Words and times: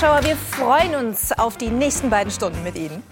Zuschauer, 0.00 0.24
wir 0.24 0.36
freuen 0.36 0.94
uns 0.94 1.30
auf 1.32 1.58
die 1.58 1.68
nächsten 1.68 2.08
beiden 2.08 2.32
Stunden 2.32 2.62
mit 2.62 2.74
Ihnen. 2.74 3.02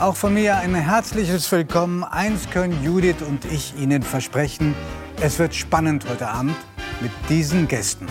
Auch 0.00 0.16
von 0.16 0.34
mir 0.34 0.56
ein 0.56 0.74
herzliches 0.74 1.52
Willkommen. 1.52 2.02
Eins 2.02 2.50
können 2.50 2.82
Judith 2.82 3.22
und 3.24 3.44
ich 3.44 3.74
Ihnen 3.78 4.02
versprechen. 4.02 4.74
Es 5.20 5.38
wird 5.38 5.54
spannend 5.54 6.04
heute 6.10 6.26
Abend 6.26 6.56
mit 7.00 7.12
diesen 7.28 7.68
Gästen. 7.68 8.08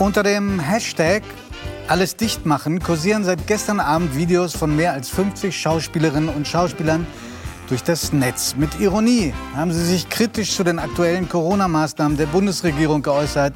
Unter 0.00 0.24
dem 0.24 0.58
Hashtag 0.58 1.22
alles 1.86 2.16
dicht 2.16 2.44
machen 2.44 2.80
kursieren 2.80 3.22
seit 3.22 3.46
gestern 3.46 3.78
Abend 3.78 4.16
Videos 4.16 4.56
von 4.56 4.74
mehr 4.74 4.92
als 4.92 5.10
50 5.10 5.56
Schauspielerinnen 5.56 6.30
und 6.30 6.48
Schauspielern 6.48 7.06
durch 7.68 7.84
das 7.84 8.12
Netz. 8.12 8.56
Mit 8.56 8.80
Ironie 8.80 9.32
haben 9.54 9.72
sie 9.72 9.84
sich 9.84 10.08
kritisch 10.08 10.56
zu 10.56 10.64
den 10.64 10.80
aktuellen 10.80 11.28
Corona-Maßnahmen 11.28 12.16
der 12.16 12.26
Bundesregierung 12.26 13.02
geäußert. 13.02 13.52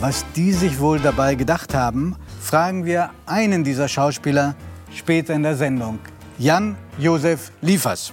Was 0.00 0.24
die 0.36 0.52
sich 0.52 0.78
wohl 0.78 1.00
dabei 1.00 1.34
gedacht 1.34 1.74
haben, 1.74 2.14
fragen 2.40 2.84
wir 2.84 3.10
einen 3.26 3.64
dieser 3.64 3.88
Schauspieler 3.88 4.54
später 4.94 5.34
in 5.34 5.42
der 5.42 5.56
Sendung. 5.56 5.98
Jan-Josef 6.38 7.50
Liefers. 7.62 8.12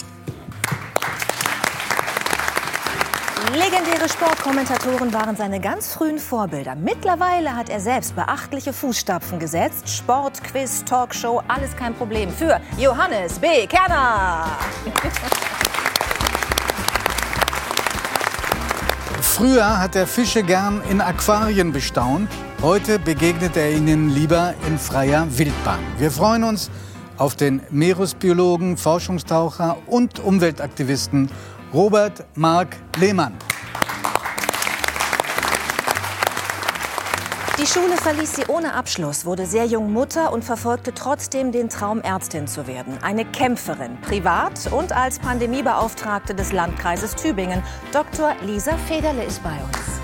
Legendäre 3.53 4.09
Sportkommentatoren 4.09 5.13
waren 5.13 5.35
seine 5.35 5.59
ganz 5.59 5.93
frühen 5.93 6.17
Vorbilder. 6.17 6.73
Mittlerweile 6.73 7.55
hat 7.55 7.69
er 7.69 7.79
selbst 7.79 8.15
beachtliche 8.15 8.73
Fußstapfen 8.73 9.37
gesetzt. 9.37 9.87
Sport, 9.87 10.43
Quiz, 10.43 10.83
Talkshow, 10.85 11.43
alles 11.47 11.75
kein 11.75 11.93
Problem 11.93 12.31
für 12.31 12.59
Johannes 12.79 13.37
B. 13.37 13.67
Kerner. 13.67 14.57
Früher 19.35 19.81
hat 19.81 19.97
er 19.97 20.07
Fische 20.07 20.43
gern 20.43 20.81
in 20.89 21.01
Aquarien 21.01 21.73
bestaunt. 21.73 22.29
Heute 22.61 22.99
begegnet 22.99 23.57
er 23.57 23.69
ihnen 23.69 24.07
lieber 24.09 24.53
in 24.65 24.79
freier 24.79 25.27
Wildbahn. 25.29 25.81
Wir 25.97 26.09
freuen 26.09 26.45
uns 26.45 26.71
auf 27.17 27.35
den 27.35 27.59
Meeresbiologen, 27.69 28.77
Forschungstaucher 28.77 29.75
und 29.87 30.19
Umweltaktivisten 30.19 31.29
Robert 31.73 32.23
Mark 32.35 32.77
Lehmann. 32.97 33.33
Die 37.57 37.65
Schule 37.65 37.95
verließ 37.95 38.35
sie 38.35 38.45
ohne 38.49 38.73
Abschluss, 38.73 39.25
wurde 39.25 39.45
sehr 39.45 39.65
jung 39.65 39.93
Mutter 39.93 40.33
und 40.33 40.43
verfolgte 40.43 40.93
trotzdem 40.93 41.53
den 41.53 41.69
Traum, 41.69 42.01
Ärztin 42.01 42.47
zu 42.47 42.67
werden. 42.67 42.97
Eine 43.01 43.23
Kämpferin, 43.23 43.97
privat 44.01 44.69
und 44.73 44.91
als 44.91 45.19
Pandemiebeauftragte 45.19 46.35
des 46.35 46.51
Landkreises 46.51 47.15
Tübingen. 47.15 47.63
Dr. 47.93 48.35
Lisa 48.41 48.75
Federle 48.89 49.23
ist 49.23 49.41
bei 49.41 49.51
uns. 49.51 49.95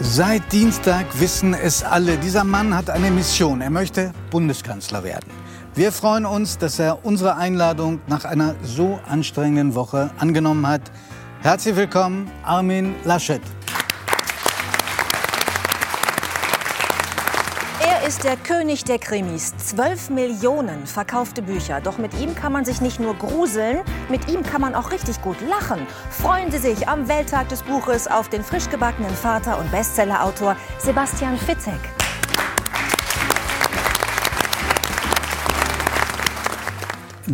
Seit 0.00 0.52
Dienstag 0.52 1.06
wissen 1.20 1.54
es 1.54 1.84
alle, 1.84 2.16
dieser 2.16 2.42
Mann 2.42 2.76
hat 2.76 2.90
eine 2.90 3.12
Mission. 3.12 3.60
Er 3.60 3.70
möchte 3.70 4.12
Bundeskanzler 4.32 5.04
werden. 5.04 5.30
Wir 5.76 5.92
freuen 5.92 6.26
uns, 6.26 6.58
dass 6.58 6.80
er 6.80 7.04
unsere 7.04 7.36
Einladung 7.36 8.00
nach 8.08 8.24
einer 8.24 8.56
so 8.64 8.98
anstrengenden 9.08 9.76
Woche 9.76 10.10
angenommen 10.18 10.66
hat. 10.66 10.82
Herzlich 11.42 11.74
willkommen, 11.74 12.30
Armin 12.42 12.94
Laschet. 13.04 13.40
Er 17.82 18.06
ist 18.06 18.24
der 18.24 18.36
König 18.36 18.84
der 18.84 18.98
Krimis. 18.98 19.56
Zwölf 19.56 20.10
Millionen 20.10 20.86
verkaufte 20.86 21.40
Bücher. 21.40 21.80
Doch 21.80 21.96
mit 21.96 22.12
ihm 22.20 22.34
kann 22.34 22.52
man 22.52 22.66
sich 22.66 22.82
nicht 22.82 23.00
nur 23.00 23.14
gruseln, 23.14 23.80
mit 24.10 24.28
ihm 24.28 24.42
kann 24.42 24.60
man 24.60 24.74
auch 24.74 24.92
richtig 24.92 25.22
gut 25.22 25.40
lachen. 25.40 25.86
Freuen 26.10 26.50
Sie 26.50 26.58
sich 26.58 26.86
am 26.86 27.08
Welttag 27.08 27.48
des 27.48 27.62
Buches 27.62 28.06
auf 28.06 28.28
den 28.28 28.44
frisch 28.44 28.68
gebackenen 28.68 29.14
Vater 29.14 29.58
und 29.58 29.70
Bestsellerautor 29.70 30.56
Sebastian 30.78 31.38
Fitzek. 31.38 31.99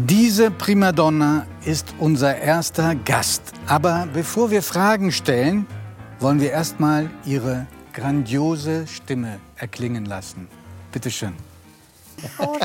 Diese 0.05 0.51
Primadonna 0.51 1.47
ist 1.65 1.95
unser 1.99 2.37
erster 2.37 2.95
Gast. 2.95 3.41
Aber 3.67 4.07
bevor 4.12 4.51
wir 4.51 4.62
Fragen 4.62 5.11
stellen, 5.11 5.67
wollen 6.21 6.39
wir 6.39 6.51
erstmal 6.51 7.09
ihre 7.25 7.67
grandiose 7.95 8.87
Stimme 8.89 9.41
erklingen 9.56 10.05
lassen. 10.05 10.49
Bitte 10.93 11.11
schön. 11.11 11.33
Frau 12.37 12.59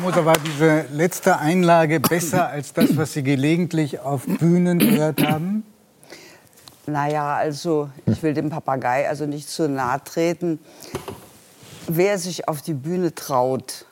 Moser, 0.00 0.24
war 0.24 0.38
diese 0.38 0.86
letzte 0.92 1.40
Einlage 1.40 1.98
besser 1.98 2.46
als 2.46 2.72
das, 2.72 2.96
was 2.96 3.14
Sie 3.14 3.24
gelegentlich 3.24 3.98
auf 3.98 4.26
Bühnen 4.26 4.78
gehört 4.78 5.26
haben? 5.26 5.64
Naja, 6.86 7.34
also 7.34 7.90
ich 8.06 8.22
will 8.22 8.32
dem 8.32 8.50
Papagei 8.50 9.08
also 9.08 9.26
nicht 9.26 9.48
zu 9.48 9.68
nahe 9.68 10.04
treten. 10.04 10.60
Wer 11.86 12.18
sich 12.18 12.48
auf 12.48 12.62
die 12.62 12.74
Bühne 12.74 13.14
traut, 13.14 13.84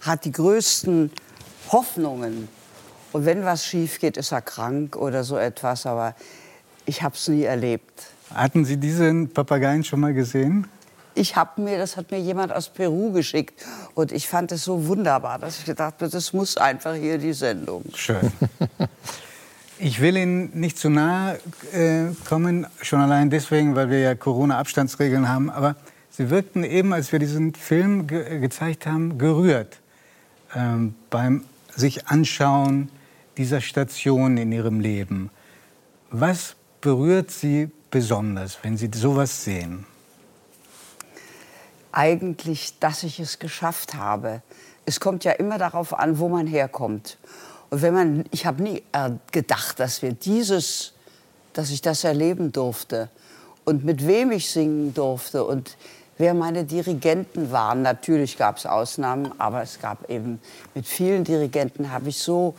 hat 0.00 0.24
die 0.24 0.32
größten 0.32 1.12
Hoffnungen. 1.70 2.48
Und 3.12 3.24
wenn 3.24 3.44
was 3.44 3.64
schief 3.64 4.00
geht, 4.00 4.16
ist 4.16 4.32
er 4.32 4.42
krank 4.42 4.96
oder 4.96 5.22
so 5.22 5.36
etwas. 5.36 5.86
Aber 5.86 6.14
ich 6.86 7.02
habe 7.02 7.14
es 7.14 7.28
nie 7.28 7.44
erlebt. 7.44 8.08
Hatten 8.34 8.64
Sie 8.64 8.76
diesen 8.76 9.32
Papageien 9.32 9.84
schon 9.84 10.00
mal 10.00 10.12
gesehen? 10.12 10.66
Ich 11.14 11.36
habe 11.36 11.62
mir, 11.62 11.78
das 11.78 11.96
hat 11.96 12.10
mir 12.10 12.18
jemand 12.18 12.52
aus 12.52 12.68
Peru 12.68 13.10
geschickt 13.12 13.64
und 13.94 14.12
ich 14.12 14.28
fand 14.28 14.52
es 14.52 14.64
so 14.64 14.86
wunderbar, 14.86 15.38
dass 15.38 15.60
ich 15.60 15.64
gedacht 15.64 15.94
habe, 15.94 16.10
das 16.10 16.34
muss 16.34 16.58
einfach 16.58 16.94
hier 16.94 17.16
die 17.16 17.32
Sendung. 17.32 17.84
Schön. 17.94 18.32
Ich 19.78 20.00
will 20.00 20.16
Ihnen 20.16 20.58
nicht 20.58 20.78
zu 20.78 20.88
nahe 20.88 21.38
äh, 21.72 22.06
kommen, 22.26 22.66
schon 22.80 23.00
allein 23.00 23.28
deswegen, 23.28 23.76
weil 23.76 23.90
wir 23.90 24.00
ja 24.00 24.14
Corona-Abstandsregeln 24.14 25.28
haben. 25.28 25.50
Aber 25.50 25.76
Sie 26.16 26.30
wirkten 26.30 26.64
eben, 26.64 26.94
als 26.94 27.12
wir 27.12 27.18
diesen 27.18 27.54
Film 27.54 28.06
ge 28.06 28.38
gezeigt 28.38 28.86
haben, 28.86 29.18
gerührt 29.18 29.80
ähm, 30.54 30.94
beim 31.10 31.44
sich 31.74 32.06
anschauen 32.06 32.88
dieser 33.36 33.60
Station 33.60 34.38
in 34.38 34.50
Ihrem 34.50 34.80
Leben. 34.80 35.28
Was 36.10 36.56
berührt 36.80 37.30
Sie 37.30 37.70
besonders, 37.90 38.56
wenn 38.62 38.78
Sie 38.78 38.88
sowas 38.94 39.44
sehen? 39.44 39.84
Eigentlich, 41.92 42.78
dass 42.80 43.02
ich 43.02 43.20
es 43.20 43.38
geschafft 43.38 43.92
habe. 43.92 44.40
Es 44.86 45.00
kommt 45.00 45.22
ja 45.24 45.32
immer 45.32 45.58
darauf 45.58 45.92
an, 45.92 46.18
wo 46.18 46.30
man 46.30 46.46
herkommt. 46.46 47.18
Und 47.68 47.82
wenn 47.82 47.92
man, 47.92 48.24
ich 48.30 48.46
habe 48.46 48.62
nie 48.62 48.82
äh, 48.92 49.10
gedacht, 49.32 49.80
dass 49.80 50.00
wir 50.00 50.14
dieses, 50.14 50.94
dass 51.52 51.68
ich 51.68 51.82
das 51.82 52.04
erleben 52.04 52.52
durfte 52.52 53.10
und 53.66 53.84
mit 53.84 54.06
wem 54.06 54.30
ich 54.30 54.48
singen 54.48 54.94
durfte 54.94 55.44
und 55.44 55.76
wer 56.18 56.34
meine 56.34 56.64
Dirigenten 56.64 57.52
waren. 57.52 57.82
Natürlich 57.82 58.38
gab 58.38 58.58
es 58.58 58.66
Ausnahmen, 58.66 59.32
aber 59.38 59.62
es 59.62 59.80
gab 59.80 60.08
eben 60.10 60.40
mit 60.74 60.86
vielen 60.86 61.24
Dirigenten 61.24 61.90
habe 61.90 62.08
ich 62.08 62.18
so 62.18 62.54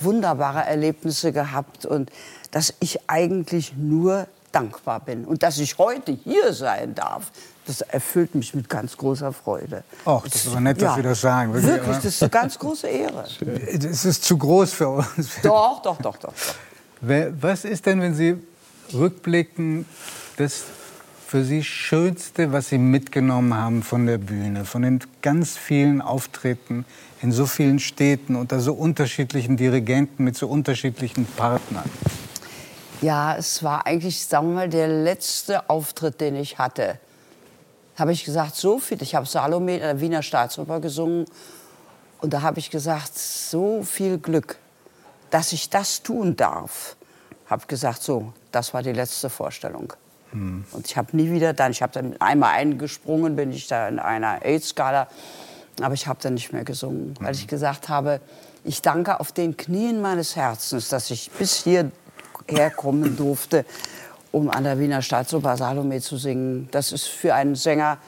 wunderbare 0.00 0.64
Erlebnisse 0.66 1.32
gehabt 1.32 1.86
und 1.86 2.10
dass 2.50 2.74
ich 2.80 2.98
eigentlich 3.08 3.74
nur 3.76 4.26
dankbar 4.52 5.00
bin 5.00 5.24
und 5.24 5.42
dass 5.42 5.58
ich 5.58 5.78
heute 5.78 6.12
hier 6.12 6.52
sein 6.52 6.94
darf. 6.94 7.30
Das 7.66 7.82
erfüllt 7.82 8.34
mich 8.34 8.52
mit 8.54 8.68
ganz 8.68 8.96
großer 8.96 9.32
Freude. 9.32 9.84
Ach, 10.04 10.22
das 10.22 10.34
ist 10.46 10.48
aber 10.48 10.60
nett, 10.60 10.78
dass 10.78 10.90
Ja, 10.90 10.96
Sie 10.96 11.02
das 11.02 11.20
sagen. 11.20 11.54
Wirklich, 11.54 11.96
das 11.96 12.04
ist 12.04 12.22
eine 12.22 12.30
ganz 12.30 12.58
große 12.58 12.88
Ehre. 12.88 13.24
Es 13.68 14.04
ist 14.04 14.24
zu 14.24 14.36
groß 14.36 14.72
für 14.72 14.88
uns. 14.88 15.40
Doch, 15.42 15.80
doch, 15.82 15.98
doch, 15.98 16.16
doch. 16.16 16.32
doch. 16.32 17.34
Was 17.40 17.64
ist 17.64 17.86
denn, 17.86 18.00
wenn 18.00 18.14
Sie 18.14 18.36
rückblicken, 18.92 19.86
das 20.36 20.64
für 21.30 21.44
Sie 21.44 21.62
Schönste, 21.62 22.50
was 22.50 22.70
Sie 22.70 22.78
mitgenommen 22.78 23.54
haben 23.54 23.84
von 23.84 24.04
der 24.04 24.18
Bühne, 24.18 24.64
von 24.64 24.82
den 24.82 24.98
ganz 25.22 25.56
vielen 25.56 26.02
Auftritten 26.02 26.84
in 27.22 27.30
so 27.30 27.46
vielen 27.46 27.78
Städten 27.78 28.34
unter 28.34 28.58
so 28.58 28.72
unterschiedlichen 28.72 29.56
Dirigenten 29.56 30.24
mit 30.24 30.36
so 30.36 30.48
unterschiedlichen 30.48 31.26
Partnern? 31.26 31.88
Ja, 33.00 33.36
es 33.36 33.62
war 33.62 33.86
eigentlich, 33.86 34.26
sagen 34.26 34.48
wir 34.48 34.54
mal, 34.54 34.68
der 34.68 34.88
letzte 34.88 35.70
Auftritt, 35.70 36.20
den 36.20 36.34
ich 36.34 36.58
hatte. 36.58 36.98
Habe 37.94 38.10
ich 38.10 38.24
gesagt, 38.24 38.56
so 38.56 38.80
viel. 38.80 39.00
Ich 39.00 39.14
habe 39.14 39.26
Salome 39.26 39.74
in 39.74 39.82
der 39.82 40.00
Wiener 40.00 40.24
Staatsoper 40.24 40.80
gesungen. 40.80 41.26
Und 42.20 42.32
da 42.32 42.42
habe 42.42 42.58
ich 42.58 42.70
gesagt, 42.70 43.16
so 43.16 43.84
viel 43.84 44.18
Glück, 44.18 44.56
dass 45.30 45.52
ich 45.52 45.70
das 45.70 46.02
tun 46.02 46.34
darf. 46.34 46.96
Habe 47.46 47.66
gesagt, 47.68 48.02
so, 48.02 48.32
das 48.50 48.74
war 48.74 48.82
die 48.82 48.92
letzte 48.92 49.30
Vorstellung. 49.30 49.92
Und 50.32 50.86
ich 50.86 50.96
habe 50.96 51.16
nie 51.16 51.30
wieder 51.30 51.52
dann, 51.52 51.72
ich 51.72 51.82
habe 51.82 51.92
dann 51.92 52.20
einmal 52.20 52.52
eingesprungen, 52.52 53.36
bin 53.36 53.52
ich 53.52 53.66
da 53.66 53.88
in 53.88 53.98
einer 53.98 54.44
AIDS-Skala, 54.44 55.08
aber 55.80 55.94
ich 55.94 56.06
habe 56.06 56.18
dann 56.22 56.34
nicht 56.34 56.52
mehr 56.52 56.64
gesungen, 56.64 57.14
weil 57.20 57.34
ich 57.34 57.46
gesagt 57.46 57.88
habe, 57.88 58.20
ich 58.64 58.82
danke 58.82 59.18
auf 59.18 59.32
den 59.32 59.56
Knien 59.56 60.00
meines 60.00 60.36
Herzens, 60.36 60.88
dass 60.88 61.10
ich 61.10 61.30
bis 61.32 61.64
hierher 61.64 62.70
kommen 62.76 63.16
durfte, 63.16 63.64
um 64.32 64.50
an 64.50 64.64
der 64.64 64.78
Wiener 64.78 65.02
Staatsoper 65.02 65.56
Salome 65.56 66.00
zu 66.00 66.16
singen. 66.16 66.68
Das 66.70 66.92
ist 66.92 67.06
für 67.06 67.34
einen 67.34 67.54
Sänger 67.54 67.98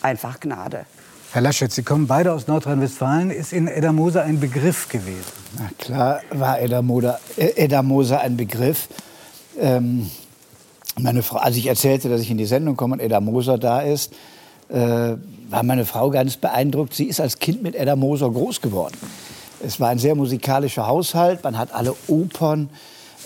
einfach 0.00 0.40
Gnade. 0.40 0.86
Herr 1.32 1.42
Laschet, 1.42 1.70
Sie 1.70 1.82
kommen 1.82 2.06
beide 2.06 2.32
aus 2.32 2.48
Nordrhein-Westfalen. 2.48 3.30
Ist 3.30 3.52
Ihnen 3.52 3.68
Edda 3.68 3.92
Moser 3.92 4.24
ein 4.24 4.40
Begriff 4.40 4.88
gewesen? 4.88 5.24
Na 5.58 5.70
klar 5.78 6.20
war 6.30 6.60
Edda, 6.60 6.82
Moder, 6.82 7.20
äh, 7.36 7.52
Edda 7.56 7.82
Moser 7.82 8.20
ein 8.20 8.36
Begriff. 8.36 8.88
Ähm, 9.58 10.10
meine 11.02 11.22
Frau, 11.22 11.38
als 11.38 11.56
ich 11.56 11.66
erzählte, 11.66 12.08
dass 12.08 12.20
ich 12.20 12.30
in 12.30 12.38
die 12.38 12.46
Sendung 12.46 12.76
komme 12.76 12.94
und 12.94 13.00
Edda 13.00 13.20
Moser 13.20 13.58
da 13.58 13.80
ist, 13.80 14.12
äh, 14.68 14.76
war 14.76 15.62
meine 15.62 15.84
Frau 15.84 16.10
ganz 16.10 16.36
beeindruckt. 16.36 16.94
Sie 16.94 17.04
ist 17.04 17.20
als 17.20 17.38
Kind 17.38 17.62
mit 17.62 17.74
Edda 17.74 17.96
Moser 17.96 18.30
groß 18.30 18.60
geworden. 18.60 18.96
Es 19.64 19.80
war 19.80 19.88
ein 19.88 19.98
sehr 19.98 20.14
musikalischer 20.14 20.86
Haushalt. 20.86 21.42
Man 21.44 21.58
hat 21.58 21.74
alle 21.74 21.94
Opern 22.08 22.70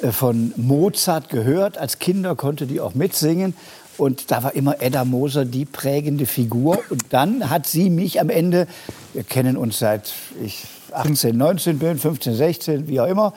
äh, 0.02 0.10
von 0.10 0.52
Mozart 0.56 1.28
gehört. 1.28 1.78
Als 1.78 1.98
Kinder 1.98 2.34
konnte 2.34 2.66
die 2.66 2.80
auch 2.80 2.94
mitsingen. 2.94 3.54
Und 3.96 4.30
da 4.30 4.42
war 4.42 4.54
immer 4.54 4.82
Edda 4.82 5.04
Moser 5.04 5.44
die 5.44 5.64
prägende 5.64 6.26
Figur. 6.26 6.80
Und 6.90 7.04
dann 7.10 7.50
hat 7.50 7.66
sie 7.66 7.90
mich 7.90 8.20
am 8.20 8.30
Ende, 8.30 8.66
wir 9.12 9.22
kennen 9.22 9.56
uns 9.56 9.78
seit 9.78 10.12
ich 10.42 10.64
18, 10.92 11.36
19 11.36 11.78
bin, 11.78 11.98
15, 11.98 12.34
16, 12.34 12.88
wie 12.88 13.00
auch 13.00 13.06
immer, 13.06 13.32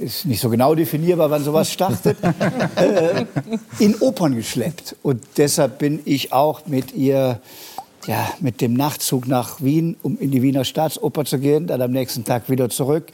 ist 0.00 0.24
nicht 0.24 0.40
so 0.40 0.48
genau 0.48 0.74
definierbar, 0.74 1.30
wann 1.30 1.44
sowas 1.44 1.70
startet, 1.70 2.16
äh, 2.76 3.26
in 3.78 3.94
Opern 3.96 4.34
geschleppt. 4.34 4.96
Und 5.02 5.22
deshalb 5.36 5.78
bin 5.78 6.00
ich 6.04 6.32
auch 6.32 6.66
mit 6.66 6.94
ihr, 6.94 7.40
ja, 8.06 8.28
mit 8.40 8.60
dem 8.60 8.74
Nachtzug 8.74 9.28
nach 9.28 9.60
Wien, 9.60 9.96
um 10.02 10.18
in 10.18 10.30
die 10.30 10.42
Wiener 10.42 10.64
Staatsoper 10.64 11.24
zu 11.24 11.38
gehen, 11.38 11.66
dann 11.66 11.82
am 11.82 11.92
nächsten 11.92 12.24
Tag 12.24 12.48
wieder 12.48 12.70
zurück. 12.70 13.12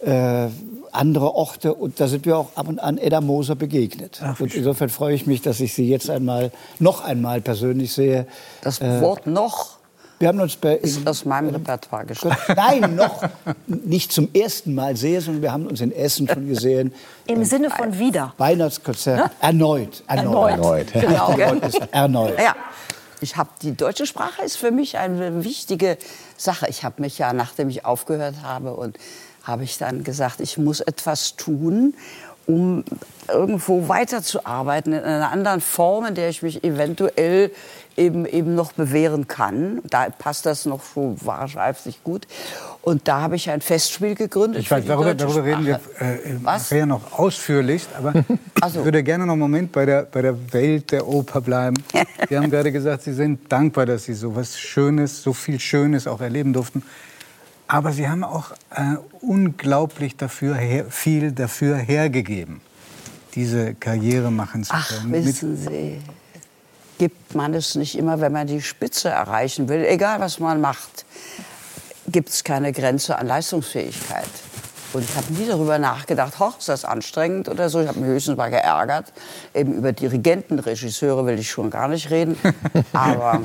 Äh, 0.00 0.48
andere 0.90 1.34
Orte 1.34 1.74
und 1.74 2.00
da 2.00 2.06
sind 2.06 2.26
wir 2.26 2.36
auch 2.36 2.54
ab 2.54 2.68
und 2.68 2.78
an 2.78 2.98
Edda 2.98 3.20
Moser 3.20 3.54
begegnet. 3.54 4.20
Ach, 4.22 4.38
und 4.40 4.54
insofern 4.54 4.90
freue 4.90 5.14
ich 5.14 5.26
mich, 5.26 5.40
dass 5.40 5.60
ich 5.60 5.72
sie 5.72 5.88
jetzt 5.88 6.10
einmal, 6.10 6.50
noch 6.78 7.02
einmal 7.02 7.40
persönlich 7.40 7.92
sehe. 7.92 8.26
Das 8.62 8.80
äh, 8.80 9.00
Wort 9.00 9.26
noch 9.26 9.78
wir 10.22 10.28
haben 10.28 10.40
uns 10.40 10.54
bei, 10.54 10.76
ist 10.76 11.04
aus 11.04 11.24
meinem 11.24 11.48
Repertoire 11.48 12.06
gesprochen. 12.06 12.54
Nein, 12.54 12.94
noch 12.94 13.24
nicht 13.66 14.12
zum 14.12 14.28
ersten 14.32 14.72
Mal 14.72 14.96
sehe, 14.96 15.20
sondern 15.20 15.42
wir 15.42 15.52
haben 15.52 15.66
uns 15.66 15.80
in 15.80 15.90
Essen 15.90 16.28
schon 16.28 16.46
gesehen. 16.46 16.94
Im 17.26 17.44
Sinne 17.44 17.70
von 17.70 17.98
wieder. 17.98 18.32
Weihnachtskonzert. 18.38 19.18
Ja? 19.18 19.30
Erneut. 19.40 20.04
Erneut. 20.06 20.52
Erneut. 20.52 20.92
Genau, 20.92 21.34
erneut. 21.90 22.38
Ja. 22.38 22.54
Ich 23.20 23.36
habe 23.36 23.50
die 23.62 23.76
deutsche 23.76 24.06
Sprache 24.06 24.42
ist 24.42 24.56
für 24.56 24.70
mich 24.70 24.96
eine 24.96 25.42
wichtige 25.42 25.98
Sache. 26.36 26.68
Ich 26.68 26.84
habe 26.84 27.02
mich 27.02 27.18
ja, 27.18 27.32
nachdem 27.32 27.68
ich 27.68 27.84
aufgehört 27.84 28.36
habe 28.44 28.74
und 28.74 28.98
habe 29.42 29.64
ich 29.64 29.76
dann 29.76 30.04
gesagt, 30.04 30.38
ich 30.38 30.56
muss 30.56 30.80
etwas 30.80 31.34
tun, 31.34 31.94
um 32.46 32.84
irgendwo 33.28 33.88
weiterzuarbeiten 33.88 34.92
in 34.92 35.02
einer 35.02 35.32
anderen 35.32 35.60
Form, 35.60 36.06
in 36.06 36.14
der 36.14 36.28
ich 36.28 36.42
mich 36.42 36.62
eventuell 36.62 37.50
eben, 37.96 38.26
eben 38.26 38.54
noch 38.54 38.72
bewähren 38.72 39.28
kann. 39.28 39.80
Da 39.88 40.08
passt 40.10 40.46
das 40.46 40.66
noch 40.66 40.82
so 40.82 41.16
wahrscheinlich 41.20 42.02
gut. 42.04 42.26
Und 42.82 43.06
da 43.06 43.20
habe 43.20 43.36
ich 43.36 43.48
ein 43.50 43.60
Festspiel 43.60 44.14
gegründet. 44.14 44.62
Ich 44.62 44.70
weiß, 44.70 44.84
darüber, 44.86 45.14
darüber 45.14 45.44
reden 45.44 45.64
wir 45.66 45.80
äh, 46.00 46.34
nachher 46.42 46.86
noch 46.86 47.18
ausführlichst. 47.18 47.88
Aber 47.96 48.12
so. 48.12 48.20
ich 48.80 48.84
würde 48.84 49.02
gerne 49.02 49.24
noch 49.24 49.32
einen 49.32 49.40
Moment 49.40 49.72
bei 49.72 49.86
der, 49.86 50.02
bei 50.02 50.22
der 50.22 50.52
Welt 50.52 50.90
der 50.90 51.06
Oper 51.06 51.40
bleiben. 51.40 51.76
Sie 52.28 52.36
haben 52.36 52.50
gerade 52.50 52.72
gesagt, 52.72 53.02
Sie 53.04 53.12
sind 53.12 53.50
dankbar, 53.50 53.86
dass 53.86 54.04
Sie 54.04 54.14
so 54.14 54.34
was 54.34 54.58
Schönes, 54.58 55.22
so 55.22 55.32
viel 55.32 55.60
Schönes 55.60 56.06
auch 56.06 56.20
erleben 56.20 56.52
durften. 56.52 56.82
Aber 57.68 57.92
Sie 57.92 58.08
haben 58.08 58.24
auch 58.24 58.50
äh, 58.70 58.96
unglaublich 59.20 60.16
dafür 60.16 60.56
her, 60.56 60.86
viel 60.90 61.32
dafür 61.32 61.76
hergegeben, 61.76 62.60
diese 63.34 63.74
Karriere 63.74 64.30
machen 64.30 64.64
zu 64.64 64.72
können. 64.72 65.14
Ach, 65.14 65.24
wissen 65.24 65.56
Sie, 65.56 65.98
gibt 67.02 67.34
man 67.34 67.52
es 67.52 67.74
nicht 67.74 67.98
immer, 67.98 68.20
wenn 68.20 68.30
man 68.30 68.46
die 68.46 68.62
Spitze 68.62 69.08
erreichen 69.08 69.68
will, 69.68 69.84
egal 69.84 70.20
was 70.20 70.38
man 70.38 70.60
macht, 70.60 71.04
gibt 72.06 72.28
es 72.28 72.44
keine 72.44 72.70
Grenze 72.70 73.18
an 73.18 73.26
Leistungsfähigkeit. 73.26 74.28
Und 74.92 75.02
ich 75.02 75.16
habe 75.16 75.32
nie 75.32 75.48
darüber 75.48 75.80
nachgedacht, 75.80 76.38
hoch, 76.38 76.60
ist 76.60 76.68
das 76.68 76.84
anstrengend 76.84 77.48
oder 77.48 77.68
so. 77.70 77.80
Ich 77.80 77.88
habe 77.88 77.98
mich 77.98 78.08
höchstens 78.08 78.36
mal 78.36 78.50
geärgert. 78.50 79.12
Eben 79.52 79.72
über 79.72 79.90
Dirigenten, 79.90 80.60
Regisseure 80.60 81.26
will 81.26 81.40
ich 81.40 81.50
schon 81.50 81.70
gar 81.70 81.88
nicht 81.88 82.08
reden. 82.10 82.38
Aber 82.92 83.40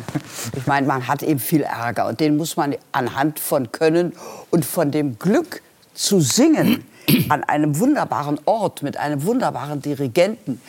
ich 0.56 0.68
meine, 0.68 0.86
man 0.86 1.08
hat 1.08 1.24
eben 1.24 1.40
viel 1.40 1.64
Ärger. 1.64 2.06
Und 2.06 2.20
den 2.20 2.38
muss 2.38 2.58
man 2.58 2.76
anhand 2.92 3.40
von 3.40 3.72
Können 3.72 4.14
und 4.52 4.66
von 4.66 4.92
dem 4.92 5.18
Glück 5.18 5.64
zu 5.96 6.20
singen 6.20 6.86
an 7.30 7.44
einem 7.44 7.80
wunderbaren 7.80 8.40
Ort 8.46 8.84
mit 8.84 8.98
einem 8.98 9.24
wunderbaren 9.24 9.82
Dirigenten 9.82 10.62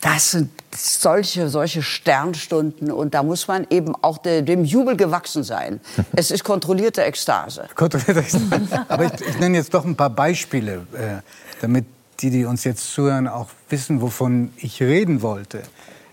das 0.00 0.30
sind 0.32 0.50
solche, 0.76 1.48
solche 1.48 1.82
Sternstunden 1.82 2.92
und 2.92 3.14
da 3.14 3.22
muss 3.22 3.48
man 3.48 3.66
eben 3.70 3.94
auch 3.96 4.18
de, 4.18 4.42
dem 4.42 4.64
Jubel 4.64 4.96
gewachsen 4.96 5.42
sein. 5.42 5.80
Es 6.14 6.30
ist 6.30 6.44
kontrollierte 6.44 7.02
Ekstase. 7.02 7.66
Kontrollierte 7.74 8.20
Ekstase. 8.20 8.86
Aber 8.88 9.04
ich, 9.04 9.12
ich 9.20 9.38
nenne 9.38 9.56
jetzt 9.56 9.74
doch 9.74 9.84
ein 9.84 9.96
paar 9.96 10.10
Beispiele, 10.10 10.86
äh, 10.92 11.22
damit 11.60 11.86
die, 12.20 12.30
die 12.30 12.44
uns 12.44 12.64
jetzt 12.64 12.92
zuhören, 12.92 13.28
auch 13.28 13.48
wissen, 13.68 14.00
wovon 14.00 14.52
ich 14.56 14.80
reden 14.80 15.22
wollte. 15.22 15.62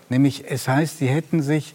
Nämlich, 0.08 0.44
es 0.48 0.68
heißt, 0.68 0.98
sie 0.98 1.08
hätten 1.08 1.42
sich 1.42 1.74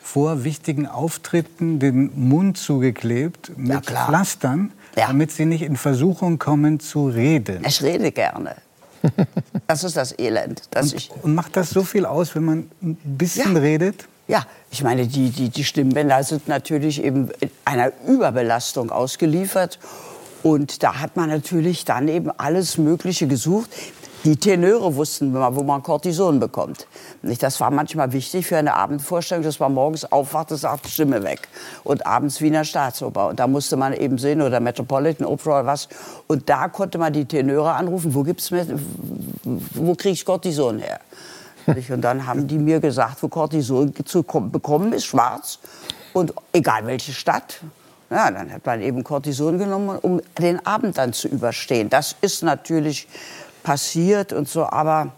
vor 0.00 0.44
wichtigen 0.44 0.86
Auftritten 0.86 1.78
den 1.78 2.10
Mund 2.14 2.58
zugeklebt 2.58 3.52
mit 3.56 3.72
ja, 3.72 3.80
Pflastern, 3.80 4.72
ja. 4.96 5.08
damit 5.08 5.32
sie 5.32 5.44
nicht 5.44 5.62
in 5.62 5.76
Versuchung 5.76 6.38
kommen 6.38 6.80
zu 6.80 7.08
reden. 7.08 7.64
Ich 7.66 7.82
rede 7.82 8.12
gerne. 8.12 8.56
Das 9.66 9.84
ist 9.84 9.96
das 9.96 10.18
Elend. 10.18 10.62
Und, 10.74 10.94
ich 10.94 11.10
und, 11.22 11.34
macht 11.34 11.56
das 11.56 11.70
so 11.70 11.82
viel 11.82 12.04
aus, 12.04 12.34
wenn 12.34 12.44
man 12.44 12.58
ein 12.82 12.96
bisschen 13.02 13.54
ja. 13.54 13.60
redet? 13.60 14.06
Ja, 14.28 14.46
ich 14.70 14.82
meine, 14.82 15.06
die, 15.06 15.30
die, 15.30 15.48
die 15.48 15.64
Stimmbänder 15.64 16.22
sind 16.24 16.48
natürlich 16.48 17.02
eben 17.02 17.30
einer 17.64 17.92
Überbelastung 18.06 18.90
ausgeliefert. 18.90 19.78
Und 20.42 20.82
da 20.82 21.00
hat 21.00 21.16
man 21.16 21.28
natürlich 21.28 21.84
dann 21.84 22.08
eben 22.08 22.30
alles 22.30 22.76
Mögliche 22.76 23.26
gesucht. 23.26 23.70
Die 24.24 24.36
Tenöre 24.36 24.94
wussten, 24.94 25.34
wo 25.34 25.62
man 25.64 25.82
Cortison 25.82 26.38
bekommt. 26.38 26.86
Das 27.22 27.60
war 27.60 27.72
manchmal 27.72 28.12
wichtig 28.12 28.46
für 28.46 28.56
eine 28.56 28.74
Abendvorstellung, 28.74 29.42
dass 29.42 29.58
man 29.58 29.74
morgens 29.74 30.10
aufwachte, 30.10 30.56
sagt 30.56 30.86
Stimme 30.86 31.24
weg. 31.24 31.48
Und 31.82 32.06
abends 32.06 32.40
Wiener 32.40 32.64
Staatsoper. 32.64 33.28
Und 33.28 33.40
da 33.40 33.48
musste 33.48 33.76
man 33.76 33.92
eben 33.92 34.18
sehen, 34.18 34.40
oder 34.40 34.60
Metropolitan 34.60 35.26
Opera 35.26 35.60
oder 35.60 35.66
was. 35.66 35.88
Und 36.28 36.48
da 36.48 36.68
konnte 36.68 36.98
man 36.98 37.12
die 37.12 37.24
Tenöre 37.24 37.72
anrufen, 37.72 38.14
wo 38.14 38.22
gibt's 38.22 38.52
wo 38.52 39.94
kriege 39.96 40.12
ich 40.12 40.24
Cortison 40.24 40.78
her? 40.78 41.00
Und 41.66 42.02
dann 42.02 42.24
haben 42.26 42.46
die 42.46 42.58
mir 42.58 42.78
gesagt, 42.78 43.22
wo 43.22 43.28
Cortison 43.28 43.92
zu 44.04 44.22
bekommen 44.22 44.92
ist, 44.92 45.06
schwarz. 45.06 45.58
Und 46.12 46.32
egal 46.52 46.86
welche 46.86 47.12
Stadt, 47.12 47.60
ja, 48.10 48.30
dann 48.30 48.52
hat 48.52 48.66
man 48.66 48.82
eben 48.82 49.02
Cortison 49.02 49.58
genommen, 49.58 49.98
um 50.02 50.20
den 50.38 50.64
Abend 50.66 50.98
dann 50.98 51.12
zu 51.12 51.28
überstehen. 51.28 51.88
Das 51.88 52.14
ist 52.20 52.42
natürlich 52.42 53.08
passiert 53.62 54.32
und 54.32 54.48
so, 54.48 54.66
aber 54.66 55.12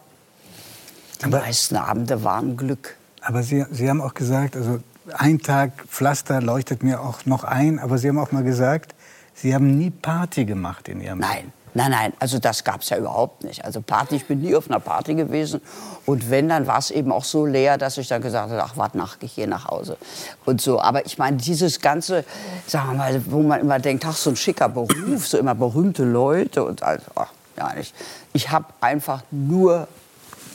die 1.21 1.27
aber, 1.27 1.41
meisten 1.41 1.77
Abende 1.77 2.25
waren 2.25 2.57
Glück. 2.57 2.97
Aber 3.21 3.43
Sie, 3.43 3.65
Sie 3.71 3.89
haben 3.89 4.01
auch 4.01 4.15
gesagt, 4.15 4.57
also 4.57 4.81
ein 5.13 5.41
Tag 5.41 5.73
Pflaster 5.89 6.41
leuchtet 6.41 6.83
mir 6.83 7.01
auch 7.01 7.27
noch 7.27 7.45
ein, 7.45 7.79
aber 7.79 7.99
Sie 7.99 8.09
haben 8.09 8.19
auch 8.19 8.33
mal 8.33 8.45
gesagt, 8.45 8.95
Sie 9.35 9.55
haben 9.55 9.77
nie 9.77 9.91
Party 9.91 10.45
gemacht 10.45 10.89
in 10.89 11.01
Ihrem 11.01 11.19
Nein. 11.19 11.53
Nein, 11.77 11.91
nein, 11.91 12.13
also 12.21 12.39
das 12.39 12.63
gab 12.63 12.83
es 12.83 12.91
ja 12.91 12.99
überhaupt 12.99 13.43
nicht. 13.43 13.65
Also 13.65 13.81
Party, 13.81 14.15
ich 14.15 14.27
bin 14.27 14.41
nie 14.41 14.55
auf 14.55 14.71
einer 14.71 14.79
Party 14.79 15.15
gewesen. 15.15 15.61
Und 16.07 16.31
wenn, 16.31 16.49
dann 16.49 16.69
war 16.69 16.79
es 16.79 16.93
eben 16.93 17.11
auch 17.11 17.25
so 17.25 17.47
leer, 17.47 17.79
dass 17.79 17.99
ich 17.99 18.07
dann 18.07 18.23
gesagt 18.23 18.53
habe, 18.53 18.63
ach, 18.63 18.77
warte 18.77 18.97
nach, 18.97 19.17
ich 19.21 19.35
gehe 19.35 19.49
nach 19.49 19.67
Hause. 19.67 19.97
Und 20.45 20.61
so. 20.61 20.81
Aber 20.81 21.05
ich 21.05 21.19
meine, 21.19 21.37
dieses 21.37 21.81
ganze, 21.81 22.25
sagen 22.69 22.93
wir 22.93 22.99
mal, 22.99 23.23
wo 23.27 23.43
man 23.43 23.61
immer 23.61 23.81
denkt, 23.81 24.07
ach, 24.07 24.15
so 24.15 24.31
ein 24.31 24.37
schicker 24.37 24.69
Beruf, 24.69 25.27
so 25.27 25.37
immer 25.37 25.57
berühmte 25.57 26.05
Leute 26.05 26.65
und 26.65 26.85
also, 26.85 27.07
ach, 27.17 27.33
ja 27.57 27.73
nicht. 27.75 27.95
Ich 28.33 28.51
habe 28.51 28.67
einfach 28.81 29.23
nur 29.31 29.89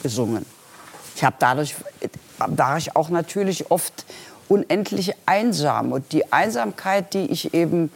gesungen. 0.04 0.46
Ich 1.16 1.24
habe 1.24 1.36
dadurch, 1.40 1.76
dadurch 2.56 2.96
auch 2.96 3.10
natürlich 3.10 3.72
oft 3.72 4.06
unendlich 4.48 5.14
einsam. 5.26 5.92
Und 5.92 6.12
die 6.12 6.32
Einsamkeit, 6.34 7.14
die 7.14 7.26
ich 7.26 7.54
eben 7.54 7.92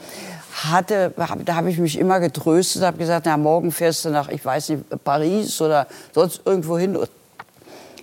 hatte, 0.53 1.13
da 1.45 1.55
habe 1.55 1.69
ich 1.69 1.79
mich 1.79 1.98
immer 1.98 2.19
getröstet, 2.19 2.83
habe 2.83 2.98
gesagt, 2.98 3.25
na, 3.25 3.38
morgen 3.38 3.72
fährst 3.72 4.05
du 4.05 4.10
nach, 4.10 4.29
ich 4.29 4.43
weiß 4.43 4.69
nicht, 4.69 5.03
Paris 5.03 5.60
oder 5.62 5.88
sonst 6.13 6.41
irgendwo 6.45 6.77
hin. 6.77 6.98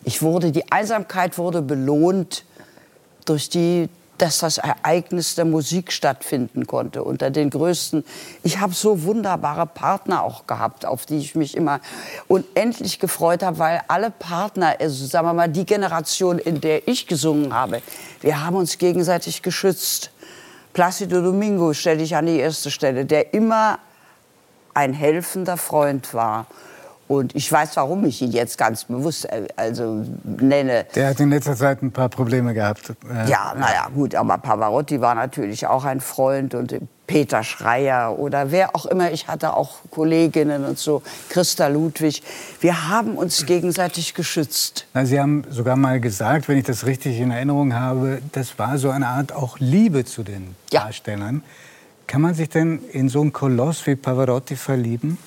Ich 0.04 0.22
wurde, 0.22 0.50
die 0.50 0.70
Einsamkeit 0.72 1.38
wurde 1.38 1.62
belohnt 1.62 2.44
durch 3.24 3.48
die, 3.48 3.88
dass 4.20 4.40
das 4.40 4.58
Ereignis 4.58 5.34
der 5.34 5.46
Musik 5.46 5.92
stattfinden 5.92 6.66
konnte 6.66 7.02
unter 7.02 7.30
den 7.30 7.48
größten. 7.48 8.04
Ich 8.42 8.60
habe 8.60 8.74
so 8.74 9.04
wunderbare 9.04 9.66
Partner 9.66 10.22
auch 10.22 10.46
gehabt, 10.46 10.84
auf 10.84 11.06
die 11.06 11.16
ich 11.16 11.34
mich 11.34 11.56
immer 11.56 11.80
unendlich 12.28 12.98
gefreut 12.98 13.42
habe, 13.42 13.58
weil 13.58 13.80
alle 13.88 14.10
Partner, 14.10 14.76
also 14.78 15.06
sagen 15.06 15.26
wir 15.26 15.32
mal 15.32 15.48
die 15.48 15.64
Generation, 15.64 16.38
in 16.38 16.60
der 16.60 16.86
ich 16.86 17.06
gesungen 17.06 17.54
habe, 17.54 17.80
wir 18.20 18.44
haben 18.44 18.56
uns 18.56 18.76
gegenseitig 18.76 19.40
geschützt. 19.40 20.10
Placido 20.74 21.22
Domingo 21.22 21.72
stelle 21.72 22.02
ich 22.02 22.14
an 22.14 22.26
die 22.26 22.38
erste 22.38 22.70
Stelle, 22.70 23.06
der 23.06 23.32
immer 23.32 23.78
ein 24.74 24.92
helfender 24.92 25.56
Freund 25.56 26.12
war 26.12 26.46
Und 27.10 27.34
ich 27.34 27.50
weiß, 27.50 27.76
warum 27.76 28.04
ich 28.04 28.22
ihn 28.22 28.30
jetzt 28.30 28.56
ganz 28.56 28.84
bewusst 28.84 29.24
äh, 29.24 29.48
also 29.56 30.04
nenne. 30.22 30.86
Der 30.94 31.08
hat 31.08 31.18
in 31.18 31.30
letzter 31.30 31.56
Zeit 31.56 31.82
ein 31.82 31.90
paar 31.90 32.08
Probleme 32.08 32.54
gehabt. 32.54 32.90
Äh, 32.90 33.28
ja, 33.28 33.52
naja, 33.58 33.88
gut, 33.92 34.14
aber 34.14 34.38
Pavarotti 34.38 35.00
war 35.00 35.16
natürlich 35.16 35.66
auch 35.66 35.84
ein 35.84 36.00
Freund 36.00 36.54
und 36.54 36.72
Peter 37.08 37.42
Schreier 37.42 38.16
oder 38.16 38.52
wer 38.52 38.76
auch 38.76 38.86
immer. 38.86 39.10
Ich 39.10 39.26
hatte 39.26 39.56
auch 39.56 39.78
Kolleginnen 39.90 40.64
und 40.64 40.78
so, 40.78 41.02
Christa 41.30 41.66
Ludwig. 41.66 42.22
Wir 42.60 42.88
haben 42.88 43.16
uns 43.16 43.44
gegenseitig 43.44 44.14
geschützt. 44.14 44.86
Na, 44.94 45.04
Sie 45.04 45.18
haben 45.18 45.42
sogar 45.50 45.74
mal 45.74 45.98
gesagt, 45.98 46.46
wenn 46.46 46.58
ich 46.58 46.64
das 46.64 46.86
richtig 46.86 47.18
in 47.18 47.32
Erinnerung 47.32 47.74
habe, 47.74 48.22
das 48.30 48.56
war 48.56 48.78
so 48.78 48.88
eine 48.88 49.08
Art 49.08 49.32
auch 49.32 49.58
Liebe 49.58 50.04
zu 50.04 50.22
den 50.22 50.54
ja. 50.70 50.84
Darstellern. 50.84 51.42
Kann 52.06 52.20
man 52.20 52.34
sich 52.34 52.50
denn 52.50 52.84
in 52.92 53.08
so 53.08 53.20
einen 53.20 53.32
Koloss 53.32 53.84
wie 53.88 53.96
Pavarotti 53.96 54.54
verlieben? 54.54 55.18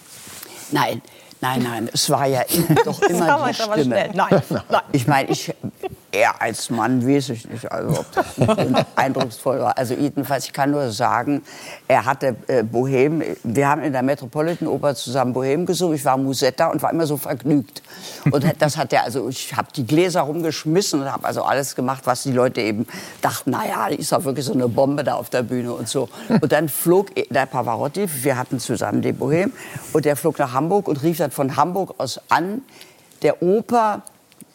Nein, 0.72 1.02
Nein, 1.44 1.62
nein, 1.62 1.90
es 1.92 2.10
war 2.10 2.26
ja 2.26 2.42
doch 2.86 3.02
immer 3.10 3.50
die 3.50 3.54
Stimme. 3.54 4.10
Nein, 4.14 4.42
nein. 4.70 4.82
Ich 4.94 5.08
meine, 5.08 5.30
ich, 5.30 5.54
er 6.14 6.42
als 6.42 6.70
Mann 6.70 7.06
weiß 7.06 7.30
ich 7.30 7.50
nicht, 7.50 7.72
also 7.72 8.00
ob 8.00 8.12
das 8.12 8.26
eindrucksvoll 8.96 9.60
war. 9.60 9.78
Also 9.78 9.96
jedenfalls, 9.96 10.46
ich 10.46 10.54
kann 10.54 10.70
nur 10.70 10.92
sagen, 10.92 11.42
er 11.88 12.06
hatte 12.06 12.36
äh, 12.48 12.62
Bohem. 12.62 13.24
Wir 13.44 13.68
haben 13.68 13.82
in 13.82 13.94
der 13.94 14.04
Metropolitan 14.04 14.68
Oper 14.68 14.94
zusammen 14.94 15.34
Bohem 15.34 15.66
gesungen. 15.66 15.96
Ich 15.96 16.06
war 16.06 16.18
Musetta 16.18 16.68
und 16.68 16.84
war 16.84 16.92
immer 16.92 17.08
so 17.08 17.18
vergnügt. 17.18 17.82
Und 18.30 18.46
das 18.60 18.78
hat 18.78 18.94
er, 18.94 19.04
also 19.04 19.28
ich 19.28 19.56
habe 19.56 19.70
die 19.76 19.88
Gläser 19.88 20.22
rumgeschmissen 20.22 21.02
und 21.02 21.12
habe 21.12 21.26
also 21.26 21.44
alles 21.44 21.76
gemacht, 21.76 22.04
was 22.06 22.24
die 22.24 22.32
Leute 22.32 22.62
eben 22.62 22.86
dachten, 23.22 23.50
naja, 23.50 23.88
ist 23.88 24.12
doch 24.12 24.24
wirklich 24.24 24.46
so 24.46 24.54
eine 24.54 24.68
Bombe 24.68 25.04
da 25.04 25.16
auf 25.16 25.32
der 25.32 25.42
Bühne 25.42 25.74
und 25.74 25.90
so. 25.90 26.10
Und 26.30 26.52
dann 26.52 26.70
flog 26.70 27.08
der 27.16 27.48
Pavarotti, 27.48 28.08
wir 28.24 28.38
hatten 28.38 28.60
zusammen 28.60 29.02
den 29.02 29.18
Bohem, 29.18 29.52
und 29.94 30.06
der 30.06 30.16
flog 30.16 30.38
nach 30.38 30.54
Hamburg 30.54 30.88
und 30.88 31.02
rief 31.02 31.18
dann 31.18 31.32
von 31.32 31.56
Hamburg 31.56 31.96
aus 31.98 32.22
an, 32.30 32.62
der 33.24 33.42
Oper 33.42 34.04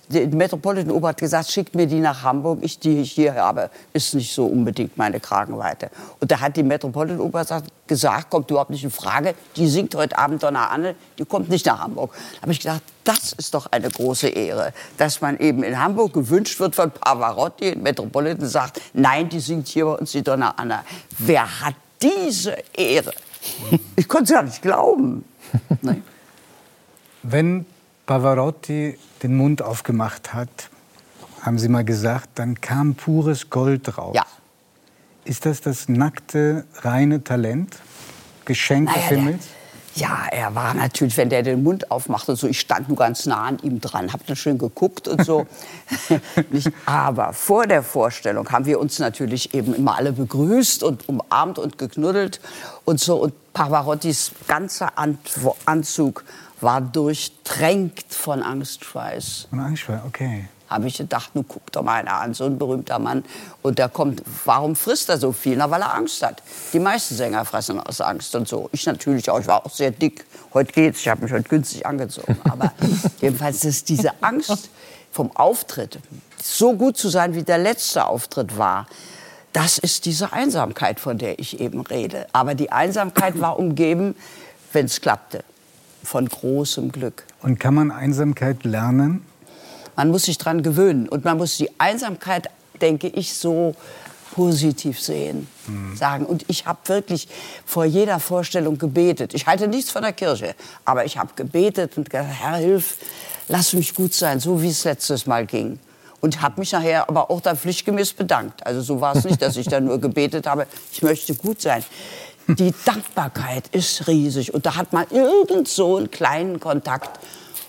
die 0.08 0.26
Metropolitan 0.26 0.90
Oper 0.90 1.08
hat 1.08 1.18
gesagt, 1.18 1.50
schickt 1.50 1.74
mir 1.74 1.86
die 1.86 2.00
nach 2.00 2.22
Hamburg, 2.22 2.60
ich 2.62 2.78
die 2.78 3.02
hier 3.02 3.34
habe, 3.34 3.70
ist 3.92 4.14
nicht 4.14 4.32
so 4.32 4.46
unbedingt 4.46 4.96
meine 4.96 5.20
Kragenweite. 5.20 5.90
Und 6.20 6.30
da 6.30 6.40
hat 6.40 6.56
die 6.56 6.62
Metropolitan 6.62 7.20
Oper 7.20 7.44
gesagt, 7.86 8.30
kommt 8.30 8.50
überhaupt 8.50 8.70
nicht 8.70 8.84
in 8.84 8.90
Frage, 8.90 9.34
die 9.56 9.68
singt 9.68 9.94
heute 9.94 10.16
Abend 10.16 10.42
Donna 10.42 10.68
Anne, 10.68 10.94
die 11.18 11.24
kommt 11.24 11.50
nicht 11.50 11.66
nach 11.66 11.80
Hamburg. 11.80 12.14
Da 12.36 12.42
habe 12.42 12.52
ich 12.52 12.60
gedacht, 12.60 12.82
das 13.04 13.32
ist 13.32 13.54
doch 13.54 13.66
eine 13.70 13.90
große 13.90 14.28
Ehre, 14.28 14.72
dass 14.96 15.20
man 15.20 15.38
eben 15.38 15.62
in 15.62 15.78
Hamburg 15.78 16.14
gewünscht 16.14 16.58
wird 16.60 16.74
von 16.74 16.90
Pavarotti, 16.90 17.76
Metropolitan 17.76 18.46
sagt, 18.46 18.80
nein, 18.94 19.28
die 19.28 19.40
singt 19.40 19.68
hier 19.68 19.84
bei 19.86 19.92
uns 19.92 20.12
die 20.12 20.22
Donna 20.22 20.54
Anna. 20.56 20.84
Wer 21.18 21.60
hat 21.60 21.74
diese 22.02 22.56
Ehre? 22.74 23.12
Ich 23.96 24.08
konnte 24.08 24.24
es 24.24 24.30
gar 24.30 24.42
nicht 24.42 24.62
glauben. 24.62 25.24
Wenn 27.22 27.66
Pavarotti 28.08 28.98
den 29.22 29.36
Mund 29.36 29.60
aufgemacht 29.60 30.32
hat, 30.32 30.48
haben 31.42 31.58
Sie 31.58 31.68
mal 31.68 31.84
gesagt, 31.84 32.30
dann 32.36 32.58
kam 32.58 32.94
pures 32.94 33.50
Gold 33.50 33.98
raus. 33.98 34.16
Ja. 34.16 34.24
Ist 35.24 35.44
das 35.44 35.60
das 35.60 35.90
nackte, 35.90 36.64
reine 36.76 37.22
Talent? 37.22 37.76
Geschenk 38.46 38.86
naja, 38.86 38.98
des 38.98 39.08
Himmels? 39.08 39.46
Ja, 39.94 40.26
er 40.30 40.54
war 40.54 40.72
natürlich, 40.72 41.18
wenn 41.18 41.28
der 41.28 41.42
den 41.42 41.62
Mund 41.62 41.90
aufmachte, 41.90 42.34
so, 42.34 42.46
ich 42.46 42.58
stand 42.58 42.88
nur 42.88 42.96
ganz 42.96 43.26
nah 43.26 43.42
an 43.42 43.58
ihm 43.62 43.78
dran, 43.78 44.10
hab 44.10 44.26
dann 44.26 44.36
schön 44.36 44.56
geguckt 44.56 45.06
und 45.06 45.22
so. 45.22 45.46
Aber 46.86 47.34
vor 47.34 47.66
der 47.66 47.82
Vorstellung 47.82 48.48
haben 48.50 48.64
wir 48.64 48.80
uns 48.80 48.98
natürlich 48.98 49.52
eben 49.52 49.74
immer 49.74 49.96
alle 49.96 50.12
begrüßt 50.12 50.82
und 50.82 51.06
umarmt 51.10 51.58
und 51.58 51.76
geknuddelt 51.76 52.40
und 52.86 53.00
so. 53.00 53.16
Und 53.16 53.34
Pavarottis 53.52 54.32
ganzer 54.46 54.92
Anzug 55.66 56.24
war 56.60 56.80
durchtränkt 56.80 58.12
von 58.12 58.42
Angstschweiß. 58.42 59.48
Von 59.50 59.60
Angstschweiß, 59.60 60.00
okay. 60.06 60.48
Habe 60.68 60.86
ich 60.86 60.98
gedacht, 60.98 61.34
nun 61.34 61.46
guck 61.48 61.72
doch 61.72 61.82
mal 61.82 62.00
einer 62.00 62.20
an, 62.20 62.34
so 62.34 62.44
ein 62.44 62.58
berühmter 62.58 62.98
Mann. 62.98 63.24
Und 63.62 63.78
der 63.78 63.88
kommt, 63.88 64.22
warum 64.44 64.76
frisst 64.76 65.08
er 65.08 65.16
so 65.16 65.32
viel? 65.32 65.56
Na, 65.56 65.70
weil 65.70 65.80
er 65.80 65.94
Angst 65.94 66.22
hat. 66.22 66.42
Die 66.72 66.78
meisten 66.78 67.14
Sänger 67.14 67.44
fressen 67.46 67.80
aus 67.80 68.02
Angst 68.02 68.34
und 68.34 68.46
so. 68.46 68.68
Ich 68.72 68.84
natürlich 68.84 69.30
auch, 69.30 69.40
ich 69.40 69.46
war 69.46 69.64
auch 69.64 69.70
sehr 69.70 69.90
dick. 69.90 70.26
Heute 70.52 70.72
geht's, 70.72 71.00
ich 71.00 71.08
habe 71.08 71.22
mich 71.22 71.32
heute 71.32 71.48
günstig 71.48 71.86
angezogen. 71.86 72.38
Aber 72.44 72.72
jedenfalls 73.20 73.64
ist 73.64 73.88
diese 73.88 74.22
Angst 74.22 74.68
vom 75.10 75.34
Auftritt, 75.34 76.00
so 76.42 76.74
gut 76.74 76.98
zu 76.98 77.08
sein, 77.08 77.34
wie 77.34 77.42
der 77.42 77.58
letzte 77.58 78.04
Auftritt 78.04 78.58
war, 78.58 78.86
das 79.54 79.78
ist 79.78 80.04
diese 80.04 80.34
Einsamkeit, 80.34 81.00
von 81.00 81.16
der 81.16 81.38
ich 81.38 81.60
eben 81.60 81.80
rede. 81.80 82.26
Aber 82.32 82.54
die 82.54 82.70
Einsamkeit 82.70 83.40
war 83.40 83.58
umgeben, 83.58 84.14
wenn 84.72 84.84
es 84.84 85.00
klappte 85.00 85.42
von 86.02 86.28
großem 86.28 86.92
Glück. 86.92 87.24
Und 87.42 87.60
kann 87.60 87.74
man 87.74 87.90
Einsamkeit 87.90 88.64
lernen? 88.64 89.24
Man 89.96 90.10
muss 90.10 90.24
sich 90.24 90.38
daran 90.38 90.62
gewöhnen. 90.62 91.08
Und 91.08 91.24
man 91.24 91.36
muss 91.38 91.56
die 91.56 91.70
Einsamkeit, 91.78 92.48
denke 92.80 93.08
ich, 93.08 93.34
so 93.34 93.74
positiv 94.32 95.00
sehen, 95.00 95.48
mhm. 95.66 95.96
sagen. 95.96 96.24
Und 96.24 96.44
ich 96.48 96.66
habe 96.66 96.78
wirklich 96.84 97.26
vor 97.66 97.84
jeder 97.84 98.20
Vorstellung 98.20 98.78
gebetet. 98.78 99.34
Ich 99.34 99.46
halte 99.46 99.66
nichts 99.66 99.90
von 99.90 100.02
der 100.02 100.12
Kirche, 100.12 100.54
aber 100.84 101.04
ich 101.04 101.18
habe 101.18 101.30
gebetet 101.34 101.96
und 101.96 102.08
gesagt, 102.08 102.28
Herr, 102.30 102.56
hilf, 102.56 102.98
lass 103.48 103.72
mich 103.72 103.94
gut 103.96 104.14
sein, 104.14 104.38
so 104.38 104.62
wie 104.62 104.68
es 104.68 104.84
letztes 104.84 105.26
Mal 105.26 105.46
ging. 105.46 105.80
Und 106.20 106.42
habe 106.42 106.60
mich 106.60 106.72
nachher 106.72 107.08
aber 107.08 107.30
auch 107.30 107.40
da 107.40 107.56
pflichtgemäß 107.56 108.12
bedankt. 108.12 108.64
Also 108.66 108.80
so 108.80 109.00
war 109.00 109.16
es 109.16 109.24
nicht, 109.24 109.42
dass 109.42 109.56
ich 109.56 109.66
da 109.66 109.80
nur 109.80 110.00
gebetet 110.00 110.46
habe, 110.46 110.66
ich 110.92 111.02
möchte 111.02 111.34
gut 111.34 111.60
sein 111.60 111.84
die 112.48 112.74
Dankbarkeit 112.84 113.68
ist 113.68 114.08
riesig. 114.08 114.54
Und 114.54 114.66
da 114.66 114.76
hat 114.76 114.92
man 114.92 115.06
irgend 115.10 115.68
so 115.68 115.96
einen 115.96 116.10
kleinen 116.10 116.60
Kontakt, 116.60 117.20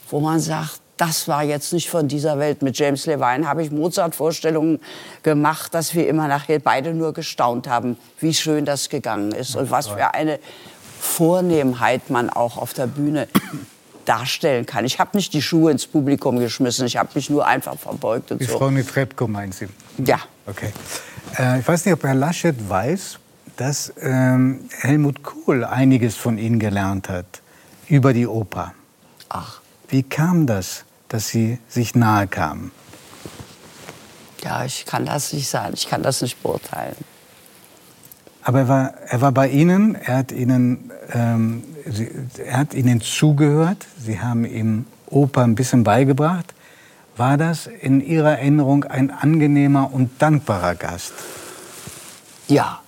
wo 0.09 0.19
man 0.19 0.39
sagt, 0.39 0.81
das 0.97 1.27
war 1.27 1.43
jetzt 1.43 1.71
nicht 1.71 1.89
von 1.89 2.07
dieser 2.07 2.39
Welt. 2.39 2.61
Mit 2.61 2.77
James 2.77 3.05
Levine 3.05 3.47
habe 3.47 3.63
ich 3.63 3.71
Mozart-Vorstellungen 3.71 4.79
gemacht, 5.23 5.73
dass 5.73 5.95
wir 5.95 6.07
immer 6.07 6.27
nachher 6.27 6.59
beide 6.59 6.93
nur 6.93 7.13
gestaunt 7.13 7.67
haben, 7.69 7.97
wie 8.19 8.33
schön 8.33 8.65
das 8.65 8.89
gegangen 8.89 9.31
ist 9.31 9.55
und 9.55 9.71
was 9.71 9.87
für 9.87 10.13
eine 10.13 10.39
Vornehmheit 10.99 12.09
man 12.09 12.29
auch 12.29 12.57
auf 12.57 12.73
der 12.73 12.87
Bühne 12.87 13.29
darstellen 14.03 14.65
kann. 14.65 14.83
Ich 14.83 14.99
habe 14.99 15.15
nicht 15.15 15.33
die 15.33 15.41
Schuhe 15.41 15.71
ins 15.71 15.87
Publikum 15.87 16.39
geschmissen, 16.39 16.85
ich 16.85 16.97
habe 16.97 17.09
mich 17.13 17.29
nur 17.29 17.45
einfach 17.45 17.77
verbeugt 17.77 18.31
und 18.31 18.41
die 18.41 18.45
so. 18.45 18.57
Frau 18.57 18.69
Nitrebko 18.69 19.27
meint 19.27 19.53
Sie? 19.53 19.67
Ja. 20.03 20.19
Okay. 20.47 20.73
Äh, 21.37 21.59
ich 21.59 21.67
weiß 21.67 21.85
nicht, 21.85 21.93
ob 21.93 22.03
Herr 22.03 22.15
Laschet 22.15 22.55
weiß, 22.67 23.19
dass 23.59 23.91
ähm, 24.01 24.61
Helmut 24.79 25.21
Kohl 25.21 25.65
einiges 25.65 26.15
von 26.15 26.37
Ihnen 26.37 26.59
gelernt 26.59 27.09
hat 27.09 27.41
über 27.89 28.13
die 28.13 28.25
Oper. 28.25 28.73
Ach. 29.27 29.59
Wie 29.89 30.03
kam 30.03 30.47
das, 30.47 30.85
dass 31.09 31.27
Sie 31.27 31.59
sich 31.67 31.93
nahe 31.93 32.27
kamen? 32.27 32.71
Ja, 34.43 34.63
ich 34.63 34.85
kann 34.85 35.05
das 35.05 35.33
nicht 35.33 35.49
sagen. 35.49 35.73
Ich 35.73 35.89
kann 35.89 36.03
das 36.03 36.21
nicht 36.21 36.41
beurteilen. 36.41 36.95
Aber 38.43 38.59
er 38.59 38.67
war, 38.69 38.93
er 39.07 39.19
war 39.19 39.31
bei 39.33 39.49
Ihnen, 39.49 39.95
er 39.95 40.17
hat 40.17 40.31
Ihnen, 40.31 40.91
ähm, 41.11 41.63
Sie, 41.85 42.09
er 42.37 42.59
hat 42.59 42.73
Ihnen 42.73 43.01
zugehört, 43.01 43.85
Sie 43.99 44.21
haben 44.21 44.45
ihm 44.45 44.85
Oper 45.07 45.43
ein 45.43 45.55
bisschen 45.55 45.83
beigebracht. 45.83 46.53
War 47.17 47.35
das 47.35 47.67
in 47.67 47.99
Ihrer 47.99 48.37
Erinnerung 48.37 48.85
ein 48.85 49.11
angenehmer 49.11 49.91
und 49.91 50.21
dankbarer 50.21 50.75
Gast? 50.75 51.11
Ja, 52.47 52.79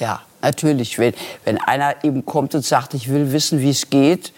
ja, 0.00 0.20
natürlich. 0.42 0.98
Wenn, 0.98 1.14
wenn 1.44 1.58
einer 1.58 2.04
eben 2.04 2.24
kommt 2.26 2.54
und 2.54 2.64
sagt, 2.64 2.94
ich 2.94 3.10
will 3.10 3.32
wissen, 3.32 3.60
wie 3.60 3.70
es 3.70 3.90
geht, 3.90 4.32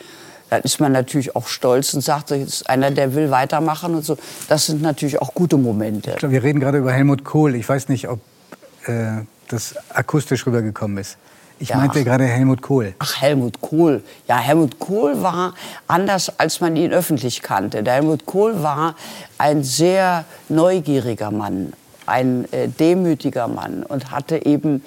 dann 0.50 0.60
ist 0.62 0.80
man 0.80 0.92
natürlich 0.92 1.34
auch 1.34 1.48
stolz 1.48 1.94
und 1.94 2.02
sagt, 2.02 2.30
jetzt 2.30 2.48
ist 2.52 2.68
einer, 2.68 2.90
der 2.90 3.14
will 3.14 3.30
weitermachen 3.30 3.94
und 3.94 4.04
so. 4.04 4.18
Das 4.48 4.66
sind 4.66 4.82
natürlich 4.82 5.22
auch 5.22 5.32
gute 5.32 5.56
Momente. 5.56 6.14
Glaub, 6.18 6.30
wir 6.30 6.42
reden 6.42 6.60
gerade 6.60 6.78
über 6.78 6.92
Helmut 6.92 7.24
Kohl. 7.24 7.54
Ich 7.54 7.66
weiß 7.66 7.88
nicht, 7.88 8.08
ob 8.08 8.20
äh, 8.86 9.22
das 9.48 9.74
akustisch 9.94 10.46
rübergekommen 10.46 10.98
ist. 10.98 11.16
Ich 11.58 11.68
ja, 11.68 11.76
meinte 11.76 12.02
gerade 12.02 12.24
Helmut 12.24 12.60
Kohl. 12.60 12.94
Ach, 12.98 13.20
Helmut 13.20 13.60
Kohl. 13.60 14.02
Ja, 14.26 14.36
Helmut 14.38 14.80
Kohl 14.80 15.22
war 15.22 15.54
anders, 15.86 16.40
als 16.40 16.60
man 16.60 16.74
ihn 16.74 16.92
öffentlich 16.92 17.40
kannte. 17.40 17.84
Der 17.84 17.94
Helmut 17.94 18.26
Kohl 18.26 18.62
war 18.62 18.96
ein 19.38 19.62
sehr 19.62 20.24
neugieriger 20.48 21.30
Mann, 21.30 21.72
ein 22.04 22.52
äh, 22.52 22.66
demütiger 22.68 23.46
Mann 23.46 23.84
und 23.84 24.10
hatte 24.10 24.44
eben 24.44 24.82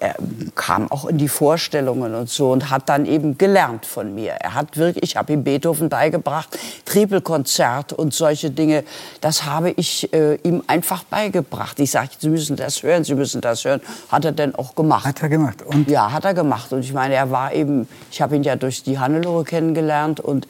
er 0.00 0.16
kam 0.54 0.90
auch 0.90 1.06
in 1.06 1.18
die 1.18 1.28
Vorstellungen 1.28 2.14
und 2.14 2.28
so 2.28 2.50
und 2.50 2.70
hat 2.70 2.88
dann 2.88 3.06
eben 3.06 3.38
gelernt 3.38 3.86
von 3.86 4.14
mir. 4.14 4.32
Er 4.32 4.54
hat 4.54 4.76
wirklich, 4.76 5.02
ich 5.02 5.16
habe 5.16 5.32
ihm 5.32 5.44
Beethoven 5.44 5.88
beigebracht, 5.88 6.58
Trippelkonzert 6.84 7.92
und 7.92 8.14
solche 8.14 8.50
Dinge. 8.50 8.84
Das 9.20 9.44
habe 9.44 9.70
ich 9.70 10.12
äh, 10.12 10.36
ihm 10.42 10.62
einfach 10.66 11.04
beigebracht. 11.04 11.78
Ich 11.78 11.90
sage, 11.90 12.10
Sie 12.18 12.28
müssen 12.28 12.56
das 12.56 12.82
hören, 12.82 13.04
Sie 13.04 13.14
müssen 13.14 13.40
das 13.40 13.64
hören. 13.64 13.80
Hat 14.10 14.24
er 14.24 14.32
denn 14.32 14.54
auch 14.54 14.74
gemacht? 14.74 15.04
Hat 15.04 15.22
er 15.22 15.28
gemacht. 15.28 15.62
Und? 15.62 15.88
Ja, 15.88 16.12
hat 16.12 16.24
er 16.24 16.34
gemacht. 16.34 16.72
Und 16.72 16.80
ich 16.80 16.92
meine, 16.92 17.14
er 17.14 17.30
war 17.30 17.52
eben, 17.52 17.88
ich 18.10 18.20
habe 18.22 18.36
ihn 18.36 18.42
ja 18.42 18.56
durch 18.56 18.82
die 18.82 18.98
Hannelore 18.98 19.44
kennengelernt 19.44 20.20
und 20.20 20.46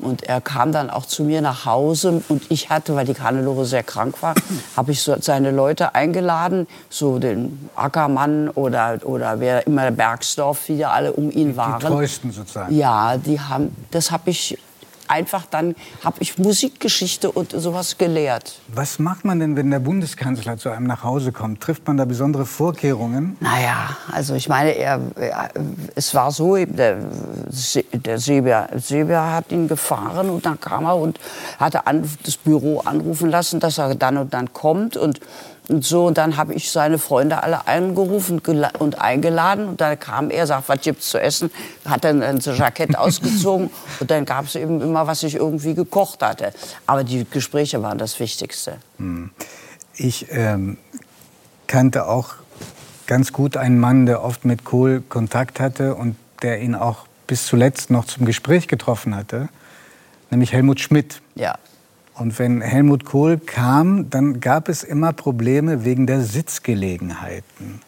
Und 0.00 0.24
er 0.24 0.40
kam 0.40 0.72
dann 0.72 0.90
auch 0.90 1.06
zu 1.06 1.24
mir 1.24 1.40
nach 1.40 1.64
Hause 1.64 2.22
und 2.28 2.50
ich 2.50 2.70
hatte, 2.70 2.94
weil 2.96 3.06
die 3.06 3.14
Hannelore 3.14 3.64
sehr 3.64 3.82
krank 3.82 4.22
war, 4.22 4.34
habe 4.76 4.92
ich 4.92 5.02
so 5.02 5.16
seine 5.20 5.50
Leute 5.50 5.94
eingeladen, 5.94 6.66
so 6.90 7.18
den 7.18 7.68
Ackermann 7.76 8.48
oder, 8.50 8.98
oder 9.04 9.40
wer 9.40 9.66
immer 9.66 9.90
Bergsdorf, 9.90 10.68
wie 10.68 10.76
die 10.76 10.84
alle 10.84 11.12
um 11.12 11.30
ihn 11.30 11.56
waren. 11.56 11.80
Die 11.80 11.86
treuesten 11.86 12.32
sozusagen. 12.32 12.74
Ja, 12.76 13.16
die 13.16 13.40
haben, 13.40 13.74
das 13.90 14.10
habe 14.10 14.30
ich 14.30 14.58
einfach 15.08 15.46
dann 15.50 15.74
habe 16.04 16.16
ich 16.20 16.38
Musikgeschichte 16.38 17.30
und 17.30 17.52
sowas 17.52 17.98
gelehrt. 17.98 18.60
Was 18.68 18.98
macht 18.98 19.24
man 19.24 19.40
denn, 19.40 19.56
wenn 19.56 19.70
der 19.70 19.78
Bundeskanzler 19.78 20.56
zu 20.56 20.70
einem 20.70 20.86
nach 20.86 21.02
Hause 21.02 21.32
kommt? 21.32 21.60
Trifft 21.60 21.86
man 21.86 21.96
da 21.96 22.04
besondere 22.04 22.46
Vorkehrungen? 22.46 23.36
Naja, 23.40 23.96
also 24.12 24.34
ich 24.34 24.48
meine, 24.48 24.70
er, 24.70 25.00
er 25.16 25.50
es 25.94 26.14
war 26.14 26.30
so, 26.30 26.56
der, 26.56 26.98
der 27.92 28.18
Seber, 28.18 28.68
Seber 28.76 29.32
hat 29.32 29.52
ihn 29.52 29.68
gefahren 29.68 30.30
und 30.30 30.46
dann 30.46 30.60
kam 30.60 30.84
er 30.84 30.96
und 30.96 31.18
hatte 31.58 31.86
an, 31.86 32.08
das 32.24 32.36
Büro 32.36 32.80
anrufen 32.80 33.30
lassen, 33.30 33.60
dass 33.60 33.78
er 33.78 33.94
dann 33.94 34.16
und 34.16 34.34
dann 34.34 34.52
kommt 34.52 34.96
und 34.96 35.20
und 35.68 35.82
so, 35.82 36.06
und 36.06 36.18
dann 36.18 36.36
habe 36.36 36.52
ich 36.52 36.70
seine 36.70 36.98
Freunde 36.98 37.42
alle 37.42 37.66
angerufen 37.66 38.40
und 38.78 39.00
eingeladen. 39.00 39.68
Und 39.68 39.80
dann 39.80 39.98
kam 39.98 40.30
er, 40.30 40.46
sagt, 40.46 40.68
was 40.68 40.80
gibt's 40.82 41.08
zu 41.08 41.18
essen? 41.18 41.50
Hat 41.86 42.04
dann 42.04 42.22
ein 42.22 42.38
Jackett 42.38 42.98
ausgezogen. 42.98 43.70
und 43.98 44.10
dann 44.10 44.26
gab 44.26 44.44
es 44.44 44.56
eben 44.56 44.82
immer, 44.82 45.06
was 45.06 45.22
ich 45.22 45.36
irgendwie 45.36 45.74
gekocht 45.74 46.22
hatte. 46.22 46.52
Aber 46.86 47.02
die 47.02 47.24
Gespräche 47.24 47.82
waren 47.82 47.96
das 47.96 48.20
Wichtigste. 48.20 48.76
Hm. 48.98 49.30
Ich 49.96 50.26
ähm, 50.30 50.76
kannte 51.66 52.08
auch 52.08 52.34
ganz 53.06 53.32
gut 53.32 53.56
einen 53.56 53.78
Mann, 53.78 54.04
der 54.04 54.22
oft 54.22 54.44
mit 54.44 54.64
Kohl 54.64 55.02
Kontakt 55.08 55.60
hatte 55.60 55.94
und 55.94 56.16
der 56.42 56.60
ihn 56.60 56.74
auch 56.74 57.06
bis 57.26 57.46
zuletzt 57.46 57.90
noch 57.90 58.04
zum 58.04 58.26
Gespräch 58.26 58.68
getroffen 58.68 59.14
hatte, 59.14 59.48
nämlich 60.30 60.52
Helmut 60.52 60.80
Schmidt. 60.80 61.22
Ja. 61.34 61.56
Und 62.14 62.38
wenn 62.38 62.60
Helmut 62.60 63.04
Kohl 63.04 63.38
kam, 63.38 64.08
dann 64.08 64.40
gab 64.40 64.68
es 64.68 64.84
immer 64.84 65.12
Probleme 65.12 65.84
wegen 65.84 66.06
der 66.06 66.20
Sitzgelegenheiten. 66.20 67.80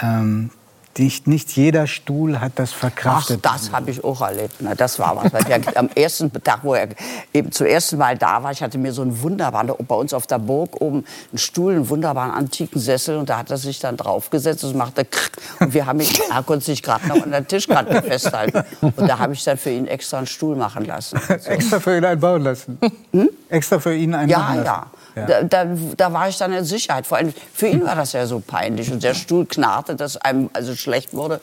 Ähm, 0.00 0.50
nicht, 0.98 1.26
nicht 1.26 1.56
jeder 1.56 1.86
Stuhl 1.86 2.40
hat 2.40 2.52
das 2.56 2.72
verkraftet. 2.72 3.40
Ach, 3.44 3.52
das 3.52 3.72
habe 3.72 3.90
ich 3.90 4.02
auch 4.04 4.20
erlebt. 4.20 4.56
Na, 4.60 4.74
das 4.74 4.98
war 4.98 5.16
was. 5.16 5.32
Weil 5.32 5.62
am 5.74 5.88
ersten 5.94 6.32
Tag, 6.32 6.60
wo 6.62 6.74
er 6.74 6.88
eben 7.32 7.52
zum 7.52 7.66
ersten 7.66 7.98
Mal 7.98 8.16
da 8.16 8.42
war, 8.42 8.52
ich 8.52 8.62
hatte 8.62 8.78
mir 8.78 8.92
so 8.92 9.02
einen 9.02 9.20
wunderbaren, 9.22 9.72
bei 9.86 9.94
uns 9.94 10.12
auf 10.12 10.26
der 10.26 10.38
Burg 10.38 10.80
oben 10.80 11.04
einen 11.30 11.38
Stuhl, 11.38 11.72
einen 11.72 11.88
wunderbaren 11.88 12.30
antiken 12.30 12.80
Sessel 12.80 13.16
und 13.16 13.28
da 13.28 13.38
hat 13.38 13.50
er 13.50 13.58
sich 13.58 13.78
dann 13.78 13.96
draufgesetzt 13.96 14.64
und 14.64 14.76
machte 14.76 15.04
krrr, 15.04 15.30
und 15.60 15.74
wir 15.74 15.86
haben 15.86 16.00
ihn, 16.00 16.08
er 16.30 16.42
konnte 16.42 16.64
sich 16.64 16.82
gerade 16.82 17.06
noch 17.08 17.22
an 17.22 17.30
der 17.30 17.46
Tischkante 17.46 18.02
festhalten 18.02 18.64
und 18.80 19.08
da 19.08 19.18
habe 19.18 19.32
ich 19.32 19.44
dann 19.44 19.56
für 19.56 19.70
ihn 19.70 19.86
extra 19.86 20.18
einen 20.18 20.26
Stuhl 20.26 20.56
machen 20.56 20.84
lassen. 20.84 21.20
So. 21.26 21.34
extra 21.50 21.80
für 21.80 21.96
ihn 21.96 22.04
einen 22.04 22.20
bauen 22.20 22.42
lassen? 22.42 22.78
Hm? 23.12 23.28
Extra 23.48 23.78
für 23.78 23.94
ihn 23.94 24.14
einen 24.14 24.28
ja, 24.28 24.38
machen 24.38 24.56
lassen? 24.56 24.66
Ja, 24.66 24.72
ja. 24.72 24.90
Da, 25.26 25.42
da, 25.42 25.66
da, 25.96 26.12
war 26.12 26.28
ich 26.28 26.38
dann 26.38 26.52
in 26.52 26.64
Sicherheit. 26.64 27.06
Vor 27.06 27.18
allem 27.18 27.32
für 27.52 27.66
ihn 27.66 27.84
war 27.84 27.94
das 27.94 28.12
ja 28.12 28.26
so 28.26 28.40
peinlich. 28.40 28.92
Und 28.92 29.02
der 29.02 29.14
Stuhl 29.14 29.46
knarrte, 29.46 29.96
dass 29.96 30.16
einem 30.16 30.50
also 30.52 30.74
schlecht 30.74 31.14
wurde. 31.14 31.40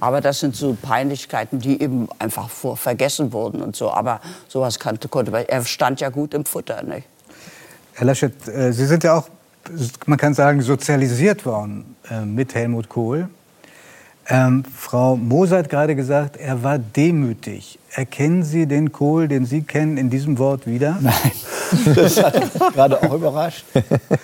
Aber 0.00 0.20
das 0.20 0.40
sind 0.40 0.56
so 0.56 0.76
Peinlichkeiten, 0.80 1.60
die 1.60 1.80
eben 1.80 2.08
einfach 2.18 2.48
vor 2.48 2.76
vergessen 2.76 3.32
wurden 3.32 3.62
und 3.62 3.76
so. 3.76 3.90
Aber 3.90 4.20
sowas 4.48 4.78
kannte, 4.78 5.08
konnte, 5.08 5.32
weil 5.32 5.44
er 5.46 5.64
stand 5.64 6.00
ja 6.00 6.10
gut 6.10 6.34
im 6.34 6.44
Futter. 6.44 6.82
Nicht? 6.82 7.06
Herr 7.94 8.06
Laschet, 8.06 8.32
äh, 8.48 8.72
Sie 8.72 8.86
sind 8.86 9.04
ja 9.04 9.16
auch, 9.16 9.28
man 10.06 10.18
kann 10.18 10.34
sagen, 10.34 10.60
sozialisiert 10.62 11.46
worden 11.46 11.96
äh, 12.10 12.20
mit 12.24 12.54
Helmut 12.54 12.88
Kohl. 12.88 13.28
Ähm, 14.26 14.64
Frau 14.74 15.16
Moser 15.16 15.58
hat 15.58 15.68
gerade 15.68 15.94
gesagt, 15.94 16.36
er 16.36 16.62
war 16.62 16.78
demütig. 16.78 17.78
Erkennen 17.90 18.42
Sie 18.42 18.66
den 18.66 18.90
Kohl, 18.90 19.28
den 19.28 19.44
Sie 19.44 19.62
kennen, 19.62 19.98
in 19.98 20.08
diesem 20.08 20.38
Wort 20.38 20.66
wieder? 20.66 20.96
Nein, 21.00 21.12
das 21.94 22.22
hat 22.22 22.38
mich 22.38 22.52
gerade 22.72 23.02
auch 23.02 23.12
überrascht. 23.14 23.64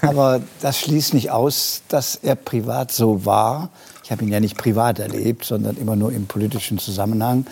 Aber 0.02 0.40
das 0.60 0.80
schließt 0.80 1.14
nicht 1.14 1.30
aus, 1.30 1.82
dass 1.88 2.16
er 2.16 2.34
privat 2.34 2.92
so 2.92 3.24
war. 3.24 3.70
Ich 4.04 4.10
habe 4.10 4.24
ihn 4.24 4.30
ja 4.30 4.40
nicht 4.40 4.56
privat 4.56 4.98
erlebt, 4.98 5.44
sondern 5.44 5.76
immer 5.76 5.96
nur 5.96 6.12
im 6.12 6.26
politischen 6.26 6.78
Zusammenhang. 6.78 7.46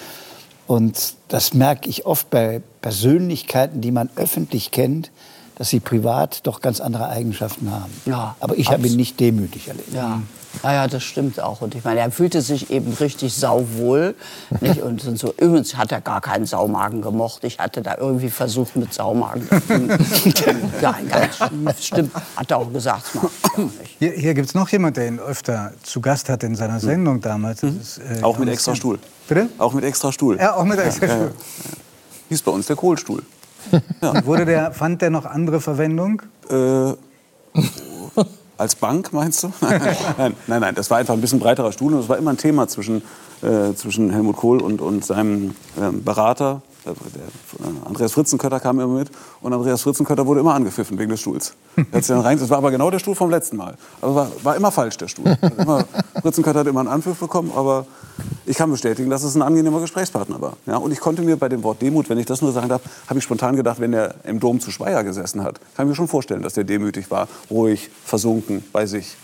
Und 0.66 1.14
das 1.28 1.54
merke 1.54 1.88
ich 1.88 2.04
oft 2.04 2.28
bei 2.30 2.60
Persönlichkeiten, 2.82 3.80
die 3.80 3.90
man 3.90 4.10
öffentlich 4.16 4.70
kennt, 4.70 5.10
dass 5.54 5.70
sie 5.70 5.80
privat 5.80 6.46
doch 6.46 6.60
ganz 6.60 6.80
andere 6.80 7.08
Eigenschaften 7.08 7.70
haben. 7.70 7.92
Ja, 8.06 8.36
Aber 8.38 8.56
ich 8.56 8.70
habe 8.70 8.86
ihn 8.86 8.96
nicht 8.96 9.18
demütig 9.18 9.68
erlebt. 9.68 9.92
Ja. 9.94 10.22
Ja, 10.62 10.72
ja, 10.72 10.86
das 10.86 11.02
stimmt 11.02 11.40
auch. 11.40 11.60
Und 11.60 11.74
ich 11.74 11.84
meine, 11.84 12.00
er 12.00 12.10
fühlte 12.10 12.40
sich 12.40 12.70
eben 12.70 12.92
richtig 12.94 13.34
sauwohl. 13.34 14.14
Nicht? 14.60 14.82
Und, 14.82 15.06
und 15.06 15.18
so, 15.18 15.34
übrigens 15.38 15.76
hat 15.76 15.92
er 15.92 16.00
gar 16.00 16.20
keinen 16.20 16.46
Saumagen 16.46 17.02
gemocht. 17.02 17.44
Ich 17.44 17.58
hatte 17.58 17.82
da 17.82 17.96
irgendwie 17.98 18.30
versucht 18.30 18.76
mit 18.76 18.92
Saumagen. 18.94 19.48
ja, 20.80 20.96
ganz. 21.10 21.84
Stimmt, 21.84 22.12
hat 22.36 22.50
er 22.50 22.56
auch 22.56 22.72
gesagt. 22.72 23.04
Hier, 23.98 24.12
hier 24.12 24.34
gibt 24.34 24.48
es 24.48 24.54
noch 24.54 24.68
jemanden, 24.68 24.94
der 24.94 25.08
ihn 25.08 25.18
öfter 25.18 25.72
zu 25.82 26.00
Gast 26.00 26.28
hatte 26.28 26.46
in 26.46 26.54
seiner. 26.54 26.78
Sendung 26.88 27.20
damals. 27.20 27.62
Mhm. 27.62 27.80
Ist, 27.80 27.98
äh, 27.98 28.22
auch 28.22 28.38
mit 28.38 28.48
extra 28.48 28.74
Stuhl. 28.74 28.98
Bitte? 29.28 29.48
Auch 29.58 29.72
mit 29.72 29.84
extra 29.84 30.12
Stuhl. 30.12 30.36
Ja, 30.38 30.54
auch 30.54 30.64
mit 30.64 30.78
extra 30.78 31.06
ja, 31.06 31.12
Stuhl. 31.12 31.26
Ja, 31.26 31.32
ja. 31.32 31.78
Hieß 32.28 32.42
bei 32.42 32.50
uns 32.50 32.66
der 32.66 32.76
Kohlstuhl. 32.76 33.22
Ja. 34.00 34.24
Wurde 34.24 34.46
der, 34.46 34.72
fand 34.72 35.02
der 35.02 35.10
noch 35.10 35.26
andere 35.26 35.60
Verwendung? 35.60 36.22
Äh, 36.48 36.92
als 38.58 38.74
Bank, 38.74 39.12
meinst 39.12 39.44
du? 39.44 39.52
nein, 39.60 40.34
nein, 40.46 40.60
nein, 40.60 40.74
das 40.74 40.90
war 40.90 40.98
einfach 40.98 41.14
ein 41.14 41.20
bisschen 41.20 41.38
breiterer 41.38 41.72
Stuhl. 41.72 41.94
Und 41.94 42.00
es 42.00 42.08
war 42.08 42.18
immer 42.18 42.32
ein 42.32 42.36
Thema 42.36 42.68
zwischen, 42.68 43.02
äh, 43.42 43.72
zwischen 43.74 44.10
Helmut 44.10 44.36
Kohl 44.36 44.60
und, 44.60 44.80
und 44.80 45.04
seinem 45.04 45.54
äh, 45.76 45.90
Berater, 45.92 46.62
der, 46.84 46.94
der, 46.94 47.86
Andreas 47.86 48.12
Fritzenkötter 48.12 48.60
kam 48.60 48.80
immer 48.80 48.98
mit 48.98 49.10
und 49.40 49.52
Andreas 49.52 49.82
Fritzenkötter 49.82 50.26
wurde 50.26 50.40
immer 50.40 50.54
angepfiffen 50.54 50.98
wegen 50.98 51.10
des 51.10 51.20
Stuhls. 51.20 51.54
Das 51.92 52.08
war 52.10 52.58
aber 52.58 52.70
genau 52.70 52.90
der 52.90 52.98
Stuhl 52.98 53.14
vom 53.14 53.30
letzten 53.30 53.56
Mal. 53.56 53.76
Aber 54.00 54.14
war, 54.14 54.30
war 54.42 54.56
immer 54.56 54.70
falsch, 54.70 54.96
der 54.96 55.08
Stuhl. 55.08 55.36
Also 55.40 55.56
immer, 55.56 55.84
Fritzenkötter 56.22 56.60
hat 56.60 56.66
immer 56.66 56.80
einen 56.80 56.88
Anpfiff 56.88 57.18
bekommen, 57.18 57.52
aber 57.54 57.86
ich 58.46 58.56
kann 58.56 58.70
bestätigen, 58.70 59.10
dass 59.10 59.22
es 59.22 59.34
ein 59.34 59.42
angenehmer 59.42 59.80
Gesprächspartner 59.80 60.40
war. 60.40 60.56
Ja, 60.66 60.76
und 60.76 60.92
ich 60.92 61.00
konnte 61.00 61.22
mir 61.22 61.36
bei 61.36 61.48
dem 61.48 61.62
Wort 61.62 61.82
Demut, 61.82 62.08
wenn 62.08 62.18
ich 62.18 62.26
das 62.26 62.42
nur 62.42 62.52
sagen 62.52 62.68
darf, 62.68 62.82
habe 63.06 63.18
ich 63.18 63.24
spontan 63.24 63.56
gedacht, 63.56 63.80
wenn 63.80 63.92
er 63.92 64.14
im 64.24 64.40
Dom 64.40 64.60
zu 64.60 64.70
Speyer 64.70 65.04
gesessen 65.04 65.42
hat, 65.42 65.60
kann 65.76 65.86
ich 65.86 65.90
mir 65.90 65.94
schon 65.94 66.08
vorstellen, 66.08 66.42
dass 66.42 66.54
der 66.54 66.64
demütig 66.64 67.10
war, 67.10 67.28
ruhig, 67.50 67.90
versunken 68.04 68.64
bei 68.72 68.86
sich. 68.86 69.16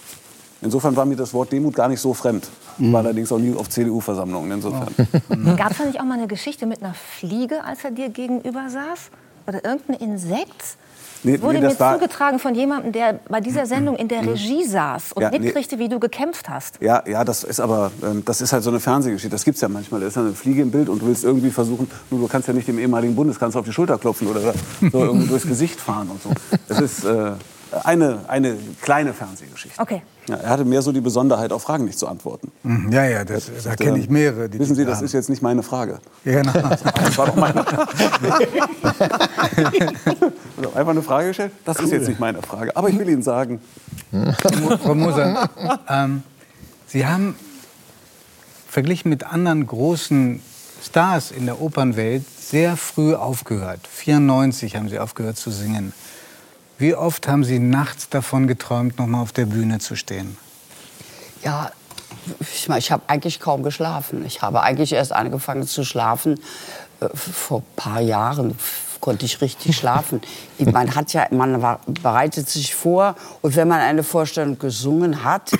Insofern 0.62 0.96
war 0.96 1.04
mir 1.04 1.16
das 1.16 1.34
Wort 1.34 1.52
Demut 1.52 1.74
gar 1.74 1.88
nicht 1.88 2.00
so 2.00 2.14
fremd. 2.14 2.48
Ich 2.78 2.92
war 2.92 3.00
allerdings 3.00 3.30
auch 3.30 3.38
nie 3.38 3.54
auf 3.54 3.68
CDU-Versammlungen. 3.68 4.50
Insofern. 4.50 4.88
Oh. 4.98 5.56
Gab 5.56 5.72
es 5.72 5.78
da 5.78 5.84
nicht 5.84 6.00
auch 6.00 6.04
mal 6.04 6.18
eine 6.18 6.26
Geschichte 6.26 6.66
mit 6.66 6.82
einer 6.82 6.94
Fliege, 6.94 7.62
als 7.62 7.84
er 7.84 7.90
dir 7.90 8.08
gegenüber 8.08 8.68
saß? 8.68 9.10
Oder 9.46 9.64
irgendein 9.64 9.96
Insekt? 9.96 10.76
Nee, 11.24 11.40
wurde 11.40 11.58
nee, 11.58 11.66
mir 11.66 11.76
zugetragen 11.76 12.38
von 12.38 12.54
jemandem, 12.54 12.92
der 12.92 13.18
bei 13.28 13.40
dieser 13.40 13.66
Sendung 13.66 13.96
in 13.96 14.08
der 14.08 14.22
mhm. 14.22 14.30
Regie 14.30 14.64
saß 14.64 15.12
und 15.14 15.22
ja, 15.22 15.30
mitkriegte, 15.30 15.76
nee. 15.76 15.84
wie 15.84 15.88
du 15.88 15.98
gekämpft 15.98 16.48
hast. 16.48 16.80
Ja, 16.80 17.02
ja, 17.06 17.24
das 17.24 17.44
ist 17.44 17.60
aber 17.60 17.90
ähm, 18.02 18.22
das 18.24 18.40
ist 18.40 18.52
halt 18.52 18.62
so 18.62 18.70
eine 18.70 18.80
Fernsehgeschichte. 18.80 19.30
Das 19.34 19.44
gibt 19.44 19.56
es 19.56 19.60
ja 19.60 19.68
manchmal. 19.68 20.00
Da 20.00 20.06
ist 20.06 20.18
eine 20.18 20.32
Fliege 20.32 20.62
im 20.62 20.70
Bild 20.70 20.88
und 20.88 21.02
du 21.02 21.06
willst 21.06 21.24
irgendwie 21.24 21.50
versuchen, 21.50 21.90
nur 22.10 22.20
du 22.20 22.28
kannst 22.28 22.48
ja 22.48 22.54
nicht 22.54 22.68
dem 22.68 22.78
ehemaligen 22.78 23.14
Bundeskanzler 23.14 23.60
auf 23.60 23.66
die 23.66 23.72
Schulter 23.72 23.98
klopfen 23.98 24.28
oder 24.28 24.40
so 24.40 24.52
irgendwie 24.98 25.28
durchs 25.28 25.46
Gesicht 25.46 25.80
fahren 25.80 26.10
und 26.10 26.22
so. 26.22 26.30
Das 26.68 26.80
ist 26.80 27.04
äh, 27.04 27.32
eine, 27.82 28.20
eine 28.28 28.56
kleine 28.82 29.12
Fernsehgeschichte. 29.14 29.80
Okay. 29.80 30.02
Ja, 30.28 30.36
er 30.36 30.50
hatte 30.50 30.64
mehr 30.64 30.80
so 30.80 30.92
die 30.92 31.00
Besonderheit, 31.00 31.52
auf 31.52 31.62
Fragen 31.62 31.84
nicht 31.84 31.98
zu 31.98 32.08
antworten. 32.08 32.50
Mhm, 32.62 32.90
ja, 32.92 33.04
ja, 33.04 33.24
das, 33.24 33.50
das 33.54 33.64
da 33.64 33.76
kenne 33.76 33.98
ich 33.98 34.08
mehrere. 34.08 34.50
wissen 34.52 34.74
Sie, 34.74 34.84
das 34.84 35.02
ist 35.02 35.12
jetzt 35.12 35.28
nicht 35.28 35.42
meine 35.42 35.62
Frage. 35.62 35.98
Ja, 36.24 36.40
genau. 36.42 36.52
Das 37.04 37.18
war 37.18 37.26
doch 37.26 37.36
meine 37.36 37.66
also 40.56 40.74
Einfach 40.74 40.90
eine 40.90 41.02
Frage 41.02 41.28
gestellt? 41.28 41.52
Das 41.64 41.78
ist 41.80 41.90
jetzt 41.90 42.08
nicht 42.08 42.20
meine 42.20 42.42
Frage. 42.42 42.74
Aber 42.76 42.88
ich 42.88 42.98
will 42.98 43.08
Ihnen 43.08 43.22
sagen. 43.22 43.60
Frau 44.82 44.94
Moser, 44.94 45.50
ähm, 45.88 46.22
Sie 46.86 47.06
haben 47.06 47.36
verglichen 48.68 49.08
mit 49.08 49.24
anderen 49.24 49.66
großen 49.66 50.40
Stars 50.82 51.30
in 51.30 51.46
der 51.46 51.60
Opernwelt 51.60 52.24
sehr 52.40 52.76
früh 52.76 53.14
aufgehört. 53.14 53.80
94 53.90 54.76
haben 54.76 54.88
Sie 54.88 54.98
aufgehört 54.98 55.36
zu 55.36 55.50
singen. 55.50 55.92
Wie 56.78 56.94
oft 56.94 57.28
haben 57.28 57.44
Sie 57.44 57.58
nachts 57.58 58.08
davon 58.08 58.46
geträumt, 58.46 58.98
noch 58.98 59.06
mal 59.06 59.20
auf 59.20 59.32
der 59.32 59.46
Bühne 59.46 59.78
zu 59.78 59.96
stehen? 59.96 60.36
Ja, 61.42 61.70
ich, 62.40 62.68
ich 62.68 62.92
habe 62.92 63.02
eigentlich 63.06 63.38
kaum 63.38 63.62
geschlafen. 63.62 64.24
Ich 64.24 64.42
habe 64.42 64.62
eigentlich 64.62 64.92
erst 64.92 65.12
angefangen 65.12 65.66
zu 65.66 65.84
schlafen 65.84 66.40
äh, 67.00 67.08
vor 67.14 67.58
ein 67.60 67.76
paar 67.76 68.00
Jahren 68.00 68.56
konnte 69.00 69.26
ich 69.26 69.42
richtig 69.42 69.76
schlafen. 69.78 70.22
Man 70.58 70.94
hat 70.94 71.12
ja, 71.12 71.26
man 71.30 71.60
war, 71.60 71.80
bereitet 71.86 72.48
sich 72.48 72.74
vor 72.74 73.14
und 73.42 73.54
wenn 73.54 73.68
man 73.68 73.80
eine 73.80 74.02
Vorstellung 74.02 74.58
gesungen 74.58 75.24
hat, 75.24 75.52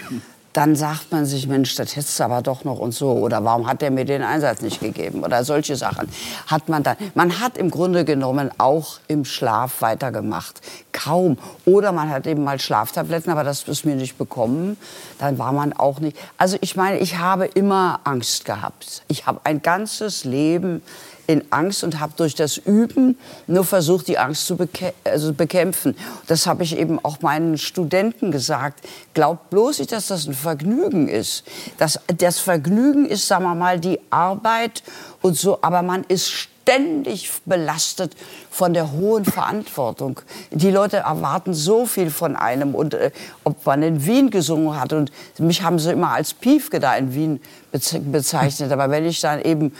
dann 0.55 0.77
sagt 0.77 1.11
man 1.11 1.27
sich, 1.27 1.49
Mensch, 1.49 1.75
das 1.75 1.97
hättest 1.97 2.19
du 2.21 2.25
aber 2.25 2.41
doch 2.41 2.63
noch 2.63 2.79
und 2.79 2.93
so. 2.93 3.11
Oder 3.11 3.45
warum 3.45 3.67
hat 3.67 3.83
der 3.83 3.91
mir 3.91 4.05
den 4.05 4.23
Einsatz 4.23 4.63
nicht 4.63 4.81
gegeben? 4.81 5.25
Oder 5.25 5.43
solche 5.43 5.75
Sachen 5.75 6.09
hat 6.47 6.69
man 6.69 6.85
dann. 6.85 6.97
Man 7.15 7.41
hat 7.41 7.59
im 7.59 7.71
Grunde 7.71 8.05
genommen 8.05 8.51
auch 8.59 9.01
im 9.09 9.25
Schlaf 9.25 9.83
weitergemacht. 9.83 10.61
Kaum. 10.93 11.39
Oder 11.65 11.91
man 11.91 12.09
hat 12.09 12.29
eben 12.29 12.45
mal 12.45 12.61
Schlaftabletten, 12.61 13.33
aber 13.33 13.43
das 13.43 13.65
ist 13.65 13.85
mir 13.85 13.97
nicht 13.97 14.17
bekommen. 14.17 14.77
Dann 15.19 15.39
war 15.41 15.53
man 15.53 15.73
auch 15.73 15.99
nicht. 15.99 16.17
Also 16.39 16.57
ich 16.61 16.77
meine, 16.77 16.99
ich 16.99 17.19
habe 17.19 17.47
immer 17.47 17.99
Angst 18.05 18.45
gehabt. 18.45 19.03
Ich 19.09 19.27
habe 19.27 19.41
ein 19.43 19.61
ganzes 19.61 20.25
Leben 20.25 20.83
in 21.27 21.45
Angst 21.51 21.85
und 21.85 22.01
habe 22.01 22.13
durch 22.17 22.35
das 22.35 22.57
Üben 22.57 23.19
nur 23.47 23.65
versucht, 23.65 24.09
die 24.09 24.19
Angst 24.19 24.47
zu 24.47 24.57
bekä 24.57 24.93
also 25.05 25.33
bekämpfen. 25.33 25.97
Das 26.27 26.47
habe 26.47 26.63
ich 26.63 26.77
eben 26.77 27.03
auch 27.05 27.21
meinen 27.21 27.59
Studenten 27.59 28.31
gesagt. 28.31 28.87
Glaubt 29.15 29.51
bloß 29.51 29.79
nicht, 29.79 29.93
dass 29.93 30.09
das 30.09 30.27
ein 30.27 30.35
Vergnügen 30.35 31.09
ist. 31.09 31.45
Das, 31.79 32.01
das 32.19 32.39
Vergnügen 32.39 33.07
ist, 33.07 33.27
sagen 33.27 33.45
wir 33.45 33.55
mal, 33.55 33.81
die 33.81 34.01
Arbeit 34.11 34.83
und 35.23 35.37
so, 35.37 35.59
aber 35.63 35.83
man 35.83 36.05
ist 36.05 36.31
ständig 36.65 37.31
belastet 37.45 38.17
von 38.51 38.73
der 38.73 38.93
hohen 38.93 39.27
Verantwortung. 39.27 40.21
Die 40.51 40.71
Leute 40.71 40.99
erwarten 40.99 41.53
so 41.53 41.85
viel 41.85 42.11
von 42.11 42.37
einem 42.37 42.75
und 42.75 42.95
äh, 42.95 43.11
ob 43.45 43.67
man 43.67 43.83
in 43.83 44.07
Wien 44.07 44.31
gesungen 44.31 44.81
hat 44.81 44.95
und 44.95 45.13
mich 45.39 45.63
haben 45.63 45.79
sie 45.79 45.93
immer 45.93 46.13
als 46.13 46.33
Piefke 46.33 46.81
da 46.81 46.97
in 46.97 47.15
Wien 47.15 47.41
bezeichnet, 47.71 48.73
aber 48.73 48.91
wenn 48.91 49.05
ich 49.05 49.21
dann 49.21 49.43
eben 49.43 49.73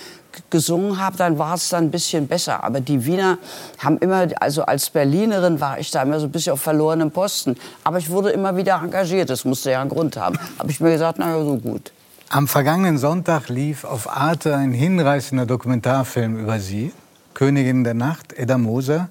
gesungen 0.51 0.99
habe, 0.99 1.17
dann 1.17 1.39
war 1.39 1.55
es 1.55 1.69
dann 1.69 1.85
ein 1.85 1.91
bisschen 1.91 2.27
besser. 2.27 2.65
Aber 2.65 2.81
die 2.81 3.05
Wiener 3.05 3.39
haben 3.79 3.99
immer, 3.99 4.29
also 4.41 4.63
als 4.63 4.91
Berlinerin 4.91 5.61
war 5.61 5.79
ich 5.79 5.91
da 5.91 6.03
immer 6.03 6.21
so 6.21 6.27
ein 6.27 6.33
bisschen 6.33 6.53
auf 6.53 6.63
verlorenem 6.63 7.11
Posten. 7.11 7.57
Aber 7.83 7.99
ich 7.99 8.11
wurde 8.11 8.31
immer 8.31 8.57
wieder 8.57 8.81
engagiert. 8.83 9.31
Das 9.31 9.45
musste 9.45 9.71
ja 9.71 9.81
einen 9.81 9.91
Grund 9.91 10.17
haben. 10.17 10.39
Habe 10.59 10.71
ich 10.71 10.81
mir 10.81 10.91
gesagt, 10.91 11.19
na 11.19 11.37
ja, 11.37 11.45
so 11.45 11.57
gut. 11.57 11.93
Am 12.31 12.49
vergangenen 12.49 12.99
Sonntag 12.99 13.49
lief 13.49 13.85
auf 13.85 14.11
Arte 14.11 14.57
ein 14.57 14.73
hinreißender 14.73 15.47
Dokumentarfilm 15.47 16.39
über 16.39 16.59
Sie, 16.59 16.93
Königin 17.35 17.85
der 17.85 17.95
Nacht, 17.95 18.33
Edda 18.33 18.59
Moser. 18.59 19.09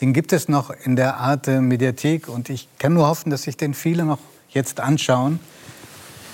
Den 0.00 0.12
gibt 0.12 0.32
es 0.34 0.48
noch 0.48 0.70
in 0.84 0.94
der 0.94 1.16
Arte 1.16 1.62
Mediathek 1.62 2.28
und 2.28 2.50
ich 2.50 2.68
kann 2.78 2.92
nur 2.92 3.06
hoffen, 3.06 3.30
dass 3.30 3.42
sich 3.42 3.56
den 3.56 3.72
viele 3.72 4.04
noch 4.04 4.18
jetzt 4.50 4.80
anschauen. 4.80 5.40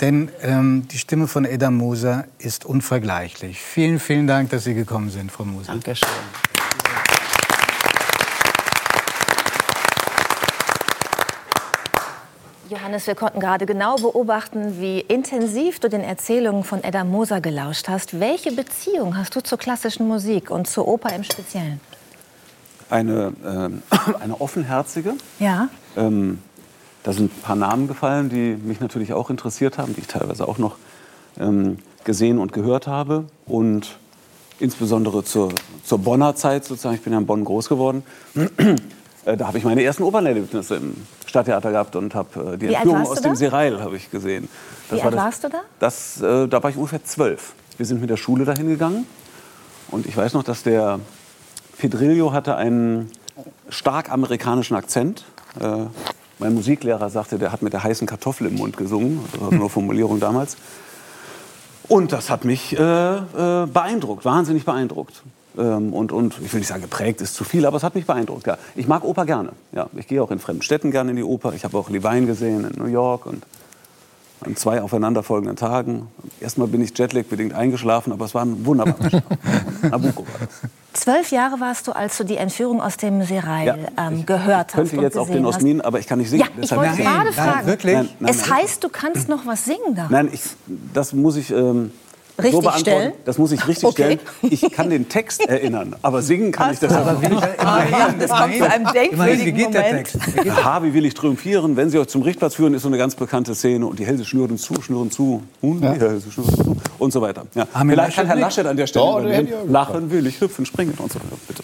Denn 0.02 0.30
ähm, 0.42 0.88
die 0.88 0.98
Stimme 0.98 1.28
von 1.28 1.44
Edda 1.44 1.70
Moser 1.70 2.24
ist 2.38 2.64
unvergleichlich. 2.64 3.62
Vielen, 3.62 4.00
vielen 4.00 4.26
Dank, 4.26 4.50
dass 4.50 4.64
Sie 4.64 4.74
gekommen 4.74 5.10
sind, 5.10 5.30
Frau 5.30 5.44
Moser. 5.44 5.72
Dankeschön. 5.72 6.08
Johannes, 12.68 13.06
wir 13.06 13.14
konnten 13.14 13.38
gerade 13.38 13.64
genau 13.64 13.94
beobachten, 13.94 14.80
wie 14.80 14.98
intensiv 14.98 15.78
du 15.78 15.88
den 15.88 16.00
Erzählungen 16.00 16.64
von 16.64 16.82
Edda 16.82 17.04
Moser 17.04 17.40
gelauscht 17.40 17.86
hast. 17.86 18.18
Welche 18.18 18.50
Beziehung 18.50 19.16
hast 19.16 19.36
du 19.36 19.40
zur 19.40 19.58
klassischen 19.58 20.08
Musik 20.08 20.50
und 20.50 20.66
zur 20.66 20.88
Oper 20.88 21.14
im 21.14 21.22
Speziellen? 21.22 21.80
Eine, 22.90 23.34
ähm, 23.46 23.82
eine 24.20 24.40
offenherzige. 24.40 25.14
Ja. 25.38 25.68
Ähm, 25.96 26.38
da 27.02 27.12
sind 27.12 27.36
ein 27.36 27.42
paar 27.42 27.56
Namen 27.56 27.88
gefallen, 27.88 28.28
die 28.28 28.56
mich 28.62 28.80
natürlich 28.80 29.12
auch 29.12 29.30
interessiert 29.30 29.78
haben, 29.78 29.94
die 29.94 30.00
ich 30.00 30.06
teilweise 30.06 30.46
auch 30.46 30.58
noch 30.58 30.76
ähm, 31.38 31.78
gesehen 32.04 32.38
und 32.38 32.52
gehört 32.52 32.86
habe. 32.86 33.24
Und 33.46 33.98
insbesondere 34.60 35.24
zur, 35.24 35.52
zur 35.84 35.98
Bonner 35.98 36.36
Zeit 36.36 36.64
sozusagen, 36.64 36.94
ich 36.94 37.02
bin 37.02 37.12
ja 37.12 37.18
in 37.18 37.26
Bonn 37.26 37.44
groß 37.44 37.68
geworden, 37.68 38.04
äh, 39.24 39.36
da 39.36 39.48
habe 39.48 39.58
ich 39.58 39.64
meine 39.64 39.82
ersten 39.82 40.04
Opernerlebnisse 40.04 40.76
im 40.76 40.94
Stadttheater 41.26 41.72
gehabt 41.72 41.96
und 41.96 42.14
habe 42.14 42.52
äh, 42.54 42.58
die 42.58 42.68
Wie 42.68 42.74
Entführung 42.74 43.06
aus 43.06 43.20
dem? 43.20 43.34
Serail 43.34 43.80
habe 43.80 43.96
ich 43.96 44.10
gesehen. 44.10 44.48
Das 44.88 44.98
Wie 44.98 45.02
alt 45.02 45.14
das, 45.14 45.20
warst 45.20 45.44
du 45.44 45.48
da? 45.48 45.60
Das, 45.80 46.20
äh, 46.20 46.46
da 46.46 46.62
war 46.62 46.70
ich 46.70 46.76
ungefähr 46.76 47.04
zwölf. 47.04 47.54
Wir 47.78 47.86
sind 47.86 48.00
mit 48.00 48.10
der 48.10 48.16
Schule 48.16 48.44
dahin 48.44 48.68
gegangen 48.68 49.06
und 49.90 50.06
ich 50.06 50.16
weiß 50.16 50.34
noch, 50.34 50.44
dass 50.44 50.62
der 50.62 51.00
Pedrillo 51.78 52.32
hatte 52.32 52.54
einen 52.54 53.10
stark 53.70 54.12
amerikanischen 54.12 54.76
Akzent. 54.76 55.24
Äh, 55.58 55.86
mein 56.42 56.54
Musiklehrer 56.54 57.08
sagte, 57.08 57.38
der 57.38 57.52
hat 57.52 57.62
mit 57.62 57.72
der 57.72 57.84
heißen 57.84 58.06
Kartoffel 58.06 58.48
im 58.48 58.56
Mund 58.56 58.76
gesungen. 58.76 59.20
Das 59.32 59.40
war 59.40 59.50
so 59.50 59.56
eine 59.56 59.68
Formulierung 59.68 60.18
damals. 60.18 60.56
Und 61.88 62.12
das 62.12 62.30
hat 62.30 62.44
mich 62.44 62.76
äh, 62.76 62.82
äh, 62.82 63.66
beeindruckt, 63.66 64.24
wahnsinnig 64.24 64.64
beeindruckt. 64.64 65.22
Ähm, 65.56 65.92
und, 65.92 66.10
und 66.10 66.34
ich 66.42 66.52
will 66.52 66.60
nicht 66.60 66.68
sagen, 66.68 66.82
geprägt 66.82 67.20
ist 67.20 67.34
zu 67.34 67.44
viel, 67.44 67.66
aber 67.66 67.76
es 67.76 67.82
hat 67.82 67.94
mich 67.94 68.06
beeindruckt. 68.06 68.46
Ja. 68.46 68.58
Ich 68.74 68.88
mag 68.88 69.04
Oper 69.04 69.24
gerne. 69.24 69.50
Ja. 69.72 69.88
Ich 69.96 70.08
gehe 70.08 70.22
auch 70.22 70.30
in 70.30 70.38
fremden 70.38 70.62
Städten 70.62 70.90
gerne 70.90 71.10
in 71.10 71.16
die 71.16 71.22
Oper. 71.22 71.52
Ich 71.54 71.64
habe 71.64 71.76
auch 71.78 71.90
Levine 71.90 72.26
gesehen 72.26 72.68
in 72.68 72.82
New 72.82 72.90
York 72.90 73.26
und 73.26 73.44
an 74.46 74.56
zwei 74.56 74.82
aufeinanderfolgenden 74.82 75.56
Tagen. 75.56 76.08
Erstmal 76.40 76.68
bin 76.68 76.82
ich 76.82 76.96
Jetlag-bedingt 76.96 77.54
eingeschlafen, 77.54 78.12
aber 78.12 78.24
es 78.24 78.34
war 78.34 78.44
ein 78.44 78.64
wunderbarer 78.66 79.08
Schlaf. 79.10 79.22
Nabucco 79.82 80.22
war 80.22 80.40
das. 80.40 80.70
Zwölf 81.00 81.30
Jahre 81.30 81.58
warst 81.58 81.86
du, 81.88 81.92
als 81.92 82.18
du 82.18 82.24
die 82.24 82.36
Entführung 82.36 82.80
aus 82.82 82.98
dem 82.98 83.22
Serail 83.24 83.66
Ja, 83.66 84.08
ähm, 84.08 84.26
gehört 84.26 84.68
hast. 84.68 84.74
könnte 84.74 84.96
und 84.98 85.02
jetzt 85.02 85.16
auch 85.16 85.28
den. 85.28 85.46
Osmin, 85.46 85.80
aber 85.80 85.98
ich 85.98 86.06
kann 86.06 86.18
nicht 86.18 86.28
singen. 86.28 86.44
Ja, 86.56 86.62
ich 86.62 86.70
wollte 86.70 86.96
gerade 87.02 87.24
nein, 87.24 87.32
fragen. 87.32 87.66
wirklich? 87.66 87.94
Nein, 87.94 88.08
nein, 88.20 88.30
es 88.30 88.46
nein. 88.46 88.58
heißt, 88.58 88.84
du 88.84 88.88
kannst 88.90 89.28
noch 89.28 89.46
was 89.46 89.64
singen 89.64 89.94
da. 89.94 90.08
Nein, 90.10 90.28
ich, 90.32 90.42
das 90.92 91.14
muss 91.14 91.36
ich 91.36 91.50
ähm, 91.50 91.92
so 92.36 92.42
Richtig 92.42 92.60
beantworten. 92.60 92.80
stellen? 92.80 93.12
Das 93.24 93.38
muss 93.38 93.52
ich 93.52 93.68
richtig 93.68 93.84
Okay. 93.84 94.18
stellen. 94.40 94.52
Ich 94.52 94.72
kann 94.72 94.90
den 94.90 95.08
Text 95.08 95.40
erinnern, 95.48 95.94
aber 96.02 96.22
singen 96.22 96.50
kann 96.50 96.72
ich 96.72 96.78
das 96.78 96.92
Aber 96.92 97.20
wie, 97.20 97.26
immerhin, 97.26 98.18
das 98.18 98.30
kommt 98.30 98.56
zu 98.56 98.70
einem 98.70 98.86
denkwürdigen 98.92 99.46
wie 99.46 99.52
geht 99.52 99.74
der. 99.74 99.82
Text? 99.90 100.16
Aha, 100.48 100.82
wie 100.82 100.94
will 100.94 101.04
ich 101.04 101.14
triumphieren? 101.14 101.76
Wenn 101.76 101.90
Sie 101.90 101.98
euch 101.98 102.08
zum 102.08 102.22
Richtplatz 102.22 102.54
führen, 102.54 102.74
ist 102.74 102.82
so 102.82 102.88
eine 102.88 102.98
ganz 102.98 103.14
bekannte 103.14 103.54
Szene. 103.54 103.86
Und 103.86 103.98
die 103.98 104.06
Hälse 104.06 104.24
schnüren 104.24 104.56
zu, 104.58 104.80
schnüren 104.80 105.10
zu, 105.10 105.42
und 105.60 105.80
die 105.82 105.86
Hälse 105.86 106.30
schnüren 106.30 106.54
zu 106.54 106.76
und 106.98 107.12
so 107.12 107.20
weiter. 107.20 107.44
Ja. 107.54 107.66
Vielleicht 107.86 108.16
kann 108.16 108.26
Herr 108.26 108.36
Laschet 108.36 108.66
an 108.66 108.76
der 108.76 108.86
Stelle 108.86 109.34
ja 109.34 109.56
Lachen 109.68 110.10
will 110.10 110.26
ich, 110.26 110.40
hüpfen, 110.40 110.64
springen 110.66 110.94
und 110.98 111.12
so 111.12 111.18
weiter. 111.18 111.36
Bitte. 111.46 111.62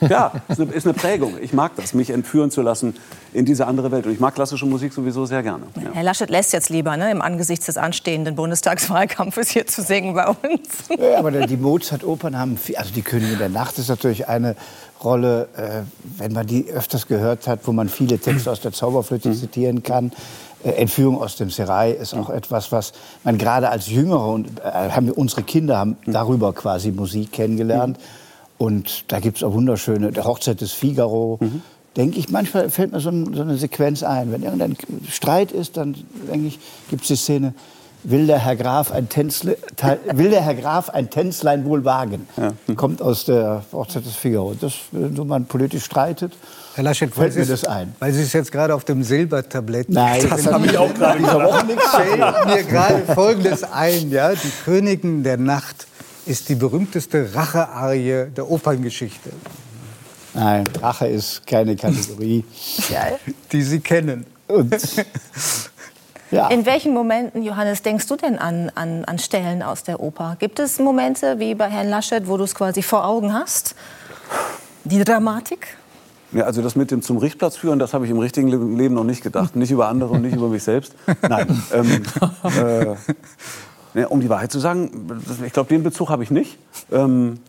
Ja, 0.00 0.32
ist 0.48 0.60
eine, 0.60 0.72
ist 0.72 0.86
eine 0.86 0.94
Prägung. 0.94 1.34
Ich 1.40 1.52
mag 1.52 1.72
das, 1.76 1.94
mich 1.94 2.10
entführen 2.10 2.50
zu 2.50 2.62
lassen 2.62 2.94
in 3.32 3.44
diese 3.44 3.66
andere 3.66 3.90
Welt. 3.90 4.06
Und 4.06 4.12
ich 4.12 4.20
mag 4.20 4.34
klassische 4.34 4.66
Musik 4.66 4.92
sowieso 4.92 5.26
sehr 5.26 5.42
gerne. 5.42 5.64
Ja. 5.76 5.90
Herr 5.92 6.02
Laschet 6.02 6.30
lässt 6.30 6.52
jetzt 6.52 6.70
lieber, 6.70 6.96
ne, 6.96 7.10
im 7.10 7.22
Angesicht 7.22 7.66
des 7.66 7.76
anstehenden 7.76 8.34
Bundestagswahlkampfes 8.34 9.50
hier 9.50 9.66
zu 9.66 9.82
singen 9.82 10.14
bei 10.14 10.28
uns. 10.28 10.88
Ja, 10.98 11.18
aber 11.18 11.30
die 11.30 11.56
Mozart-Opern 11.56 12.38
haben 12.38 12.56
viel, 12.56 12.76
also 12.76 12.92
die 12.92 13.02
Königin 13.02 13.38
der 13.38 13.48
Nacht 13.48 13.78
ist 13.78 13.88
natürlich 13.88 14.28
eine 14.28 14.56
Rolle, 15.02 15.48
äh, 15.56 15.82
wenn 16.18 16.32
man 16.32 16.46
die 16.46 16.68
öfters 16.70 17.06
gehört 17.06 17.46
hat, 17.46 17.60
wo 17.64 17.72
man 17.72 17.88
viele 17.88 18.18
Texte 18.18 18.50
aus 18.50 18.60
der 18.60 18.72
Zauberflöte 18.72 19.32
zitieren 19.32 19.82
kann. 19.82 20.12
Äh, 20.64 20.70
Entführung 20.70 21.20
aus 21.20 21.36
dem 21.36 21.50
Serai 21.50 21.92
ist 21.92 22.14
auch 22.14 22.30
etwas, 22.30 22.72
was 22.72 22.92
man 23.24 23.38
gerade 23.38 23.68
als 23.68 23.88
Jüngere 23.88 24.26
und 24.26 24.48
äh, 24.60 24.90
haben 24.90 25.06
wir, 25.06 25.16
unsere 25.16 25.42
Kinder 25.42 25.78
haben 25.78 25.96
darüber 26.06 26.52
quasi 26.52 26.90
Musik 26.90 27.32
kennengelernt. 27.32 27.98
Und 28.58 29.04
da 29.08 29.20
gibt 29.20 29.38
es 29.38 29.44
auch 29.44 29.52
wunderschöne, 29.54 30.10
der 30.10 30.24
Hochzeit 30.24 30.60
des 30.60 30.72
Figaro. 30.72 31.38
Denke 31.96 32.18
ich, 32.18 32.28
manchmal 32.28 32.70
fällt 32.70 32.92
mir 32.92 33.00
so, 33.00 33.08
ein, 33.08 33.32
so 33.32 33.42
eine 33.42 33.56
Sequenz 33.56 34.02
ein. 34.02 34.32
Wenn 34.32 34.42
irgendein 34.42 34.76
Streit 35.08 35.52
ist, 35.52 35.76
dann 35.76 35.96
denke 36.30 36.48
ich, 36.48 36.58
gibt 36.90 37.02
es 37.02 37.08
die 37.08 37.16
Szene, 37.16 37.54
will 38.02 38.26
der 38.26 38.38
Herr 38.38 38.56
Graf 38.56 38.92
ein 38.92 39.08
Tänzle, 39.08 39.56
will 40.12 40.30
der 40.30 40.42
Herr 40.42 40.54
Graf 40.54 40.90
ein 40.90 41.10
Tänzlein 41.10 41.64
wohl 41.64 41.84
wagen? 41.84 42.28
Kommt 42.76 43.00
aus 43.00 43.24
der 43.24 43.64
Hochzeit 43.72 44.04
des 44.04 44.16
Figaro. 44.16 44.54
Das, 44.60 44.74
wenn 44.92 45.26
man 45.26 45.46
politisch 45.46 45.84
streitet, 45.84 46.32
Herr 46.74 46.84
Laschet, 46.84 47.12
fällt 47.12 47.34
mir 47.34 47.44
das 47.44 47.64
ein. 47.64 47.94
Weil 47.98 48.12
Sie 48.12 48.22
es 48.22 48.32
jetzt 48.32 48.52
gerade 48.52 48.72
auf 48.72 48.84
dem 48.84 49.02
Silbertablett 49.02 49.88
Nein, 49.88 50.24
das 50.30 50.46
habe 50.46 50.66
ich 50.66 50.78
auch 50.78 50.94
gerade 50.94 51.18
dieser 51.18 51.44
Woche 51.44 51.66
nichts 51.66 51.90
fällt 51.90 52.46
mir 52.46 52.62
gerade 52.62 53.14
Folgendes 53.14 53.64
ein. 53.64 54.10
Ja? 54.10 54.32
Die 54.32 54.52
Königin 54.64 55.24
der 55.24 55.38
Nacht 55.38 55.88
ist 56.28 56.48
die 56.48 56.54
berühmteste 56.54 57.34
Rachearie 57.34 58.26
der 58.36 58.50
Operngeschichte, 58.50 59.30
Nein, 60.34 60.64
Rache 60.80 61.06
ist 61.08 61.46
keine 61.46 61.74
Kategorie. 61.74 62.44
die 63.52 63.62
Sie 63.62 63.80
kennen. 63.80 64.24
Und, 64.46 64.76
ja. 66.30 66.48
In 66.48 66.64
welchen 66.66 66.92
Momenten, 66.94 67.42
Johannes, 67.42 67.82
denkst 67.82 68.06
du 68.06 68.16
denn 68.16 68.38
an, 68.38 68.70
an, 68.74 69.04
an 69.06 69.18
Stellen 69.18 69.62
aus 69.62 69.82
der 69.82 70.00
Oper? 70.00 70.36
Gibt 70.38 70.60
es 70.60 70.78
Momente 70.78 71.38
wie 71.38 71.54
bei 71.54 71.68
Herrn 71.68 71.88
Laschet, 71.88 72.28
wo 72.28 72.36
du 72.36 72.44
es 72.44 72.54
quasi 72.54 72.82
vor 72.82 73.04
Augen 73.06 73.32
hast? 73.32 73.74
Die 74.84 75.02
Dramatik? 75.02 75.76
Ja, 76.32 76.44
also 76.44 76.60
das 76.60 76.76
mit 76.76 76.90
dem 76.90 77.00
zum 77.02 77.16
Richtplatz 77.16 77.56
führen, 77.56 77.78
das 77.78 77.94
habe 77.94 78.04
ich 78.04 78.10
im 78.10 78.18
richtigen 78.18 78.48
Le- 78.48 78.76
Leben 78.76 78.94
noch 78.94 79.04
nicht 79.04 79.22
gedacht. 79.22 79.56
Nicht 79.56 79.70
über 79.70 79.88
andere 79.88 80.10
und 80.10 80.22
nicht 80.22 80.36
über 80.36 80.48
mich 80.48 80.62
selbst. 80.62 80.92
Nein. 81.26 81.62
Ähm, 81.72 82.02
äh, 82.44 82.94
ne, 83.98 84.08
um 84.08 84.20
die 84.20 84.28
Wahrheit 84.28 84.52
zu 84.52 84.60
sagen, 84.60 84.90
ich 85.44 85.52
glaube, 85.52 85.68
den 85.68 85.82
Bezug 85.82 86.08
habe 86.08 86.22
ich 86.22 86.30
nicht. 86.30 86.58
Ähm, 86.92 87.40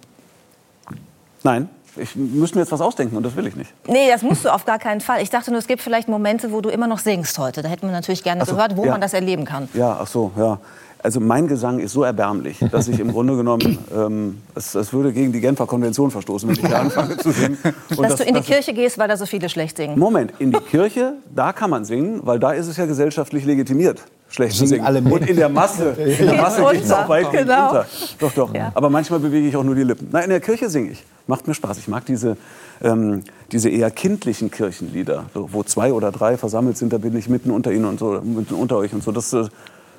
nein, 1.44 1.70
ich 1.96 2.16
müsste 2.16 2.58
mir 2.58 2.64
jetzt 2.64 2.72
was 2.72 2.82
ausdenken 2.82 3.16
und 3.18 3.24
das 3.24 3.36
will 3.36 3.46
ich 3.48 3.56
nicht. 3.56 3.72
Nee, 3.88 4.10
das 4.10 4.22
musst 4.22 4.46
du 4.46 4.54
auf 4.54 4.66
gar 4.66 4.80
keinen 4.80 5.02
Fall. 5.02 5.22
Ich 5.22 5.30
dachte 5.30 5.52
nur, 5.52 5.60
es 5.60 5.68
gibt 5.68 5.82
vielleicht 5.82 6.08
Momente, 6.08 6.52
wo 6.52 6.62
du 6.62 6.70
immer 6.70 6.88
noch 6.88 7.00
singst 7.00 7.38
heute. 7.38 7.62
Da 7.62 7.70
hätten 7.70 7.88
wir 7.88 7.92
natürlich 7.92 8.24
gerne 8.24 8.46
so, 8.46 8.54
gehört, 8.54 8.78
wo 8.78 8.86
ja. 8.86 8.92
man 8.92 9.02
das 9.02 9.14
erleben 9.14 9.46
kann. 9.46 9.70
Ja, 9.74 9.98
ach 10.02 10.08
so, 10.08 10.32
ja. 10.38 10.60
Also 11.02 11.22
mein 11.22 11.48
Gesang 11.48 11.80
ist 11.80 11.94
so 11.94 12.04
erbärmlich, 12.04 12.60
dass 12.72 12.90
ich 12.90 13.00
im 13.00 13.14
Grunde 13.14 13.38
genommen, 13.38 13.78
ähm, 13.96 14.42
es, 14.54 14.76
es 14.76 14.92
würde 14.92 15.14
gegen 15.14 15.32
die 15.32 15.40
Genfer 15.40 15.66
Konvention 15.66 16.12
verstoßen, 16.12 16.50
wenn 16.50 16.58
ich 16.58 16.66
hier 16.66 16.78
anfange 16.78 17.16
zu 17.16 17.32
singen. 17.32 17.58
Und 17.90 18.00
Dass 18.00 18.10
das- 18.10 18.16
du 18.18 18.24
in 18.26 18.36
die 18.36 18.42
Kirche 18.42 18.74
gehst, 18.74 18.98
weil 18.98 19.08
da 19.08 19.16
so 19.16 19.26
viele 19.26 19.48
schlecht 19.48 19.78
singen. 19.78 19.98
Moment, 19.98 20.34
in 20.40 20.52
die 20.52 20.60
Kirche, 20.60 21.14
da 21.34 21.54
kann 21.54 21.70
man 21.70 21.86
singen, 21.86 22.20
weil 22.24 22.38
da 22.40 22.52
ist 22.52 22.68
es 22.68 22.76
ja 22.76 22.86
gesellschaftlich 22.86 23.46
legitimiert, 23.46 24.04
schlecht 24.30 24.54
zu 24.54 24.60
Singen 24.60 24.70
singen. 24.70 24.86
alle 24.86 25.02
mit. 25.02 25.12
Und 25.14 25.28
in 25.30 25.36
der 25.36 25.50
Masse, 25.50 25.90
in 26.20 26.26
der 26.28 26.42
Masse 26.42 26.64
geht 26.72 26.84
es 26.84 26.92
auch 26.92 27.10
weit 27.10 27.32
Genau. 27.32 27.68
unter. 27.70 27.86
Doch, 28.20 28.32
doch. 28.34 28.54
Ja. 28.54 28.72
Aber 28.76 28.90
manchmal 28.90 29.20
bewege 29.20 29.48
ich 29.48 29.56
auch 29.56 29.64
nur 29.64 29.76
die 29.76 29.84
Lippen. 29.84 30.10
Nein, 30.12 30.26
in 30.26 30.30
der 30.30 30.40
Kirche 30.42 30.70
singe 30.70 30.92
ich. 30.92 31.04
Macht 31.28 31.48
mir 31.48 31.54
Spaß. 31.54 31.78
Ich 31.78 31.88
mag 31.88 32.06
diese, 32.06 32.38
ähm, 32.82 33.24
diese 33.52 33.70
eher 33.70 33.92
kindlichen 33.92 34.50
Kirchenlieder, 34.52 35.26
so, 35.34 35.50
wo 35.52 35.64
zwei 35.64 35.94
oder 35.94 36.12
drei 36.12 36.38
versammelt 36.38 36.78
sind, 36.78 36.92
da 36.94 36.98
bin 36.98 37.16
ich 37.18 37.30
mitten 37.30 37.52
unter 37.52 37.72
ihnen 37.72 37.86
und 37.86 38.00
so, 38.00 38.20
mitten 38.24 38.54
unter 38.56 38.78
euch 38.78 38.94
und 38.94 39.04
so. 39.04 39.12
Das, 39.12 39.34
äh, 39.34 39.46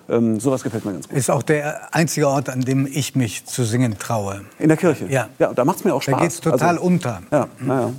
Ähm, 0.09 0.41
sowas 0.41 0.65
gefällt 0.65 0.85
mir 0.85 0.93
ganz 0.93 1.09
gut. 1.09 1.17
Ist 1.17 1.31
auch 1.31 1.43
der 1.45 1.95
einzige 1.95 2.27
Ort, 2.27 2.49
an 2.49 2.63
dem 2.63 2.85
ich 2.91 3.15
mich 3.15 3.45
zu 3.47 3.63
singen 3.63 3.97
traue. 3.97 4.41
In 4.59 4.67
der 4.67 4.77
Kirche? 4.77 5.07
Ja. 5.09 5.29
Ja, 5.39 5.55
da 5.55 5.65
macht 5.65 5.77
es 5.79 5.85
mir 5.85 5.95
auch 5.95 6.03
Spaß. 6.03 6.15
Da 6.17 6.21
geht 6.23 6.33
es 6.33 6.41
total 6.41 6.69
Also, 6.71 6.83
unter. 6.83 7.23
Ja, 7.31 7.47
naja. 7.61 7.93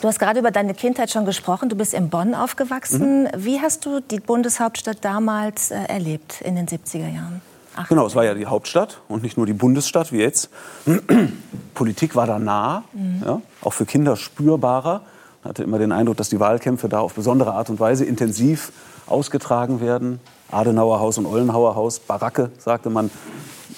Du 0.00 0.06
hast 0.06 0.20
gerade 0.20 0.38
über 0.38 0.52
deine 0.52 0.74
Kindheit 0.74 1.10
schon 1.10 1.24
gesprochen. 1.24 1.68
Du 1.68 1.76
bist 1.76 1.92
in 1.92 2.08
Bonn 2.08 2.34
aufgewachsen. 2.34 3.24
Mhm. 3.24 3.28
Wie 3.36 3.60
hast 3.60 3.84
du 3.84 4.00
die 4.00 4.20
Bundeshauptstadt 4.20 4.98
damals 5.04 5.72
äh, 5.72 5.76
erlebt 5.88 6.40
in 6.40 6.54
den 6.54 6.68
70er 6.68 7.12
Jahren? 7.12 7.40
Ach, 7.74 7.88
Genau, 7.88 8.06
es 8.06 8.14
war 8.14 8.24
ja 8.24 8.34
die 8.34 8.46
Hauptstadt 8.46 9.00
und 9.08 9.22
nicht 9.22 9.36
nur 9.36 9.46
die 9.46 9.52
Bundesstadt 9.52 10.12
wie 10.12 10.18
jetzt. 10.18 10.50
Politik 11.74 12.14
war 12.14 12.26
da 12.26 12.38
nah, 12.38 12.84
ja, 13.24 13.40
auch 13.62 13.72
für 13.72 13.86
Kinder 13.86 14.16
spürbarer. 14.16 15.02
Man 15.42 15.50
hatte 15.50 15.62
immer 15.64 15.78
den 15.78 15.92
Eindruck, 15.92 16.16
dass 16.16 16.28
die 16.28 16.40
Wahlkämpfe 16.40 16.88
da 16.88 17.00
auf 17.00 17.14
besondere 17.14 17.52
Art 17.54 17.70
und 17.70 17.80
Weise 17.80 18.04
intensiv 18.04 18.72
ausgetragen 19.06 19.80
werden. 19.80 20.20
Adenauer 20.50 21.00
Haus 21.00 21.18
und 21.18 21.26
Ollenhauer 21.26 21.74
Haus, 21.74 21.98
Baracke, 21.98 22.50
sagte 22.58 22.90
man, 22.90 23.10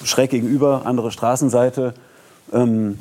schräg 0.03 0.31
gegenüber, 0.31 0.83
andere 0.85 1.11
Straßenseite. 1.11 1.93
Ähm, 2.53 2.97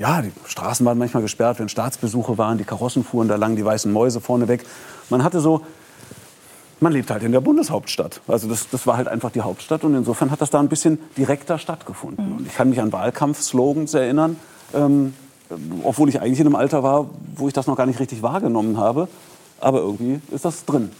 ja, 0.00 0.22
die 0.22 0.32
Straßen 0.46 0.84
waren 0.84 0.98
manchmal 0.98 1.22
gesperrt, 1.22 1.60
wenn 1.60 1.68
Staatsbesuche 1.68 2.38
waren, 2.38 2.58
die 2.58 2.64
Karossen 2.64 3.04
fuhren 3.04 3.28
da 3.28 3.36
lang, 3.36 3.54
die 3.54 3.64
weißen 3.64 3.92
Mäuse 3.92 4.20
vorne 4.20 4.48
weg. 4.48 4.64
Man 5.10 5.22
hatte 5.22 5.40
so 5.40 5.62
man 6.80 6.92
lebt 6.92 7.10
halt 7.10 7.22
in 7.22 7.32
der 7.32 7.40
Bundeshauptstadt. 7.40 8.22
Also 8.26 8.48
das, 8.48 8.68
das 8.70 8.86
war 8.86 8.96
halt 8.96 9.06
einfach 9.06 9.30
die 9.30 9.42
Hauptstadt 9.42 9.84
und 9.84 9.94
insofern 9.94 10.30
hat 10.30 10.40
das 10.40 10.50
da 10.50 10.58
ein 10.60 10.68
bisschen 10.68 10.98
direkter 11.16 11.58
stattgefunden. 11.58 12.38
Und 12.38 12.46
ich 12.46 12.54
kann 12.54 12.70
mich 12.70 12.80
an 12.80 12.90
Wahlkampfslogans 12.90 13.92
erinnern, 13.94 14.36
ähm, 14.72 15.14
obwohl 15.82 16.08
ich 16.08 16.20
eigentlich 16.20 16.40
in 16.40 16.46
einem 16.46 16.56
Alter 16.56 16.82
war, 16.82 17.10
wo 17.36 17.48
ich 17.48 17.54
das 17.54 17.66
noch 17.66 17.76
gar 17.76 17.86
nicht 17.86 18.00
richtig 18.00 18.22
wahrgenommen 18.22 18.78
habe. 18.78 19.08
Aber 19.60 19.80
irgendwie 19.80 20.20
ist 20.30 20.46
das 20.46 20.64
drin. 20.64 20.90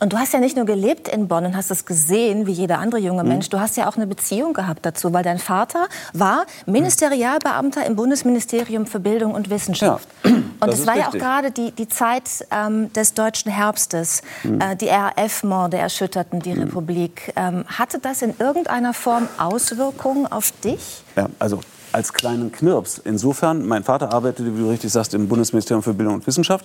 Und 0.00 0.12
du 0.12 0.18
hast 0.18 0.32
ja 0.32 0.40
nicht 0.40 0.56
nur 0.56 0.64
gelebt 0.66 1.08
in 1.08 1.28
Bonn 1.28 1.44
und 1.46 1.56
hast 1.56 1.70
es 1.70 1.84
gesehen, 1.84 2.46
wie 2.46 2.52
jeder 2.52 2.78
andere 2.78 3.00
junge 3.00 3.22
Mhm. 3.22 3.28
Mensch. 3.28 3.48
Du 3.48 3.60
hast 3.60 3.76
ja 3.76 3.88
auch 3.88 3.96
eine 3.96 4.06
Beziehung 4.06 4.52
gehabt 4.54 4.84
dazu, 4.86 5.12
weil 5.12 5.22
dein 5.24 5.38
Vater 5.38 5.86
war 6.12 6.44
Ministerialbeamter 6.66 7.84
im 7.86 7.96
Bundesministerium 7.96 8.86
für 8.86 8.98
Bildung 9.00 9.34
und 9.34 9.50
Wissenschaft. 9.50 10.08
Ja, 10.24 10.30
und 10.60 10.68
es 10.68 10.86
war 10.86 10.96
ja 10.96 11.02
auch 11.04 11.06
richtig. 11.14 11.20
gerade 11.22 11.50
die, 11.50 11.70
die 11.72 11.88
Zeit 11.88 12.24
ähm, 12.50 12.92
des 12.92 13.14
deutschen 13.14 13.50
Herbstes. 13.52 14.22
Mhm. 14.42 14.60
Äh, 14.60 14.76
die 14.76 14.88
RAF-Morde 14.88 15.76
erschütterten 15.78 16.40
die 16.40 16.52
Republik. 16.52 17.32
Ähm, 17.36 17.64
hatte 17.66 17.98
das 17.98 18.22
in 18.22 18.34
irgendeiner 18.38 18.94
Form 18.94 19.28
Auswirkungen 19.38 20.26
auf 20.26 20.52
dich? 20.64 21.02
Ja, 21.16 21.28
also 21.38 21.60
als 21.92 22.12
kleinen 22.12 22.52
Knirps. 22.52 23.00
Insofern, 23.04 23.66
mein 23.66 23.84
Vater 23.84 24.12
arbeitete, 24.12 24.54
wie 24.56 24.60
du 24.60 24.68
richtig 24.70 24.92
sagst, 24.92 25.14
im 25.14 25.28
Bundesministerium 25.28 25.82
für 25.82 25.94
Bildung 25.94 26.14
und 26.14 26.26
Wissenschaft. 26.26 26.64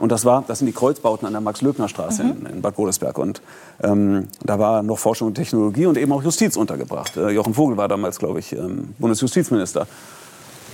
Und 0.00 0.12
das, 0.12 0.24
war, 0.24 0.44
das 0.46 0.58
sind 0.58 0.66
die 0.66 0.72
Kreuzbauten 0.72 1.26
an 1.26 1.32
der 1.32 1.40
Max-Löbner-Straße 1.40 2.22
in, 2.22 2.46
in 2.46 2.62
Bad 2.62 2.76
Godesberg. 2.76 3.18
Und 3.18 3.42
ähm, 3.82 4.28
da 4.44 4.58
war 4.58 4.82
noch 4.82 4.98
Forschung 4.98 5.28
und 5.28 5.34
Technologie 5.34 5.86
und 5.86 5.96
eben 5.96 6.12
auch 6.12 6.22
Justiz 6.22 6.56
untergebracht. 6.56 7.16
Äh, 7.16 7.30
Jochen 7.30 7.54
Vogel 7.54 7.76
war 7.76 7.88
damals, 7.88 8.18
glaube 8.18 8.38
ich, 8.40 8.52
ähm, 8.52 8.94
Bundesjustizminister. 8.98 9.86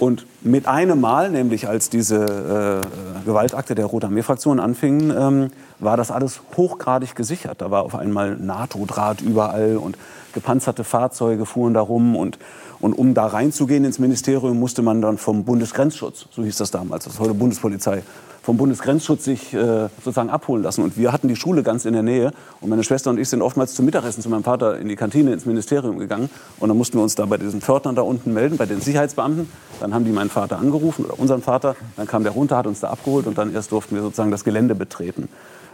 Und 0.00 0.24
mit 0.40 0.66
einem 0.66 0.98
Mal, 0.98 1.30
nämlich 1.30 1.68
als 1.68 1.90
diese 1.90 2.83
äh, 2.87 3.24
Gewaltakte 3.26 3.74
der 3.74 3.85
Rote 3.85 4.06
Armee-Fraktion 4.06 4.59
anfingen, 4.59 5.14
ähm, 5.14 5.50
war 5.78 5.98
das 5.98 6.11
alles 6.11 6.40
hochgradig 6.56 7.14
gesichert. 7.14 7.61
Da 7.61 7.70
war 7.70 7.83
auf 7.83 7.94
einmal 7.94 8.35
NATO-Draht 8.37 9.20
überall 9.20 9.76
und 9.76 9.98
gepanzerte 10.33 10.85
Fahrzeuge 10.85 11.44
fuhren 11.44 11.74
da 11.74 11.83
rum. 11.83 12.16
Und, 12.16 12.38
und 12.80 12.94
um 12.94 13.12
da 13.12 13.26
reinzugehen 13.26 13.85
ins 13.85 13.98
Ministerium, 13.98 14.59
musste 14.59 14.80
man 14.80 15.02
dann 15.02 15.18
vom 15.18 15.44
Bundesgrenzschutz, 15.44 16.24
so 16.30 16.42
hieß 16.44 16.56
das 16.56 16.70
damals, 16.70 17.04
das 17.04 17.14
ist 17.14 17.20
heute 17.20 17.35
Bundespolizei, 17.35 18.02
vom 18.42 18.57
Bundesgrenzschutz 18.57 19.24
sich 19.24 19.53
äh, 19.53 19.88
sozusagen 20.03 20.31
abholen 20.31 20.62
lassen. 20.62 20.83
Und 20.83 20.96
wir 20.96 21.12
hatten 21.12 21.29
die 21.29 21.37
Schule 21.37 21.62
ganz 21.62 21.85
in 21.85 21.92
der 21.92 22.03
Nähe. 22.03 22.33
Und 22.61 22.70
meine 22.70 22.85
Schwester 22.85 23.11
und 23.11 23.18
ich 23.18 23.29
sind 23.29 23.42
oftmals 23.42 23.74
zum 23.74 23.85
Mittagessen 23.85 24.22
zu 24.22 24.29
meinem 24.29 24.44
Vater 24.44 24.79
in 24.79 24.88
die 24.88 24.96
Kantine 24.96 25.33
ins 25.33 25.46
Ministerium 25.46 25.98
gegangen. 25.98 26.31
Und 26.59 26.68
dann 26.68 26.79
mussten 26.79 26.98
wir 26.98 27.03
uns 27.03 27.14
da 27.14 27.26
bei 27.26 27.37
diesen 27.37 27.61
Pförtnern 27.61 27.94
da 27.94 28.03
unten 28.03 28.33
melden, 28.33 28.57
bei 28.57 28.66
den 28.66 28.81
Sicherheitsbeamten. 28.81 29.48
Dann 29.81 29.94
haben 29.94 30.05
die 30.05 30.12
meinen 30.12 30.31
Vater 30.31 30.59
angerufen 30.59 31.05
oder 31.05 31.18
unseren 31.18 31.42
Vater. 31.42 31.76
Dann 31.96 32.07
kam 32.07 32.22
der 32.22 32.33
runter, 32.33 32.57
hat 32.57 32.66
uns 32.66 32.81
da 32.81 32.88
abgeholt 32.88 33.26
und 33.26 33.37
dann 33.37 33.53
erst 33.55 33.72
durften 33.72 33.94
wir 33.94 34.03
sozusagen 34.03 34.31
das 34.31 34.44
Gelände 34.44 34.74
betreten. 34.74 35.29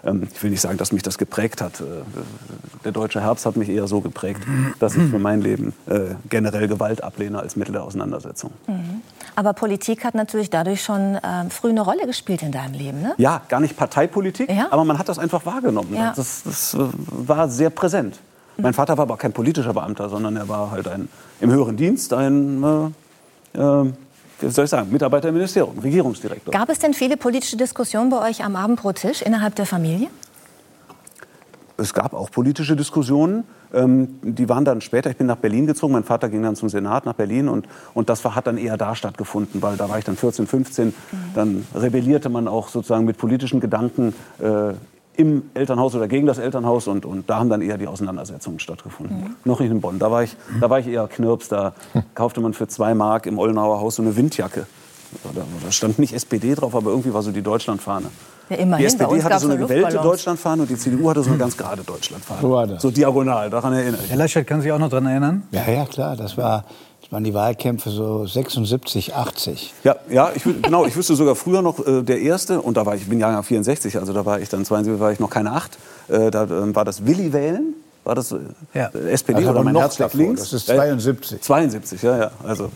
Ähm, 0.07 0.29
ich 0.33 0.43
will 0.43 0.51
nicht 0.51 0.61
sagen, 0.61 0.79
dass 0.79 0.93
mich 0.93 1.03
das 1.03 1.19
geprägt 1.19 1.61
hat. 1.61 1.81
Äh, 1.81 1.85
Der 2.85 2.93
deutsche 2.93 3.21
Herbst 3.21 3.45
hat 3.47 3.57
mich 3.57 3.69
eher 3.69 3.89
so 3.89 4.01
geprägt, 4.01 4.41
dass 4.79 4.95
ich 4.97 5.11
für 5.11 5.19
mein 5.19 5.41
Leben 5.43 5.73
äh, 5.87 6.15
generell 6.29 6.69
Gewalt 6.69 7.03
ablehne 7.03 7.39
als 7.41 7.57
Mittel 7.57 7.73
der 7.73 7.83
Auseinandersetzung. 7.83 8.53
Aber 9.35 9.53
Politik 9.53 10.05
hat 10.05 10.15
natürlich 10.15 10.51
dadurch 10.51 10.83
schon 10.83 11.19
ähm, 11.23 11.51
früh 11.51 11.71
eine 11.71 11.81
Rolle 11.83 12.07
gespielt 12.07 12.43
in 12.43 12.53
deinem 12.53 12.75
Leben, 12.75 13.03
ne? 13.03 13.15
Ja, 13.19 13.43
gar 13.49 13.61
nicht 13.61 13.77
Parteipolitik, 13.77 14.49
Ja. 14.51 14.69
aber 14.71 14.85
man 14.85 14.99
hat 14.99 15.09
das 15.09 15.19
einfach 15.19 15.45
wahrgenommen. 15.45 15.95
Ja. 15.95 16.13
Das, 16.15 16.43
das 16.45 16.75
äh, 16.75 16.79
war 17.09 17.49
sehr 17.49 17.71
präsent. 17.71 18.21
Mein 18.59 18.73
Vater 18.73 18.97
war 18.97 19.03
aber 19.03 19.17
kein 19.19 19.33
politischer 19.33 19.75
Beamter, 19.75 20.09
sondern 20.09 20.37
er 20.37 20.49
war 20.49 20.71
halt 20.71 20.89
ein, 20.89 21.09
im 21.41 21.51
höheren 21.51 21.77
Dienst 21.77 22.15
ein, 22.15 22.63
äh, 23.55 23.59
äh, 23.61 23.93
wie 24.41 24.51
soll 24.51 24.65
ich 24.65 24.71
sagen, 24.71 24.91
Mitarbeiter 24.91 25.29
im 25.29 25.35
Ministerium, 25.35 25.79
Regierungsdirektor. 25.79 26.53
Gab 26.53 26.69
es 26.69 26.79
denn 26.79 26.95
viele 26.95 27.17
politische 27.17 27.57
Diskussionen 27.57 28.11
bei 28.11 28.29
euch 28.29 28.45
am 28.45 28.57
Abendbrottisch 28.57 29.23
innerhalb 29.23 29.55
der 29.55 29.67
Familie? 29.67 30.09
Es 31.79 31.93
gab 31.93 32.15
auch 32.15 32.31
politische 32.31 32.75
Diskussionen. 32.75 33.45
Ähm, 33.75 34.19
die 34.23 34.49
waren 34.49 34.65
dann 34.65 34.81
später, 34.81 35.11
ich 35.11 35.17
bin 35.17 35.27
nach 35.27 35.37
Berlin 35.37 35.67
gezogen, 35.67 35.93
mein 35.93 36.05
Vater 36.05 36.29
ging 36.29 36.43
dann 36.43 36.57
zum 36.57 36.69
Senat 36.69 37.05
nach 37.05 37.15
Berlin 37.15 37.49
und, 37.49 37.67
und 37.95 38.09
das 38.09 38.25
war, 38.25 38.35
hat 38.35 38.47
dann 38.47 38.57
eher 38.57 38.77
da 38.77 38.95
stattgefunden, 38.95 39.61
weil 39.61 39.77
da 39.77 39.89
war 39.89 39.99
ich 39.99 40.05
dann 40.05 40.17
14, 40.17 40.47
15. 40.47 40.95
Dann 41.35 41.67
rebellierte 41.75 42.29
man 42.29 42.49
auch 42.49 42.69
sozusagen 42.69 43.05
mit 43.05 43.19
politischen 43.19 43.61
Gedanken 43.61 44.15
äh, 44.39 44.73
im 45.17 45.51
Elternhaus 45.55 45.95
oder 45.95 46.09
gegen 46.09 46.27
das 46.27 46.39
Elternhaus 46.39 46.87
und, 46.89 47.07
und 47.07 47.29
da 47.29 47.39
haben 47.39 47.49
dann 47.49 47.63
eher 47.63 47.79
die 47.79 47.87
Auseinandersetzungen 47.87 48.59
stattgefunden. 48.59 49.37
Noch 49.45 49.61
nicht 49.61 49.71
in 49.71 49.81
Bonn, 49.81 49.99
da 49.99 50.11
war, 50.11 50.23
ich, 50.23 50.37
da 50.61 50.69
war 50.69 50.79
ich 50.79 50.87
eher 50.87 51.09
Knirps, 51.09 51.49
da 51.49 51.73
kaufte 52.15 52.41
man 52.41 52.53
für 52.53 52.69
zwei 52.69 52.95
Mark 52.95 53.27
im 53.27 53.39
Ollenauer 53.39 53.81
Haus 53.81 53.97
so 53.97 54.03
eine 54.03 54.17
Windjacke. 54.17 54.67
Da, 55.23 55.43
da 55.65 55.73
stand 55.73 55.99
nicht 55.99 56.13
SPD 56.13 56.55
drauf, 56.55 56.75
aber 56.75 56.91
irgendwie 56.91 57.15
war 57.15 57.23
so 57.23 57.31
die 57.31 57.43
Deutschlandfahne. 57.43 58.09
Ja, 58.49 58.57
immerhin, 58.57 58.83
Die 58.83 58.87
SPD 58.87 59.23
hatte 59.23 59.39
so 59.41 59.49
eine 59.49 59.57
gewellte 59.59 59.83
Luftballons. 59.83 60.11
Deutschlandfahne 60.11 60.63
und 60.63 60.71
die 60.71 60.77
CDU 60.77 61.11
hatte 61.11 61.23
so 61.23 61.31
eine 61.31 61.39
ganz 61.39 61.57
gerade 61.57 61.83
Deutschlandfahne. 61.83 62.41
So 62.41 62.51
war 62.51 62.67
das. 62.67 62.83
So 62.83 62.91
diagonal, 62.91 63.51
daran 63.51 63.73
erinnere 63.73 64.03
ich 64.05 64.11
Herr 64.11 64.19
Laschet 64.19 64.47
kann 64.47 64.61
sich 64.61 64.71
auch 64.71 64.79
noch 64.79 64.89
daran 64.89 65.07
erinnern. 65.07 65.43
Ja, 65.51 65.69
ja, 65.69 65.85
klar. 65.85 66.17
Das, 66.17 66.37
war, 66.37 66.65
das 67.07 67.13
waren 67.13 67.23
die 67.23 67.35
Wahlkämpfe 67.35 67.91
so 67.91 68.27
76, 68.27 69.15
80. 69.15 69.73
Ja, 69.85 69.95
ja 70.11 70.33
ich, 70.35 70.43
genau, 70.43 70.87
ich 70.87 70.97
wüsste 70.97 71.15
sogar 71.15 71.37
früher 71.37 71.63
noch 71.63 71.87
äh, 71.87 72.03
der 72.03 72.21
erste, 72.21 72.61
und 72.61 72.77
da 72.77 72.85
war 72.85 72.97
ich, 72.97 73.03
ich 73.03 73.09
bin 73.09 73.21
Jahrgang 73.21 73.45
64, 73.45 73.99
also 73.99 74.13
da 74.13 74.25
war 74.27 74.41
ich 74.41 74.49
dann 74.49 74.65
72, 74.65 75.01
war 75.01 75.13
ich 75.13 75.21
noch 75.21 75.31
keine 75.31 75.53
acht, 75.53 75.79
äh, 76.09 76.33
da 76.33 76.43
ähm, 76.45 76.75
war 76.75 76.85
das 76.85 77.07
Willi 77.07 77.33
wählen, 77.33 77.75
war 78.03 78.17
das 78.17 78.33
äh, 78.33 78.39
Ja. 78.75 78.91
äh, 78.93 79.11
SPD 79.11 79.37
Also 79.37 79.51
oder 79.51 79.59
aber 79.61 79.65
mein 79.65 79.75
noch 79.75 79.83
Herz 79.83 79.97
davor, 79.99 80.19
links? 80.19 80.41
das 80.43 80.53
ist 80.53 80.69
Äh, 80.69 80.75
72. 80.75 81.41
72, 81.43 82.03
ja, 82.03 82.19
ja, 82.19 82.31
also 82.45 82.71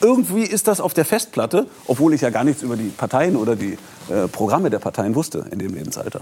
irgendwie 0.00 0.42
ist 0.44 0.68
das 0.68 0.80
auf 0.80 0.94
der 0.94 1.04
Festplatte, 1.04 1.66
obwohl 1.88 2.14
ich 2.14 2.20
ja 2.20 2.30
gar 2.30 2.44
nichts 2.44 2.62
über 2.62 2.76
die 2.76 2.90
Parteien 2.90 3.34
oder 3.36 3.56
die 3.56 3.76
äh, 4.10 4.28
Programme 4.28 4.70
der 4.70 4.78
Parteien 4.78 5.14
wusste 5.14 5.44
in 5.50 5.58
dem 5.58 5.74
Lebensalter. 5.74 6.20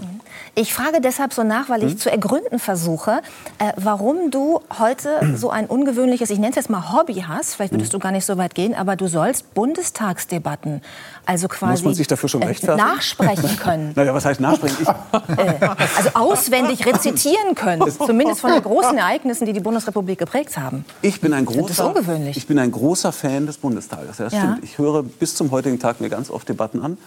Ich 0.55 0.73
frage 0.73 1.01
deshalb 1.01 1.33
so 1.33 1.43
nach, 1.43 1.69
weil 1.69 1.83
ich 1.83 1.91
Hm? 1.93 1.97
zu 1.99 2.11
ergründen 2.11 2.59
versuche, 2.59 3.21
äh, 3.59 3.71
warum 3.77 4.31
du 4.31 4.61
heute 4.79 5.09
so 5.35 5.49
ein 5.49 5.67
ungewöhnliches, 5.67 6.29
ich 6.29 6.37
nenne 6.39 6.49
es 6.51 6.55
jetzt 6.55 6.69
mal 6.69 6.91
Hobby 6.93 7.23
hast. 7.27 7.55
Vielleicht 7.55 7.71
Hm. 7.73 7.79
würdest 7.79 7.93
du 7.93 7.99
gar 7.99 8.11
nicht 8.11 8.25
so 8.25 8.37
weit 8.37 8.55
gehen, 8.55 8.73
aber 8.75 8.95
du 8.95 9.07
sollst 9.07 9.53
Bundestagsdebatten, 9.53 10.81
also 11.25 11.47
quasi 11.47 11.71
Muss 11.71 11.83
man 11.83 11.93
sich 11.93 12.07
dafür 12.07 12.29
schon 12.29 12.41
äh, 12.41 12.47
rechtfertigen? 12.47 12.87
nachsprechen 12.87 13.57
können. 13.63 13.91
Naja, 13.95 14.13
was 14.13 14.25
heißt 14.25 14.39
nachsprechen? 14.39 14.77
Ich, 14.81 14.87
Also 15.97 16.09
auswendig 16.13 16.85
rezitieren 16.85 17.55
können, 17.55 17.83
zumindest 17.91 18.41
von 18.41 18.51
den 18.51 18.61
großen 18.61 18.97
Ereignissen, 18.97 19.45
die 19.45 19.53
die 19.53 19.59
Bundesrepublik 19.59 20.19
geprägt 20.19 20.57
haben. 20.57 20.85
Ich 21.01 21.21
bin 21.21 21.33
ein 21.33 21.45
Das 21.45 21.53
ist 21.55 21.59
großer, 21.61 21.87
ungewöhnlich. 21.87 22.37
Ich 22.37 22.47
bin 22.47 22.59
ein 22.59 22.71
großer 22.71 23.11
Fan 23.11 23.45
des 23.45 23.57
Bundestages. 23.57 24.17
Ja, 24.17 24.25
das 24.25 24.33
Ja. 24.33 24.39
stimmt. 24.39 24.63
Ich 24.63 24.77
höre 24.77 25.03
bis 25.03 25.35
zum 25.35 25.51
heutigen 25.51 25.79
Tag 25.79 26.01
mir 26.01 26.09
ganz 26.09 26.29
oft 26.29 26.47
Debatten 26.49 26.81
an, 26.81 26.97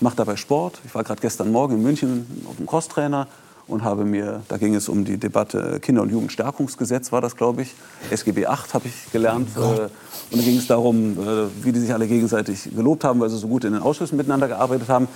mache 0.00 0.16
dabei 0.16 0.36
Sport. 0.36 0.80
Ich 0.84 0.94
war 0.94 1.04
gerade 1.04 1.20
gestern 1.20 1.50
Morgen 1.52 1.74
in 1.74 1.82
München 1.82 2.26
auf 2.48 2.56
dem 2.56 2.66
Crosstrainer 2.66 3.28
und 3.66 3.82
habe 3.82 4.04
mir, 4.04 4.42
da 4.48 4.58
ging 4.58 4.74
es 4.74 4.88
um 4.88 5.04
die 5.04 5.16
Debatte 5.16 5.80
Kinder- 5.80 6.02
und 6.02 6.10
Jugendstärkungsgesetz, 6.10 7.12
war 7.12 7.20
das, 7.20 7.36
glaube 7.36 7.62
ich. 7.62 7.74
SGB 8.10 8.46
8 8.46 8.74
habe 8.74 8.88
ich 8.88 9.12
gelernt. 9.12 9.48
Äh, 9.56 9.60
und 9.60 9.90
da 10.32 10.42
ging 10.42 10.58
es 10.58 10.66
darum, 10.66 11.12
äh, 11.18 11.64
wie 11.64 11.72
die 11.72 11.80
sich 11.80 11.92
alle 11.92 12.06
gegenseitig 12.06 12.74
gelobt 12.74 13.04
haben, 13.04 13.20
weil 13.20 13.30
sie 13.30 13.38
so 13.38 13.48
gut 13.48 13.64
in 13.64 13.72
den 13.72 13.82
Ausschüssen 13.82 14.16
miteinander 14.16 14.48
gearbeitet 14.48 14.88
haben. 14.88 15.08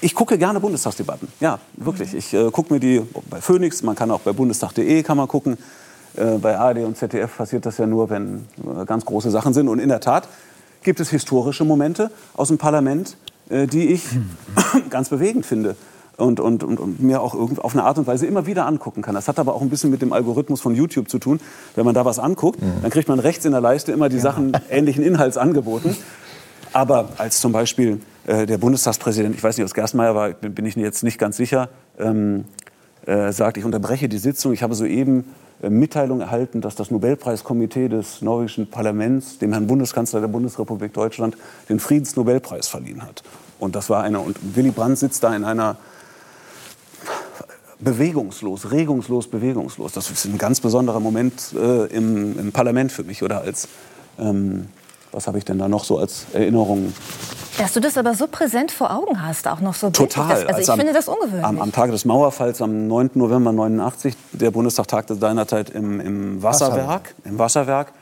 Ich 0.00 0.14
gucke 0.14 0.38
gerne 0.38 0.60
Bundestagsdebatten. 0.60 1.28
Ja, 1.40 1.58
wirklich. 1.76 2.14
Ich 2.14 2.32
äh, 2.32 2.50
gucke 2.50 2.72
mir 2.72 2.80
die 2.80 3.02
bei 3.28 3.40
Phoenix, 3.40 3.82
man 3.82 3.94
kann 3.94 4.10
auch 4.10 4.20
bei 4.20 4.32
bundestag.de 4.32 5.02
kann 5.02 5.16
man 5.16 5.28
gucken. 5.28 5.58
Äh, 6.16 6.38
bei 6.38 6.56
ARD 6.56 6.78
und 6.78 6.96
ZDF 6.96 7.36
passiert 7.36 7.66
das 7.66 7.78
ja 7.78 7.86
nur, 7.86 8.08
wenn 8.08 8.46
äh, 8.58 8.84
ganz 8.86 9.04
große 9.04 9.30
Sachen 9.30 9.52
sind. 9.52 9.68
Und 9.68 9.78
in 9.78 9.88
der 9.88 10.00
Tat 10.00 10.28
gibt 10.82 11.00
es 11.00 11.10
historische 11.10 11.64
Momente 11.64 12.10
aus 12.34 12.48
dem 12.48 12.58
Parlament, 12.58 13.10
äh, 13.10 13.27
die 13.50 13.88
ich 13.88 14.04
ganz 14.90 15.08
bewegend 15.08 15.46
finde. 15.46 15.76
Und, 16.16 16.40
und, 16.40 16.64
und, 16.64 16.80
und 16.80 17.00
mir 17.00 17.22
auch 17.22 17.32
irgend- 17.32 17.60
auf 17.60 17.74
eine 17.74 17.84
Art 17.84 17.96
und 17.96 18.08
Weise 18.08 18.26
immer 18.26 18.44
wieder 18.44 18.66
angucken 18.66 19.02
kann. 19.02 19.14
Das 19.14 19.28
hat 19.28 19.38
aber 19.38 19.54
auch 19.54 19.62
ein 19.62 19.70
bisschen 19.70 19.90
mit 19.90 20.02
dem 20.02 20.12
Algorithmus 20.12 20.60
von 20.60 20.74
YouTube 20.74 21.08
zu 21.08 21.20
tun. 21.20 21.38
Wenn 21.76 21.84
man 21.84 21.94
da 21.94 22.04
was 22.04 22.18
anguckt, 22.18 22.58
dann 22.82 22.90
kriegt 22.90 23.08
man 23.08 23.20
rechts 23.20 23.44
in 23.44 23.52
der 23.52 23.60
Leiste 23.60 23.92
immer 23.92 24.08
die 24.08 24.18
Sachen 24.18 24.50
ähnlichen 24.68 25.04
Inhalts 25.04 25.36
angeboten. 25.36 25.96
Aber 26.72 27.10
als 27.18 27.40
zum 27.40 27.52
Beispiel 27.52 28.00
äh, 28.26 28.46
der 28.46 28.58
Bundestagspräsident, 28.58 29.36
ich 29.36 29.42
weiß 29.44 29.56
nicht, 29.56 29.62
ob 29.62 29.68
es 29.68 29.74
Gerstmeier 29.74 30.16
war, 30.16 30.30
bin, 30.30 30.54
bin 30.54 30.66
ich 30.66 30.74
jetzt 30.74 31.04
nicht 31.04 31.18
ganz 31.18 31.36
sicher, 31.36 31.68
ähm, 32.00 32.46
äh, 33.06 33.30
sagt, 33.30 33.56
ich 33.56 33.64
unterbreche 33.64 34.08
die 34.08 34.18
Sitzung. 34.18 34.52
Ich 34.52 34.64
habe 34.64 34.74
soeben 34.74 35.20
äh, 35.20 35.24
Mitteilung 35.62 36.20
erhalten, 36.20 36.60
dass 36.60 36.76
das 36.76 36.90
Nobelpreiskomitee 36.90 37.88
des 37.88 38.22
norwegischen 38.22 38.70
Parlaments 38.70 39.38
dem 39.38 39.52
Herrn 39.52 39.66
Bundeskanzler 39.66 40.20
der 40.20 40.28
Bundesrepublik 40.28 40.92
Deutschland 40.92 41.36
den 41.68 41.80
Friedensnobelpreis 41.80 42.68
verliehen 42.68 43.02
hat. 43.02 43.22
Und 43.58 43.74
das 43.74 43.90
war 43.90 44.02
einer. 44.02 44.22
Und 44.22 44.36
Willy 44.54 44.70
Brandt 44.70 44.98
sitzt 44.98 45.24
da 45.24 45.34
in 45.34 45.44
einer 45.44 45.76
bewegungslos, 47.80 48.70
regungslos, 48.70 49.28
bewegungslos. 49.28 49.92
Das 49.92 50.10
ist 50.10 50.24
ein 50.24 50.38
ganz 50.38 50.60
besonderer 50.60 51.00
Moment 51.00 51.54
äh, 51.54 51.86
im, 51.86 52.38
im, 52.38 52.52
Parlament 52.52 52.92
für 52.92 53.04
mich 53.04 53.22
oder 53.22 53.40
als 53.40 53.68
ähm, 54.18 54.66
was 55.12 55.26
habe 55.26 55.38
ich 55.38 55.44
denn 55.44 55.58
da 55.58 55.68
noch 55.68 55.84
so 55.84 55.98
als 55.98 56.26
Erinnerung? 56.32 56.92
Dass 57.58 57.72
du 57.72 57.80
das 57.80 57.98
aber 57.98 58.14
so 58.14 58.26
präsent 58.28 58.70
vor 58.70 58.90
Augen 58.90 59.22
hast, 59.22 59.48
auch 59.48 59.60
noch 59.60 59.74
so 59.74 59.90
Total. 59.90 60.28
Das, 60.28 60.46
also 60.46 60.60
ich 60.60 60.70
am, 60.70 60.78
finde 60.78 60.92
das 60.92 61.08
ungewöhnlich. 61.08 61.44
Am, 61.44 61.60
am, 61.60 61.72
Tage 61.72 61.92
des 61.92 62.04
Mauerfalls, 62.04 62.62
am 62.62 62.86
9. 62.86 63.10
November 63.14 63.52
89, 63.52 64.14
der 64.32 64.50
Bundestag 64.50 64.88
tagte 64.88 65.16
seinerzeit 65.16 65.70
im, 65.70 66.00
im 66.00 66.42
Wasserwerk, 66.42 67.14
im 67.24 67.38
Wasserwerk. 67.38 67.92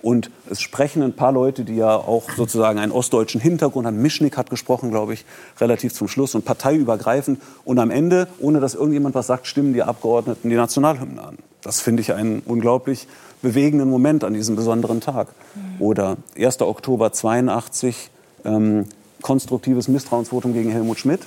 Und 0.00 0.30
es 0.48 0.60
sprechen 0.60 1.02
ein 1.02 1.14
paar 1.14 1.32
Leute, 1.32 1.64
die 1.64 1.74
ja 1.74 1.96
auch 1.96 2.30
sozusagen 2.36 2.78
einen 2.78 2.92
ostdeutschen 2.92 3.40
Hintergrund 3.40 3.86
haben. 3.86 4.00
Mischnik 4.00 4.36
hat 4.36 4.48
gesprochen, 4.48 4.90
glaube 4.90 5.14
ich, 5.14 5.24
relativ 5.60 5.92
zum 5.92 6.06
Schluss 6.06 6.36
und 6.36 6.44
parteiübergreifend. 6.44 7.40
Und 7.64 7.80
am 7.80 7.90
Ende, 7.90 8.28
ohne 8.38 8.60
dass 8.60 8.74
irgendjemand 8.74 9.16
was 9.16 9.26
sagt, 9.26 9.46
stimmen 9.48 9.72
die 9.72 9.82
Abgeordneten 9.82 10.50
die 10.50 10.56
Nationalhymne 10.56 11.20
an. 11.20 11.38
Das 11.62 11.80
finde 11.80 12.02
ich 12.02 12.12
einen 12.12 12.42
unglaublich 12.46 13.08
bewegenden 13.42 13.90
Moment 13.90 14.22
an 14.22 14.34
diesem 14.34 14.54
besonderen 14.54 15.00
Tag. 15.00 15.28
Mhm. 15.54 15.82
Oder 15.82 16.16
1. 16.36 16.60
Oktober 16.60 17.12
82, 17.12 18.10
ähm, 18.44 18.86
konstruktives 19.22 19.88
Misstrauensvotum 19.88 20.52
gegen 20.52 20.70
Helmut 20.70 20.98
Schmidt. 20.98 21.20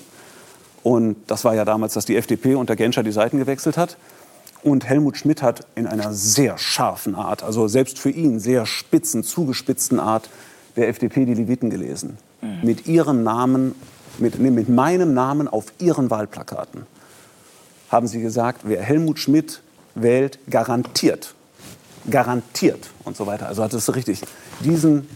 Und 0.83 1.17
das 1.27 1.43
war 1.43 1.53
ja 1.53 1.65
damals, 1.65 1.93
dass 1.93 2.05
die 2.05 2.15
FDP 2.15 2.55
unter 2.55 2.75
Genscher 2.75 3.03
die 3.03 3.11
Seiten 3.11 3.37
gewechselt 3.37 3.77
hat. 3.77 3.97
Und 4.63 4.87
Helmut 4.87 5.17
Schmidt 5.17 5.41
hat 5.41 5.65
in 5.75 5.87
einer 5.87 6.13
sehr 6.13 6.57
scharfen 6.57 7.15
Art, 7.15 7.41
also 7.43 7.67
selbst 7.67 7.97
für 7.97 8.11
ihn 8.11 8.39
sehr 8.39 8.65
spitzen, 8.65 9.23
zugespitzten 9.23 9.99
Art, 9.99 10.29
der 10.75 10.87
FDP 10.87 11.25
die 11.25 11.33
Leviten 11.33 11.69
gelesen. 11.69 12.17
Mhm. 12.41 12.59
Mit 12.61 12.87
ihrem 12.87 13.23
Namen, 13.23 13.75
mit, 14.19 14.39
nee, 14.39 14.51
mit 14.51 14.69
meinem 14.69 15.13
Namen 15.13 15.47
auf 15.47 15.73
ihren 15.79 16.09
Wahlplakaten 16.09 16.83
haben 17.89 18.07
sie 18.07 18.21
gesagt, 18.21 18.61
wer 18.63 18.81
Helmut 18.81 19.19
Schmidt 19.19 19.61
wählt, 19.95 20.39
garantiert, 20.49 21.33
garantiert 22.09 22.89
und 23.03 23.17
so 23.17 23.27
weiter. 23.27 23.47
Also 23.47 23.63
hat 23.63 23.73
es 23.73 23.93
richtig. 23.93 24.21
Diesen, 24.61 25.09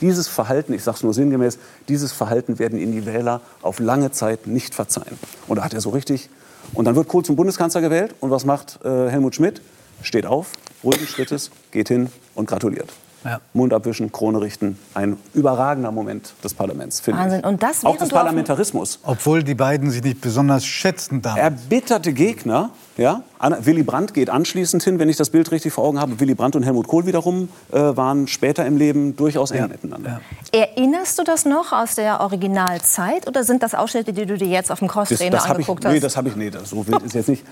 dieses 0.00 0.28
Verhalten, 0.28 0.72
ich 0.72 0.82
sage 0.82 0.96
es 0.96 1.02
nur 1.02 1.14
sinngemäß, 1.14 1.58
dieses 1.88 2.12
Verhalten 2.12 2.58
werden 2.58 2.78
Ihnen 2.78 2.92
die 2.92 3.06
Wähler 3.06 3.40
auf 3.62 3.78
lange 3.78 4.10
Zeit 4.12 4.46
nicht 4.46 4.74
verzeihen. 4.74 5.18
Und 5.46 5.56
da 5.56 5.64
hat 5.64 5.74
er 5.74 5.80
so 5.80 5.90
richtig. 5.90 6.28
Und 6.74 6.84
dann 6.84 6.96
wird 6.96 7.08
Kohl 7.08 7.24
zum 7.24 7.36
Bundeskanzler 7.36 7.80
gewählt. 7.80 8.14
Und 8.20 8.30
was 8.30 8.44
macht 8.44 8.78
äh, 8.84 9.08
Helmut 9.08 9.34
Schmidt? 9.34 9.60
Steht 10.02 10.26
auf, 10.26 10.52
ruhigen 10.82 11.06
Schrittes, 11.06 11.50
geht 11.72 11.88
hin 11.88 12.08
und 12.34 12.46
gratuliert. 12.46 12.90
Ja. 13.24 13.40
Mund 13.52 13.72
abwischen, 13.72 14.12
Krone 14.12 14.40
richten. 14.40 14.78
Ein 14.94 15.16
überragender 15.34 15.92
Moment 15.92 16.32
des 16.42 16.54
Parlaments, 16.54 17.00
finde 17.00 17.20
Wahnsinn. 17.20 17.40
ich. 17.40 17.46
Und 17.46 17.62
das 17.62 17.84
Auch 17.84 17.96
des 17.96 18.08
Parlamentarismus. 18.08 18.98
Obwohl 19.04 19.42
die 19.42 19.54
beiden 19.54 19.90
sich 19.90 20.02
nicht 20.02 20.20
besonders 20.20 20.64
schätzen 20.64 21.20
damals. 21.20 21.40
Erbitterte 21.40 22.12
Gegner. 22.12 22.70
Ja? 22.96 23.22
Willy 23.60 23.82
Brandt 23.82 24.14
geht 24.14 24.30
anschließend 24.30 24.82
hin, 24.82 24.98
wenn 24.98 25.08
ich 25.08 25.16
das 25.16 25.30
Bild 25.30 25.50
richtig 25.50 25.72
vor 25.72 25.84
Augen 25.84 26.00
habe. 26.00 26.20
Willy 26.20 26.34
Brandt 26.34 26.56
und 26.56 26.62
Helmut 26.62 26.88
Kohl 26.88 27.06
wiederum 27.06 27.48
äh, 27.72 27.78
waren 27.78 28.26
später 28.26 28.66
im 28.66 28.76
Leben 28.76 29.16
durchaus 29.16 29.50
eng 29.50 29.60
ja. 29.60 29.68
miteinander. 29.68 30.20
Ja. 30.54 30.60
Erinnerst 30.60 31.18
du 31.18 31.24
das 31.24 31.44
noch 31.44 31.72
aus 31.72 31.94
der 31.94 32.20
Originalzeit 32.20 33.26
oder 33.26 33.44
sind 33.44 33.62
das 33.62 33.74
Ausschnitte, 33.74 34.12
die 34.12 34.26
du 34.26 34.36
dir 34.36 34.48
jetzt 34.48 34.70
auf 34.70 34.78
dem 34.78 34.88
Crosstrainer 34.88 35.42
angeguckt 35.44 35.80
ich, 35.80 35.86
hast? 35.86 35.94
Nee, 35.94 36.00
das 36.00 36.16
habe 36.16 36.28
ich 36.28 36.36
nicht. 36.36 36.66
So 36.66 36.86
wild 36.86 37.02
ist 37.02 37.14
jetzt 37.14 37.28
nicht. 37.28 37.44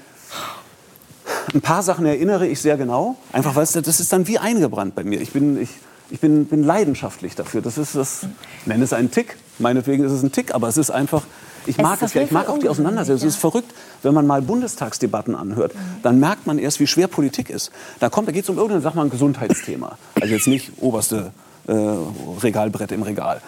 Ein 1.55 1.61
paar 1.61 1.83
Sachen 1.83 2.07
erinnere 2.07 2.47
ich 2.47 2.61
sehr 2.61 2.77
genau, 2.77 3.17
einfach 3.33 3.55
weil 3.57 3.67
das 3.67 4.01
ist 4.01 4.13
dann 4.13 4.27
wie 4.27 4.39
eingebrannt 4.39 4.95
bei 4.95 5.05
mir. 5.05 5.21
Ich 5.21 5.33
bin, 5.33 5.61
ich, 5.61 5.71
ich 6.11 6.21
bin, 6.21 6.47
bin 6.47 6.65
leidenschaftlich 6.65 7.35
dafür. 7.35 7.63
Das 7.63 7.79
ist 7.79 7.95
das, 7.95 8.27
ich 8.61 8.67
nenne 8.67 8.85
es 8.85 8.93
einen 8.93 9.11
Tick, 9.11 9.37
meinetwegen 9.59 10.05
ist 10.05 10.13
es 10.13 10.23
ein 10.23 10.33
Tick, 10.33 10.55
aber 10.55 10.69
es 10.69 10.77
ist 10.77 10.91
einfach, 10.91 11.23
ich 11.67 11.79
mag 11.79 12.01
es 12.03 12.15
ja, 12.15 12.23
ich 12.23 12.31
mag 12.31 12.49
auch 12.49 12.59
die 12.59 12.69
Auseinandersetzung. 12.69 13.23
Ja. 13.23 13.29
Es 13.29 13.35
ist 13.35 13.41
verrückt, 13.41 13.73
wenn 14.03 14.15
man 14.15 14.27
mal 14.27 14.43
Bundestagsdebatten 14.43 15.35
anhört, 15.35 15.75
mhm. 15.75 16.03
dann 16.03 16.19
merkt 16.21 16.47
man 16.47 16.59
erst, 16.59 16.81
wie 16.81 16.87
schwer 16.87 17.09
Politik 17.09 17.51
ist. 17.51 17.71
Da 18.01 18.09
kommt, 18.09 18.29
da 18.29 18.33
geht 18.33 18.45
es 18.45 18.51
um 18.51 18.57
irgendein, 18.57 18.83
sag 18.83 18.95
mal, 18.95 19.03
ein 19.03 19.11
Gesundheitsthema. 19.11 19.99
Also 20.21 20.35
jetzt 20.35 20.47
nicht 20.47 20.73
oberste 20.81 21.33
äh, 21.67 21.73
Regalbrett 22.43 22.93
im 22.93 23.03
Regal. 23.03 23.41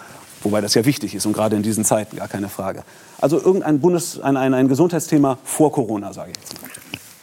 Wobei 0.43 0.61
das 0.61 0.73
ja 0.73 0.85
wichtig 0.85 1.13
ist 1.13 1.25
und 1.25 1.33
gerade 1.33 1.55
in 1.55 1.61
diesen 1.61 1.85
Zeiten, 1.85 2.17
gar 2.17 2.27
keine 2.27 2.49
Frage. 2.49 2.83
Also 3.19 3.39
irgendein 3.39 3.79
Bundes, 3.79 4.19
ein, 4.19 4.37
ein, 4.37 4.53
ein 4.53 4.67
Gesundheitsthema 4.67 5.37
vor 5.43 5.71
Corona, 5.71 6.13
sage 6.13 6.31
ich 6.31 6.37
jetzt 6.37 6.61
mal. 6.61 6.69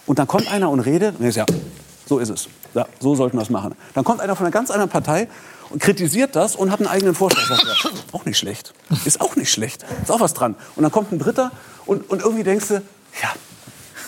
Und 0.08 0.18
dann 0.18 0.26
kommt 0.26 0.50
einer 0.50 0.70
und 0.70 0.80
redet, 0.80 1.20
und 1.20 1.32
sage, 1.32 1.52
ja, 1.52 1.58
so 2.06 2.18
ist 2.18 2.30
es. 2.30 2.48
Ja, 2.74 2.86
so 2.98 3.14
sollten 3.14 3.36
wir 3.36 3.42
es 3.42 3.50
machen. 3.50 3.74
Dann 3.94 4.04
kommt 4.04 4.20
einer 4.20 4.34
von 4.34 4.46
einer 4.46 4.52
ganz 4.52 4.70
anderen 4.70 4.90
Partei 4.90 5.28
und 5.68 5.82
kritisiert 5.82 6.34
das 6.34 6.56
und 6.56 6.72
hat 6.72 6.80
einen 6.80 6.88
eigenen 6.88 7.14
Vorschlag. 7.14 7.42
Ja, 7.50 7.90
auch 8.12 8.24
nicht 8.24 8.38
schlecht. 8.38 8.72
Ist 9.04 9.20
auch 9.20 9.36
nicht 9.36 9.52
schlecht. 9.52 9.84
Ist 10.02 10.10
auch 10.10 10.20
was 10.20 10.32
dran. 10.32 10.54
Und 10.76 10.82
dann 10.82 10.90
kommt 10.90 11.12
ein 11.12 11.18
Dritter 11.18 11.50
und, 11.84 12.08
und 12.10 12.22
irgendwie 12.22 12.42
denkst 12.42 12.68
du, 12.68 12.74
ja. 12.74 13.28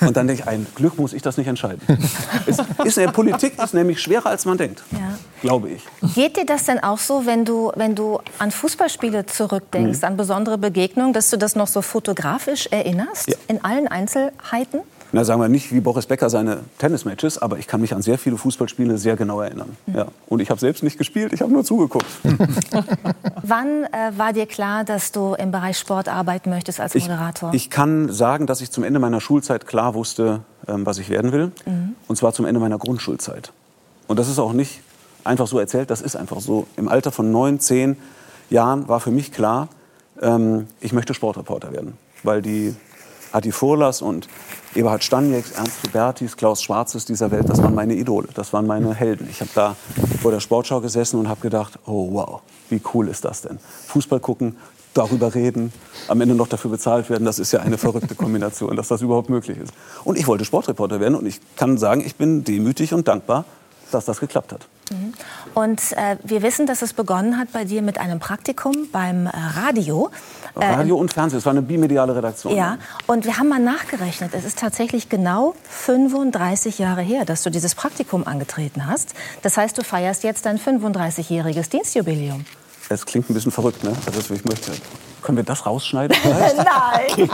Und 0.00 0.16
dann 0.16 0.26
denke 0.26 0.42
ich, 0.42 0.48
ein 0.48 0.66
Glück 0.74 0.98
muss 0.98 1.12
ich 1.12 1.20
das 1.20 1.36
nicht 1.36 1.46
entscheiden. 1.46 1.82
Es 2.46 2.58
ist, 2.86 2.96
in 2.96 3.04
der 3.04 3.12
Politik 3.12 3.62
ist 3.62 3.74
nämlich 3.74 4.00
schwerer, 4.00 4.30
als 4.30 4.46
man 4.46 4.56
denkt. 4.56 4.82
Ja. 4.92 5.18
Glaube 5.42 5.68
ich. 5.68 5.84
Geht 6.14 6.38
dir 6.38 6.46
das 6.46 6.64
denn 6.64 6.82
auch 6.82 6.98
so, 6.98 7.26
wenn 7.26 7.44
du, 7.44 7.70
wenn 7.76 7.94
du 7.94 8.18
an 8.38 8.50
Fußballspiele 8.50 9.26
zurückdenkst, 9.26 9.98
mhm. 9.98 10.04
an 10.06 10.16
besondere 10.16 10.56
Begegnungen, 10.56 11.12
dass 11.12 11.28
du 11.28 11.36
das 11.36 11.54
noch 11.54 11.66
so 11.66 11.82
fotografisch 11.82 12.68
erinnerst? 12.70 13.28
Ja. 13.28 13.36
In 13.48 13.62
allen 13.62 13.88
Einzelheiten? 13.88 14.80
Na, 15.12 15.24
sagen 15.24 15.40
wir 15.40 15.48
nicht 15.48 15.72
wie 15.72 15.80
Boris 15.80 16.06
Becker 16.06 16.30
seine 16.30 16.60
Tennismatches, 16.78 17.38
aber 17.38 17.58
ich 17.58 17.66
kann 17.66 17.80
mich 17.80 17.94
an 17.94 18.02
sehr 18.02 18.18
viele 18.18 18.36
Fußballspiele 18.36 18.98
sehr 18.98 19.16
genau 19.16 19.40
erinnern. 19.40 19.76
Mhm. 19.86 19.96
Ja. 19.96 20.06
Und 20.28 20.40
ich 20.40 20.50
habe 20.50 20.60
selbst 20.60 20.82
nicht 20.82 20.98
gespielt, 20.98 21.32
ich 21.32 21.42
habe 21.42 21.52
nur 21.52 21.64
zugeguckt. 21.64 22.06
Wann 23.42 23.84
äh, 23.84 24.12
war 24.16 24.32
dir 24.32 24.46
klar, 24.46 24.84
dass 24.84 25.12
du 25.12 25.34
im 25.34 25.50
Bereich 25.50 25.78
Sport 25.78 26.08
arbeiten 26.08 26.50
möchtest 26.50 26.80
als 26.80 26.94
Moderator? 26.94 27.52
Ich, 27.52 27.64
ich 27.64 27.70
kann 27.70 28.12
sagen, 28.12 28.46
dass 28.46 28.60
ich 28.60 28.70
zum 28.70 28.84
Ende 28.84 29.00
meiner 29.00 29.20
Schulzeit 29.20 29.66
klar 29.66 29.94
wusste, 29.94 30.40
ähm, 30.68 30.86
was 30.86 30.98
ich 30.98 31.08
werden 31.08 31.32
will. 31.32 31.52
Mhm. 31.66 31.94
Und 32.06 32.16
zwar 32.16 32.32
zum 32.32 32.44
Ende 32.44 32.60
meiner 32.60 32.78
Grundschulzeit. 32.78 33.52
Und 34.06 34.18
das 34.18 34.28
ist 34.28 34.38
auch 34.38 34.52
nicht 34.52 34.80
einfach 35.24 35.46
so 35.46 35.58
erzählt, 35.58 35.90
das 35.90 36.00
ist 36.00 36.16
einfach 36.16 36.40
so. 36.40 36.66
Im 36.76 36.88
Alter 36.88 37.12
von 37.12 37.30
neun, 37.30 37.60
zehn 37.60 37.96
Jahren 38.48 38.88
war 38.88 39.00
für 39.00 39.10
mich 39.10 39.32
klar, 39.32 39.68
ähm, 40.20 40.66
ich 40.80 40.92
möchte 40.92 41.14
Sportreporter 41.14 41.72
werden. 41.72 41.94
Weil 42.22 42.42
die 42.42 42.74
Adi 43.32 43.52
Furlas 43.52 44.02
und 44.02 44.28
Eberhard 44.74 45.04
Stanjeks, 45.04 45.52
Ernst 45.52 45.82
Hubertis, 45.86 46.36
Klaus 46.36 46.62
Schwarzes 46.62 47.04
dieser 47.04 47.30
Welt, 47.30 47.48
das 47.48 47.62
waren 47.62 47.74
meine 47.74 47.94
Idole, 47.94 48.28
das 48.34 48.52
waren 48.52 48.66
meine 48.66 48.94
Helden. 48.94 49.28
Ich 49.30 49.40
habe 49.40 49.50
da 49.54 49.76
vor 50.20 50.30
der 50.30 50.40
Sportschau 50.40 50.80
gesessen 50.80 51.18
und 51.18 51.28
habe 51.28 51.40
gedacht, 51.40 51.78
oh 51.86 52.12
wow, 52.12 52.40
wie 52.68 52.80
cool 52.94 53.08
ist 53.08 53.24
das 53.24 53.42
denn? 53.42 53.58
Fußball 53.88 54.20
gucken, 54.20 54.56
darüber 54.94 55.34
reden, 55.34 55.72
am 56.08 56.20
Ende 56.20 56.34
noch 56.34 56.48
dafür 56.48 56.70
bezahlt 56.70 57.10
werden, 57.10 57.24
das 57.24 57.38
ist 57.38 57.52
ja 57.52 57.60
eine 57.60 57.78
verrückte 57.78 58.14
Kombination, 58.14 58.74
dass 58.76 58.88
das 58.88 59.02
überhaupt 59.02 59.30
möglich 59.30 59.58
ist. 59.58 59.72
Und 60.04 60.18
ich 60.18 60.26
wollte 60.26 60.44
Sportreporter 60.44 61.00
werden 61.00 61.14
und 61.14 61.26
ich 61.26 61.40
kann 61.56 61.78
sagen, 61.78 62.00
ich 62.04 62.16
bin 62.16 62.44
demütig 62.44 62.92
und 62.94 63.06
dankbar, 63.06 63.44
dass 63.92 64.04
das 64.04 64.20
geklappt 64.20 64.52
hat. 64.52 64.66
Mhm. 64.90 65.12
Und 65.54 65.92
äh, 65.92 66.16
wir 66.22 66.42
wissen, 66.42 66.66
dass 66.66 66.82
es 66.82 66.92
begonnen 66.92 67.38
hat 67.38 67.52
bei 67.52 67.64
dir 67.64 67.82
mit 67.82 67.98
einem 67.98 68.18
Praktikum 68.18 68.88
beim 68.90 69.26
äh, 69.26 69.30
Radio. 69.56 70.10
Äh, 70.58 70.66
Radio 70.66 70.96
und 70.96 71.12
Fernsehen, 71.12 71.38
es 71.38 71.46
war 71.46 71.52
eine 71.52 71.62
bimediale 71.62 72.14
Redaktion. 72.14 72.54
Ja, 72.54 72.78
und 73.06 73.24
wir 73.24 73.38
haben 73.38 73.48
mal 73.48 73.60
nachgerechnet. 73.60 74.34
Es 74.34 74.44
ist 74.44 74.58
tatsächlich 74.58 75.08
genau 75.08 75.54
35 75.68 76.78
Jahre 76.78 77.02
her, 77.02 77.24
dass 77.24 77.42
du 77.42 77.50
dieses 77.50 77.74
Praktikum 77.74 78.26
angetreten 78.26 78.86
hast. 78.86 79.14
Das 79.42 79.56
heißt, 79.56 79.78
du 79.78 79.82
feierst 79.82 80.24
jetzt 80.24 80.46
dein 80.46 80.58
35-jähriges 80.58 81.70
Dienstjubiläum. 81.70 82.44
Es 82.88 83.06
klingt 83.06 83.30
ein 83.30 83.34
bisschen 83.34 83.52
verrückt, 83.52 83.84
ne? 83.84 83.92
Also 84.06 84.34
ich 84.34 84.44
möchte. 84.44 84.72
Können 85.22 85.38
wir 85.38 85.44
das 85.44 85.66
rausschneiden? 85.66 86.16
Nein. 86.24 87.28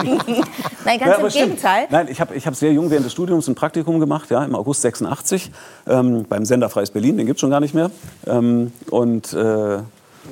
Nein, 0.85 0.99
ganz 0.99 1.33
ja, 1.33 1.43
im 1.43 1.49
Gegenteil. 1.49 1.87
Nein, 1.89 2.07
ich 2.09 2.21
habe 2.21 2.35
ich 2.35 2.45
hab 2.45 2.55
sehr 2.55 2.71
jung 2.73 2.89
während 2.89 3.05
des 3.05 3.13
Studiums 3.13 3.47
ein 3.47 3.55
Praktikum 3.55 3.99
gemacht, 3.99 4.29
ja, 4.29 4.43
im 4.43 4.55
August 4.55 4.81
86, 4.81 5.51
ähm, 5.87 6.25
beim 6.27 6.45
Sender 6.45 6.69
Freies 6.69 6.91
Berlin, 6.91 7.17
den 7.17 7.25
gibt 7.25 7.37
es 7.37 7.41
schon 7.41 7.49
gar 7.49 7.59
nicht 7.59 7.73
mehr. 7.73 7.91
Ähm, 8.25 8.71
und, 8.89 9.33
äh, 9.33 9.79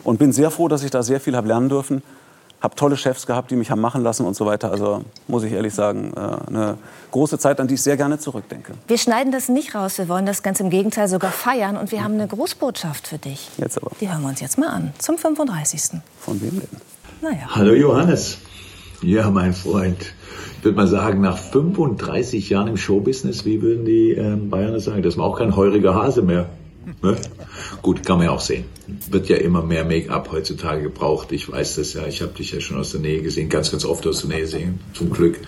und 0.03 0.19
bin 0.19 0.31
sehr 0.31 0.51
froh, 0.51 0.67
dass 0.67 0.83
ich 0.83 0.91
da 0.91 1.03
sehr 1.03 1.19
viel 1.19 1.35
habe 1.35 1.47
lernen 1.47 1.69
dürfen 1.69 2.01
habe 2.65 2.75
tolle 2.75 2.97
Chefs 2.97 3.25
gehabt, 3.25 3.51
die 3.51 3.55
mich 3.55 3.71
haben 3.71 3.79
machen 3.79 4.03
lassen 4.03 4.25
und 4.25 4.35
so 4.35 4.45
weiter. 4.45 4.71
Also 4.71 5.03
muss 5.27 5.43
ich 5.43 5.53
ehrlich 5.53 5.73
sagen, 5.73 6.13
äh, 6.15 6.49
eine 6.49 6.77
große 7.11 7.37
Zeit, 7.39 7.59
an 7.59 7.67
die 7.67 7.75
ich 7.75 7.81
sehr 7.81 7.95
gerne 7.95 8.19
zurückdenke. 8.19 8.73
Wir 8.87 8.97
schneiden 8.97 9.31
das 9.31 9.49
nicht 9.49 9.75
raus. 9.75 9.97
Wir 9.97 10.09
wollen 10.09 10.25
das 10.25 10.43
ganz 10.43 10.59
im 10.59 10.69
Gegenteil 10.69 11.07
sogar 11.07 11.31
feiern. 11.31 11.77
Und 11.77 11.91
wir 11.91 12.03
haben 12.03 12.15
eine 12.15 12.27
Grußbotschaft 12.27 13.07
für 13.07 13.17
dich. 13.17 13.49
Jetzt 13.57 13.77
aber. 13.77 13.91
Die 14.01 14.09
hören 14.09 14.21
wir 14.21 14.29
uns 14.29 14.41
jetzt 14.41 14.57
mal 14.57 14.69
an. 14.69 14.93
Zum 14.97 15.17
35. 15.17 16.01
Von 16.19 16.41
wem 16.41 16.59
denn? 16.59 16.82
Naja. 17.26 17.47
Hallo 17.55 17.73
Johannes. 17.73 18.38
Ja, 19.01 19.32
mein 19.32 19.55
Freund. 19.55 19.97
Ich 20.59 20.63
würde 20.63 20.78
mal 20.78 20.88
sagen, 20.88 21.21
nach 21.21 21.39
35 21.39 22.51
Jahren 22.51 22.67
im 22.67 22.78
Showbusiness, 22.78 23.45
wie 23.45 23.63
würden 23.63 23.84
die 23.84 24.11
ähm, 24.11 24.51
Bayern 24.51 24.80
sagen, 24.80 25.01
das 25.01 25.15
ist 25.15 25.19
auch 25.19 25.39
kein 25.39 25.55
heuriger 25.55 25.95
Hase 25.95 26.21
mehr. 26.21 26.51
Ne? 27.01 27.15
Gut, 27.82 28.05
kann 28.05 28.19
man 28.19 28.28
ja 28.28 28.32
auch 28.32 28.41
sehen. 28.41 28.65
Wird 29.09 29.28
ja 29.28 29.38
immer 29.38 29.63
mehr 29.63 29.86
Make-up 29.86 30.32
heutzutage 30.32 30.84
gebraucht. 30.84 31.32
Ich 31.32 31.51
weiß 31.51 31.78
das 31.78 31.93
ja. 31.93 32.05
Ich 32.05 32.21
habe 32.21 32.34
dich 32.34 32.51
ja 32.51 32.61
schon 32.61 32.78
aus 32.78 32.91
der 32.91 33.01
Nähe 33.01 33.23
gesehen, 33.23 33.49
ganz, 33.49 33.71
ganz 33.71 33.86
oft 33.86 34.05
aus 34.05 34.21
der 34.21 34.30
Nähe 34.30 34.41
gesehen, 34.41 34.80
zum 34.93 35.09
Glück. 35.09 35.39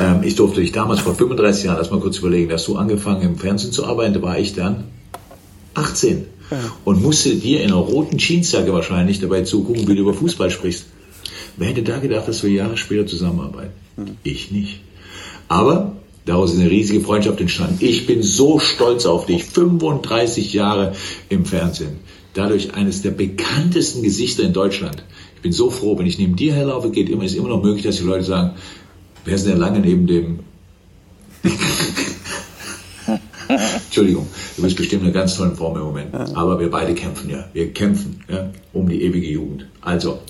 Ähm, 0.00 0.24
ich 0.24 0.34
durfte 0.34 0.60
dich 0.60 0.72
damals 0.72 0.98
vor 0.98 1.14
35 1.14 1.66
Jahren, 1.66 1.78
lass 1.78 1.92
mal 1.92 2.00
kurz 2.00 2.18
überlegen, 2.18 2.48
dass 2.48 2.64
du 2.64 2.74
angefangen 2.74 3.22
im 3.22 3.36
Fernsehen 3.36 3.70
zu 3.70 3.86
arbeiten, 3.86 4.14
da 4.14 4.22
war 4.22 4.36
ich 4.36 4.56
dann 4.56 4.88
18 5.74 6.26
und 6.84 7.00
musste 7.00 7.36
dir 7.36 7.62
in 7.62 7.70
einer 7.70 7.76
roten 7.76 8.18
Jeansjacke 8.18 8.72
wahrscheinlich 8.72 9.20
dabei 9.20 9.42
zugucken, 9.42 9.86
wie 9.86 9.94
du 9.94 10.00
über 10.00 10.12
Fußball 10.12 10.50
sprichst. 10.50 10.86
Wer 11.60 11.68
hätte 11.68 11.82
da 11.82 11.98
gedacht, 11.98 12.26
dass 12.26 12.42
wir 12.42 12.48
Jahre 12.48 12.78
später 12.78 13.06
zusammenarbeiten? 13.06 13.74
Ich 14.22 14.50
nicht. 14.50 14.80
Aber 15.46 15.92
daraus 16.24 16.54
ist 16.54 16.58
eine 16.58 16.70
riesige 16.70 17.02
Freundschaft 17.02 17.38
entstanden. 17.38 17.76
Ich 17.80 18.06
bin 18.06 18.22
so 18.22 18.58
stolz 18.58 19.04
auf 19.04 19.26
dich. 19.26 19.44
35 19.44 20.54
Jahre 20.54 20.94
im 21.28 21.44
Fernsehen. 21.44 21.98
Dadurch 22.32 22.72
eines 22.72 23.02
der 23.02 23.10
bekanntesten 23.10 24.02
Gesichter 24.02 24.42
in 24.42 24.54
Deutschland. 24.54 25.04
Ich 25.36 25.42
bin 25.42 25.52
so 25.52 25.68
froh, 25.68 25.98
wenn 25.98 26.06
ich 26.06 26.18
neben 26.18 26.34
dir 26.34 26.54
herlaufe, 26.54 26.90
geht 26.90 27.10
immer, 27.10 27.24
ist 27.24 27.36
immer 27.36 27.50
noch 27.50 27.62
möglich, 27.62 27.84
dass 27.84 27.98
die 27.98 28.04
Leute 28.04 28.24
sagen, 28.24 28.52
wer 29.26 29.34
ist 29.34 29.46
denn 29.46 29.58
lange 29.58 29.80
neben 29.80 30.06
dem 30.06 30.38
Entschuldigung, 33.48 34.26
du 34.56 34.62
bist 34.62 34.78
bestimmt 34.78 35.02
in 35.02 35.08
einer 35.08 35.18
ganz 35.18 35.36
tollen 35.36 35.56
Form 35.56 35.76
im 35.76 35.82
Moment. 35.82 36.14
Aber 36.14 36.58
wir 36.58 36.70
beide 36.70 36.94
kämpfen 36.94 37.28
ja. 37.28 37.44
Wir 37.52 37.70
kämpfen 37.74 38.24
ja, 38.30 38.50
um 38.72 38.88
die 38.88 39.02
ewige 39.02 39.28
Jugend. 39.28 39.66
Also, 39.82 40.20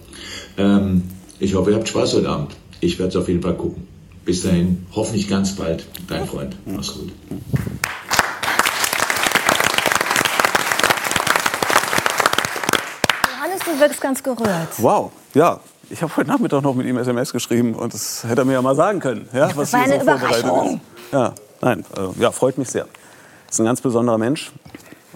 ähm, 0.56 1.02
ich 1.40 1.54
hoffe, 1.54 1.70
ihr 1.70 1.76
habt 1.76 1.88
Spaß 1.88 2.14
heute 2.14 2.28
Abend. 2.28 2.52
Ich 2.80 2.98
werde 2.98 3.10
es 3.10 3.16
auf 3.16 3.28
jeden 3.28 3.42
Fall 3.42 3.54
gucken. 3.54 3.86
Bis 4.24 4.42
dahin, 4.42 4.86
hoffentlich 4.94 5.28
ganz 5.28 5.56
bald, 5.56 5.86
dein 6.06 6.26
Freund. 6.26 6.54
Mach's 6.66 6.92
gut. 6.94 7.10
Johannes, 13.36 13.60
du 13.64 13.80
wirkst 13.80 14.00
ganz 14.00 14.22
gerührt. 14.22 14.68
Wow, 14.78 15.12
ja. 15.34 15.60
Ich 15.92 16.02
habe 16.02 16.16
heute 16.16 16.28
Nachmittag 16.28 16.62
noch 16.62 16.74
mit 16.74 16.86
ihm 16.86 16.98
SMS 16.98 17.32
geschrieben 17.32 17.74
und 17.74 17.92
das 17.92 18.22
hätte 18.22 18.42
er 18.42 18.44
mir 18.44 18.52
ja 18.52 18.62
mal 18.62 18.76
sagen 18.76 19.00
können, 19.00 19.28
ja, 19.32 19.50
was 19.56 19.72
war 19.72 19.84
hier 19.84 19.94
eine 19.94 20.04
so 20.04 20.08
vorbereitet 20.10 20.44
Überraschung. 20.44 20.74
ist. 20.76 21.12
Ja, 21.12 21.34
nein, 21.62 21.84
äh, 21.96 22.22
ja, 22.22 22.30
freut 22.30 22.58
mich 22.58 22.68
sehr. 22.70 22.86
Ist 23.50 23.58
ein 23.58 23.64
ganz 23.64 23.80
besonderer 23.80 24.16
Mensch, 24.16 24.52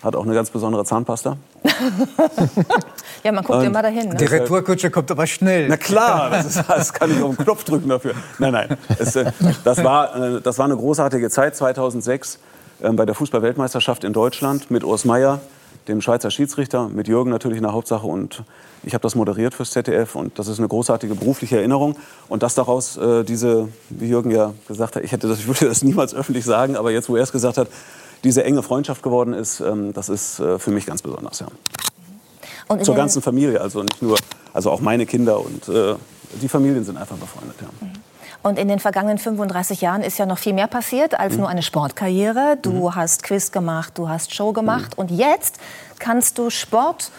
hat 0.03 0.16
auch 0.16 0.25
eine 0.25 0.35
ganz 0.35 0.51
besondere 0.51 0.85
Zahnpasta. 0.85 1.37
Ja, 3.25 3.33
man 3.33 3.43
guckt 3.43 3.62
immer 3.64 3.81
dahin. 3.81 4.11
Ne? 4.11 4.16
Die 4.16 4.27
Retourkutsche 4.27 4.91
kommt 4.91 5.11
aber 5.11 5.27
schnell. 5.27 5.66
Na 5.68 5.79
klar, 5.79 6.29
das, 6.31 6.45
ist, 6.45 6.64
das 6.68 6.93
kann 6.93 7.11
ich 7.11 7.22
auf 7.22 7.35
den 7.35 7.45
Knopf 7.45 7.64
drücken 7.64 7.89
dafür. 7.89 8.12
Nein, 8.39 8.53
nein, 8.53 8.77
es, 8.99 9.16
äh, 9.16 9.33
das, 9.64 9.83
war, 9.83 10.14
äh, 10.14 10.41
das 10.43 10.59
war 10.59 10.66
eine 10.66 10.77
großartige 10.77 11.31
Zeit 11.31 11.57
2006 11.57 12.39
äh, 12.83 12.91
bei 12.91 13.07
der 13.07 13.14
Fußballweltmeisterschaft 13.14 14.05
in 14.05 14.12
Deutschland 14.12 14.70
mit 14.70 14.85
Urs 14.85 15.07
Meier, 15.07 15.41
dem 15.89 16.03
Schweizer 16.03 16.31
Schiedsrichter, 16.31 16.91
mit 16.91 17.09
Jürgen 17.09 17.31
natürlich 17.31 17.57
in 17.57 17.62
der 17.62 17.72
Hauptsache 17.72 18.07
und 18.07 18.45
ich 18.83 18.93
habe 18.93 19.03
das 19.03 19.14
moderiert 19.14 19.55
fürs 19.55 19.70
ZDF 19.70 20.16
und 20.16 20.39
das 20.39 20.47
ist 20.47 20.59
eine 20.59 20.68
großartige 20.68 21.14
berufliche 21.14 21.57
Erinnerung 21.57 21.97
und 22.29 22.43
dass 22.43 22.55
daraus 22.55 22.99
äh, 22.99 23.25
diese, 23.25 23.68
wie 23.89 24.09
Jürgen 24.09 24.33
ja 24.33 24.53
gesagt 24.68 24.97
hat, 24.97 25.03
ich 25.03 25.12
hätte 25.12 25.29
das, 25.29 25.39
ich 25.39 25.47
würde 25.47 25.66
das 25.66 25.83
niemals 25.83 26.14
öffentlich 26.14 26.45
sagen, 26.45 26.77
aber 26.77 26.91
jetzt, 26.91 27.09
wo 27.09 27.16
er 27.16 27.22
es 27.22 27.33
gesagt 27.33 27.57
hat, 27.57 27.68
diese 28.22 28.45
enge 28.45 28.62
Freundschaft 28.62 29.03
geworden 29.03 29.33
ist, 29.33 29.61
ähm, 29.61 29.95
das 29.95 30.11
ist 30.11 30.41
äh, 30.41 30.59
für 30.59 30.70
mich 30.70 30.85
ganz 30.85 31.01
besonders, 31.01 31.41
ja. 31.41 31.47
Und 32.69 32.85
Zur 32.85 32.95
ganzen 32.95 33.21
Familie, 33.23 33.61
also 33.61 33.83
nicht 33.83 34.01
nur, 34.03 34.17
also 34.53 34.71
auch 34.71 34.81
meine 34.81 35.07
Kinder 35.07 35.39
und 35.41 35.69
äh, 35.69 35.95
die 36.41 36.49
Familien 36.49 36.85
sind 36.85 36.97
einfach 36.97 37.17
befreundet, 37.17 37.57
ja. 37.61 37.69
Und 38.43 38.59
in 38.59 38.69
den 38.69 38.79
vergangenen 38.79 39.17
35 39.19 39.81
Jahren 39.81 40.03
ist 40.03 40.19
ja 40.19 40.27
noch 40.27 40.37
viel 40.39 40.53
mehr 40.53 40.67
passiert 40.67 41.12
Mhm. 41.12 41.19
als 41.19 41.37
nur 41.37 41.49
eine 41.49 41.62
Sportkarriere. 41.62 42.59
Du 42.61 42.95
hast 42.95 43.23
Quiz 43.23 43.53
gemacht, 43.53 43.93
du 43.97 44.09
hast 44.09 44.35
Show 44.35 44.53
gemacht 44.53 44.97
Mhm. 44.97 45.01
und 45.01 45.11
jetzt 45.11 45.57
kannst 45.99 46.37
du 46.39 46.51
Sport 46.51 47.11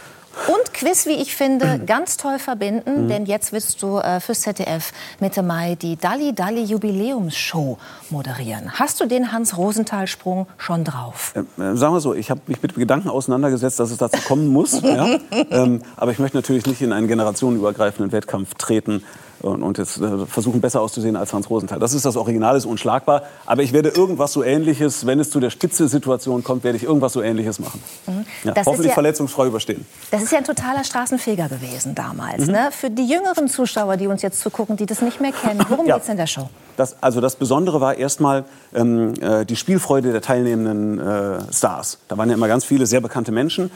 und 0.48 0.74
Quiz, 0.74 1.06
wie 1.06 1.22
ich 1.22 1.36
finde, 1.36 1.80
Mhm. 1.80 1.86
ganz 1.86 2.18
toll 2.18 2.40
verbinden, 2.40 3.08
denn 3.08 3.26
jetzt 3.26 3.52
wirst 3.54 3.82
du 3.82 3.98
äh, 3.98 4.20
fürs 4.20 4.42
ZDF 4.42 4.92
Mitte 5.20 5.42
Mai 5.44 5.76
die 5.76 5.96
Dalli 5.96 6.34
Dalli 6.34 6.64
Jubiläumsshow 6.64 7.78
moderieren. 8.10 8.72
Hast 8.74 9.00
du 9.02 9.06
den 9.06 9.32
Hans-Rosenthal-Sprung 9.32 10.48
schon 10.58 10.84
drauf? 10.84 11.34
Äh, 11.36 11.76
sagen 11.76 11.94
wir 11.94 12.00
so, 12.00 12.14
ich 12.14 12.30
habe 12.30 12.42
mich 12.48 12.62
mit 12.62 12.76
Gedanken 12.76 13.10
auseinandergesetzt, 13.10 13.80
dass 13.80 13.92
es 13.92 13.98
dazu 13.98 14.20
kommen 14.28 14.48
muss. 14.48 14.82
ja? 14.82 15.18
ähm, 15.52 15.82
aber 15.96 16.12
ich 16.12 16.20
möchte 16.20 16.38
natürlich 16.38 16.66
nicht 16.66 16.82
in 16.82 16.92
einen 16.94 17.08
generationenübergreifenden 17.08 18.12
Wettkampf 18.12 18.54
treten 18.56 19.04
und, 19.42 19.64
und 19.64 19.78
jetzt 19.78 19.98
äh, 20.00 20.26
versuchen, 20.26 20.62
besser 20.62 20.82
auszusehen 20.82 21.16
als 21.16 21.34
Hans 21.34 21.50
Rosenthal. 21.50 21.80
Das 21.80 21.94
ist 21.94 22.06
das 22.06 22.16
Original, 22.18 22.56
ist 22.58 22.66
unschlagbar. 22.66 23.24
Aber 23.46 23.62
ich 23.64 23.74
werde 23.74 23.90
irgendwas 23.90 24.34
so 24.34 24.44
Ähnliches, 24.44 25.06
wenn 25.06 25.20
es 25.20 25.30
zu 25.30 25.40
der 25.40 25.50
Spitze-Situation 25.50 26.44
kommt, 26.44 26.64
werde 26.64 26.78
ich 26.78 26.84
irgendwas 26.84 27.14
so 27.14 27.22
Ähnliches 27.22 27.60
machen. 27.60 27.82
Ja, 28.08 28.14
Mhm. 28.14 28.26
Ist 28.58 28.66
hoffentlich 28.66 28.88
ja- 28.90 28.94
verletzungsfrei 28.94 29.48
überstehen. 29.48 29.86
Das 30.12 30.24
ist 30.24 30.32
ja 30.32 30.38
ein 30.40 30.44
totaler 30.44 30.84
Straßenfeger 30.84 31.50
gewesen 31.50 31.92
Mhm. 31.92 31.96
damals. 31.96 32.48
Ne? 32.48 32.70
Für 32.72 32.90
die 32.90 33.08
jüngeren 33.08 33.48
Zuschauer, 33.48 33.98
die 33.98 34.08
uns 34.08 34.22
jetzt 34.22 34.40
zugucken, 34.42 34.78
die 34.78 34.86
das 34.86 35.02
nicht 35.02 35.20
mehr 35.22 35.32
kennen, 35.32 35.64
worum 35.70 35.86
Ja. 35.88 35.96
geht's 35.96 36.10
in 36.10 36.18
der 36.18 36.28
Show? 36.28 36.50
Das, 36.78 36.96
also 37.02 37.22
das 37.22 37.36
Besondere 37.36 37.80
war 37.82 37.96
erstmal 37.96 38.44
ähm, 38.74 39.14
äh, 39.22 39.46
die 39.46 39.56
Spielfreude 39.56 40.12
der 40.12 40.22
teilnehmenden 40.22 41.00
äh, 41.00 41.54
Stars. 41.54 42.00
Da 42.08 42.18
waren 42.18 42.30
ja 42.30 42.36
immer 42.36 42.48
ganz 42.50 42.66
viele 42.66 42.86
sehr 42.86 43.00
bekannte 43.02 43.32
Menschen. 43.32 43.72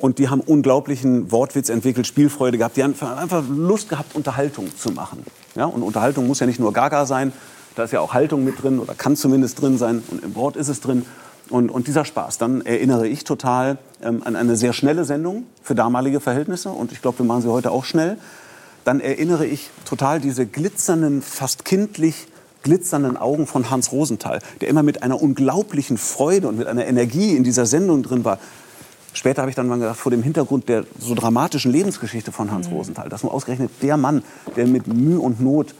Und 0.00 0.18
die 0.18 0.28
haben 0.28 0.40
unglaublichen 0.40 1.30
Wortwitz 1.32 1.68
entwickelt, 1.68 2.06
Spielfreude 2.06 2.58
gehabt. 2.58 2.76
Die 2.76 2.84
haben 2.84 2.94
einfach 3.00 3.42
Lust 3.48 3.88
gehabt, 3.88 4.14
Unterhaltung 4.14 4.76
zu 4.76 4.90
machen. 4.90 5.24
Ja? 5.54 5.64
Und 5.66 5.82
Unterhaltung 5.82 6.26
muss 6.26 6.40
ja 6.40 6.46
nicht 6.46 6.60
nur 6.60 6.72
Gaga 6.72 7.06
sein. 7.06 7.32
Da 7.74 7.84
ist 7.84 7.92
ja 7.92 8.00
auch 8.00 8.14
Haltung 8.14 8.44
mit 8.44 8.62
drin 8.62 8.78
oder 8.78 8.94
kann 8.94 9.16
zumindest 9.16 9.60
drin 9.60 9.78
sein. 9.78 10.02
Und 10.10 10.24
im 10.24 10.34
Wort 10.34 10.56
ist 10.56 10.68
es 10.68 10.80
drin. 10.80 11.04
Und, 11.50 11.70
und 11.70 11.86
dieser 11.86 12.04
Spaß, 12.04 12.38
dann 12.38 12.60
erinnere 12.60 13.08
ich 13.08 13.24
total 13.24 13.78
ähm, 14.02 14.22
an 14.24 14.36
eine 14.36 14.56
sehr 14.56 14.72
schnelle 14.72 15.04
Sendung 15.04 15.44
für 15.62 15.74
damalige 15.74 16.20
Verhältnisse. 16.20 16.70
Und 16.70 16.92
ich 16.92 17.00
glaube, 17.00 17.20
wir 17.20 17.26
machen 17.26 17.42
sie 17.42 17.48
heute 17.50 17.70
auch 17.70 17.84
schnell 17.84 18.18
dann 18.88 19.00
erinnere 19.00 19.44
ich 19.44 19.68
total 19.84 20.18
diese 20.18 20.46
glitzernden, 20.46 21.20
fast 21.20 21.66
kindlich 21.66 22.26
glitzernden 22.62 23.18
Augen 23.18 23.46
von 23.46 23.68
Hans 23.68 23.92
Rosenthal, 23.92 24.38
der 24.62 24.68
immer 24.68 24.82
mit 24.82 25.02
einer 25.02 25.20
unglaublichen 25.20 25.98
Freude 25.98 26.48
und 26.48 26.56
mit 26.56 26.66
einer 26.66 26.86
Energie 26.86 27.36
in 27.36 27.44
dieser 27.44 27.66
Sendung 27.66 28.02
drin 28.02 28.24
war. 28.24 28.38
Später 29.18 29.42
habe 29.42 29.50
ich 29.50 29.56
dann 29.56 29.66
mal 29.66 29.80
gedacht, 29.80 29.98
vor 29.98 30.12
dem 30.12 30.22
Hintergrund 30.22 30.68
der 30.68 30.84
so 31.00 31.12
dramatischen 31.12 31.72
Lebensgeschichte 31.72 32.30
von 32.30 32.52
Hans 32.52 32.70
Rosenthal, 32.70 33.08
dass 33.08 33.24
nur 33.24 33.34
ausgerechnet 33.34 33.72
der 33.82 33.96
Mann, 33.96 34.22
der 34.54 34.68
mit 34.68 34.86
Mühe 34.86 35.18
und 35.18 35.40
Not 35.40 35.74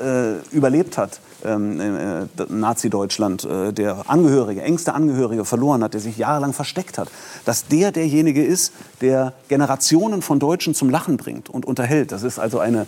äh, 0.00 0.34
überlebt 0.52 0.96
hat, 0.96 1.20
ähm, 1.44 1.80
äh, 1.80 2.26
Nazi-Deutschland, 2.48 3.44
äh, 3.44 3.72
der 3.72 4.08
Angehörige, 4.08 4.62
engste 4.62 4.94
Angehörige 4.94 5.44
verloren 5.44 5.82
hat, 5.82 5.94
der 5.94 6.00
sich 6.00 6.16
jahrelang 6.16 6.52
versteckt 6.52 6.96
hat, 6.96 7.10
dass 7.44 7.66
der 7.66 7.90
derjenige 7.90 8.44
ist, 8.44 8.72
der 9.00 9.32
Generationen 9.48 10.22
von 10.22 10.38
Deutschen 10.38 10.72
zum 10.72 10.90
Lachen 10.90 11.16
bringt 11.16 11.50
und 11.50 11.64
unterhält. 11.64 12.12
Das 12.12 12.22
ist 12.22 12.38
also 12.38 12.60
eine 12.60 12.86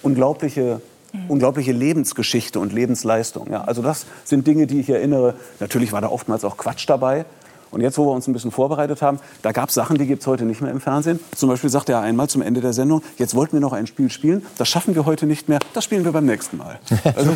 unglaubliche, 0.00 0.80
unglaubliche 1.28 1.72
Lebensgeschichte 1.72 2.58
und 2.58 2.72
Lebensleistung. 2.72 3.50
Ja, 3.50 3.64
also 3.64 3.82
das 3.82 4.06
sind 4.24 4.46
Dinge, 4.46 4.66
die 4.66 4.80
ich 4.80 4.88
erinnere. 4.88 5.34
Natürlich 5.58 5.92
war 5.92 6.00
da 6.00 6.08
oftmals 6.08 6.42
auch 6.42 6.56
Quatsch 6.56 6.88
dabei. 6.88 7.26
Und 7.70 7.80
jetzt, 7.82 7.98
wo 7.98 8.06
wir 8.06 8.12
uns 8.12 8.26
ein 8.26 8.32
bisschen 8.32 8.50
vorbereitet 8.50 9.00
haben, 9.02 9.20
da 9.42 9.52
gab 9.52 9.68
es 9.68 9.74
Sachen, 9.74 9.96
die 9.96 10.06
gibt 10.06 10.22
es 10.22 10.26
heute 10.26 10.44
nicht 10.44 10.60
mehr 10.60 10.70
im 10.72 10.80
Fernsehen. 10.80 11.20
Zum 11.36 11.48
Beispiel 11.48 11.70
sagte 11.70 11.92
er 11.92 12.00
einmal 12.00 12.28
zum 12.28 12.42
Ende 12.42 12.60
der 12.60 12.72
Sendung, 12.72 13.02
jetzt 13.16 13.34
wollten 13.34 13.52
wir 13.52 13.60
noch 13.60 13.72
ein 13.72 13.86
Spiel 13.86 14.10
spielen, 14.10 14.44
das 14.58 14.68
schaffen 14.68 14.94
wir 14.94 15.06
heute 15.06 15.26
nicht 15.26 15.48
mehr, 15.48 15.60
das 15.74 15.84
spielen 15.84 16.04
wir 16.04 16.12
beim 16.12 16.26
nächsten 16.26 16.56
Mal. 16.56 16.78
Also, 17.16 17.32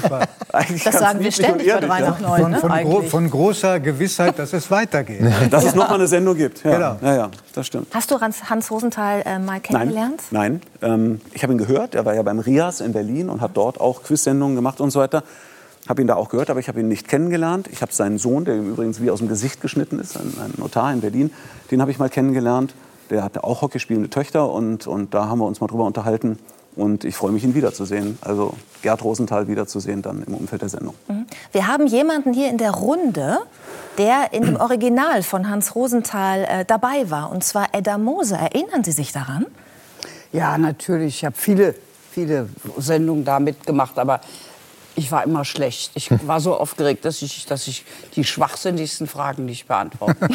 eigentlich 0.53 0.85
Das 0.85 0.99
sagen 0.99 1.21
wir 1.21 1.33
ständig 1.33 1.67
bei 1.67 1.73
ehrlich, 1.73 1.89
drei 1.91 2.01
ja. 2.01 2.11
nach 2.11 2.21
neun. 2.21 2.41
Von, 2.41 2.51
Ne? 2.53 2.59
von, 2.61 2.69
gro 2.71 2.77
eigentlich. 2.77 3.11
von 3.11 3.31
großer 3.31 3.81
Gewissheit, 3.81 4.39
dass 4.39 4.53
es 4.53 4.71
weitergeht. 4.71 5.21
Dass 5.51 5.65
es 5.65 5.75
noch 5.75 5.89
mal 5.89 5.97
eine 5.97 6.07
Sendung 6.07 6.37
gibt. 6.37 6.63
Ja, 6.65 6.73
Genau. 6.75 6.97
ja, 7.03 7.17
ja 7.17 7.31
das 7.55 7.67
stimmt. 7.67 7.89
Hast 7.93 8.11
du 8.11 8.21
Hans, 8.21 8.71
Rosenthal 8.71 9.23
äh, 9.25 9.39
mal 9.39 9.55
Nein, 9.55 9.63
kennengelernt? 9.63 10.23
nein. 10.31 10.61
Ähm, 10.83 11.21
ich 11.33 11.43
habe 11.43 11.53
ihn 11.53 11.59
gehört. 11.59 11.95
Er 11.95 12.05
war 12.05 12.15
ja 12.15 12.23
beim 12.23 12.39
Rias 12.39 12.81
in 12.81 12.93
Berlin 12.93 13.29
und 13.31 13.41
hat 13.41 13.53
dort 13.55 13.81
auch 13.81 14.03
Quiz-Sendungen 14.03 14.55
gemacht 14.57 14.81
und 14.81 14.91
so 14.91 15.01
weiter. 15.01 15.23
Habe 15.89 16.01
ihn 16.01 16.07
da 16.07 16.15
auch 16.17 16.31
gehört, 16.31 16.49
aber 16.51 16.61
ich 16.61 16.69
habe 16.69 16.81
ihn 16.81 16.89
nicht 16.89 17.09
kennengelernt. 17.09 17.69
Ich 17.71 17.83
habe 17.83 17.93
seinen 17.93 18.19
Sohn, 18.19 18.45
der 18.45 18.57
ihm 18.57 18.71
übrigens 18.71 19.03
wie 19.03 19.11
aus 19.11 19.19
dem 19.19 19.29
Gesicht 19.29 19.61
geschnitten 19.61 19.99
ist, 19.99 20.17
ein, 20.17 20.33
ein 20.41 20.55
Notar 20.57 20.93
in 20.93 21.01
Berlin, 21.03 21.31
den 21.71 21.81
habe 21.81 21.91
ich 21.91 21.99
mal 21.99 22.09
kennengelernt. 22.09 22.75
Der 23.11 23.23
hatte 23.23 23.45
auch 23.45 23.61
hockeyspielende 23.61 24.09
Töchter 24.09 24.51
und, 24.51 24.87
und 24.87 25.13
da 25.13 25.29
haben 25.29 25.39
wir 25.39 25.47
uns 25.47 25.61
mal 25.61 25.67
drüber 25.67 25.85
unterhalten. 25.85 26.39
Und 26.77 27.05
ich 27.05 27.15
freue 27.15 27.33
mich, 27.33 27.45
ihn 27.45 27.55
wiederzusehen. 27.55 28.19
Also 28.23 28.55
Gerd 28.83 29.05
Rosenthal 29.05 29.47
wiederzusehen 29.47 30.03
dann 30.03 30.25
im 30.25 30.35
Umfeld 30.35 30.63
der 30.63 30.69
Sendung. 30.69 30.95
Wir 31.53 31.69
haben 31.69 31.87
jemanden 31.87 32.33
hier 32.33 32.51
in 32.51 32.59
der 32.59 32.73
Runde, 32.73 33.39
der 33.99 34.33
in 34.33 34.43
dem 34.43 34.57
Original 34.61 35.23
von 35.23 35.49
Hans 35.49 35.75
Rosenthal 35.75 36.45
äh, 36.45 36.65
dabei 36.65 37.11
war, 37.11 37.31
und 37.31 37.45
zwar 37.45 37.69
Edda 37.73 37.99
Moser. 37.99 38.39
Erinnern 38.39 38.83
Sie 38.83 38.93
sich 38.93 39.13
daran? 39.13 39.47
Ja, 40.33 40.59
natürlich. 40.59 41.19
Ich 41.19 41.25
habe 41.25 41.37
viele, 41.39 41.77
viele 42.11 42.49
Sendungen 42.79 43.25
da 43.25 43.39
mitgemacht, 43.39 43.99
aber 43.99 44.21
ich 44.97 45.11
war 45.11 45.25
immer 45.25 45.45
schlecht. 45.45 45.93
Ich 45.95 46.11
war 46.27 46.41
so 46.41 46.57
aufgeregt, 46.57 47.05
dass 47.05 47.23
ich, 47.23 47.47
dass 47.47 47.67
ich 47.67 47.85
die 48.17 48.25
schwachsinnigsten 48.25 49.07
Fragen 49.07 49.45
nicht 49.45 49.67
beantworte. 49.67 50.17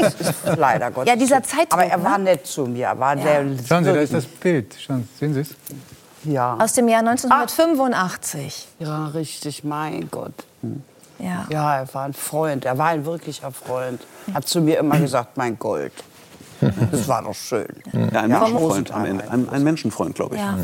das 0.00 0.14
ist 0.14 0.34
leider 0.56 0.90
Gottes. 0.90 1.08
Ja, 1.10 1.16
dieser 1.16 1.42
Zeitdruck, 1.42 1.72
Aber 1.72 1.84
er 1.84 1.98
ne? 1.98 2.04
war 2.04 2.18
nett 2.18 2.46
zu 2.46 2.66
mir. 2.66 2.86
Er 2.86 2.98
war 2.98 3.16
der 3.16 3.44
Schauen 3.66 3.84
Sie, 3.84 3.92
da 3.92 4.00
ist 4.00 4.14
das 4.14 4.26
Bild. 4.26 4.76
Schauen, 4.78 5.08
sehen 5.18 5.34
Sie 5.34 5.40
es? 5.40 5.54
Ja. 6.24 6.56
Aus 6.60 6.74
dem 6.74 6.88
Jahr 6.88 7.00
1985. 7.00 8.68
ja, 8.78 9.06
richtig. 9.08 9.64
Mein 9.64 10.10
Gott. 10.10 10.34
Ja. 11.18 11.46
Ja, 11.50 11.76
er 11.78 11.94
war 11.94 12.04
ein 12.04 12.14
Freund. 12.14 12.64
Er 12.64 12.78
war 12.78 12.88
ein 12.88 13.04
wirklicher 13.04 13.50
Freund. 13.50 14.00
Hat 14.32 14.48
zu 14.48 14.60
mir 14.60 14.78
immer 14.78 14.98
gesagt, 14.98 15.36
mein 15.36 15.58
Gold. 15.58 15.92
Das 16.90 17.08
war 17.08 17.22
doch 17.22 17.34
schön. 17.34 17.66
Ja, 17.92 18.20
ein 18.22 18.30
Ja, 18.30 18.40
Menschenfreund 18.40 18.92
am 18.92 19.04
Ende. 19.04 19.30
Ein, 19.30 19.48
ein 19.48 19.62
Menschenfreund, 19.64 20.14
glaube 20.14 20.36
ich. 20.36 20.40
Ja. 20.40 20.56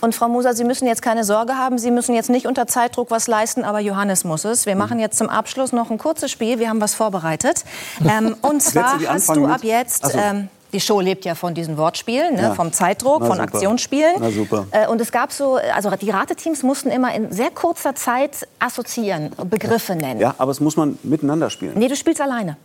Und 0.00 0.14
Frau 0.14 0.28
Moser, 0.28 0.54
Sie 0.54 0.64
müssen 0.64 0.86
jetzt 0.86 1.02
keine 1.02 1.24
Sorge 1.24 1.54
haben. 1.54 1.78
Sie 1.78 1.90
müssen 1.90 2.14
jetzt 2.14 2.30
nicht 2.30 2.46
unter 2.46 2.66
Zeitdruck 2.66 3.10
was 3.10 3.26
leisten, 3.26 3.64
aber 3.64 3.80
Johannes 3.80 4.24
muss 4.24 4.44
es. 4.44 4.66
Wir 4.66 4.76
machen 4.76 4.98
jetzt 4.98 5.18
zum 5.18 5.28
Abschluss 5.28 5.72
noch 5.72 5.90
ein 5.90 5.98
kurzes 5.98 6.30
Spiel. 6.30 6.58
Wir 6.58 6.68
haben 6.68 6.80
was 6.80 6.94
vorbereitet. 6.94 7.64
Ähm, 8.08 8.36
und 8.42 8.62
zwar 8.62 8.98
hast 9.08 9.34
du 9.34 9.46
ab 9.46 9.62
jetzt. 9.62 10.14
Ähm, 10.14 10.48
die 10.72 10.80
Show 10.80 11.00
lebt 11.00 11.24
ja 11.24 11.36
von 11.36 11.54
diesen 11.54 11.76
Wortspielen, 11.76 12.34
ne? 12.34 12.42
Ja. 12.42 12.54
vom 12.54 12.72
Zeitdruck, 12.72 13.20
Na 13.20 13.26
von 13.26 13.36
super. 13.36 13.54
Aktionsspielen. 13.54 14.14
Na 14.18 14.30
super. 14.32 14.66
Äh, 14.72 14.88
und 14.88 15.00
es 15.00 15.12
gab 15.12 15.32
so, 15.32 15.56
also 15.72 15.88
die 15.90 16.10
Rateteams 16.10 16.64
mussten 16.64 16.90
immer 16.90 17.14
in 17.14 17.30
sehr 17.30 17.52
kurzer 17.52 17.94
Zeit 17.94 18.48
assoziieren, 18.58 19.30
Begriffe 19.48 19.94
nennen. 19.94 20.18
Ja, 20.20 20.34
aber 20.36 20.50
es 20.50 20.58
muss 20.58 20.76
man 20.76 20.98
miteinander 21.04 21.48
spielen. 21.48 21.74
Nee, 21.76 21.86
du 21.86 21.94
spielst 21.94 22.20
alleine. 22.20 22.56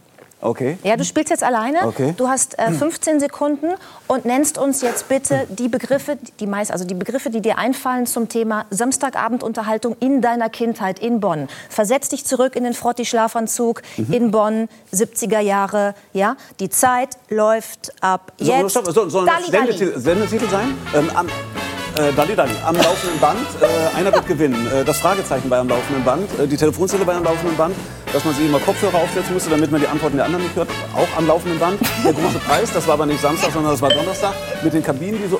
Okay. 0.41 0.77
Ja, 0.83 0.95
du 0.95 1.03
spielst 1.03 1.29
jetzt 1.31 1.43
alleine. 1.43 1.79
Okay. 1.85 2.13
Du 2.15 2.29
hast 2.29 2.57
äh, 2.57 2.71
15 2.71 3.19
Sekunden 3.19 3.67
und 4.07 4.23
nennst 4.25 4.57
uns 4.57 4.81
jetzt 4.81 5.09
bitte 5.09 5.45
die 5.49 5.67
Begriffe, 5.67 6.17
die 6.39 6.47
meist, 6.47 6.71
also 6.71 6.85
die 6.85 6.93
Begriffe, 6.93 7.29
die 7.29 7.41
dir 7.41 7.57
einfallen 7.57 8.05
zum 8.05 8.29
Thema 8.29 8.65
Samstagabendunterhaltung 8.69 9.95
in 9.99 10.21
deiner 10.21 10.49
Kindheit 10.49 10.99
in 10.99 11.19
Bonn. 11.19 11.47
Versetz 11.69 12.09
dich 12.09 12.25
zurück 12.25 12.55
in 12.55 12.63
den 12.63 12.73
Frotti-Schlafanzug 12.73 13.81
Mhm. 13.97 14.13
in 14.13 14.31
Bonn, 14.31 14.69
70er 14.93 15.39
Jahre. 15.41 15.93
Ja, 16.13 16.35
die 16.59 16.69
Zeit 16.69 17.17
läuft 17.29 17.91
ab 18.01 18.31
jetzt. 18.37 18.71
stopp, 18.71 18.85
so, 18.91 19.09
soll 19.09 19.25
das. 19.25 19.47
Sendetitel, 19.47 19.99
Sendetitel 19.99 20.49
sein? 20.49 20.77
Ähm, 20.95 21.09
am, 21.15 21.27
äh, 21.27 22.13
Dalli, 22.15 22.35
Dalli. 22.35 22.53
Am 22.65 22.75
laufenden 22.75 23.19
Band. 23.19 23.39
Äh, 23.61 23.97
einer 23.97 24.13
wird 24.13 24.25
gewinnen. 24.27 24.67
Äh, 24.71 24.85
das 24.85 24.99
Fragezeichen 24.99 25.49
bei 25.49 25.57
am 25.59 25.67
laufenden 25.67 26.03
Band. 26.05 26.39
Äh, 26.39 26.47
die 26.47 26.55
Telefonzelle 26.57 27.03
bei 27.03 27.15
am 27.15 27.23
laufenden 27.23 27.57
Band. 27.57 27.75
Dass 28.11 28.25
man 28.25 28.33
sich 28.33 28.45
immer 28.47 28.59
Kopfhörer 28.59 28.95
aufsetzen 28.97 29.33
musste, 29.33 29.51
damit 29.51 29.71
man 29.71 29.79
die 29.81 29.87
Antworten 29.87 30.15
der 30.17 30.25
anderen 30.25 30.43
nicht 30.43 30.55
hört. 30.55 30.67
Auch 30.95 31.07
am 31.17 31.27
laufenden 31.27 31.59
Band. 31.59 31.79
Der 32.03 32.11
große 32.13 32.39
Preis. 32.47 32.71
Das 32.73 32.87
war 32.87 32.95
aber 32.95 33.05
nicht 33.05 33.21
Samstag, 33.21 33.51
sondern 33.51 33.71
das 33.71 33.81
war 33.83 33.89
Donnerstag. 33.89 34.33
Mit 34.63 34.73
den 34.73 34.83
Kabinen, 34.83 35.19
die 35.23 35.27
so 35.29 35.39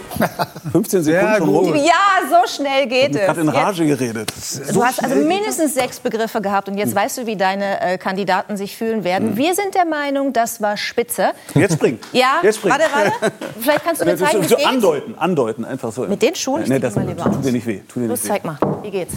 15 0.71 1.03
Sekunden 1.03 1.35
schon 1.37 1.49
rum. 1.49 1.75
Ja, 1.75 1.93
so 2.29 2.47
schnell 2.55 2.85
geht 2.87 3.15
Ich 3.15 3.21
es. 3.21 3.27
habe 3.27 3.41
in 3.41 3.47
Jetzt- 3.47 3.55
Rage 3.57 3.85
geredet. 3.87 4.31
Du 4.71 4.83
hast 4.83 5.03
also 5.03 5.15
mindestens 5.15 5.73
sechs 5.73 5.99
Begriffe 5.99 6.41
gehabt 6.41 6.69
und 6.69 6.77
jetzt 6.77 6.93
weißt 6.93 7.17
du, 7.17 7.25
wie 7.25 7.35
deine 7.35 7.81
äh, 7.81 7.97
Kandidaten 7.97 8.55
sich 8.55 8.77
fühlen 8.77 9.03
werden. 9.03 9.35
Wir 9.35 9.55
sind 9.55 9.73
der 9.73 9.85
Meinung, 9.85 10.31
das 10.31 10.61
war 10.61 10.77
spitze. 10.77 11.31
Jetzt 11.55 11.73
spring. 11.73 11.99
Ja, 12.11 12.39
Jetzt 12.43 12.57
spring. 12.57 12.71
warte, 12.71 12.85
warte. 12.93 13.33
Vielleicht 13.59 13.83
kannst 13.83 14.01
du 14.01 14.05
mir 14.05 14.15
zeigen, 14.15 14.43
wie 14.43 14.47
so 14.47 14.55
es 14.55 14.61
geht. 14.61 14.67
andeuten, 14.67 15.15
andeuten, 15.17 15.65
einfach 15.65 15.91
so. 15.91 16.03
Mit 16.03 16.21
den 16.21 16.35
Schuhen? 16.35 16.61
Ich 16.63 16.69
Nee, 16.69 16.77
das 16.79 16.93
die 16.93 16.99
mal 16.99 17.07
lieber 17.07 17.23
tut 17.23 17.35
aus. 17.37 17.41
dir 17.41 17.51
nicht 17.51 17.65
weh. 17.65 17.79
Tut 17.91 18.03
dir 18.03 18.07
Los, 18.07 18.21
nicht 18.23 18.25
weh. 18.25 18.39
zeig 18.41 18.45
mal, 18.45 18.57
wie 18.83 18.91
geht's? 18.91 19.13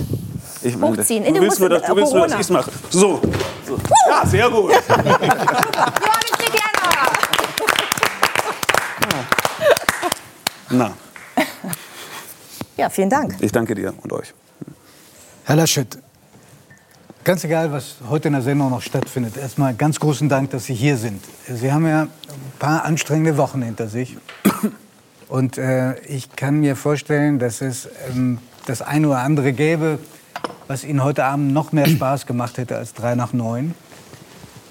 Ich 0.65 0.77
meine, 0.77 0.97
Hochziehen. 0.97 1.23
Du 1.23 1.29
In 1.29 1.35
den 1.35 1.43
willst 1.43 1.59
nur, 1.61 1.69
dass, 1.69 1.83
du 1.83 1.97
willst 1.97 2.13
nur, 2.13 2.27
dass 2.29 2.33
Corona. 2.33 2.35
ich 2.35 2.41
es 2.41 2.51
mache. 2.51 2.71
So. 2.91 3.21
so. 3.67 3.79
Ja, 4.09 4.27
sehr 4.27 4.49
gut. 4.51 4.73
Na, 10.71 10.93
Ja, 12.77 12.89
vielen 12.89 13.11
Dank. 13.11 13.37
ich 13.41 13.53
danke 13.53 13.75
dir 13.75 13.93
und 14.03 14.13
euch. 14.13 14.33
Herr 15.45 15.57
Laschet, 15.57 15.99
ganz 17.25 17.45
egal, 17.45 17.71
was 17.73 17.97
heute 18.09 18.29
in 18.29 18.35
der 18.35 18.43
Sendung 18.43 18.71
noch 18.71 18.81
stattfindet, 18.81 19.37
erstmal 19.37 19.75
ganz 19.75 20.01
großen 20.01 20.29
Dank, 20.29 20.51
dass 20.51 20.65
Sie 20.65 20.75
hier 20.75 20.97
sind. 20.97 21.23
Sie 21.47 21.71
haben 21.73 21.87
ja 21.87 22.03
ein 22.03 22.09
paar 22.59 22.85
anstrengende 22.85 23.37
Wochen 23.37 23.61
hinter 23.63 23.89
sich. 23.89 24.17
Und 25.29 25.59
äh, 25.59 25.99
ich 26.01 26.35
kann 26.37 26.61
mir 26.61 26.77
vorstellen, 26.77 27.39
dass 27.39 27.61
es 27.61 27.89
ähm, 28.11 28.39
das 28.67 28.83
eine 28.83 29.09
oder 29.09 29.19
andere 29.19 29.53
gäbe, 29.53 29.99
was 30.73 30.85
Ihnen 30.85 31.05
heute 31.05 31.25
Abend 31.27 31.53
noch 31.53 31.73
mehr 31.73 31.87
Spaß 31.87 32.25
gemacht 32.25 32.57
hätte 32.57 32.79
als 32.79 32.95
drei 32.95 33.15
nach 33.15 33.35
neun. 33.35 33.75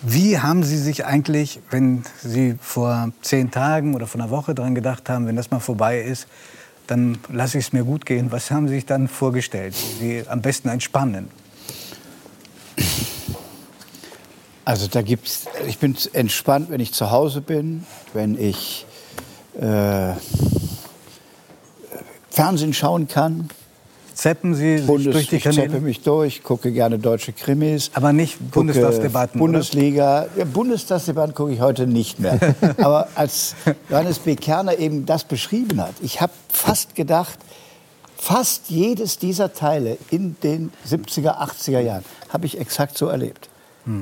Wie 0.02 0.40
haben 0.40 0.64
Sie 0.64 0.78
sich 0.78 1.06
eigentlich, 1.06 1.60
wenn 1.70 2.02
Sie 2.24 2.56
vor 2.60 3.12
zehn 3.22 3.52
Tagen 3.52 3.94
oder 3.94 4.08
vor 4.08 4.20
einer 4.20 4.32
Woche 4.32 4.56
daran 4.56 4.74
gedacht 4.74 5.10
haben, 5.10 5.28
wenn 5.28 5.36
das 5.36 5.52
mal 5.52 5.60
vorbei 5.60 6.02
ist, 6.02 6.26
dann 6.88 7.20
lasse 7.32 7.60
ich 7.60 7.66
es 7.68 7.74
mir 7.74 7.84
gut 7.84 8.08
gehen. 8.08 8.32
Was 8.32 8.50
haben 8.50 8.68
Sie 8.68 8.74
sich 8.74 8.88
dann 8.88 9.08
vorgestellt? 9.08 9.76
wie 10.00 10.22
Sie 10.22 10.28
am 10.28 10.42
besten 10.42 10.70
entspannen? 10.70 11.28
Also 14.66 14.88
da 14.88 15.04
gibt's, 15.04 15.46
ich 15.68 15.78
bin 15.78 15.96
entspannt, 16.14 16.72
wenn 16.72 16.82
ich 16.82 16.94
zu 16.94 17.12
Hause 17.12 17.42
bin, 17.42 17.86
wenn 18.14 18.40
ich 18.40 18.88
äh, 19.60 20.14
Fernsehen 22.32 22.74
schauen 22.74 23.08
kann. 23.08 23.52
Zeppen 24.22 24.54
Sie 24.54 24.78
sich 24.78 24.86
Bundes, 24.86 25.14
durch 25.14 25.30
die 25.30 25.38
ich 25.38 25.44
zeppe 25.46 25.56
Kanäle? 25.56 25.82
mich 25.82 26.02
durch, 26.04 26.44
gucke 26.44 26.72
gerne 26.72 27.00
deutsche 27.00 27.34
Krimis. 27.34 27.90
Aber 27.96 28.14
nicht 28.14 28.38
Bundestagsdebatten? 28.52 29.40
Bundesliga. 29.40 30.28
Ja, 30.38 30.46
Bundestagsdebatten 30.46 31.34
gucke 31.34 31.54
ich 31.54 31.60
heute 31.60 31.88
nicht 31.88 32.20
mehr. 32.20 32.38
Aber 32.78 33.08
als 33.16 33.56
Johannes 33.90 34.20
B. 34.20 34.36
Kerner 34.36 34.78
eben 34.78 35.08
das 35.08 35.24
beschrieben 35.24 35.82
hat, 35.82 35.96
ich 36.04 36.22
habe 36.22 36.34
fast 36.50 36.94
gedacht, 36.94 37.40
fast 38.16 38.70
jedes 38.70 39.18
dieser 39.18 39.54
Teile 39.54 39.98
in 40.12 40.36
den 40.44 40.72
70er, 40.88 41.40
80er 41.40 41.80
Jahren 41.80 42.06
habe 42.30 42.46
ich 42.46 42.60
exakt 42.60 43.00
so 43.00 43.08
erlebt. 43.08 43.50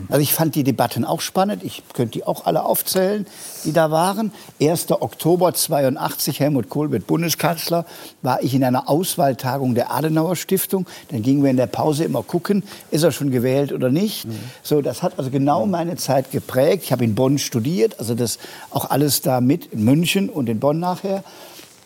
Also 0.10 0.22
ich 0.22 0.34
fand 0.34 0.56
die 0.56 0.64
Debatten 0.64 1.06
auch 1.06 1.22
spannend. 1.22 1.64
Ich 1.64 1.84
könnte 1.94 2.12
die 2.12 2.26
auch 2.26 2.46
alle 2.46 2.66
aufzählen, 2.66 3.26
die 3.64 3.72
da 3.72 3.92
waren. 3.92 4.34
1. 4.62 4.92
Oktober 4.92 5.54
82, 5.54 6.40
Helmut 6.40 6.70
Kohl 6.70 6.92
wird 6.92 7.08
Bundeskanzler, 7.08 7.86
war 8.22 8.44
ich 8.44 8.54
in 8.54 8.64
einer 8.64 8.90
Auswahltagung 8.90 9.76
der 9.76 9.92
Adenauer 9.92 10.36
Stiftung. 10.36 10.86
Dann 11.10 11.22
gingen 11.22 11.44
wir 11.44 11.50
in 11.50 11.58
der 11.58 11.68
Pause 11.68 12.04
immer 12.04 12.24
gucken, 12.24 12.64
ist 12.92 13.04
er 13.04 13.12
schon 13.12 13.32
gewählt 13.32 13.72
oder 13.72 13.90
nicht. 13.90 14.28
So, 14.64 14.82
das 14.82 15.02
hat 15.02 15.18
also 15.18 15.30
genau 15.30 15.66
meine 15.66 15.96
Zeit 15.96 16.32
geprägt. 16.32 16.84
Ich 16.84 16.92
habe 16.92 17.06
in 17.06 17.16
Bonn 17.16 17.38
studiert, 17.38 18.00
also 18.00 18.16
das 18.16 18.38
auch 18.72 18.90
alles 18.90 19.22
da 19.22 19.40
mit 19.40 19.68
in 19.68 19.84
München 19.86 20.30
und 20.30 20.50
in 20.50 20.60
Bonn 20.60 20.80
nachher. 20.80 21.24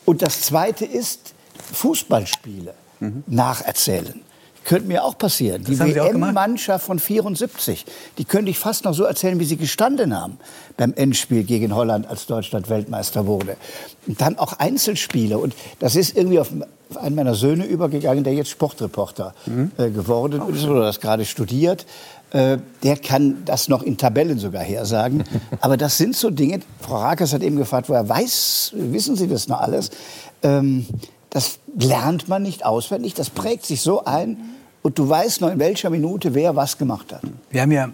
Und 0.05 0.21
das 0.21 0.41
Zweite 0.41 0.85
ist 0.85 1.33
Fußballspiele 1.73 2.73
nacherzählen. 3.27 4.21
Könnte 4.65 4.87
mir 4.87 5.03
auch 5.03 5.17
passieren. 5.17 5.63
Die 5.63 5.75
Das 5.75 5.81
auch 5.81 6.11
gemacht? 6.11 6.29
WM-Mannschaft 6.29 6.85
von 6.85 6.99
74, 6.99 7.85
die 8.17 8.25
könnte 8.25 8.51
ich 8.51 8.59
fast 8.59 8.85
noch 8.85 8.93
so 8.93 9.03
erzählen, 9.03 9.39
wie 9.39 9.45
sie 9.45 9.57
gestanden 9.57 10.19
haben 10.19 10.37
beim 10.77 10.93
Endspiel 10.93 11.43
gegen 11.43 11.75
Holland, 11.75 12.07
als 12.07 12.25
Deutschland 12.25 12.69
Weltmeister 12.69 13.27
wurde. 13.27 13.57
Und 14.07 14.21
dann 14.21 14.37
auch 14.37 14.53
Einzelspiele. 14.53 15.37
Und 15.37 15.53
das 15.79 15.95
ist 15.95 16.15
irgendwie 16.15 16.39
auf 16.39 16.49
einen 16.95 17.15
meiner 17.15 17.35
Söhne 17.35 17.65
übergegangen, 17.65 18.23
der 18.23 18.33
jetzt 18.33 18.49
Sportreporter 18.49 19.33
äh, 19.77 19.89
geworden 19.89 20.41
ist 20.53 20.65
oder 20.65 20.81
das 20.81 20.99
gerade 20.99 21.25
studiert. 21.25 21.85
Äh, 22.31 22.57
der 22.81 22.97
kann 22.97 23.43
das 23.45 23.67
noch 23.67 23.83
in 23.83 23.97
Tabellen 23.97 24.39
sogar 24.39 24.63
hersagen. 24.63 25.23
Aber 25.61 25.77
das 25.77 25.97
sind 25.97 26.15
so 26.15 26.29
Dinge, 26.29 26.59
Frau 26.79 26.97
Rakers 26.97 27.33
hat 27.33 27.43
eben 27.43 27.57
gefragt, 27.57 27.89
woher 27.89 28.07
weiß, 28.07 28.73
wissen 28.75 29.15
Sie 29.15 29.27
das 29.27 29.47
noch 29.47 29.61
alles? 29.61 29.91
Ähm, 30.41 30.87
das 31.29 31.59
lernt 31.77 32.29
man 32.29 32.43
nicht 32.43 32.65
auswendig, 32.65 33.13
das 33.15 33.29
prägt 33.29 33.65
sich 33.65 33.81
so 33.81 34.05
ein 34.05 34.37
und 34.83 34.99
du 34.99 35.09
weißt 35.09 35.41
noch, 35.41 35.49
in 35.51 35.59
welcher 35.59 35.89
Minute 35.89 36.35
wer 36.35 36.55
was 36.55 36.77
gemacht 36.77 37.11
hat. 37.11 37.21
Wir 37.49 37.61
haben 37.61 37.71
ja 37.71 37.89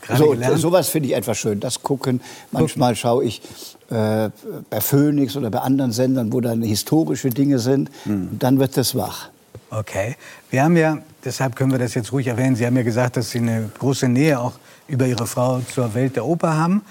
gerade 0.00 0.18
So, 0.18 0.30
gelernt, 0.30 0.58
sowas 0.58 0.88
finde 0.88 1.08
ich 1.08 1.14
etwas 1.14 1.36
schön, 1.36 1.60
das 1.60 1.82
Gucken. 1.82 2.20
Manchmal 2.52 2.96
schaue 2.96 3.24
ich 3.24 3.42
äh, 3.90 4.30
bei 4.70 4.80
Phoenix 4.80 5.36
oder 5.36 5.50
bei 5.50 5.58
anderen 5.58 5.92
Sendern, 5.92 6.32
wo 6.32 6.40
dann 6.40 6.62
historische 6.62 7.30
Dinge 7.30 7.58
sind 7.58 7.90
und 8.06 8.38
dann 8.38 8.58
wird 8.58 8.76
das 8.76 8.94
wach. 8.94 9.28
Okay. 9.70 10.16
Wir 10.50 10.64
haben 10.64 10.76
ja, 10.76 10.98
deshalb 11.24 11.54
können 11.54 11.72
wir 11.72 11.78
das 11.78 11.94
jetzt 11.94 12.12
ruhig 12.12 12.26
erwähnen, 12.26 12.56
Sie 12.56 12.66
haben 12.66 12.76
ja 12.76 12.82
gesagt, 12.82 13.16
dass 13.16 13.30
Sie 13.30 13.38
eine 13.38 13.70
große 13.78 14.08
Nähe 14.08 14.40
auch 14.40 14.54
über 14.88 15.06
Ihre 15.06 15.26
Frau 15.26 15.60
zur 15.60 15.94
Welt 15.94 16.16
der 16.16 16.24
Oper 16.24 16.56
haben. 16.56 16.82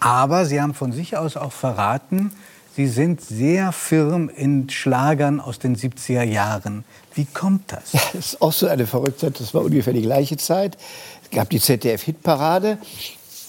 Aber 0.00 0.44
Sie 0.44 0.60
haben 0.60 0.74
von 0.74 0.92
sich 0.92 1.16
aus 1.16 1.36
auch 1.36 1.52
verraten, 1.52 2.32
Sie 2.76 2.88
sind 2.88 3.22
sehr 3.22 3.72
firm 3.72 4.28
in 4.28 4.68
Schlagern 4.68 5.40
aus 5.40 5.58
den 5.58 5.76
70er 5.76 6.22
Jahren. 6.22 6.84
Wie 7.16 7.24
kommt 7.24 7.72
das? 7.72 7.92
Ja, 7.92 8.00
das 8.12 8.26
ist 8.26 8.42
auch 8.42 8.52
so 8.52 8.66
eine 8.66 8.86
Verrücktheit. 8.86 9.40
Das 9.40 9.54
war 9.54 9.64
ungefähr 9.64 9.94
die 9.94 10.02
gleiche 10.02 10.36
Zeit. 10.36 10.76
Es 11.24 11.30
gab 11.30 11.48
die 11.48 11.60
ZDF-Hitparade. 11.60 12.78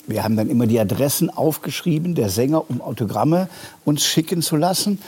Wir 0.07 0.23
haben 0.23 0.37
dann 0.37 0.49
immer 0.49 0.67
die 0.67 0.79
Adressen 0.79 1.29
aufgeschrieben 1.29 2.15
der 2.15 2.29
Sänger, 2.29 2.69
um 2.69 2.81
Autogramme 2.81 3.49
uns 3.83 4.05
schicken 4.05 4.41
zu 4.41 4.55
lassen. 4.55 4.99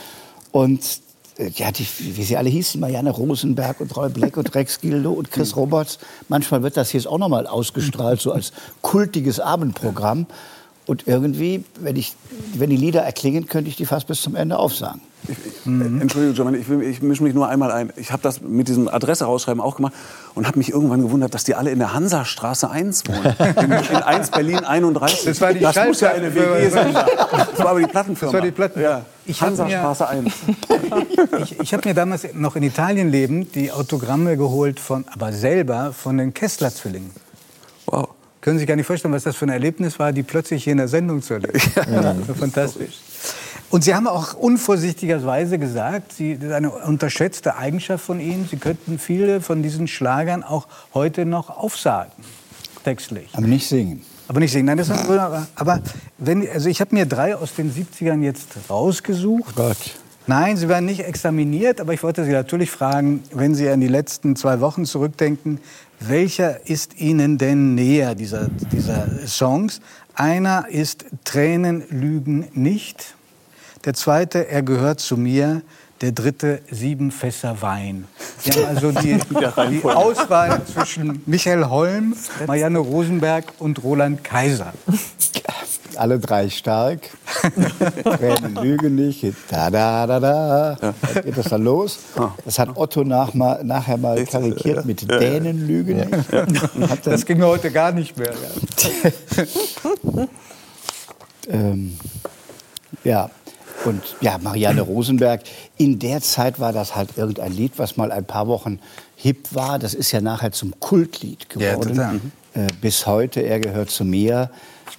Und 0.52 1.00
äh, 1.38 1.48
ja, 1.54 1.72
die, 1.72 1.86
wie 1.98 2.22
sie 2.22 2.36
alle 2.36 2.50
hießen, 2.50 2.78
Marianne 2.78 3.10
Rosenberg 3.10 3.80
und 3.80 3.96
Roy 3.96 4.10
Black 4.10 4.36
und 4.36 4.54
Rex 4.54 4.78
Gildo 4.80 5.12
und 5.12 5.30
Chris 5.30 5.56
Roberts. 5.56 5.98
Manchmal 6.28 6.62
wird 6.62 6.76
das 6.76 6.92
jetzt 6.92 7.06
auch 7.06 7.18
noch 7.18 7.30
mal 7.30 7.46
ausgestrahlt, 7.46 8.20
so 8.20 8.30
als 8.30 8.52
kultiges 8.82 9.40
Abendprogramm. 9.40 10.26
Und 10.90 11.06
irgendwie, 11.06 11.62
wenn, 11.78 11.94
ich, 11.94 12.16
wenn 12.54 12.68
die 12.68 12.76
Lieder 12.76 13.02
erklingen, 13.02 13.46
könnte 13.46 13.70
ich 13.70 13.76
die 13.76 13.86
fast 13.86 14.08
bis 14.08 14.22
zum 14.22 14.34
Ende 14.34 14.58
aufsagen. 14.58 15.00
Äh, 15.28 15.70
Entschuldigung, 15.70 16.34
Giovanni, 16.34 16.58
ich, 16.58 16.68
ich 16.68 17.00
mische 17.00 17.22
mich 17.22 17.32
nur 17.32 17.46
einmal 17.46 17.70
ein. 17.70 17.92
Ich 17.94 18.10
habe 18.10 18.24
das 18.24 18.40
mit 18.40 18.66
diesem 18.66 18.88
Adresse 18.88 19.24
rausschreiben 19.26 19.60
auch 19.62 19.76
gemacht 19.76 19.92
und 20.34 20.48
habe 20.48 20.58
mich 20.58 20.70
irgendwann 20.70 21.00
gewundert, 21.00 21.32
dass 21.32 21.44
die 21.44 21.54
alle 21.54 21.70
in 21.70 21.78
der 21.78 21.94
Hansastraße 21.94 22.68
1 22.72 23.04
wohnen. 23.06 23.36
In, 23.62 23.70
in 23.70 24.02
1 24.02 24.30
Berlin 24.32 24.64
31. 24.64 25.26
Das 25.26 25.40
war 25.40 25.52
die 25.54 25.60
das 25.60 25.76
muss 25.86 26.00
ja 26.00 26.10
eine 26.10 26.34
WG 26.34 26.70
sein. 26.70 26.92
Das 26.92 27.58
war 27.58 27.68
aber 27.68 27.78
die 27.78 27.86
Plattenfirma. 27.86 28.32
Das 28.32 28.40
war 28.40 28.44
die 28.44 28.50
Platten- 28.50 28.80
Ja. 28.82 29.04
Ich 29.26 29.40
Hansastraße 29.40 30.08
1. 30.08 30.32
Ich, 31.44 31.60
ich 31.60 31.72
habe 31.72 31.88
mir 31.88 31.94
damals 31.94 32.26
noch 32.34 32.56
in 32.56 32.64
Italien 32.64 33.10
lebend 33.10 33.54
die 33.54 33.70
Autogramme 33.70 34.36
geholt 34.36 34.80
von, 34.80 35.04
aber 35.12 35.32
selber 35.32 35.92
von 35.92 36.18
den 36.18 36.34
Kessler-Zwillingen. 36.34 37.12
Können 38.40 38.56
Sie 38.56 38.60
sich 38.60 38.68
gar 38.68 38.76
nicht 38.76 38.86
vorstellen, 38.86 39.12
was 39.12 39.24
das 39.24 39.36
für 39.36 39.46
ein 39.46 39.50
Erlebnis 39.50 39.98
war, 39.98 40.12
die 40.12 40.22
plötzlich 40.22 40.64
hier 40.64 40.72
in 40.72 40.78
der 40.78 40.88
Sendung 40.88 41.22
zu 41.22 41.34
erleben. 41.34 41.60
Ja. 41.90 42.14
Fantastisch. 42.38 43.00
Und 43.70 43.84
Sie 43.84 43.94
haben 43.94 44.06
auch 44.06 44.34
unvorsichtigerweise 44.34 45.58
gesagt, 45.58 46.12
Sie, 46.12 46.36
das 46.36 46.48
ist 46.48 46.52
eine 46.52 46.70
unterschätzte 46.70 47.56
Eigenschaft 47.56 48.04
von 48.04 48.18
Ihnen, 48.18 48.48
Sie 48.50 48.56
könnten 48.56 48.98
viele 48.98 49.40
von 49.40 49.62
diesen 49.62 49.86
Schlagern 49.86 50.42
auch 50.42 50.66
heute 50.94 51.24
noch 51.24 51.50
aufsagen, 51.50 52.12
textlich. 52.84 53.28
Aber 53.32 53.46
nicht 53.46 53.68
singen. 53.68 54.02
Aber 54.26 54.40
nicht 54.40 54.52
singen, 54.52 54.66
nein, 54.66 54.78
das 54.78 54.88
ist 54.88 55.08
aber, 55.08 55.46
aber 55.54 55.80
wenn, 56.18 56.48
also 56.48 56.68
ich 56.68 56.80
habe 56.80 56.94
mir 56.94 57.06
drei 57.06 57.36
aus 57.36 57.54
den 57.54 57.72
70ern 57.72 58.22
jetzt 58.22 58.48
rausgesucht. 58.68 59.54
Oh 59.56 59.62
Gott. 59.62 59.76
Nein, 60.26 60.56
Sie 60.56 60.68
werden 60.68 60.86
nicht 60.86 61.00
examiniert, 61.00 61.80
aber 61.80 61.92
ich 61.92 62.02
wollte 62.02 62.24
Sie 62.24 62.30
natürlich 62.30 62.70
fragen, 62.70 63.24
wenn 63.32 63.54
Sie 63.54 63.68
an 63.68 63.80
die 63.80 63.88
letzten 63.88 64.36
zwei 64.36 64.60
Wochen 64.60 64.84
zurückdenken, 64.84 65.58
welcher 66.00 66.66
ist 66.66 66.98
Ihnen 66.98 67.38
denn 67.38 67.74
näher 67.74 68.14
dieser, 68.14 68.48
dieser 68.72 69.06
Songs? 69.26 69.80
Einer 70.14 70.66
ist 70.68 71.04
Tränen 71.24 71.84
lügen 71.90 72.48
nicht. 72.52 73.14
Der 73.84 73.94
zweite, 73.94 74.48
er 74.48 74.62
gehört 74.62 75.00
zu 75.00 75.16
mir. 75.16 75.62
Der 76.00 76.12
dritte, 76.12 76.62
sieben 76.70 77.10
Fässer 77.10 77.60
Wein. 77.60 78.06
Wir 78.42 78.54
haben 78.54 78.76
also 78.76 78.90
die, 78.90 79.18
die 79.70 79.84
Auswahl 79.84 80.62
zwischen 80.64 81.22
Michael 81.26 81.66
Holm, 81.66 82.16
Marianne 82.46 82.78
Rosenberg 82.78 83.52
und 83.58 83.82
Roland 83.82 84.24
Kaiser. 84.24 84.72
Alle 86.00 86.18
drei 86.18 86.48
stark. 86.48 87.10
Tränen 88.04 88.54
lügen 88.54 88.94
nicht. 88.94 89.22
Da, 89.50 89.68
da, 89.68 90.06
da, 90.06 90.18
da. 90.18 90.76
Dann 90.80 90.94
geht 91.24 91.36
das 91.36 91.50
dann 91.50 91.62
los. 91.62 91.98
Das 92.42 92.58
hat 92.58 92.74
Otto 92.74 93.04
nach 93.04 93.34
nachher 93.34 93.98
mal 93.98 94.24
karikiert 94.24 94.86
mit 94.86 95.10
Dänen 95.10 95.66
lügen 95.66 95.98
nicht. 95.98 97.04
Das 97.04 97.26
ging 97.26 97.36
mir 97.36 97.48
heute 97.48 97.70
gar 97.70 97.92
nicht 97.92 98.16
mehr. 98.16 98.32
Ja. 98.32 100.26
ähm, 101.50 101.98
ja. 103.04 103.30
Und 103.84 104.02
ja, 104.22 104.38
Marianne 104.38 104.80
Rosenberg, 104.80 105.42
in 105.76 105.98
der 105.98 106.22
Zeit 106.22 106.58
war 106.58 106.72
das 106.72 106.96
halt 106.96 107.18
irgendein 107.18 107.52
Lied, 107.52 107.72
was 107.76 107.98
mal 107.98 108.10
ein 108.10 108.24
paar 108.24 108.46
Wochen 108.46 108.78
hip 109.16 109.48
war. 109.50 109.78
Das 109.78 109.92
ist 109.92 110.12
ja 110.12 110.22
nachher 110.22 110.52
zum 110.52 110.80
Kultlied 110.80 111.50
geworden. 111.50 111.94
Ja, 111.94 112.14
äh, 112.54 112.68
bis 112.80 113.06
heute, 113.06 113.40
er 113.40 113.60
gehört 113.60 113.90
zu 113.90 114.06
mir, 114.06 114.50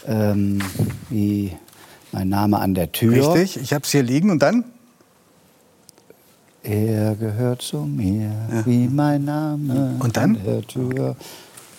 ähm, 0.07 0.59
wie 1.09 1.51
mein 2.11 2.29
Name 2.29 2.59
an 2.59 2.73
der 2.73 2.91
Tür. 2.91 3.33
Richtig, 3.33 3.61
ich 3.61 3.73
habe 3.73 3.83
es 3.83 3.91
hier 3.91 4.03
liegen 4.03 4.29
und 4.29 4.41
dann? 4.41 4.65
Er 6.63 7.15
gehört 7.15 7.63
zu 7.63 7.77
mir, 7.77 8.31
ja. 8.51 8.65
wie 8.65 8.87
mein 8.87 9.25
Name 9.25 9.95
und 9.99 10.15
dann? 10.15 10.35
an 10.35 10.43
der 10.45 10.61
Tür. 10.61 11.15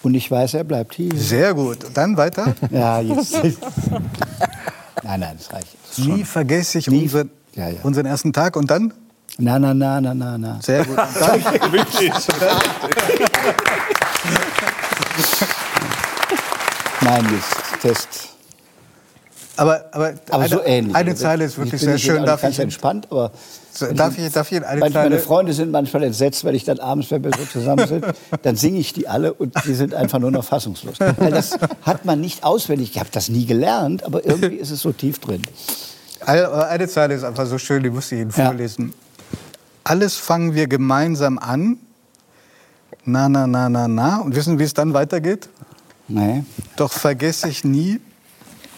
Und 0.02 0.14
ich 0.14 0.28
weiß, 0.28 0.54
er 0.54 0.64
bleibt 0.64 0.94
hier. 0.94 1.14
Sehr 1.14 1.54
gut. 1.54 1.84
Und 1.84 1.96
dann 1.96 2.16
weiter? 2.16 2.56
ja, 2.70 3.00
jetzt. 3.00 3.34
nein, 5.04 5.20
nein, 5.20 5.36
das 5.38 5.52
reicht. 5.52 5.76
Nie 5.98 6.24
vergesse 6.24 6.78
ich 6.78 6.88
Nie. 6.88 7.02
Unseren, 7.02 7.30
ja, 7.54 7.68
ja. 7.68 7.80
unseren 7.84 8.06
ersten 8.06 8.32
Tag 8.32 8.56
und 8.56 8.68
dann? 8.70 8.92
Na, 9.38 9.58
na, 9.58 9.72
na, 9.72 10.00
na, 10.00 10.14
na, 10.14 10.36
na. 10.36 10.58
Sehr 10.60 10.84
gut. 10.84 10.96
Nein, 17.04 17.26
jetzt 17.32 17.71
Test. 17.82 18.28
Aber, 19.56 19.84
aber, 19.92 20.14
aber 20.30 20.48
so 20.48 20.60
eine, 20.60 20.68
ähnlich. 20.68 20.96
Eine 20.96 21.14
Zeile 21.14 21.44
ist 21.44 21.58
wirklich 21.58 21.80
sehr 21.80 21.98
schön. 21.98 22.24
Darf 22.24 22.42
ich 22.44 22.58
entspannt, 22.58 23.08
aber 23.10 23.32
darf 23.94 24.16
ich, 24.16 24.32
darf 24.32 24.50
ich 24.50 24.64
eine 24.64 24.80
meine, 24.80 24.94
Zeile? 24.94 25.10
Meine 25.10 25.20
Freunde 25.20 25.52
sind 25.52 25.70
manchmal 25.70 26.04
entsetzt, 26.04 26.44
wenn 26.44 26.54
ich 26.54 26.64
dann 26.64 26.78
abends, 26.78 27.10
wenn 27.10 27.22
wir 27.22 27.32
so 27.36 27.44
zusammen 27.44 27.86
sind, 27.86 28.06
dann 28.42 28.56
singe 28.56 28.78
ich 28.78 28.92
die 28.92 29.08
alle 29.08 29.34
und 29.34 29.54
die 29.66 29.74
sind 29.74 29.94
einfach 29.94 30.20
nur 30.20 30.30
noch 30.30 30.44
fassungslos. 30.44 30.98
Weil 31.00 31.32
das 31.32 31.58
hat 31.82 32.04
man 32.04 32.20
nicht 32.20 32.44
auswendig. 32.44 32.92
Ich 32.92 32.98
habe 32.98 33.10
das 33.12 33.28
nie 33.28 33.44
gelernt, 33.44 34.04
aber 34.04 34.24
irgendwie 34.24 34.56
ist 34.56 34.70
es 34.70 34.80
so 34.80 34.92
tief 34.92 35.18
drin. 35.18 35.42
Eine 36.24 36.88
Zeile 36.88 37.14
ist 37.14 37.24
einfach 37.24 37.46
so 37.46 37.58
schön, 37.58 37.82
die 37.82 37.90
muss 37.90 38.10
ich 38.12 38.20
Ihnen 38.20 38.30
vorlesen. 38.30 38.88
Ja. 38.88 39.38
Alles 39.84 40.16
fangen 40.16 40.54
wir 40.54 40.66
gemeinsam 40.66 41.38
an. 41.38 41.78
Na, 43.04 43.28
na, 43.28 43.46
na, 43.46 43.68
na, 43.68 43.88
na. 43.88 44.18
Und 44.18 44.36
wissen, 44.36 44.58
wie 44.58 44.62
es 44.62 44.74
dann 44.74 44.94
weitergeht? 44.94 45.48
Nee. 46.08 46.44
Doch 46.76 46.92
vergesse 46.92 47.48
ich 47.48 47.64
nie, 47.64 48.00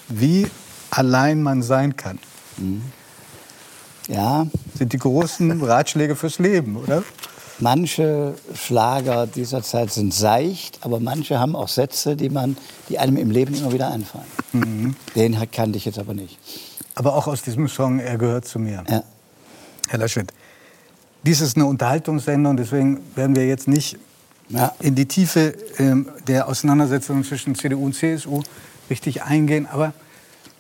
wie 0.09 0.47
allein 0.91 1.43
man 1.43 1.63
sein 1.63 1.97
kann. 1.97 2.19
Mhm. 2.57 2.83
Ja. 4.09 4.47
Sind 4.75 4.93
die 4.93 4.99
großen 4.99 5.63
Ratschläge 5.63 6.17
fürs 6.17 6.39
Leben, 6.39 6.77
oder? 6.77 7.03
Manche 7.61 8.35
Schlager 8.55 9.27
dieser 9.27 9.63
Zeit 9.63 9.93
sind 9.93 10.13
seicht, 10.13 10.81
aber 10.85 10.99
manche 10.99 11.39
haben 11.39 11.55
auch 11.55 11.69
Sätze, 11.69 12.17
die, 12.17 12.29
man, 12.29 12.57
die 12.89 12.99
einem 12.99 13.17
im 13.17 13.31
Leben 13.31 13.55
immer 13.55 13.73
wieder 13.73 13.91
einfallen. 13.91 14.27
Mhm. 14.53 14.97
Den 15.15 15.37
kannte 15.53 15.79
ich 15.79 15.85
jetzt 15.85 15.99
aber 15.99 16.15
nicht. 16.15 16.39
Aber 16.97 17.15
auch 17.15 17.27
aus 17.27 17.43
diesem 17.43 17.69
Song 17.69 18.01
Er 18.01 18.19
gehört 18.19 18.45
zu 18.45 18.59
mir. 18.59 18.85
Ja. 18.89 19.05
Herr 19.89 19.99
Laschet, 19.99 20.33
dies 21.23 21.41
ist 21.41 21.57
eine 21.57 21.67
Unterhaltungssendung, 21.67 22.57
deswegen 22.57 23.01
werden 23.15 23.37
wir 23.37 23.47
jetzt 23.47 23.69
nicht 23.69 23.99
ja. 24.49 24.75
in 24.81 24.95
die 24.95 25.07
Tiefe 25.07 25.55
ähm, 25.79 26.09
der 26.27 26.49
Auseinandersetzung 26.49 27.25
zwischen 27.25 27.55
CDU 27.55 27.87
und 27.87 27.95
CSU 27.95 28.43
richtig 28.91 29.23
eingehen. 29.23 29.67
Aber 29.67 29.93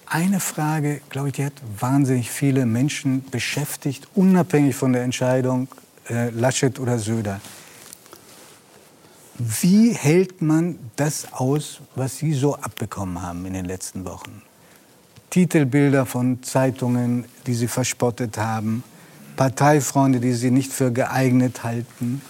eine 0.07 0.41
Frage, 0.41 1.01
glaube 1.09 1.28
ich, 1.28 1.35
die 1.35 1.45
hat 1.45 1.55
wahnsinnig 1.78 2.30
viele 2.30 2.66
Menschen 2.66 3.24
beschäftigt, 3.30 4.09
unabhängig 4.14 4.76
von 4.76 4.93
der 4.93 5.03
Entscheidung 5.03 5.68
äh, 6.09 6.30
Laschet 6.30 6.78
oder 6.78 6.99
Söder. 6.99 7.41
Wie 9.39 9.93
hält 9.93 10.43
man 10.43 10.78
das 10.97 11.32
aus, 11.32 11.80
was 11.97 12.18
Sie 12.18 12.35
so 12.35 12.55
abbekommen 12.55 13.20
haben 13.20 13.45
in 13.47 13.55
den 13.55 13.64
letzten 13.64 14.05
Wochen? 14.05 14.43
Titelbilder 15.30 16.07
von 16.07 16.45
Zeitungen, 16.45 17.24
die 17.47 17.55
Sie 17.55 17.66
verspottet 17.66 18.39
haben, 18.39 18.85
Parteifreunde, 19.35 20.20
die 20.20 20.35
Sie 20.35 20.53
nicht 20.53 20.72
für 20.72 20.93
geeignet 20.93 21.64
halten, 21.64 22.22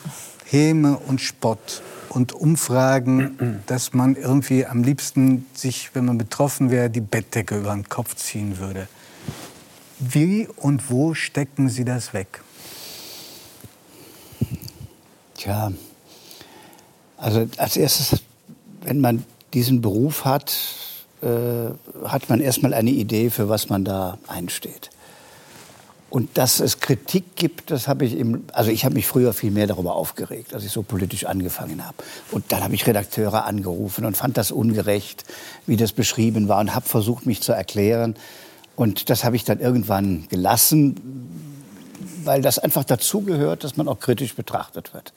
Häme 0.54 0.98
und 0.98 1.20
Spott 1.20 1.82
und 2.10 2.32
Umfragen, 2.32 3.60
dass 3.66 3.92
man 3.92 4.14
irgendwie 4.14 4.64
am 4.64 4.84
liebsten 4.84 5.46
sich, 5.52 5.90
wenn 5.94 6.04
man 6.04 6.16
betroffen 6.16 6.70
wäre, 6.70 6.90
die 6.90 7.00
Bettdecke 7.00 7.58
über 7.58 7.72
den 7.72 7.88
Kopf 7.88 8.14
ziehen 8.14 8.58
würde. 8.58 8.86
Wie 9.98 10.46
und 10.54 10.90
wo 10.90 11.12
stecken 11.12 11.68
Sie 11.68 11.84
das 11.84 12.14
weg? 12.14 12.40
Tja, 15.34 15.72
also 17.16 17.48
als 17.56 17.76
erstes, 17.76 18.22
wenn 18.82 19.00
man 19.00 19.24
diesen 19.54 19.80
Beruf 19.80 20.24
hat, 20.24 20.56
äh, 21.20 21.26
hat 22.04 22.28
man 22.28 22.40
erstmal 22.40 22.74
eine 22.74 22.90
Idee, 22.90 23.28
für 23.28 23.48
was 23.48 23.70
man 23.70 23.84
da 23.84 24.18
einsteht. 24.28 24.90
Und 26.14 26.38
dass 26.38 26.60
es 26.60 26.78
Kritik 26.78 27.34
gibt, 27.34 27.72
das 27.72 27.88
habe 27.88 28.04
ich 28.04 28.16
im, 28.16 28.44
also 28.52 28.70
ich 28.70 28.84
habe 28.84 28.94
mich 28.94 29.04
früher 29.04 29.32
viel 29.32 29.50
mehr 29.50 29.66
darüber 29.66 29.96
aufgeregt, 29.96 30.54
als 30.54 30.62
ich 30.62 30.70
so 30.70 30.84
politisch 30.84 31.26
angefangen 31.26 31.84
habe. 31.84 31.96
Und 32.30 32.44
dann 32.52 32.62
habe 32.62 32.72
ich 32.72 32.86
Redakteure 32.86 33.44
angerufen 33.44 34.04
und 34.04 34.16
fand 34.16 34.36
das 34.36 34.52
ungerecht, 34.52 35.24
wie 35.66 35.76
das 35.76 35.90
beschrieben 35.90 36.46
war 36.46 36.60
und 36.60 36.72
habe 36.72 36.86
versucht, 36.86 37.26
mich 37.26 37.42
zu 37.42 37.50
erklären. 37.50 38.14
Und 38.76 39.10
das 39.10 39.24
habe 39.24 39.34
ich 39.34 39.42
dann 39.42 39.58
irgendwann 39.58 40.28
gelassen, 40.28 41.00
weil 42.22 42.42
das 42.42 42.60
einfach 42.60 42.84
dazugehört, 42.84 43.64
dass 43.64 43.76
man 43.76 43.88
auch 43.88 43.98
kritisch 43.98 44.36
betrachtet 44.36 44.94
wird. 44.94 45.12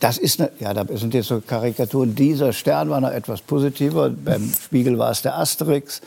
Das 0.00 0.16
ist 0.16 0.40
eine, 0.40 0.50
ja, 0.60 0.72
da 0.72 0.86
sind 0.96 1.12
jetzt 1.12 1.28
so 1.28 1.42
Karikaturen. 1.42 2.14
Dieser 2.14 2.54
Stern 2.54 2.88
war 2.88 3.02
noch 3.02 3.12
etwas 3.12 3.42
positiver. 3.42 4.08
Beim 4.08 4.50
Spiegel 4.64 4.96
war 4.96 5.10
es 5.10 5.20
der 5.20 5.36
Asterix. 5.36 6.00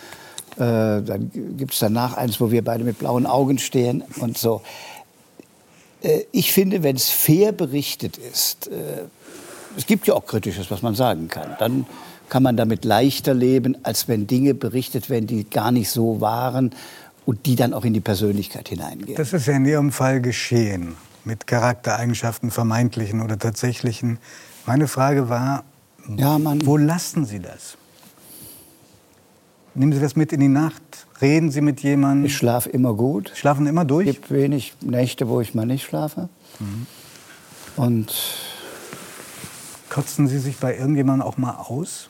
Äh, 0.56 1.02
dann 1.02 1.32
gibt 1.58 1.74
es 1.74 1.80
danach 1.80 2.16
eins, 2.16 2.40
wo 2.40 2.52
wir 2.52 2.64
beide 2.64 2.84
mit 2.84 3.00
blauen 3.00 3.26
Augen 3.26 3.58
stehen 3.58 4.04
und 4.18 4.38
so. 4.38 4.62
Äh, 6.02 6.22
ich 6.32 6.52
finde, 6.52 6.84
wenn 6.84 6.96
es 6.96 7.10
fair 7.10 7.52
berichtet 7.52 8.18
ist, 8.18 8.68
äh, 8.68 9.04
es 9.76 9.88
gibt 9.88 10.06
ja 10.06 10.14
auch 10.14 10.26
Kritisches, 10.26 10.70
was 10.70 10.82
man 10.82 10.94
sagen 10.94 11.28
kann, 11.28 11.56
dann 11.58 11.86
kann 12.30 12.44
man 12.44 12.58
damit 12.58 12.86
leichter 12.86 13.34
leben, 13.34 13.78
als 13.84 14.08
wenn 14.08 14.28
Dinge 14.28 14.54
berichtet 14.54 15.10
werden, 15.10 15.28
die 15.28 15.50
gar 15.50 15.72
nicht 15.72 15.90
so 15.90 16.22
waren 16.22 16.72
und 17.26 17.46
die 17.46 17.56
dann 17.56 17.74
auch 17.74 17.86
in 17.86 17.94
die 17.94 18.00
Persönlichkeit 18.00 18.70
hineingehen. 18.70 19.16
Das 19.16 19.34
ist 19.34 19.48
ja 19.48 19.54
in 19.54 19.66
Ihrem 19.66 19.92
Fall 19.92 20.22
geschehen, 20.22 20.96
mit 21.26 21.48
Charaktereigenschaften, 21.48 22.52
vermeintlichen 22.52 23.22
oder 23.22 23.38
tatsächlichen. 23.40 24.20
Meine 24.66 24.88
Frage 24.88 25.30
war, 25.30 25.64
ja, 26.18 26.38
wo 26.66 26.78
lassen 26.78 27.26
Sie 27.26 27.40
das? 27.40 27.78
Nehmen 29.76 29.92
Sie 29.92 30.00
das 30.00 30.16
mit 30.16 30.32
in 30.32 30.40
die 30.40 30.48
Nacht? 30.48 30.82
Reden 31.20 31.50
Sie 31.50 31.62
mit 31.62 31.82
jemandem? 31.82 32.26
Ich 32.26 32.38
schlafe 32.38 32.70
immer 32.70 32.94
gut. 32.94 33.32
Schlafen 33.36 33.66
immer 33.66 33.86
durch? 33.86 34.08
Es 34.08 34.16
gibt 34.16 34.32
wenig 34.32 34.76
Nächte, 34.82 35.28
wo 35.28 35.42
ich 35.42 35.56
mal 35.56 35.66
nicht 35.66 35.84
schlafe. 35.84 36.30
Mhm. 36.60 36.86
Und 37.76 38.14
kotzen 39.90 40.28
Sie 40.28 40.38
sich 40.38 40.58
bei 40.58 40.78
irgendjemandem 40.78 41.28
auch 41.28 41.38
mal 41.38 41.56
aus? 41.56 42.10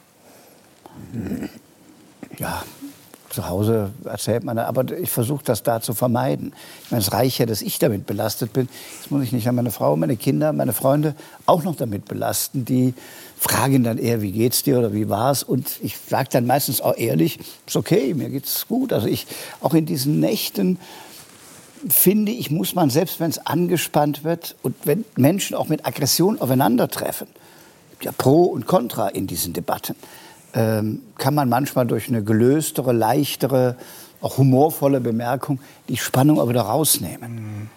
Zu 3.34 3.50
Hause 3.50 3.90
erzählt 4.06 4.44
man, 4.44 4.60
aber 4.60 4.92
ich 4.92 5.10
versuche 5.10 5.44
das 5.44 5.64
da 5.64 5.82
zu 5.82 5.96
vermeiden. 5.96 6.54
Ich 6.86 6.92
meine, 6.92 7.02
es 7.02 7.12
reicht 7.14 7.40
ja, 7.40 7.48
dass 7.48 7.64
ich 7.64 7.80
damit 7.80 8.06
belastet 8.06 8.54
bin. 8.54 8.70
Jetzt 9.00 9.10
muss 9.10 9.24
ich 9.24 9.32
nicht 9.32 9.48
an 9.48 9.56
meine 9.56 9.72
Frau, 9.72 9.96
meine 9.96 10.18
Kinder, 10.18 10.54
meine 10.54 10.72
Freunde 10.72 11.16
auch 11.48 11.64
noch 11.64 11.76
damit 11.76 12.06
belasten. 12.06 12.64
Die 12.64 12.94
fragen 13.40 13.84
dann 13.84 13.98
eher, 13.98 14.22
wie 14.22 14.32
geht's 14.32 14.62
dir 14.62 14.78
oder 14.78 14.94
wie 14.94 15.10
war's? 15.10 15.42
Und 15.42 15.80
ich 15.82 15.98
sage 15.98 16.30
dann 16.32 16.46
meistens 16.46 16.80
auch 16.80 16.96
ehrlich, 16.96 17.40
ist 17.66 17.76
okay, 17.76 18.14
mir 18.14 18.30
geht's 18.30 18.68
gut. 18.68 18.94
Also 18.94 19.08
ich, 19.08 19.26
auch 19.62 19.74
in 19.74 19.88
diesen 19.88 20.20
Nächten, 20.20 20.78
finde 21.90 22.32
ich, 22.32 22.52
muss 22.52 22.76
man, 22.76 22.92
selbst 22.92 23.20
wenn 23.20 23.32
es 23.32 23.46
angespannt 23.46 24.24
wird 24.24 24.56
und 24.62 24.76
wenn 24.84 25.06
Menschen 25.16 25.56
auch 25.56 25.70
mit 25.70 25.88
Aggression 25.88 26.40
aufeinandertreffen, 26.40 27.28
ja 28.04 28.12
Pro 28.12 28.44
und 28.44 28.68
Contra 28.68 29.08
in 29.08 29.26
diesen 29.26 29.54
Debatten, 29.54 29.96
ähm, 30.54 31.02
kann 31.18 31.34
man 31.34 31.50
manchmal 31.50 31.88
durch 31.88 32.08
eine 32.10 32.24
gelöstere, 32.24 32.94
leichtere, 32.94 33.76
auch 34.22 34.38
humorvolle 34.38 35.02
Bemerkung 35.02 35.60
die 35.90 35.98
Spannung 35.98 36.40
aber 36.40 36.50
wieder 36.50 36.62
rausnehmen. 36.62 37.36
Mhm. 37.36 37.70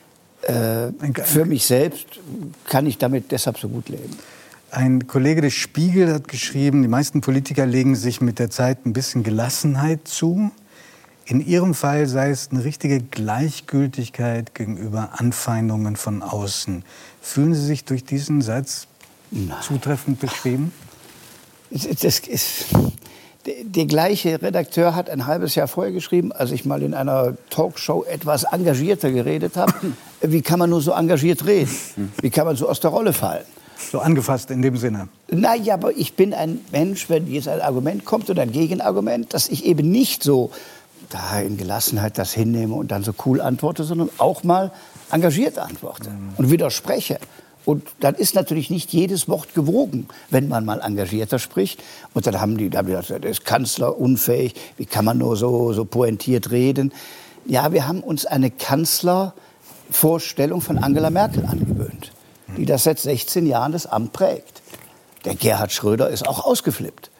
Äh, 0.42 1.22
für 1.24 1.44
mich 1.44 1.66
selbst 1.66 2.06
kann 2.66 2.86
ich 2.86 2.98
damit 2.98 3.32
deshalb 3.32 3.58
so 3.58 3.68
gut 3.68 3.88
leben. 3.88 4.16
Ein 4.70 5.06
Kollege 5.06 5.40
des 5.40 5.54
Spiegel 5.54 6.12
hat 6.12 6.28
geschrieben, 6.28 6.82
die 6.82 6.88
meisten 6.88 7.20
Politiker 7.20 7.66
legen 7.66 7.96
sich 7.96 8.20
mit 8.20 8.38
der 8.38 8.50
Zeit 8.50 8.84
ein 8.84 8.92
bisschen 8.92 9.22
Gelassenheit 9.22 10.06
zu. 10.06 10.50
In 11.24 11.40
Ihrem 11.44 11.74
Fall 11.74 12.06
sei 12.06 12.30
es 12.30 12.50
eine 12.50 12.62
richtige 12.62 13.00
Gleichgültigkeit 13.00 14.54
gegenüber 14.54 15.10
Anfeindungen 15.14 15.96
von 15.96 16.22
außen. 16.22 16.84
Fühlen 17.20 17.54
Sie 17.54 17.64
sich 17.64 17.84
durch 17.84 18.04
diesen 18.04 18.42
Satz 18.42 18.86
Nein. 19.30 19.56
zutreffend 19.62 20.20
beschrieben? 20.20 20.72
Das 21.70 21.84
ist, 21.84 22.66
der 23.46 23.86
gleiche 23.86 24.40
Redakteur 24.42 24.94
hat 24.94 25.10
ein 25.10 25.26
halbes 25.26 25.54
Jahr 25.54 25.68
vorher 25.68 25.92
geschrieben, 25.92 26.32
als 26.32 26.50
ich 26.50 26.64
mal 26.64 26.82
in 26.82 26.94
einer 26.94 27.36
Talkshow 27.50 28.04
etwas 28.04 28.44
engagierter 28.44 29.10
geredet 29.12 29.56
habe. 29.56 29.72
Wie 30.20 30.42
kann 30.42 30.58
man 30.58 30.70
nur 30.70 30.80
so 30.80 30.92
engagiert 30.92 31.46
reden? 31.46 31.70
Wie 32.20 32.30
kann 32.30 32.46
man 32.46 32.56
so 32.56 32.68
aus 32.68 32.80
der 32.80 32.90
Rolle 32.90 33.12
fallen? 33.12 33.44
So 33.92 34.00
angefasst 34.00 34.50
in 34.50 34.62
dem 34.62 34.76
Sinne. 34.76 35.08
Naja, 35.30 35.74
aber 35.74 35.92
ich 35.96 36.14
bin 36.14 36.32
ein 36.32 36.60
Mensch, 36.72 37.10
wenn 37.10 37.30
jetzt 37.30 37.46
ein 37.46 37.60
Argument 37.60 38.04
kommt 38.04 38.30
oder 38.30 38.42
ein 38.42 38.52
Gegenargument, 38.52 39.34
dass 39.34 39.48
ich 39.48 39.64
eben 39.66 39.90
nicht 39.90 40.22
so 40.22 40.50
da 41.10 41.40
in 41.40 41.56
Gelassenheit 41.56 42.18
das 42.18 42.32
hinnehme 42.32 42.74
und 42.74 42.90
dann 42.90 43.04
so 43.04 43.12
cool 43.24 43.40
antworte, 43.40 43.84
sondern 43.84 44.10
auch 44.18 44.42
mal 44.44 44.72
engagiert 45.10 45.58
antworte 45.58 46.10
mhm. 46.10 46.30
und 46.36 46.50
widerspreche. 46.50 47.18
Und 47.66 47.82
dann 47.98 48.14
ist 48.14 48.36
natürlich 48.36 48.70
nicht 48.70 48.92
jedes 48.92 49.28
Wort 49.28 49.52
gewogen, 49.52 50.06
wenn 50.30 50.48
man 50.48 50.64
mal 50.64 50.80
engagierter 50.80 51.40
spricht. 51.40 51.82
Und 52.14 52.26
dann 52.26 52.40
haben 52.40 52.56
die, 52.56 52.70
da 52.70 52.78
haben 52.78 52.86
die 52.86 52.94
gesagt, 52.94 53.24
der 53.24 53.30
ist 53.30 53.44
Kanzler 53.44 53.98
unfähig, 53.98 54.54
wie 54.76 54.86
kann 54.86 55.04
man 55.04 55.18
nur 55.18 55.36
so, 55.36 55.72
so 55.72 55.84
pointiert 55.84 56.52
reden? 56.52 56.92
Ja, 57.44 57.72
wir 57.72 57.88
haben 57.88 58.00
uns 58.00 58.24
eine 58.24 58.52
Kanzlervorstellung 58.52 60.60
von 60.60 60.78
Angela 60.78 61.10
Merkel 61.10 61.44
angewöhnt, 61.44 62.12
die 62.56 62.66
das 62.66 62.84
seit 62.84 63.00
16 63.00 63.46
Jahren 63.46 63.72
das 63.72 63.86
Amt 63.86 64.12
prägt. 64.12 64.62
Der 65.24 65.34
Gerhard 65.34 65.72
Schröder 65.72 66.08
ist 66.08 66.28
auch 66.28 66.44
ausgeflippt. 66.44 67.10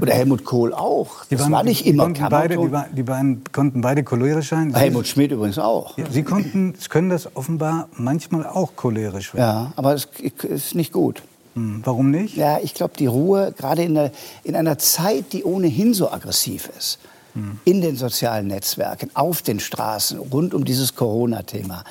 Oder 0.00 0.14
Helmut 0.14 0.44
Kohl 0.44 0.72
auch. 0.72 1.24
Das 1.28 1.40
waren, 1.40 1.52
war 1.52 1.64
nicht 1.64 1.86
immer 1.86 2.08
die 2.10 2.20
beide, 2.20 2.56
die, 2.56 2.94
die, 2.94 3.02
beiden 3.02 3.42
konnten 3.52 3.80
beide 3.80 4.04
cholerisch 4.04 4.48
sein. 4.50 4.72
Helmut 4.74 5.08
Schmidt 5.08 5.32
übrigens 5.32 5.58
auch. 5.58 5.98
Ja, 5.98 6.04
Sie 6.10 6.22
konnten, 6.22 6.74
können 6.88 7.10
das 7.10 7.34
offenbar 7.34 7.88
manchmal 7.96 8.46
auch 8.46 8.76
cholerisch 8.76 9.34
werden. 9.34 9.44
Ja, 9.44 9.72
aber 9.76 9.94
es 9.94 10.08
ist 10.42 10.74
nicht 10.74 10.92
gut. 10.92 11.22
Hm, 11.54 11.80
warum 11.84 12.10
nicht? 12.10 12.36
Ja, 12.36 12.58
ich 12.62 12.74
glaube, 12.74 12.94
die 12.98 13.06
Ruhe, 13.06 13.52
gerade 13.56 13.82
in, 13.82 13.94
der, 13.94 14.12
in 14.44 14.54
einer 14.54 14.78
Zeit, 14.78 15.32
die 15.32 15.42
ohnehin 15.42 15.94
so 15.94 16.10
aggressiv 16.12 16.70
ist, 16.76 16.98
hm. 17.32 17.58
in 17.64 17.80
den 17.80 17.96
sozialen 17.96 18.46
Netzwerken, 18.46 19.10
auf 19.14 19.42
den 19.42 19.58
Straßen, 19.58 20.18
rund 20.18 20.54
um 20.54 20.64
dieses 20.64 20.94
Corona-Thema, 20.94 21.82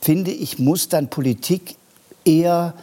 finde 0.00 0.30
ich, 0.30 0.58
muss 0.58 0.88
dann 0.88 1.08
Politik 1.08 1.76
eher 2.24 2.74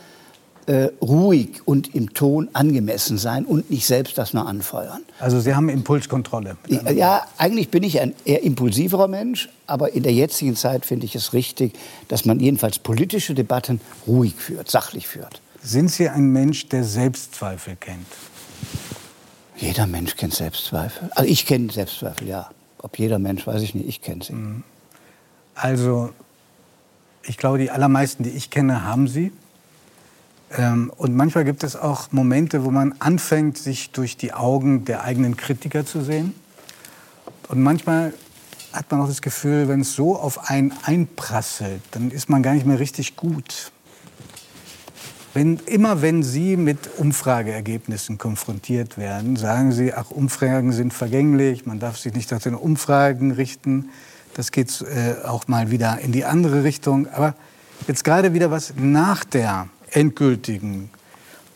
äh, 0.68 0.90
ruhig 1.02 1.62
und 1.66 1.94
im 1.96 2.14
Ton 2.14 2.50
angemessen 2.54 3.18
sein 3.18 3.46
und 3.46 3.70
nicht 3.70 3.86
selbst 3.86 4.18
das 4.18 4.34
nur 4.34 4.48
anfeuern. 4.48 5.02
Also 5.20 5.40
Sie 5.40 5.56
haben 5.56 5.70
Impulskontrolle? 5.70 6.58
Ja, 6.68 7.26
eigentlich 7.38 7.70
bin 7.70 7.84
ich 7.84 8.00
ein 8.00 8.14
eher 8.26 8.44
impulsiverer 8.44 9.08
Mensch, 9.08 9.50
aber 9.68 9.94
in 9.94 10.04
der 10.04 10.14
jetzigen 10.14 10.56
Zeit 10.56 10.86
finde 10.86 11.06
ich 11.06 11.16
es 11.16 11.34
richtig, 11.34 11.74
dass 12.08 12.26
man 12.26 12.40
jedenfalls 12.40 12.80
politische 12.80 13.34
Debatten 13.34 13.82
ruhig 14.08 14.36
führt, 14.36 14.70
sachlich 14.70 15.08
führt. 15.08 15.42
Sind 15.64 15.92
Sie 15.92 16.10
ein 16.10 16.32
Mensch, 16.32 16.70
der 16.70 16.84
Selbstzweifel 16.84 17.76
kennt? 17.76 18.08
Jeder 19.58 19.86
Mensch 19.86 20.16
kennt 20.16 20.34
Selbstzweifel. 20.34 21.12
Also 21.14 21.30
ich 21.30 21.46
kenne 21.46 21.72
Selbstzweifel, 21.72 22.28
ja. 22.28 22.50
Ob 22.80 22.98
jeder 22.98 23.20
Mensch, 23.20 23.46
weiß 23.46 23.62
ich 23.62 23.76
nicht, 23.76 23.88
ich 23.88 24.02
kenne 24.02 24.24
sie. 24.24 24.34
Mhm. 24.34 24.64
Also, 25.54 26.10
ich 27.24 27.38
glaube, 27.38 27.60
die 27.60 27.70
allermeisten, 27.70 28.24
die 28.24 28.32
ich 28.32 28.50
kenne, 28.50 28.84
haben 28.84 29.08
sie. 29.08 29.32
Ähm, 30.58 30.92
und 30.98 31.16
manchmal 31.16 31.46
gibt 31.46 31.64
es 31.64 31.76
auch 31.76 32.12
Momente, 32.12 32.64
wo 32.64 32.72
man 32.72 32.94
anfängt, 33.00 33.58
sich 33.58 33.92
durch 33.92 34.18
die 34.18 34.34
Augen 34.34 34.86
der 34.86 35.04
eigenen 35.04 35.38
Kritiker 35.38 35.86
zu 35.86 36.02
sehen. 36.02 36.34
Und 37.48 37.62
manchmal 37.62 38.14
hat 38.74 38.90
man 38.92 39.02
auch 39.02 39.08
das 39.08 39.22
Gefühl, 39.22 39.68
wenn 39.68 39.82
es 39.82 39.94
so 39.94 40.18
auf 40.18 40.50
einen 40.50 40.74
einprasselt, 40.84 41.82
dann 41.92 42.12
ist 42.12 42.30
man 42.30 42.44
gar 42.44 42.54
nicht 42.54 42.66
mehr 42.66 42.80
richtig 42.80 43.16
gut. 43.16 43.72
Wenn, 45.34 45.60
immer 45.66 46.02
wenn 46.02 46.24
Sie 46.24 46.58
mit 46.58 46.90
Umfrageergebnissen 46.98 48.18
konfrontiert 48.18 48.98
werden, 48.98 49.38
sagen 49.38 49.72
Sie, 49.72 49.94
ach, 49.94 50.12
Umfragen 50.12 50.74
sind 50.74 50.94
vergänglich, 50.94 51.66
man 51.66 51.80
darf 51.80 51.98
sich 51.98 52.14
nicht 52.14 52.32
nach 52.32 52.42
den 52.42 52.56
Umfragen 52.56 53.32
richten. 53.32 53.90
Das 54.34 54.52
geht 54.52 54.82
äh, 54.82 55.26
auch 55.26 55.48
mal 55.48 55.72
wieder 55.72 56.00
in 56.00 56.12
die 56.12 56.26
andere 56.26 56.66
Richtung. 56.66 57.08
Aber 57.08 57.36
jetzt 57.88 58.04
gerade 58.04 58.34
wieder 58.34 58.52
was 58.52 58.74
nach 58.78 59.24
der 59.24 59.70
endgültigen 59.92 60.90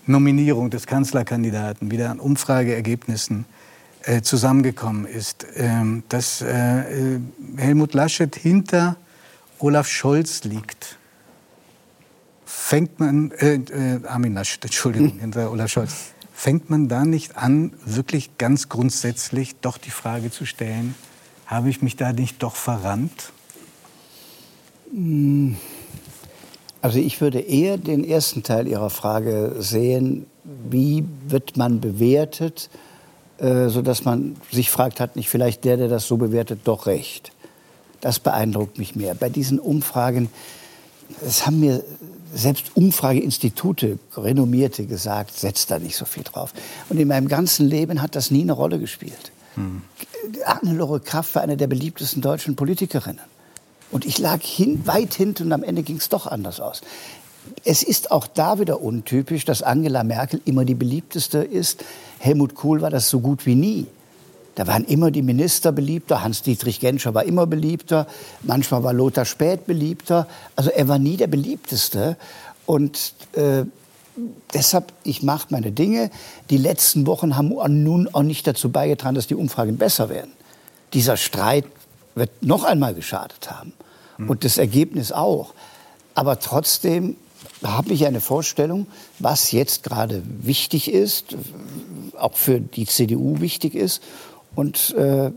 Nominierung 0.06 0.70
des 0.70 0.86
Kanzlerkandidaten 0.86 1.90
wieder 1.90 2.12
an 2.12 2.20
Umfrageergebnissen 2.20 3.46
äh, 4.04 4.22
zusammengekommen 4.22 5.06
ist, 5.06 5.48
ähm, 5.56 6.04
dass 6.10 6.42
äh, 6.42 7.20
Helmut 7.58 7.94
Laschet 7.94 8.36
hinter 8.36 8.98
Olaf 9.58 9.88
Scholz 9.88 10.44
liegt. 10.44 10.98
Fängt 12.46 13.00
man, 13.00 13.32
äh, 13.32 13.56
äh 13.56 14.06
Armin 14.06 14.36
Laschet, 14.36 14.64
Entschuldigung, 14.64 15.18
hinter 15.20 15.52
Olaf 15.52 15.72
Scholz, 15.72 15.94
fängt 16.34 16.70
man 16.70 16.88
da 16.88 17.04
nicht 17.04 17.38
an, 17.38 17.74
wirklich 17.84 18.38
ganz 18.38 18.70
grundsätzlich 18.70 19.56
doch 19.62 19.80
die 19.80 19.92
Frage 19.92 20.30
zu 20.30 20.46
stellen, 20.46 20.94
habe 21.48 21.70
ich 21.70 21.82
mich 21.82 21.96
da 21.96 22.14
nicht 22.14 22.44
doch 22.44 22.56
verrannt? 22.56 23.32
Hm. 24.92 25.58
Also 26.86 27.00
ich 27.00 27.20
würde 27.20 27.40
eher 27.40 27.80
den 27.80 28.04
ersten 28.04 28.44
Teil 28.44 28.68
Ihrer 28.68 28.92
Frage 28.92 29.56
sehen, 29.58 30.28
wie 30.70 31.04
wird 31.28 31.58
man 31.58 31.82
bewertet, 31.82 32.70
äh, 33.40 33.70
sodass 33.70 34.06
man 34.06 34.36
sich 34.52 34.70
fragt, 34.70 35.00
hat 35.00 35.16
nicht 35.16 35.28
vielleicht 35.28 35.64
der, 35.64 35.78
der 35.78 35.88
das 35.88 36.06
so 36.06 36.18
bewertet, 36.18 36.60
doch 36.66 36.86
recht. 36.86 37.32
Das 38.02 38.20
beeindruckt 38.20 38.78
mich 38.78 38.96
mehr. 38.96 39.16
Bei 39.16 39.30
diesen 39.30 39.58
Umfragen, 39.58 40.30
das 41.24 41.48
haben 41.48 41.60
mir 41.60 41.84
selbst 42.36 42.66
Umfrageinstitute, 42.76 43.98
renommierte, 44.16 44.86
gesagt, 44.86 45.36
setzt 45.36 45.72
da 45.72 45.80
nicht 45.80 45.96
so 45.96 46.06
viel 46.06 46.22
drauf. 46.22 46.54
Und 46.90 47.00
in 47.00 47.08
meinem 47.08 47.30
ganzen 47.30 47.68
Leben 47.68 48.04
hat 48.04 48.16
das 48.16 48.30
nie 48.30 48.44
eine 48.44 48.54
Rolle 48.54 48.78
gespielt. 48.78 49.32
Hm. 49.56 49.82
Annelore 50.46 51.00
Kraft 51.00 51.34
war 51.34 51.42
eine 51.42 51.58
der 51.58 51.66
beliebtesten 51.66 52.22
deutschen 52.22 52.56
Politikerinnen. 52.56 53.35
Und 53.92 54.06
ich 54.06 54.18
lag 54.18 54.42
hin, 54.42 54.82
weit 54.86 55.14
hinten 55.14 55.44
und 55.44 55.54
am 55.54 55.64
Ende 55.64 55.84
ging 55.84 55.98
es 55.98 56.10
doch 56.10 56.28
anders 56.28 56.60
aus. 56.60 56.82
Es 57.64 57.84
ist 57.84 58.12
auch 58.12 58.28
da 58.28 58.60
wieder 58.60 58.82
untypisch, 58.82 59.46
dass 59.46 59.62
Angela 59.62 60.04
Merkel 60.04 60.42
immer 60.46 60.66
die 60.66 60.76
beliebteste 60.76 61.40
ist. 61.40 61.84
Helmut 62.20 62.56
Kohl 62.56 62.82
war 62.82 62.90
das 62.90 63.10
so 63.10 63.20
gut 63.20 63.46
wie 63.46 63.56
nie. 63.56 63.88
Da 64.56 64.68
waren 64.68 64.86
immer 64.86 65.12
die 65.12 65.22
Minister 65.22 65.74
beliebter, 65.74 66.24
Hans-Dietrich 66.24 66.80
Genscher 66.80 67.14
war 67.14 67.26
immer 67.26 67.46
beliebter, 67.46 68.08
manchmal 68.42 68.84
war 68.84 68.94
Lothar 68.94 69.26
Späth 69.26 69.66
beliebter. 69.66 70.28
Also 70.56 70.70
er 70.70 70.88
war 70.88 70.98
nie 70.98 71.18
der 71.18 71.28
beliebteste. 71.28 72.16
Und 72.66 73.14
äh, 73.34 73.66
deshalb, 74.54 74.94
ich 75.04 75.24
mache 75.24 75.48
meine 75.50 75.72
Dinge. 75.72 76.10
Die 76.50 76.58
letzten 76.58 77.06
Wochen 77.06 77.36
haben 77.36 77.84
nun 77.84 78.08
auch 78.14 78.24
nicht 78.24 78.48
dazu 78.48 78.72
beigetragen, 78.72 79.16
dass 79.16 79.28
die 79.28 79.36
Umfragen 79.36 79.78
besser 79.78 80.10
werden. 80.10 80.32
Dieser 80.94 81.18
Streit 81.18 81.66
wird 82.16 82.32
noch 82.42 82.64
einmal 82.64 82.94
geschadet 82.94 83.52
haben. 83.52 83.74
Hm. 84.18 84.30
Und 84.30 84.44
das 84.44 84.58
Ergebnis 84.58 85.12
auch. 85.12 85.54
Aber 86.14 86.40
trotzdem 86.40 87.18
habe 87.64 87.94
ich 87.94 88.06
eine 88.06 88.22
Vorstellung, 88.22 88.88
was 89.20 89.52
jetzt 89.52 89.84
gerade 89.84 90.24
wichtig 90.26 90.92
ist, 90.92 91.36
auch 92.18 92.36
für 92.36 92.60
die 92.60 92.86
CDU 92.86 93.40
wichtig 93.40 93.76
ist. 93.76 94.02
Und 94.56 94.96
äh, 94.96 95.32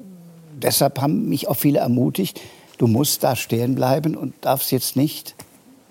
deshalb 0.54 1.00
haben 1.00 1.28
mich 1.28 1.48
auch 1.48 1.56
viele 1.56 1.80
ermutigt, 1.80 2.40
du 2.78 2.86
musst 2.86 3.24
da 3.24 3.36
stehen 3.36 3.74
bleiben 3.74 4.16
und 4.16 4.34
darfst 4.40 4.70
jetzt 4.72 4.96
nicht 4.96 5.34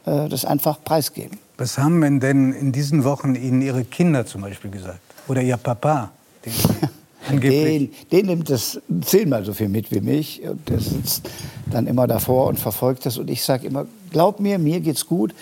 äh, 0.05 0.29
das 0.29 0.45
einfach 0.45 0.83
preisgeben. 0.83 1.37
Was 1.57 1.77
haben 1.77 2.19
denn 2.19 2.53
in 2.53 2.71
diesen 2.71 3.03
Wochen 3.03 3.35
Ihnen 3.35 3.61
Ihre 3.61 3.83
Kinder 3.83 4.25
zum 4.25 4.41
Beispiel 4.41 4.71
gesagt? 4.71 4.99
Oder 5.27 5.41
Ihr 5.41 5.57
Papa? 5.57 6.11
Den, 7.31 7.91
den 8.11 8.25
nimmt 8.25 8.49
das 8.49 8.79
zehnmal 9.01 9.43
so 9.45 9.53
viel 9.53 9.69
mit 9.69 9.91
wie 9.91 10.01
mich. 10.01 10.41
Und 10.43 10.67
der 10.69 10.79
sitzt 10.79 11.29
dann 11.71 11.87
immer 11.87 12.07
davor 12.07 12.47
und 12.47 12.59
verfolgt 12.59 13.05
das. 13.05 13.17
Und 13.17 13.29
ich 13.29 13.43
sage 13.43 13.67
immer, 13.67 13.85
glaub 14.11 14.39
mir, 14.39 14.57
mir 14.59 14.79
geht's 14.79 15.05
gut. 15.05 15.33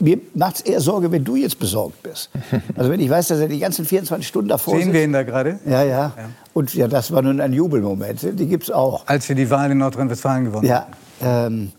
Mir 0.00 0.18
macht 0.34 0.56
es 0.56 0.60
eher 0.62 0.80
Sorge, 0.80 1.12
wenn 1.12 1.24
du 1.24 1.36
jetzt 1.36 1.58
besorgt 1.58 2.02
bist. 2.02 2.30
Also 2.76 2.90
wenn 2.90 3.00
ich 3.00 3.08
weiß, 3.08 3.28
dass 3.28 3.38
er 3.38 3.48
die 3.48 3.60
ganzen 3.60 3.84
24 3.84 4.26
Stunden 4.26 4.48
davor 4.48 4.76
Sehen 4.76 4.92
wir 4.92 5.04
ihn 5.04 5.12
da 5.12 5.22
gerade? 5.22 5.60
Ja, 5.64 5.82
ja, 5.82 6.12
ja. 6.16 6.30
Und 6.52 6.74
ja, 6.74 6.88
das 6.88 7.12
war 7.12 7.22
nun 7.22 7.40
ein 7.40 7.52
Jubelmoment. 7.52 8.20
Die 8.38 8.46
gibt 8.46 8.64
es 8.64 8.70
auch. 8.70 9.06
Als 9.06 9.28
wir 9.28 9.36
die 9.36 9.48
Wahl 9.50 9.70
in 9.70 9.78
Nordrhein-Westfalen 9.78 10.46
gewonnen 10.46 10.70
haben. 10.70 10.92
Ja, 11.20 11.46
ähm, 11.46 11.72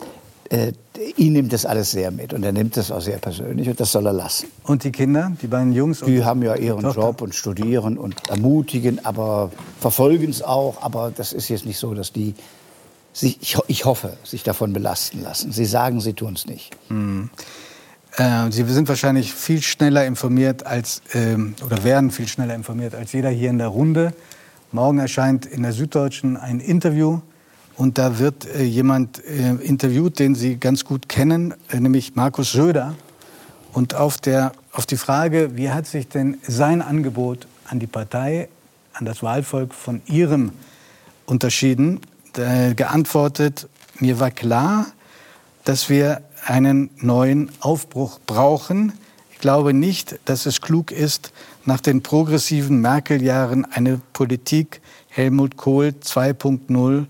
äh, 0.49 0.73
ihn 1.17 1.33
nimmt 1.33 1.53
das 1.53 1.65
alles 1.65 1.91
sehr 1.91 2.11
mit 2.11 2.33
und 2.33 2.43
er 2.43 2.51
nimmt 2.51 2.77
das 2.77 2.91
auch 2.91 3.01
sehr 3.01 3.17
persönlich 3.17 3.67
und 3.67 3.79
das 3.79 3.91
soll 3.91 4.05
er 4.05 4.13
lassen. 4.13 4.47
Und 4.63 4.83
die 4.83 4.91
Kinder, 4.91 5.31
die 5.41 5.47
beiden 5.47 5.73
Jungs? 5.73 6.01
Die 6.01 6.23
haben 6.23 6.43
ja 6.43 6.55
ihren 6.55 6.81
Tochter. 6.81 7.01
Job 7.01 7.21
und 7.21 7.33
studieren 7.33 7.97
und 7.97 8.29
ermutigen, 8.29 9.03
aber 9.03 9.51
verfolgen 9.79 10.29
es 10.29 10.41
auch. 10.41 10.81
Aber 10.81 11.11
das 11.15 11.33
ist 11.33 11.49
jetzt 11.49 11.65
nicht 11.65 11.79
so, 11.79 11.93
dass 11.93 12.13
die 12.13 12.35
sich, 13.11 13.41
ich, 13.41 13.57
ich 13.67 13.85
hoffe, 13.85 14.17
sich 14.23 14.43
davon 14.43 14.73
belasten 14.73 15.23
lassen. 15.23 15.51
Sie 15.51 15.65
sagen, 15.65 15.99
sie 16.01 16.13
tun 16.13 16.33
es 16.33 16.45
nicht. 16.45 16.75
Mhm. 16.89 17.29
Äh, 18.17 18.51
sie 18.51 18.63
sind 18.65 18.87
wahrscheinlich 18.87 19.33
viel 19.33 19.61
schneller 19.61 20.05
informiert 20.05 20.65
als, 20.65 21.01
ähm, 21.13 21.55
oder 21.65 21.83
werden 21.83 22.11
viel 22.11 22.27
schneller 22.27 22.55
informiert 22.55 22.93
als 22.93 23.13
jeder 23.13 23.29
hier 23.29 23.49
in 23.49 23.57
der 23.57 23.67
Runde. 23.67 24.13
Morgen 24.71 24.99
erscheint 24.99 25.45
in 25.45 25.63
der 25.63 25.73
Süddeutschen 25.73 26.37
ein 26.37 26.59
Interview 26.59 27.21
und 27.77 27.97
da 27.97 28.19
wird 28.19 28.45
äh, 28.45 28.63
jemand 28.63 29.23
äh, 29.25 29.55
interviewt, 29.55 30.19
den 30.19 30.35
Sie 30.35 30.57
ganz 30.57 30.85
gut 30.85 31.09
kennen, 31.09 31.53
äh, 31.69 31.79
nämlich 31.79 32.15
Markus 32.15 32.51
Söder. 32.53 32.95
Und 33.73 33.95
auf, 33.95 34.17
der, 34.17 34.53
auf 34.71 34.85
die 34.85 34.95
Frage, 34.95 35.57
wie 35.57 35.69
hat 35.69 35.85
sich 35.85 36.07
denn 36.07 36.37
sein 36.47 36.81
Angebot 36.81 37.47
an 37.67 37.79
die 37.79 37.87
Partei, 37.87 38.47
an 38.93 39.05
das 39.05 39.21
Wahlvolk 39.21 39.73
von 39.73 40.01
Ihrem 40.05 40.53
unterschieden, 41.25 41.99
geantwortet, 42.33 43.69
mir 43.99 44.19
war 44.19 44.29
klar, 44.29 44.87
dass 45.63 45.89
wir 45.89 46.21
einen 46.45 46.89
neuen 46.97 47.49
Aufbruch 47.61 48.19
brauchen. 48.25 48.91
Ich 49.31 49.39
glaube 49.39 49.73
nicht, 49.73 50.19
dass 50.25 50.45
es 50.45 50.61
klug 50.61 50.91
ist, 50.91 51.31
nach 51.65 51.79
den 51.79 52.03
progressiven 52.03 52.81
Merkel-Jahren 52.81 53.65
eine 53.65 54.01
Politik 54.13 54.81
Helmut 55.07 55.55
Kohl 55.57 55.93
2.0 56.01 57.05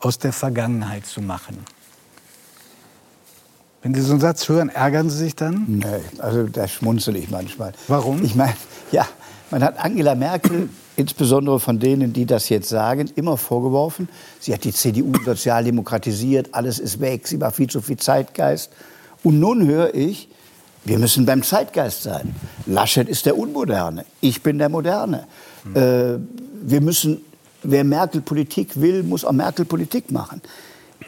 aus 0.00 0.18
der 0.18 0.32
Vergangenheit 0.32 1.06
zu 1.06 1.20
machen. 1.20 1.58
Wenn 3.82 3.94
Sie 3.94 4.02
so 4.02 4.12
einen 4.12 4.20
Satz 4.20 4.48
hören, 4.48 4.68
ärgern 4.68 5.08
Sie 5.08 5.16
sich 5.16 5.36
dann? 5.36 5.64
Nee, 5.66 5.86
also 6.18 6.44
da 6.44 6.68
schmunzel 6.68 7.16
ich 7.16 7.30
manchmal. 7.30 7.72
Warum? 7.88 8.22
Ich 8.22 8.34
meine, 8.34 8.54
ja, 8.92 9.06
man 9.50 9.64
hat 9.64 9.78
Angela 9.78 10.14
Merkel, 10.14 10.68
insbesondere 10.96 11.60
von 11.60 11.78
denen, 11.78 12.12
die 12.12 12.26
das 12.26 12.50
jetzt 12.50 12.68
sagen, 12.68 13.10
immer 13.16 13.38
vorgeworfen, 13.38 14.08
sie 14.38 14.52
hat 14.52 14.64
die 14.64 14.72
CDU 14.72 15.12
sozialdemokratisiert, 15.24 16.52
alles 16.52 16.78
ist 16.78 17.00
weg, 17.00 17.26
sie 17.26 17.40
war 17.40 17.52
viel 17.52 17.68
zu 17.68 17.80
viel 17.80 17.96
Zeitgeist. 17.96 18.70
Und 19.22 19.40
nun 19.40 19.66
höre 19.66 19.94
ich, 19.94 20.28
wir 20.84 20.98
müssen 20.98 21.24
beim 21.24 21.42
Zeitgeist 21.42 22.02
sein. 22.02 22.34
Laschet 22.66 23.08
ist 23.08 23.24
der 23.24 23.38
Unmoderne, 23.38 24.04
ich 24.20 24.42
bin 24.42 24.58
der 24.58 24.68
Moderne. 24.68 25.26
Hm. 25.64 25.76
Äh, 25.76 26.18
wir 26.62 26.80
müssen 26.82 27.22
wer 27.62 27.84
Merkel 27.84 28.20
Politik 28.20 28.80
will, 28.80 29.02
muss 29.02 29.24
auch 29.24 29.32
Merkel 29.32 29.64
Politik 29.64 30.10
machen. 30.10 30.40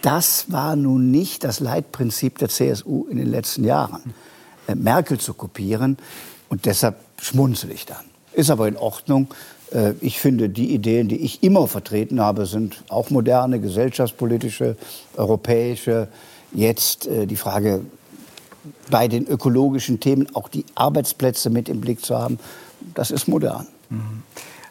Das 0.03 0.51
war 0.51 0.77
nun 0.77 1.11
nicht 1.11 1.45
das 1.45 1.61
Leitprinzip 1.61 2.39
der 2.39 2.49
CSU 2.49 3.07
in 3.09 3.19
den 3.19 3.29
letzten 3.29 3.65
Jahren, 3.65 4.15
äh, 4.67 4.75
Merkel 4.75 5.19
zu 5.19 5.35
kopieren. 5.35 5.99
Und 6.49 6.67
deshalb 6.67 6.97
schmunzel 7.21 7.71
ich 7.71 7.87
dann. 7.87 8.05
Ist 8.33 8.51
aber 8.51 8.69
in 8.69 8.77
Ordnung. 8.77 9.29
Äh, 9.71 9.93
ich 10.01 10.19
finde, 10.19 10.49
die 10.49 10.75
Ideen, 10.75 11.09
die 11.09 11.17
ich 11.17 11.43
immer 11.43 11.67
vertreten 11.69 12.21
habe, 12.21 12.47
sind 12.47 12.83
auch 12.89 13.11
moderne, 13.11 13.61
gesellschaftspolitische, 13.61 14.77
europäische. 15.17 16.09
Jetzt 16.53 17.07
äh, 17.07 17.27
die 17.27 17.37
Frage, 17.37 17.83
bei 18.91 19.09
den 19.09 19.27
ökologischen 19.27 20.01
Themen 20.01 20.29
auch 20.35 20.49
die 20.49 20.65
Arbeitsplätze 20.75 21.51
mit 21.51 21.69
im 21.69 21.81
Blick 21.81 22.05
zu 22.05 22.17
haben, 22.17 22.39
das 22.95 23.11
ist 23.11 23.29
modern. 23.29 23.67
Mhm. 23.91 24.23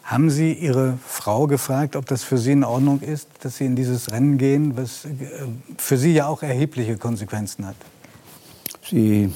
Haben 0.02 0.30
Sie 0.30 0.52
Ihre 0.52 0.98
Frau 1.06 1.46
gefragt, 1.46 1.94
ob 1.96 2.06
das 2.06 2.24
für 2.24 2.36
Sie 2.36 2.52
in 2.52 2.64
Ordnung 2.64 3.00
ist, 3.00 3.28
dass 3.40 3.58
Sie 3.58 3.66
in 3.66 3.76
dieses 3.76 4.10
Rennen 4.10 4.36
gehen, 4.36 4.76
was 4.76 5.04
äh, 5.04 5.08
für 5.78 5.96
Sie 5.96 6.12
ja 6.12 6.26
auch 6.26 6.42
erhebliche 6.42 6.96
Konsequenzen 6.96 7.66
hat? 7.66 7.76
Sie 8.88 9.32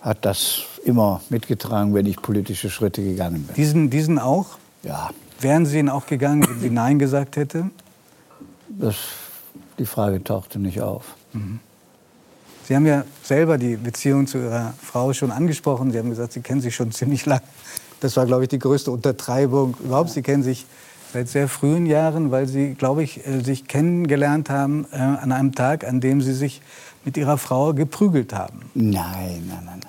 hat 0.00 0.24
das 0.24 0.62
immer 0.84 1.22
mitgetragen, 1.30 1.94
wenn 1.94 2.06
ich 2.06 2.20
politische 2.20 2.70
Schritte 2.70 3.02
gegangen 3.02 3.44
bin. 3.44 3.54
Diesen, 3.54 3.88
diesen 3.88 4.18
auch? 4.18 4.58
Ja. 4.82 5.10
Wären 5.40 5.64
Sie 5.64 5.78
ihn 5.78 5.88
auch 5.88 6.06
gegangen, 6.06 6.44
wenn 6.48 6.60
sie 6.60 6.70
Nein 6.70 6.98
gesagt 6.98 7.36
hätte? 7.36 7.70
Das, 8.68 8.96
die 9.78 9.86
Frage 9.86 10.22
tauchte 10.22 10.58
nicht 10.58 10.80
auf. 10.80 11.14
Mhm. 11.32 11.60
Sie 12.64 12.76
haben 12.76 12.86
ja 12.86 13.04
selber 13.22 13.58
die 13.58 13.76
Beziehung 13.76 14.26
zu 14.26 14.38
Ihrer 14.38 14.74
Frau 14.80 15.12
schon 15.12 15.30
angesprochen. 15.30 15.90
Sie 15.92 15.98
haben 15.98 16.10
gesagt, 16.10 16.32
Sie 16.32 16.40
kennen 16.40 16.60
sie 16.60 16.70
schon 16.70 16.92
ziemlich 16.92 17.26
lang. 17.26 17.40
Das 18.02 18.16
war, 18.16 18.26
glaube 18.26 18.42
ich, 18.42 18.48
die 18.48 18.58
größte 18.58 18.90
Untertreibung 18.90 19.76
überhaupt. 19.82 20.10
Sie 20.10 20.22
kennen 20.22 20.42
sich 20.42 20.66
seit 21.12 21.28
sehr 21.28 21.46
frühen 21.46 21.86
Jahren, 21.86 22.32
weil 22.32 22.48
Sie, 22.48 22.74
glaube 22.74 23.04
ich, 23.04 23.24
äh, 23.26 23.40
sich 23.42 23.68
kennengelernt 23.68 24.50
haben 24.50 24.86
äh, 24.92 24.96
an 24.96 25.30
einem 25.30 25.54
Tag, 25.54 25.86
an 25.86 26.00
dem 26.00 26.20
Sie 26.20 26.32
sich 26.32 26.62
mit 27.04 27.16
Ihrer 27.16 27.38
Frau 27.38 27.74
geprügelt 27.74 28.32
haben. 28.32 28.62
Nein, 28.74 29.44
nein, 29.48 29.62
nein, 29.64 29.64
nein. 29.66 29.80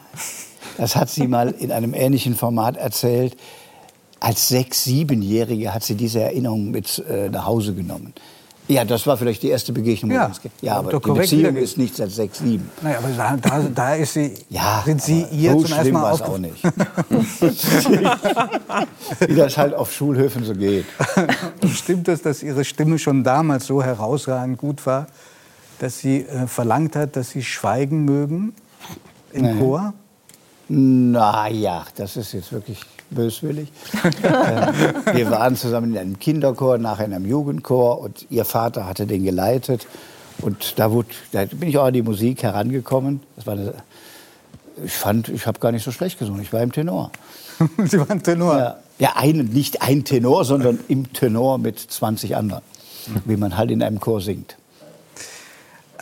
Das 0.78 0.96
hat 0.96 1.10
sie 1.10 1.28
mal 1.28 1.50
in 1.50 1.72
einem 1.72 1.94
ähnlichen 1.94 2.36
Format 2.36 2.78
erzählt. 2.78 3.36
Als 4.20 4.48
sechs-, 4.48 4.84
siebenjährige 4.84 5.74
hat 5.74 5.84
sie 5.84 5.96
diese 5.96 6.22
Erinnerung 6.22 6.72
mit 6.72 7.04
äh, 7.10 7.30
nach 7.30 7.46
Hause 7.46 7.74
genommen. 7.74 8.14
Ja, 8.68 8.86
das 8.86 9.06
war 9.06 9.18
vielleicht 9.18 9.44
die 9.44 9.50
erste 9.50 9.74
Begegnung. 9.74 10.12
Ja, 10.12 10.32
ja 10.62 10.78
aber 10.78 10.98
die 10.98 11.12
Beziehung 11.12 11.58
ist 11.58 11.78
nicht 11.78 11.96
seit 11.96 12.12
sechs, 12.12 12.40
sieben. 12.40 12.70
Naja, 12.82 13.00
aber 13.00 13.10
da, 13.10 13.36
da, 13.36 13.60
da 13.74 13.96
ist 13.96 14.14
sie, 14.14 14.34
ja, 14.50 14.82
sind 14.86 15.02
Sie 15.02 15.26
ihr 15.32 15.52
so 15.52 15.64
zum 15.64 15.78
ersten 15.78 15.94
Mal 15.94 16.12
auch 16.12 16.38
nicht. 16.38 16.64
Wie 19.28 19.36
das 19.36 19.58
halt 19.58 19.74
auf 19.74 19.92
Schulhöfen 19.92 20.46
so 20.46 20.54
geht. 20.54 20.86
Stimmt 21.74 22.08
es, 22.08 22.22
dass 22.22 22.42
Ihre 22.42 22.64
Stimme 22.64 22.98
schon 23.00 23.24
damals 23.24 23.68
so 23.68 23.84
herausragend 23.84 24.58
gut 24.58 24.86
war, 24.86 25.08
dass 25.80 26.00
sie 26.00 26.22
äh, 26.22 26.48
verlangt 26.48 26.96
hat, 26.96 27.18
dass 27.18 27.32
Sie 27.32 27.44
schweigen 27.44 28.06
mögen 28.06 28.54
im 29.34 29.44
Nein. 29.44 29.60
Chor? 29.60 29.94
Na 30.70 31.50
ja, 31.50 31.84
das 31.96 32.16
ist 32.16 32.32
jetzt 32.34 32.54
wirklich 32.54 32.80
böswillig. 33.14 33.70
äh, 34.24 35.16
wir 35.16 35.30
waren 35.32 35.56
zusammen 35.56 35.94
in 35.94 35.98
einem 35.98 36.20
Kinderchor, 36.20 36.78
nachher 36.78 37.06
in 37.06 37.14
einem 37.14 37.26
Jugendchor 37.26 38.00
und 38.00 38.28
ihr 38.30 38.46
Vater 38.46 38.88
hatte 38.88 39.06
den 39.06 39.24
geleitet. 39.24 39.88
Und 40.42 40.78
da, 40.80 40.92
wurde, 40.92 41.10
da 41.32 41.46
bin 41.46 41.70
ich 41.70 41.78
auch 41.78 41.86
an 41.86 41.94
die 41.94 42.02
Musik 42.02 42.44
herangekommen. 42.44 43.22
Das 43.36 43.46
war 43.46 43.54
eine, 43.54 43.74
ich 44.84 44.94
fand, 44.94 45.30
ich 45.30 45.46
habe 45.46 45.60
gar 45.60 45.72
nicht 45.72 45.84
so 45.84 45.92
schlecht 45.92 46.20
gesungen. 46.20 46.42
Ich 46.42 46.52
war 46.52 46.62
im 46.62 46.72
Tenor. 46.72 47.12
Sie 47.86 48.00
waren 48.00 48.24
Tenor? 48.24 48.58
Ja, 48.58 48.78
ja 49.00 49.14
ein, 49.16 49.38
nicht 49.54 49.82
ein 49.82 50.04
Tenor, 50.04 50.46
sondern 50.46 50.80
im 50.88 51.14
Tenor 51.14 51.58
mit 51.58 51.80
20 51.80 52.36
anderen, 52.36 52.64
wie 53.26 53.38
man 53.38 53.58
halt 53.58 53.72
in 53.72 53.84
einem 53.84 54.00
Chor 54.00 54.22
singt. 54.22 54.58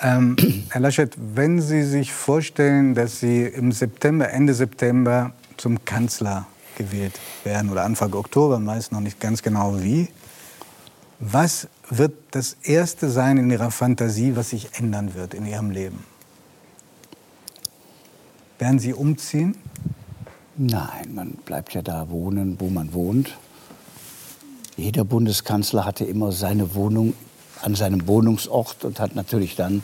Ähm, 0.03 0.35
Herr 0.69 0.81
Laschet, 0.81 1.15
wenn 1.35 1.61
Sie 1.61 1.83
sich 1.83 2.11
vorstellen, 2.11 2.95
dass 2.95 3.19
Sie 3.19 3.43
im 3.43 3.71
September, 3.71 4.31
Ende 4.31 4.55
September 4.55 5.31
zum 5.57 5.85
Kanzler 5.85 6.47
gewählt 6.75 7.19
werden 7.43 7.69
oder 7.69 7.83
Anfang 7.83 8.13
Oktober, 8.13 8.59
meist 8.59 8.91
noch 8.91 8.99
nicht 8.99 9.19
ganz 9.19 9.41
genau 9.41 9.81
wie. 9.81 10.07
Was 11.19 11.67
wird 11.89 12.13
das 12.31 12.57
Erste 12.63 13.09
sein 13.09 13.37
in 13.37 13.51
Ihrer 13.51 13.71
Fantasie, 13.71 14.35
was 14.35 14.49
sich 14.49 14.69
ändern 14.73 15.13
wird 15.13 15.33
in 15.33 15.45
Ihrem 15.45 15.69
Leben? 15.69 16.03
Werden 18.59 18.79
Sie 18.79 18.93
umziehen? 18.93 19.55
Nein, 20.57 21.13
man 21.15 21.31
bleibt 21.45 21.73
ja 21.73 21.81
da 21.81 22.09
wohnen, 22.09 22.57
wo 22.59 22.69
man 22.69 22.93
wohnt. 22.93 23.37
Jeder 24.77 25.03
Bundeskanzler 25.03 25.85
hatte 25.85 26.05
immer 26.05 26.31
seine 26.31 26.75
Wohnung 26.75 27.13
an 27.61 27.75
seinem 27.75 28.07
Wohnungsort 28.07 28.83
und 28.85 28.99
hat 28.99 29.15
natürlich 29.15 29.55
dann 29.55 29.83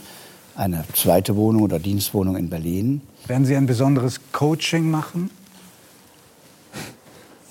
eine 0.56 0.84
zweite 0.94 1.36
Wohnung 1.36 1.62
oder 1.62 1.80
Dienstwohnung 1.80 2.36
in 2.36 2.50
Berlin. 2.50 3.02
Werden 3.28 3.46
Sie 3.46 3.56
ein 3.56 3.68
besonderes 3.68 4.20
Coaching 4.32 4.90
machen? 4.90 5.30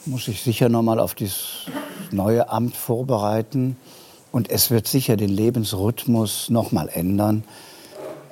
Muss 0.06 0.28
ich 0.28 0.42
sicher 0.42 0.68
noch 0.68 0.82
mal 0.82 0.98
auf 0.98 1.14
dieses 1.14 1.66
neue 2.10 2.48
Amt 2.48 2.76
vorbereiten. 2.76 3.76
Und 4.32 4.50
es 4.50 4.70
wird 4.70 4.86
sicher 4.86 5.16
den 5.16 5.30
Lebensrhythmus 5.30 6.50
noch 6.50 6.72
mal 6.72 6.88
ändern. 6.88 7.44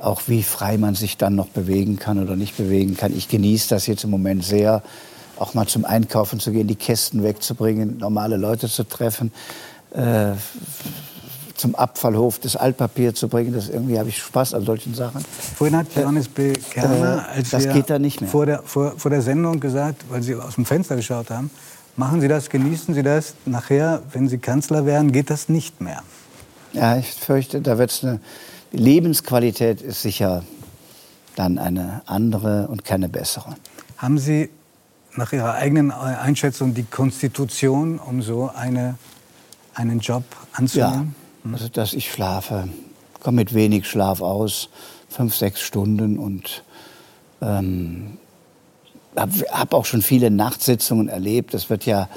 Auch 0.00 0.22
wie 0.26 0.42
frei 0.42 0.76
man 0.76 0.94
sich 0.94 1.16
dann 1.16 1.34
noch 1.34 1.48
bewegen 1.48 1.98
kann 1.98 2.22
oder 2.22 2.36
nicht 2.36 2.56
bewegen 2.56 2.96
kann. 2.96 3.16
Ich 3.16 3.28
genieße 3.28 3.70
das 3.70 3.86
jetzt 3.86 4.04
im 4.04 4.10
Moment 4.10 4.44
sehr, 4.44 4.82
auch 5.38 5.54
mal 5.54 5.66
zum 5.66 5.84
Einkaufen 5.84 6.40
zu 6.40 6.52
gehen, 6.52 6.68
die 6.68 6.74
Kästen 6.76 7.22
wegzubringen, 7.22 7.98
normale 7.98 8.36
Leute 8.36 8.68
zu 8.68 8.84
treffen, 8.84 9.32
äh, 9.92 10.32
zum 11.54 11.74
Abfallhof 11.74 12.38
das 12.38 12.56
Altpapier 12.56 13.14
zu 13.14 13.28
bringen. 13.28 13.52
Das 13.52 13.68
irgendwie 13.68 13.98
habe 13.98 14.08
ich 14.08 14.18
Spaß 14.18 14.54
an 14.54 14.64
solchen 14.64 14.94
Sachen. 14.94 15.24
Vorhin 15.56 15.76
hat 15.76 15.86
Johannes 15.94 16.28
B. 16.28 16.52
Kerner, 16.52 17.26
äh, 17.28 17.38
als 17.38 17.50
das 17.50 17.68
geht 17.72 17.90
da. 17.90 17.98
Vor 18.26 18.46
der, 18.46 18.62
vor, 18.64 18.94
vor 18.96 19.10
der 19.10 19.22
Sendung 19.22 19.60
gesagt, 19.60 20.04
weil 20.08 20.22
Sie 20.22 20.34
aus 20.34 20.56
dem 20.56 20.64
Fenster 20.64 20.96
geschaut 20.96 21.30
haben, 21.30 21.50
Machen 21.96 22.20
Sie 22.20 22.26
das, 22.26 22.50
genießen 22.50 22.92
Sie 22.92 23.04
das? 23.04 23.34
Nachher, 23.46 24.02
wenn 24.12 24.28
Sie 24.28 24.38
Kanzler 24.38 24.84
werden, 24.84 25.12
geht 25.12 25.30
das 25.30 25.48
nicht 25.48 25.80
mehr. 25.80 26.02
Ja, 26.72 26.96
ich 26.96 27.12
fürchte, 27.12 27.60
da 27.60 27.78
wird 27.78 27.92
es 27.92 28.02
eine 28.02 28.20
Lebensqualität 28.72 29.80
ist 29.80 30.02
sicher 30.02 30.42
dann 31.36 31.58
eine 31.58 32.02
andere 32.06 32.66
und 32.66 32.84
keine 32.84 33.08
bessere. 33.08 33.54
Haben 33.96 34.18
Sie 34.18 34.50
nach 35.14 35.32
Ihrer 35.32 35.54
eigenen 35.54 35.92
Einschätzung 35.92 36.74
die 36.74 36.82
Konstitution, 36.82 38.00
um 38.00 38.22
so 38.22 38.50
eine, 38.52 38.96
einen 39.74 40.00
Job 40.00 40.24
anzunehmen? 40.52 41.14
Ja, 41.16 41.23
also 41.52 41.68
dass 41.68 41.92
ich 41.92 42.10
schlafe, 42.10 42.68
komme 43.20 43.36
mit 43.36 43.54
wenig 43.54 43.88
Schlaf 43.88 44.20
aus, 44.20 44.68
fünf, 45.08 45.34
sechs 45.34 45.60
Stunden 45.60 46.18
und 46.18 46.64
ähm, 47.40 48.18
habe 49.16 49.32
hab 49.52 49.74
auch 49.74 49.84
schon 49.84 50.02
viele 50.02 50.30
Nachtsitzungen 50.30 51.08
erlebt. 51.08 51.54
Das 51.54 51.70
wird 51.70 51.86
ja 51.86 52.08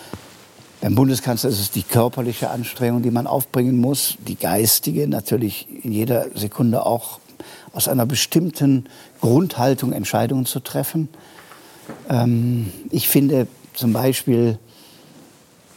beim 0.82 0.94
Bundeskanzler 0.94 1.50
ist 1.50 1.60
es 1.60 1.72
die 1.72 1.84
körperliche 1.84 2.50
Anstrengung, 2.50 3.02
die 3.02 3.12
man 3.12 3.26
aufbringen 3.26 3.78
muss, 3.78 4.16
die 4.28 4.36
geistige, 4.36 5.08
natürlich 5.08 5.68
in 5.84 5.92
jeder 5.92 6.28
Sekunde 6.36 6.86
auch 6.86 7.20
aus 7.74 7.88
einer 7.88 8.06
bestimmten 8.06 8.86
Grundhaltung 9.20 9.92
Entscheidungen 9.92 10.46
zu 10.46 10.60
treffen. 10.60 11.10
Ähm, 12.10 12.72
ich 12.92 13.08
finde 13.08 13.48
zum 13.74 13.94
Beispiel, 13.94 14.60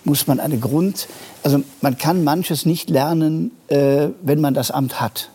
muss 0.04 0.26
man 0.26 0.40
eine 0.40 0.58
Grund, 0.58 1.08
also 1.42 1.62
man 1.80 1.98
kann 1.98 2.24
manches 2.24 2.66
nicht 2.66 2.90
lernen, 2.90 3.52
äh, 3.68 4.08
wenn 4.22 4.40
man 4.40 4.54
das 4.54 4.70
Amt 4.70 5.00
hat, 5.00 5.30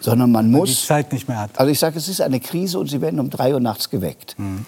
sondern 0.00 0.30
man 0.30 0.50
muss. 0.50 0.68
Die 0.68 0.86
Zeit 0.86 1.12
nicht 1.12 1.28
mehr 1.28 1.40
hat. 1.40 1.50
Also 1.58 1.72
ich 1.72 1.78
sage, 1.78 1.98
es 1.98 2.08
ist 2.08 2.20
eine 2.20 2.40
Krise 2.40 2.78
und 2.78 2.88
Sie 2.88 3.00
werden 3.00 3.18
um 3.20 3.30
drei 3.30 3.54
Uhr 3.54 3.60
nachts 3.60 3.90
geweckt. 3.90 4.34
Mhm. 4.38 4.66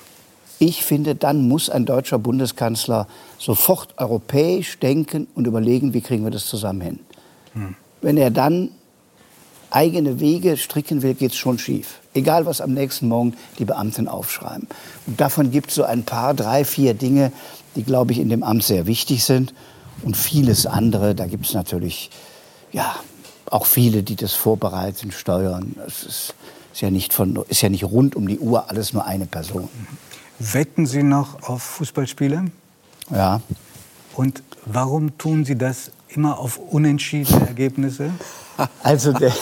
Ich 0.58 0.84
finde, 0.84 1.14
dann 1.14 1.46
muss 1.46 1.70
ein 1.70 1.86
deutscher 1.86 2.18
Bundeskanzler 2.18 3.06
sofort 3.38 3.94
europäisch 3.96 4.78
denken 4.80 5.28
und 5.34 5.46
überlegen, 5.46 5.94
wie 5.94 6.00
kriegen 6.00 6.24
wir 6.24 6.32
das 6.32 6.46
zusammen 6.46 6.80
hin. 6.80 6.98
Hm. 7.52 7.76
Wenn 8.02 8.16
er 8.16 8.32
dann 8.32 8.70
eigene 9.70 10.18
Wege 10.18 10.56
stricken 10.56 11.02
will, 11.02 11.14
geht 11.14 11.32
es 11.32 11.36
schon 11.36 11.58
schief. 11.58 12.00
Egal, 12.14 12.46
was 12.46 12.60
am 12.60 12.72
nächsten 12.72 13.06
Morgen 13.06 13.34
die 13.58 13.64
Beamten 13.64 14.08
aufschreiben. 14.08 14.66
Und 15.06 15.20
davon 15.20 15.50
gibt 15.50 15.68
es 15.68 15.76
so 15.76 15.84
ein 15.84 16.04
paar, 16.04 16.34
drei, 16.34 16.64
vier 16.64 16.94
Dinge, 16.94 17.32
die, 17.78 17.84
glaube 17.84 18.12
ich, 18.12 18.18
in 18.18 18.28
dem 18.28 18.42
Amt 18.42 18.64
sehr 18.64 18.86
wichtig 18.86 19.24
sind. 19.24 19.54
Und 20.02 20.16
vieles 20.16 20.66
andere, 20.66 21.14
da 21.14 21.26
gibt 21.26 21.46
es 21.46 21.54
natürlich 21.54 22.10
ja, 22.72 22.96
auch 23.46 23.66
viele, 23.66 24.02
die 24.02 24.16
das 24.16 24.34
vorbereiten, 24.34 25.12
steuern. 25.12 25.76
Es 25.86 26.02
ist, 26.02 26.34
ist, 26.72 26.80
ja 26.82 26.90
nicht 26.90 27.14
von, 27.14 27.44
ist 27.48 27.62
ja 27.62 27.68
nicht 27.68 27.84
rund 27.84 28.16
um 28.16 28.28
die 28.28 28.38
Uhr 28.38 28.68
alles 28.68 28.92
nur 28.92 29.06
eine 29.06 29.26
Person. 29.26 29.68
Wetten 30.38 30.86
Sie 30.86 31.02
noch 31.02 31.42
auf 31.48 31.62
Fußballspiele? 31.62 32.50
Ja. 33.10 33.40
Und 34.14 34.42
warum 34.66 35.16
tun 35.18 35.44
Sie 35.44 35.56
das 35.56 35.90
immer 36.08 36.38
auf 36.38 36.58
unentschiedene 36.58 37.46
Ergebnisse? 37.46 38.10
Also 38.82 39.12
der, 39.12 39.32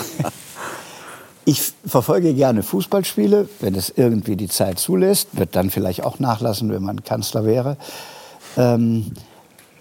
ich 1.47 1.73
verfolge 1.87 2.35
gerne 2.35 2.63
Fußballspiele, 2.63 3.49
wenn 3.61 3.75
es 3.75 3.89
irgendwie 3.89 4.37
die 4.37 4.49
Zeit 4.49 4.79
zulässt, 4.79 5.29
wird 5.33 5.57
dann 5.57 5.71
vielleicht 5.71 6.05
auch 6.05 6.19
nachlassen, 6.19 6.71
wenn 6.71 6.83
man 6.83 7.03
Kanzler 7.03 7.47
wäre. 7.47 7.79
Ähm, 8.57 9.13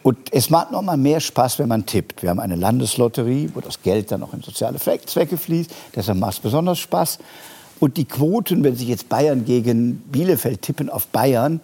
und 0.03 0.17
es 0.31 0.51
macht 0.51 0.71
noch 0.71 0.83
mal 0.83 0.97
mehr 0.97 1.19
Spaß, 1.19 1.57
wenn 1.57 1.67
man 1.67 1.85
tippt. 1.87 2.21
Wir 2.21 2.29
haben 2.29 2.39
eine 2.39 2.55
Landeslotterie, 2.55 3.49
wo 3.55 3.59
das 3.59 3.81
Geld 3.81 4.11
dann 4.11 4.21
auch 4.21 4.33
in 4.33 4.43
soziale 4.43 4.77
Zwecke 4.77 5.35
fließt. 5.35 5.71
Deshalb 5.95 6.19
macht 6.19 6.33
es 6.33 6.39
besonders 6.39 6.77
Spaß. 6.77 7.17
Und 7.79 7.97
die 7.97 8.05
Quoten, 8.05 8.63
wenn 8.63 8.75
sich 8.75 8.87
jetzt 8.87 9.09
Bayern 9.09 9.45
gegen 9.45 9.97
Bielefeld 10.11 10.61
tippen 10.61 10.89
auf 10.89 11.07
Bayern, 11.07 11.59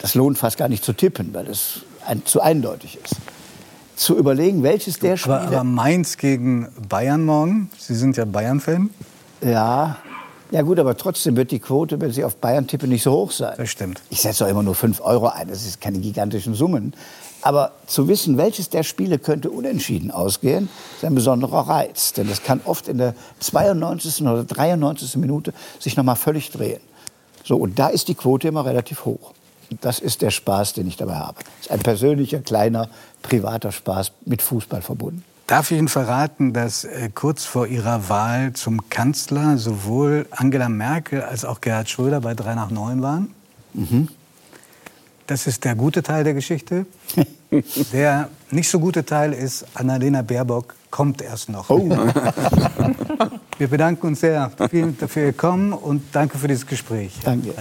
das 0.00 0.14
lohnt 0.14 0.38
fast 0.38 0.56
gar 0.56 0.68
nicht 0.68 0.84
zu 0.84 0.94
tippen, 0.94 1.34
weil 1.34 1.48
es 1.48 1.80
ein, 2.06 2.24
zu 2.24 2.40
eindeutig 2.40 2.98
ist. 3.04 3.16
Zu 3.94 4.16
überlegen, 4.16 4.62
welches 4.62 4.98
der 4.98 5.18
Spiele... 5.18 5.40
Aber, 5.40 5.46
aber 5.48 5.64
Mainz 5.64 6.16
gegen 6.16 6.68
Bayern 6.88 7.26
morgen, 7.26 7.70
Sie 7.76 7.94
sind 7.94 8.16
ja 8.16 8.24
Bayern-Fan. 8.24 8.88
Ja, 9.42 9.98
ja 10.50 10.62
gut, 10.62 10.78
aber 10.78 10.96
trotzdem 10.96 11.36
wird 11.36 11.50
die 11.50 11.58
Quote, 11.58 12.00
wenn 12.00 12.12
Sie 12.12 12.24
auf 12.24 12.36
Bayern 12.36 12.66
tippen, 12.66 12.88
nicht 12.88 13.02
so 13.02 13.12
hoch 13.12 13.30
sein. 13.30 13.54
Das 13.56 13.70
stimmt. 13.70 14.02
Ich 14.10 14.20
setze 14.20 14.44
doch 14.44 14.50
immer 14.50 14.62
nur 14.62 14.74
5 14.74 15.00
Euro 15.00 15.28
ein, 15.28 15.48
das 15.48 15.62
sind 15.62 15.80
keine 15.80 15.98
gigantischen 15.98 16.54
Summen. 16.54 16.94
Aber 17.42 17.72
zu 17.86 18.08
wissen, 18.08 18.36
welches 18.36 18.68
der 18.68 18.82
Spiele 18.82 19.18
könnte 19.18 19.50
unentschieden 19.50 20.10
ausgehen, 20.10 20.68
ist 20.96 21.04
ein 21.04 21.14
besonderer 21.14 21.68
Reiz. 21.68 22.12
Denn 22.12 22.28
das 22.28 22.42
kann 22.42 22.60
oft 22.64 22.88
in 22.88 22.98
der 22.98 23.14
92. 23.40 24.22
oder 24.22 24.44
93. 24.44 25.16
Minute 25.16 25.54
sich 25.78 25.96
noch 25.96 26.04
mal 26.04 26.16
völlig 26.16 26.50
drehen. 26.50 26.80
So, 27.44 27.56
und 27.56 27.78
da 27.78 27.88
ist 27.88 28.08
die 28.08 28.14
Quote 28.14 28.48
immer 28.48 28.66
relativ 28.66 29.04
hoch. 29.04 29.32
Und 29.70 29.84
das 29.84 30.00
ist 30.00 30.20
der 30.20 30.30
Spaß, 30.30 30.74
den 30.74 30.86
ich 30.88 30.96
dabei 30.96 31.14
habe. 31.14 31.38
Das 31.42 31.66
ist 31.66 31.70
ein 31.70 31.80
persönlicher, 31.80 32.40
kleiner, 32.40 32.88
privater 33.22 33.72
Spaß 33.72 34.12
mit 34.26 34.42
Fußball 34.42 34.82
verbunden. 34.82 35.24
Darf 35.50 35.72
ich 35.72 35.78
Ihnen 35.78 35.88
verraten, 35.88 36.52
dass 36.52 36.84
äh, 36.84 37.10
kurz 37.12 37.44
vor 37.44 37.66
Ihrer 37.66 38.08
Wahl 38.08 38.52
zum 38.52 38.88
Kanzler 38.88 39.58
sowohl 39.58 40.28
Angela 40.30 40.68
Merkel 40.68 41.22
als 41.22 41.44
auch 41.44 41.60
Gerhard 41.60 41.90
Schröder 41.90 42.20
bei 42.20 42.34
3 42.34 42.54
nach 42.54 42.70
9 42.70 43.02
waren? 43.02 43.34
Mhm. 43.74 44.06
Das 45.26 45.48
ist 45.48 45.64
der 45.64 45.74
gute 45.74 46.04
Teil 46.04 46.22
der 46.22 46.34
Geschichte. 46.34 46.86
Der 47.92 48.28
nicht 48.52 48.68
so 48.68 48.78
gute 48.78 49.04
Teil 49.04 49.32
ist, 49.32 49.66
Annalena 49.74 50.22
Baerbock 50.22 50.76
kommt 50.88 51.20
erst 51.20 51.48
noch. 51.48 51.68
Oh. 51.68 51.88
Wir 53.58 53.66
bedanken 53.66 54.06
uns 54.06 54.20
sehr 54.20 54.52
vielen 54.70 54.96
dafür 54.98 55.32
gekommen 55.32 55.72
und 55.72 56.04
danke 56.12 56.38
für 56.38 56.46
dieses 56.46 56.64
Gespräch. 56.64 57.18
Danke. 57.24 57.52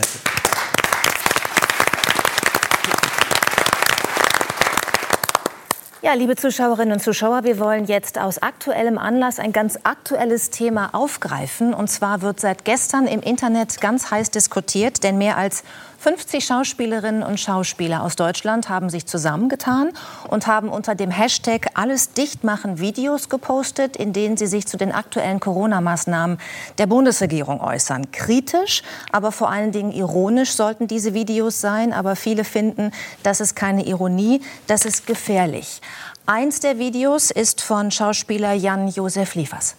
Ja, 6.01 6.13
liebe 6.13 6.37
Zuschauerinnen 6.37 6.93
und 6.93 7.01
Zuschauer, 7.01 7.43
wir 7.43 7.59
wollen 7.59 7.83
jetzt 7.83 8.17
aus 8.19 8.41
aktuellem 8.41 8.97
Anlass 8.97 9.37
ein 9.37 9.51
ganz 9.51 9.77
aktuelles 9.83 10.49
Thema 10.49 10.95
aufgreifen. 10.95 11.73
Und 11.73 11.89
zwar 11.89 12.21
wird 12.21 12.39
seit 12.39 12.63
gestern 12.63 13.05
im 13.05 13.19
Internet 13.19 13.81
ganz 13.81 14.09
heiß 14.09 14.31
diskutiert, 14.31 15.03
denn 15.03 15.17
mehr 15.17 15.35
als 15.35 15.65
50 15.99 16.45
Schauspielerinnen 16.45 17.23
und 17.23 17.41
Schauspieler 17.41 18.03
aus 18.03 18.15
Deutschland 18.15 18.69
haben 18.69 18.89
sich 18.89 19.05
zusammengetan 19.05 19.89
und 20.29 20.47
haben 20.47 20.69
unter 20.69 20.95
dem 20.95 21.11
Hashtag 21.11 21.71
Alles 21.73 22.13
dicht 22.13 22.45
machen 22.45 22.79
Videos 22.79 23.27
gepostet, 23.27 23.97
in 23.97 24.13
denen 24.13 24.37
sie 24.37 24.47
sich 24.47 24.65
zu 24.65 24.77
den 24.77 24.93
aktuellen 24.93 25.41
Corona-Maßnahmen 25.41 26.37
der 26.77 26.87
Bundesregierung 26.87 27.59
äußern. 27.59 28.11
Kritisch, 28.11 28.81
aber 29.11 29.33
vor 29.33 29.49
allen 29.49 29.73
Dingen 29.73 29.91
ironisch 29.91 30.53
sollten 30.53 30.87
diese 30.87 31.13
Videos 31.13 31.59
sein. 31.59 31.91
Aber 31.91 32.15
viele 32.15 32.45
finden, 32.45 32.91
das 33.23 33.41
ist 33.41 33.57
keine 33.57 33.85
Ironie, 33.85 34.41
das 34.67 34.85
ist 34.85 35.05
gefährlich. 35.05 35.81
Eins 36.25 36.61
der 36.61 36.79
Videos 36.79 37.29
ist 37.29 37.59
von 37.59 37.91
Schauspieler 37.91 38.53
Jan-Josef 38.53 39.35
Liefers. 39.35 39.75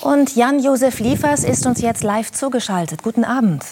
Und 0.00 0.34
Jan-Josef 0.34 0.98
Liefers 0.98 1.44
ist 1.44 1.64
uns 1.64 1.80
jetzt 1.80 2.02
live 2.02 2.32
zugeschaltet. 2.32 3.04
Guten 3.04 3.22
Abend. 3.24 3.62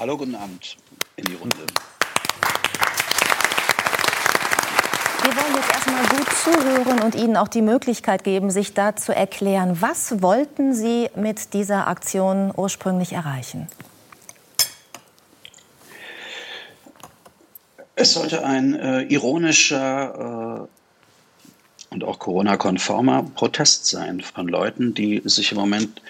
Hallo, 0.00 0.16
guten 0.16 0.34
Abend 0.34 0.78
in 1.16 1.26
die 1.26 1.34
Runde. 1.34 1.58
Wir 5.22 5.36
wollen 5.36 5.54
jetzt 5.56 5.70
erstmal 5.74 6.06
gut 6.06 6.28
zuhören 6.32 7.02
und 7.02 7.14
Ihnen 7.14 7.36
auch 7.36 7.48
die 7.48 7.60
Möglichkeit 7.60 8.24
geben, 8.24 8.50
sich 8.50 8.72
da 8.72 8.96
zu 8.96 9.14
erklären. 9.14 9.82
Was 9.82 10.22
wollten 10.22 10.72
Sie 10.72 11.10
mit 11.16 11.52
dieser 11.52 11.86
Aktion 11.86 12.50
ursprünglich 12.56 13.12
erreichen? 13.12 13.68
Es 17.94 18.14
sollte 18.14 18.42
ein 18.42 18.72
äh, 18.72 19.02
ironischer 19.02 20.68
äh, 21.90 21.92
und 21.92 22.04
auch 22.04 22.18
Corona-konformer 22.18 23.24
Protest 23.34 23.84
sein 23.84 24.22
von 24.22 24.48
Leuten, 24.48 24.94
die 24.94 25.20
sich 25.26 25.52
im 25.52 25.58
Moment 25.58 26.00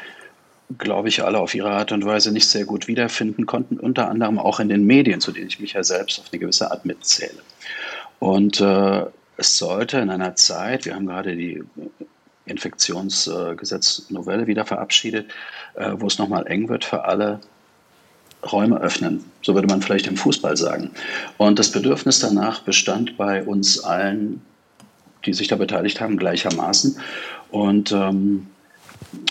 glaube 0.78 1.08
ich, 1.08 1.24
alle 1.24 1.38
auf 1.38 1.54
ihre 1.54 1.70
Art 1.70 1.92
und 1.92 2.04
Weise 2.04 2.32
nicht 2.32 2.48
sehr 2.48 2.64
gut 2.64 2.88
wiederfinden 2.88 3.46
konnten, 3.46 3.78
unter 3.78 4.08
anderem 4.08 4.38
auch 4.38 4.60
in 4.60 4.68
den 4.68 4.84
Medien, 4.84 5.20
zu 5.20 5.32
denen 5.32 5.48
ich 5.48 5.60
mich 5.60 5.72
ja 5.72 5.82
selbst 5.82 6.20
auf 6.20 6.26
eine 6.30 6.38
gewisse 6.38 6.70
Art 6.70 6.84
mitzähle. 6.84 7.42
Und 8.18 8.60
äh, 8.60 9.06
es 9.36 9.56
sollte 9.56 9.98
in 9.98 10.10
einer 10.10 10.36
Zeit, 10.36 10.84
wir 10.84 10.94
haben 10.94 11.06
gerade 11.06 11.34
die 11.34 11.62
Infektionsgesetznovelle 12.44 14.46
wieder 14.46 14.64
verabschiedet, 14.64 15.30
äh, 15.74 15.92
wo 15.94 16.06
es 16.06 16.18
nochmal 16.18 16.46
eng 16.46 16.68
wird 16.68 16.84
für 16.84 17.04
alle, 17.04 17.40
Räume 18.50 18.80
öffnen. 18.80 19.22
So 19.42 19.54
würde 19.54 19.68
man 19.68 19.82
vielleicht 19.82 20.06
im 20.06 20.16
Fußball 20.16 20.56
sagen. 20.56 20.92
Und 21.36 21.58
das 21.58 21.70
Bedürfnis 21.70 22.20
danach 22.20 22.60
bestand 22.60 23.18
bei 23.18 23.42
uns 23.42 23.84
allen, 23.84 24.40
die 25.26 25.34
sich 25.34 25.48
da 25.48 25.56
beteiligt 25.56 26.00
haben, 26.00 26.16
gleichermaßen. 26.16 26.98
Und 27.50 27.92
ähm, 27.92 28.46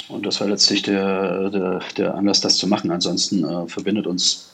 und 0.08 0.26
das 0.26 0.42
war 0.42 0.48
letztlich 0.48 0.82
der, 0.82 1.50
der, 1.50 1.82
der 1.98 2.16
Anlass, 2.16 2.42
das 2.42 2.58
zu 2.58 2.68
machen. 2.68 2.92
Ansonsten 2.92 3.44
äh, 3.44 3.68
verbindet 3.68 4.08
uns 4.08 4.50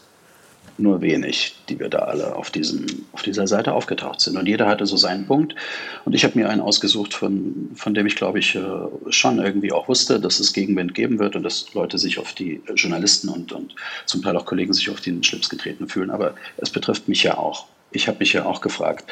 nur 0.78 1.02
wenig, 1.02 1.56
die 1.70 1.80
wir 1.80 1.90
da 1.90 2.00
alle 2.00 2.36
auf, 2.36 2.52
diesem, 2.52 2.86
auf 3.14 3.22
dieser 3.22 3.48
Seite 3.48 3.74
aufgetaucht 3.74 4.20
sind. 4.20 4.38
Und 4.38 4.46
jeder 4.46 4.68
hatte 4.68 4.86
so 4.86 4.98
seinen 4.98 5.26
Punkt. 5.26 5.56
Und 6.04 6.14
ich 6.14 6.24
habe 6.26 6.38
mir 6.38 6.50
einen 6.50 6.62
ausgesucht, 6.62 7.14
von, 7.14 7.72
von 7.76 7.94
dem 7.94 8.06
ich, 8.06 8.16
glaube 8.16 8.40
ich, 8.40 8.56
äh, 8.56 8.62
schon 9.10 9.40
irgendwie 9.40 9.72
auch 9.72 9.88
wusste, 9.88 10.20
dass 10.20 10.40
es 10.40 10.54
Gegenwind 10.54 10.94
geben 10.94 11.20
wird 11.20 11.36
und 11.36 11.44
dass 11.44 11.74
Leute 11.74 11.98
sich 11.98 12.20
auf 12.20 12.34
die 12.34 12.62
Journalisten 12.76 13.30
und, 13.30 13.54
und 13.54 13.76
zum 14.06 14.22
Teil 14.22 14.36
auch 14.36 14.46
Kollegen 14.46 14.74
sich 14.74 14.90
auf 14.90 15.02
den 15.02 15.24
Schlips 15.24 15.50
getreten 15.50 15.88
fühlen. 15.88 16.10
Aber 16.10 16.36
es 16.58 16.70
betrifft 16.70 17.08
mich 17.08 17.24
ja 17.24 17.38
auch. 17.38 17.68
Ich 17.92 18.08
habe 18.08 18.20
mich 18.20 18.34
ja 18.34 18.46
auch 18.46 18.60
gefragt, 18.60 19.06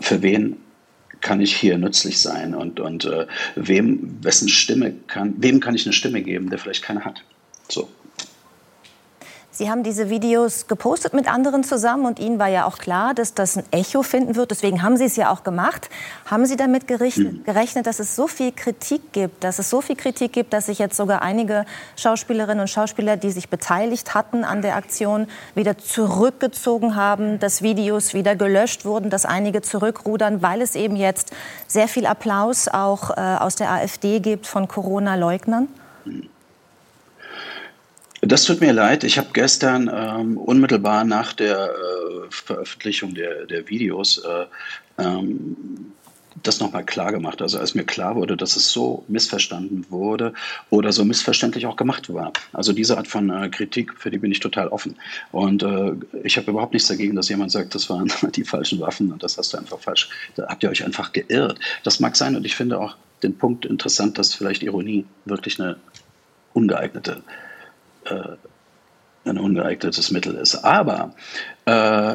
für 0.00 0.22
wen 0.22 0.56
kann 1.24 1.40
ich 1.40 1.56
hier 1.56 1.78
nützlich 1.78 2.20
sein 2.20 2.54
und, 2.54 2.78
und 2.78 3.06
äh, 3.06 3.26
wem, 3.56 4.18
wessen 4.22 4.48
Stimme 4.48 4.92
kann, 5.08 5.34
wem 5.38 5.58
kann 5.58 5.74
ich 5.74 5.86
eine 5.86 5.94
Stimme 5.94 6.22
geben, 6.22 6.50
der 6.50 6.58
vielleicht 6.58 6.84
keine 6.84 7.04
hat. 7.04 7.24
So. 7.68 7.88
Sie 9.56 9.70
haben 9.70 9.84
diese 9.84 10.10
Videos 10.10 10.66
gepostet 10.66 11.14
mit 11.14 11.32
anderen 11.32 11.62
zusammen 11.62 12.06
und 12.06 12.18
Ihnen 12.18 12.40
war 12.40 12.48
ja 12.48 12.66
auch 12.66 12.76
klar, 12.76 13.14
dass 13.14 13.34
das 13.34 13.56
ein 13.56 13.62
Echo 13.70 14.02
finden 14.02 14.34
wird. 14.34 14.50
Deswegen 14.50 14.82
haben 14.82 14.96
Sie 14.96 15.04
es 15.04 15.14
ja 15.14 15.30
auch 15.30 15.44
gemacht. 15.44 15.90
Haben 16.26 16.44
Sie 16.44 16.56
damit 16.56 16.88
gerechnet, 16.88 17.86
dass 17.86 18.00
es 18.00 18.16
so 18.16 18.26
viel 18.26 18.50
Kritik 18.50 19.12
gibt, 19.12 19.44
dass 19.44 19.60
es 19.60 19.70
so 19.70 19.80
viel 19.80 19.94
Kritik 19.94 20.32
gibt, 20.32 20.52
dass 20.52 20.66
sich 20.66 20.80
jetzt 20.80 20.96
sogar 20.96 21.22
einige 21.22 21.66
Schauspielerinnen 21.94 22.62
und 22.62 22.68
Schauspieler, 22.68 23.16
die 23.16 23.30
sich 23.30 23.48
beteiligt 23.48 24.12
hatten 24.12 24.42
an 24.42 24.60
der 24.60 24.74
Aktion, 24.74 25.28
wieder 25.54 25.78
zurückgezogen 25.78 26.96
haben, 26.96 27.38
dass 27.38 27.62
Videos 27.62 28.12
wieder 28.12 28.34
gelöscht 28.34 28.84
wurden, 28.84 29.08
dass 29.08 29.24
einige 29.24 29.62
zurückrudern, 29.62 30.42
weil 30.42 30.62
es 30.62 30.74
eben 30.74 30.96
jetzt 30.96 31.30
sehr 31.68 31.86
viel 31.86 32.06
Applaus 32.06 32.66
auch 32.66 33.10
äh, 33.10 33.20
aus 33.20 33.54
der 33.54 33.70
AfD 33.70 34.18
gibt 34.18 34.48
von 34.48 34.66
Corona-Leugnern? 34.66 35.68
Das 38.26 38.44
tut 38.44 38.60
mir 38.60 38.72
leid. 38.72 39.04
Ich 39.04 39.18
habe 39.18 39.28
gestern 39.34 39.90
ähm, 39.92 40.38
unmittelbar 40.38 41.04
nach 41.04 41.34
der 41.34 41.68
äh, 41.68 42.30
Veröffentlichung 42.30 43.14
der, 43.14 43.44
der 43.44 43.68
Videos 43.68 44.18
äh, 44.18 44.46
ähm, 45.02 45.92
das 46.42 46.58
nochmal 46.58 46.84
klar 46.84 47.12
gemacht. 47.12 47.42
Also 47.42 47.58
als 47.58 47.74
mir 47.74 47.84
klar 47.84 48.16
wurde, 48.16 48.36
dass 48.36 48.56
es 48.56 48.70
so 48.70 49.04
missverstanden 49.08 49.86
wurde 49.90 50.32
oder 50.70 50.92
so 50.92 51.04
missverständlich 51.04 51.66
auch 51.66 51.76
gemacht 51.76 52.12
war. 52.12 52.32
Also 52.52 52.72
diese 52.72 52.96
Art 52.96 53.08
von 53.08 53.28
äh, 53.28 53.50
Kritik, 53.50 53.94
für 53.98 54.10
die 54.10 54.18
bin 54.18 54.32
ich 54.32 54.40
total 54.40 54.68
offen. 54.68 54.96
Und 55.30 55.62
äh, 55.62 55.92
ich 56.22 56.38
habe 56.38 56.50
überhaupt 56.50 56.72
nichts 56.72 56.88
dagegen, 56.88 57.16
dass 57.16 57.28
jemand 57.28 57.50
sagt, 57.50 57.74
das 57.74 57.90
waren 57.90 58.10
die 58.34 58.44
falschen 58.44 58.80
Waffen 58.80 59.12
und 59.12 59.22
das 59.22 59.36
hast 59.36 59.52
du 59.52 59.58
einfach 59.58 59.78
falsch. 59.78 60.08
Da 60.36 60.46
habt 60.48 60.62
ihr 60.62 60.70
euch 60.70 60.84
einfach 60.84 61.12
geirrt. 61.12 61.58
Das 61.82 62.00
mag 62.00 62.16
sein 62.16 62.36
und 62.36 62.46
ich 62.46 62.56
finde 62.56 62.80
auch 62.80 62.96
den 63.22 63.36
Punkt 63.36 63.66
interessant, 63.66 64.18
dass 64.18 64.34
vielleicht 64.34 64.62
Ironie 64.62 65.04
wirklich 65.26 65.60
eine 65.60 65.76
ungeeignete 66.54 67.22
äh, 68.06 69.28
ein 69.28 69.38
ungeeignetes 69.38 70.10
Mittel 70.10 70.34
ist. 70.34 70.56
Aber 70.56 71.14
äh, 71.64 72.14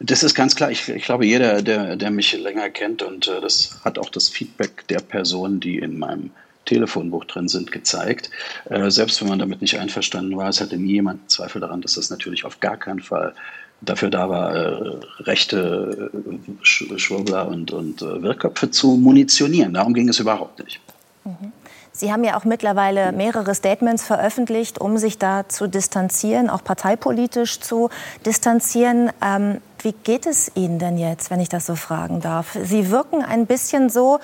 das 0.00 0.22
ist 0.22 0.34
ganz 0.34 0.54
klar. 0.54 0.70
Ich, 0.70 0.88
ich, 0.88 1.04
glaube, 1.04 1.26
jeder, 1.26 1.62
der, 1.62 1.96
der 1.96 2.10
mich 2.10 2.32
länger 2.36 2.70
kennt, 2.70 3.02
und 3.02 3.28
äh, 3.28 3.40
das 3.40 3.80
hat 3.84 3.98
auch 3.98 4.10
das 4.10 4.28
Feedback 4.28 4.86
der 4.88 5.00
Personen, 5.00 5.60
die 5.60 5.78
in 5.78 5.98
meinem 5.98 6.30
Telefonbuch 6.64 7.24
drin 7.26 7.48
sind, 7.48 7.72
gezeigt. 7.72 8.30
Äh, 8.70 8.90
selbst 8.90 9.20
wenn 9.20 9.28
man 9.28 9.38
damit 9.38 9.60
nicht 9.60 9.78
einverstanden 9.78 10.36
war, 10.36 10.48
es 10.48 10.60
hatte 10.60 10.76
nie 10.76 10.94
jemand 10.94 11.30
Zweifel 11.30 11.60
daran, 11.60 11.80
dass 11.80 11.94
das 11.94 12.10
natürlich 12.10 12.44
auf 12.44 12.60
gar 12.60 12.76
keinen 12.76 13.00
Fall 13.00 13.34
dafür 13.80 14.10
da 14.10 14.28
war, 14.30 14.54
äh, 14.54 15.00
rechte 15.20 16.10
äh, 16.12 16.64
Schwurbler 16.64 17.48
und, 17.48 17.72
und 17.72 18.02
äh, 18.02 18.22
Wirrköpfe 18.22 18.70
zu 18.70 18.96
munitionieren. 18.96 19.74
Darum 19.74 19.94
ging 19.94 20.08
es 20.08 20.18
überhaupt 20.20 20.64
nicht. 20.64 20.80
Mhm. 21.24 21.52
Sie 21.96 22.12
haben 22.12 22.24
ja 22.24 22.36
auch 22.36 22.44
mittlerweile 22.44 23.12
mehrere 23.12 23.54
Statements 23.54 24.02
veröffentlicht, 24.02 24.80
um 24.80 24.98
sich 24.98 25.16
da 25.16 25.48
zu 25.48 25.68
distanzieren, 25.68 26.50
auch 26.50 26.64
parteipolitisch 26.64 27.60
zu 27.60 27.88
distanzieren. 28.26 29.12
Ähm, 29.22 29.60
wie 29.80 29.92
geht 29.92 30.26
es 30.26 30.50
Ihnen 30.56 30.80
denn 30.80 30.98
jetzt, 30.98 31.30
wenn 31.30 31.38
ich 31.38 31.48
das 31.48 31.66
so 31.66 31.76
fragen 31.76 32.20
darf? 32.20 32.58
Sie 32.60 32.90
wirken 32.90 33.22
ein 33.22 33.46
bisschen 33.46 33.90
so, 33.90 34.18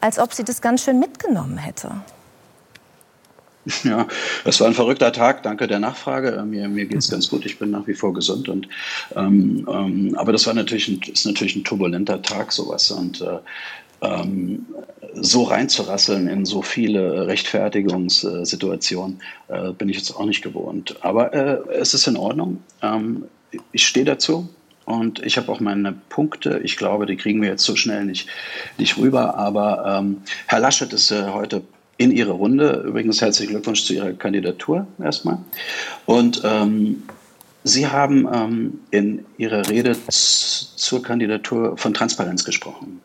als 0.00 0.18
ob 0.18 0.34
Sie 0.34 0.42
das 0.42 0.60
ganz 0.60 0.82
schön 0.82 0.98
mitgenommen 0.98 1.58
hätte. 1.58 1.92
Ja, 3.84 4.08
es 4.44 4.60
war 4.60 4.66
ein 4.66 4.74
verrückter 4.74 5.12
Tag. 5.12 5.44
Danke 5.44 5.68
der 5.68 5.78
Nachfrage. 5.78 6.32
Äh, 6.32 6.44
mir, 6.44 6.68
mir 6.68 6.86
geht 6.86 6.98
es 6.98 7.10
ganz 7.10 7.28
gut. 7.28 7.46
Ich 7.46 7.58
bin 7.58 7.70
nach 7.70 7.86
wie 7.86 7.94
vor 7.94 8.12
gesund. 8.12 8.48
Und, 8.48 8.68
ähm, 9.14 9.66
ähm, 9.70 10.16
aber 10.18 10.32
das 10.32 10.46
war 10.46 10.54
natürlich 10.54 10.88
ein, 10.88 11.00
ist 11.12 11.26
natürlich 11.26 11.54
ein 11.54 11.62
turbulenter 11.62 12.20
Tag, 12.22 12.52
sowas. 12.52 12.90
Und 12.90 13.20
äh, 13.20 13.38
ähm, 14.02 14.66
so 15.14 15.44
reinzurasseln 15.44 16.28
in 16.28 16.44
so 16.44 16.62
viele 16.62 17.26
Rechtfertigungssituationen 17.26 19.20
äh, 19.48 19.72
bin 19.72 19.88
ich 19.88 19.96
jetzt 19.96 20.14
auch 20.16 20.24
nicht 20.24 20.42
gewohnt. 20.42 20.96
Aber 21.00 21.32
äh, 21.32 21.58
es 21.74 21.94
ist 21.94 22.06
in 22.06 22.16
Ordnung. 22.16 22.62
Ähm, 22.82 23.24
ich 23.72 23.86
stehe 23.86 24.06
dazu. 24.06 24.48
Und 24.84 25.24
ich 25.24 25.36
habe 25.36 25.50
auch 25.52 25.60
meine 25.60 25.94
Punkte. 26.08 26.60
Ich 26.64 26.76
glaube, 26.76 27.06
die 27.06 27.16
kriegen 27.16 27.40
wir 27.40 27.50
jetzt 27.50 27.62
so 27.62 27.76
schnell 27.76 28.04
nicht, 28.04 28.28
nicht 28.78 28.98
rüber. 28.98 29.36
Aber 29.36 30.00
ähm, 30.00 30.22
Herr 30.46 30.58
Laschet 30.58 30.92
ist 30.92 31.12
äh, 31.12 31.28
heute 31.28 31.62
in 31.98 32.10
Ihre 32.10 32.32
Runde. 32.32 32.82
Übrigens 32.84 33.20
herzlichen 33.20 33.52
Glückwunsch 33.52 33.84
zu 33.84 33.94
Ihrer 33.94 34.12
Kandidatur 34.12 34.86
erstmal. 35.00 35.38
Und 36.04 36.42
ähm, 36.44 37.04
Sie 37.64 37.86
haben 37.86 38.28
ähm, 38.32 38.80
in 38.90 39.24
Ihrer 39.38 39.68
Rede 39.68 39.96
zur 40.08 41.02
Kandidatur 41.02 41.76
von 41.76 41.94
Transparenz 41.94 42.44
gesprochen 42.44 43.00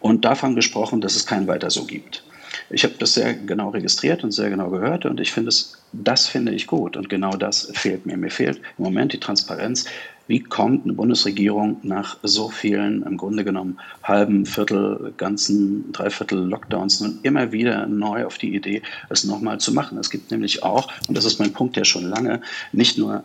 und 0.00 0.24
davon 0.24 0.56
gesprochen, 0.56 1.00
dass 1.00 1.14
es 1.14 1.26
kein 1.26 1.46
Weiter 1.46 1.70
so 1.70 1.84
gibt. 1.84 2.24
Ich 2.70 2.84
habe 2.84 2.94
das 2.98 3.14
sehr 3.14 3.34
genau 3.34 3.70
registriert 3.70 4.22
und 4.22 4.32
sehr 4.32 4.50
genau 4.50 4.70
gehört 4.70 5.04
und 5.06 5.20
ich 5.20 5.32
finde 5.32 5.48
es, 5.48 5.76
das 5.92 6.26
finde 6.26 6.52
ich 6.52 6.66
gut 6.66 6.96
und 6.96 7.08
genau 7.08 7.32
das 7.32 7.70
fehlt 7.74 8.06
mir. 8.06 8.16
Mir 8.16 8.30
fehlt 8.30 8.58
im 8.78 8.84
Moment 8.84 9.12
die 9.12 9.20
Transparenz. 9.20 9.86
Wie 10.28 10.40
kommt 10.40 10.84
eine 10.84 10.92
Bundesregierung 10.92 11.78
nach 11.82 12.16
so 12.22 12.48
vielen, 12.48 13.02
im 13.02 13.16
Grunde 13.16 13.42
genommen 13.42 13.78
halben, 14.04 14.46
Viertel, 14.46 15.12
ganzen, 15.16 15.90
Dreiviertel 15.90 16.38
Lockdowns 16.38 17.00
nun 17.00 17.18
immer 17.24 17.50
wieder 17.50 17.86
neu 17.86 18.24
auf 18.24 18.38
die 18.38 18.54
Idee, 18.54 18.82
es 19.08 19.24
nochmal 19.24 19.58
zu 19.58 19.72
machen? 19.74 19.98
Es 19.98 20.10
gibt 20.10 20.30
nämlich 20.30 20.62
auch, 20.62 20.92
und 21.08 21.16
das 21.16 21.24
ist 21.24 21.40
mein 21.40 21.52
Punkt 21.52 21.76
ja 21.76 21.84
schon 21.84 22.04
lange, 22.04 22.40
nicht 22.72 22.96
nur 22.96 23.24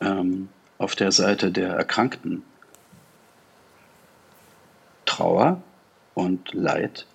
ähm, 0.00 0.48
auf 0.78 0.96
der 0.96 1.12
Seite 1.12 1.50
der 1.50 1.70
Erkrankten 1.70 2.42
Trauer 5.04 5.62
und 6.14 6.54
Leid, 6.54 7.06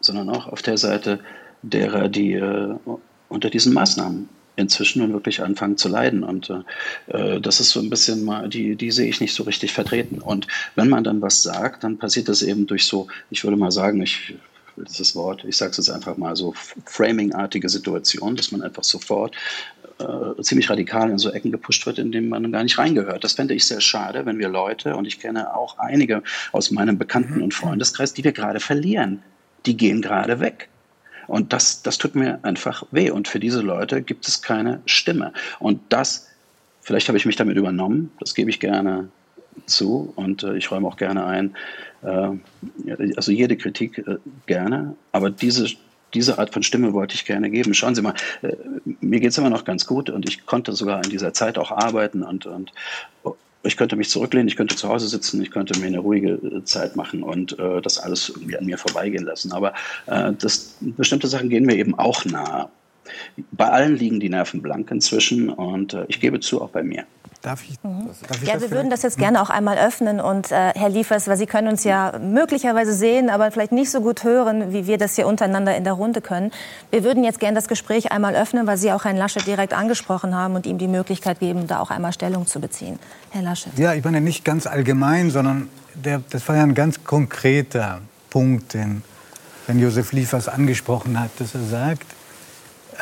sondern 0.00 0.30
auch 0.30 0.46
auf 0.46 0.62
der 0.62 0.78
Seite 0.78 1.20
derer, 1.62 2.08
die 2.08 2.34
äh, 2.34 2.76
unter 3.28 3.50
diesen 3.50 3.72
Maßnahmen 3.72 4.28
inzwischen 4.56 5.02
nun 5.02 5.12
wirklich 5.12 5.42
anfangen 5.42 5.76
zu 5.76 5.88
leiden. 5.88 6.24
Und 6.24 6.50
äh, 7.08 7.40
das 7.40 7.60
ist 7.60 7.70
so 7.70 7.80
ein 7.80 7.90
bisschen 7.90 8.24
mal, 8.24 8.48
die, 8.48 8.76
die 8.76 8.90
sehe 8.90 9.08
ich 9.08 9.20
nicht 9.20 9.34
so 9.34 9.42
richtig 9.42 9.72
vertreten. 9.72 10.20
Und 10.20 10.46
wenn 10.74 10.88
man 10.88 11.04
dann 11.04 11.20
was 11.20 11.42
sagt, 11.42 11.84
dann 11.84 11.98
passiert 11.98 12.28
das 12.28 12.42
eben 12.42 12.66
durch 12.66 12.86
so, 12.86 13.08
ich 13.30 13.44
würde 13.44 13.56
mal 13.56 13.70
sagen, 13.70 14.02
ich 14.02 14.36
das 14.76 15.14
Wort, 15.14 15.44
ich 15.44 15.56
sage 15.56 15.70
es 15.70 15.78
jetzt 15.78 15.90
einfach 15.90 16.16
mal 16.16 16.36
so, 16.36 16.54
framing-artige 16.84 17.68
Situation, 17.68 18.36
dass 18.36 18.52
man 18.52 18.62
einfach 18.62 18.84
sofort 18.84 19.34
äh, 19.98 20.42
ziemlich 20.42 20.68
radikal 20.68 21.10
in 21.10 21.18
so 21.18 21.30
Ecken 21.30 21.52
gepusht 21.52 21.86
wird, 21.86 21.98
in 21.98 22.12
denen 22.12 22.28
man 22.28 22.50
gar 22.52 22.62
nicht 22.62 22.78
reingehört. 22.78 23.24
Das 23.24 23.32
fände 23.32 23.54
ich 23.54 23.64
sehr 23.64 23.80
schade, 23.80 24.26
wenn 24.26 24.38
wir 24.38 24.48
Leute, 24.48 24.96
und 24.96 25.06
ich 25.06 25.18
kenne 25.18 25.54
auch 25.54 25.78
einige 25.78 26.22
aus 26.52 26.70
meinem 26.70 26.98
Bekannten- 26.98 27.42
und 27.42 27.54
Freundeskreis, 27.54 28.12
die 28.12 28.24
wir 28.24 28.32
gerade 28.32 28.60
verlieren, 28.60 29.22
die 29.64 29.76
gehen 29.76 30.02
gerade 30.02 30.40
weg. 30.40 30.68
Und 31.26 31.52
das, 31.52 31.82
das 31.82 31.98
tut 31.98 32.14
mir 32.14 32.38
einfach 32.42 32.84
weh. 32.90 33.10
Und 33.10 33.26
für 33.26 33.40
diese 33.40 33.60
Leute 33.60 34.02
gibt 34.02 34.28
es 34.28 34.42
keine 34.42 34.80
Stimme. 34.86 35.32
Und 35.58 35.80
das, 35.88 36.28
vielleicht 36.82 37.08
habe 37.08 37.18
ich 37.18 37.26
mich 37.26 37.36
damit 37.36 37.56
übernommen, 37.56 38.12
das 38.20 38.34
gebe 38.34 38.50
ich 38.50 38.60
gerne 38.60 39.08
zu 39.64 40.12
und 40.16 40.42
äh, 40.42 40.56
ich 40.56 40.70
räume 40.70 40.86
auch 40.86 40.96
gerne 40.96 41.24
ein, 41.24 41.56
äh, 42.02 42.28
also 43.16 43.32
jede 43.32 43.56
Kritik 43.56 43.98
äh, 43.98 44.18
gerne, 44.46 44.94
aber 45.12 45.30
diese 45.30 45.66
diese 46.14 46.38
Art 46.38 46.52
von 46.52 46.62
Stimme 46.62 46.92
wollte 46.92 47.14
ich 47.14 47.24
gerne 47.24 47.50
geben. 47.50 47.74
Schauen 47.74 47.94
Sie 47.94 48.02
mal, 48.02 48.14
äh, 48.42 48.54
mir 49.00 49.20
geht 49.20 49.30
es 49.30 49.38
immer 49.38 49.50
noch 49.50 49.64
ganz 49.64 49.86
gut 49.86 50.10
und 50.10 50.28
ich 50.28 50.46
konnte 50.46 50.72
sogar 50.72 51.02
in 51.04 51.10
dieser 51.10 51.32
Zeit 51.32 51.58
auch 51.58 51.70
arbeiten 51.70 52.22
und, 52.22 52.46
und 52.46 52.72
ich 53.66 53.76
könnte 53.76 53.96
mich 53.96 54.08
zurücklehnen, 54.10 54.48
ich 54.48 54.56
könnte 54.56 54.76
zu 54.76 54.88
Hause 54.88 55.08
sitzen, 55.08 55.42
ich 55.42 55.50
könnte 55.50 55.78
mir 55.78 55.86
eine 55.86 55.98
ruhige 55.98 56.32
äh, 56.32 56.64
Zeit 56.64 56.96
machen 56.96 57.22
und 57.22 57.58
äh, 57.58 57.80
das 57.82 57.98
alles 57.98 58.28
irgendwie 58.30 58.56
an 58.56 58.64
mir 58.64 58.78
vorbeigehen 58.78 59.24
lassen. 59.24 59.52
Aber 59.52 59.74
äh, 60.06 60.32
das, 60.38 60.76
bestimmte 60.80 61.26
Sachen 61.26 61.48
gehen 61.48 61.66
mir 61.66 61.76
eben 61.76 61.98
auch 61.98 62.24
nahe. 62.24 62.68
Bei 63.52 63.68
allen 63.68 63.96
liegen 63.96 64.20
die 64.20 64.28
Nerven 64.28 64.62
blank 64.62 64.90
inzwischen 64.90 65.50
und 65.50 65.94
äh, 65.94 66.04
ich 66.08 66.20
gebe 66.20 66.40
zu, 66.40 66.62
auch 66.62 66.70
bei 66.70 66.82
mir. 66.82 67.04
Darf 67.46 67.62
ich, 67.62 67.80
mhm. 67.84 68.08
darf 68.26 68.42
ich 68.42 68.48
ja, 68.48 68.60
wir 68.60 68.72
würden 68.72 68.90
das 68.90 69.02
jetzt 69.02 69.18
gerne 69.18 69.40
auch 69.40 69.50
einmal 69.50 69.78
öffnen. 69.78 70.18
Und 70.18 70.50
äh, 70.50 70.72
Herr 70.74 70.88
Liefers, 70.88 71.28
weil 71.28 71.36
Sie 71.36 71.46
können 71.46 71.68
uns 71.68 71.84
ja 71.84 72.18
möglicherweise 72.18 72.92
sehen, 72.92 73.30
aber 73.30 73.52
vielleicht 73.52 73.70
nicht 73.70 73.88
so 73.88 74.00
gut 74.00 74.24
hören, 74.24 74.72
wie 74.72 74.88
wir 74.88 74.98
das 74.98 75.14
hier 75.14 75.28
untereinander 75.28 75.76
in 75.76 75.84
der 75.84 75.92
Runde 75.92 76.20
können. 76.20 76.50
Wir 76.90 77.04
würden 77.04 77.22
jetzt 77.22 77.38
gerne 77.38 77.54
das 77.54 77.68
Gespräch 77.68 78.10
einmal 78.10 78.34
öffnen, 78.34 78.66
weil 78.66 78.78
Sie 78.78 78.90
auch 78.90 79.04
Herrn 79.04 79.16
Laschet 79.16 79.46
direkt 79.46 79.74
angesprochen 79.74 80.34
haben 80.34 80.56
und 80.56 80.66
ihm 80.66 80.76
die 80.76 80.88
Möglichkeit 80.88 81.38
geben, 81.38 81.68
da 81.68 81.78
auch 81.78 81.92
einmal 81.92 82.12
Stellung 82.12 82.48
zu 82.48 82.58
beziehen. 82.58 82.98
Herr 83.30 83.42
Laschet. 83.42 83.78
Ja, 83.78 83.94
ich 83.94 84.02
meine 84.02 84.20
nicht 84.20 84.44
ganz 84.44 84.66
allgemein, 84.66 85.30
sondern 85.30 85.68
der, 85.94 86.22
das 86.28 86.48
war 86.48 86.56
ja 86.56 86.64
ein 86.64 86.74
ganz 86.74 87.04
konkreter 87.04 88.00
Punkt, 88.28 88.74
den, 88.74 89.04
den 89.68 89.78
Josef 89.78 90.10
Liefers 90.10 90.48
angesprochen 90.48 91.20
hat, 91.20 91.30
dass 91.38 91.54
er 91.54 91.62
sagt, 91.62 92.06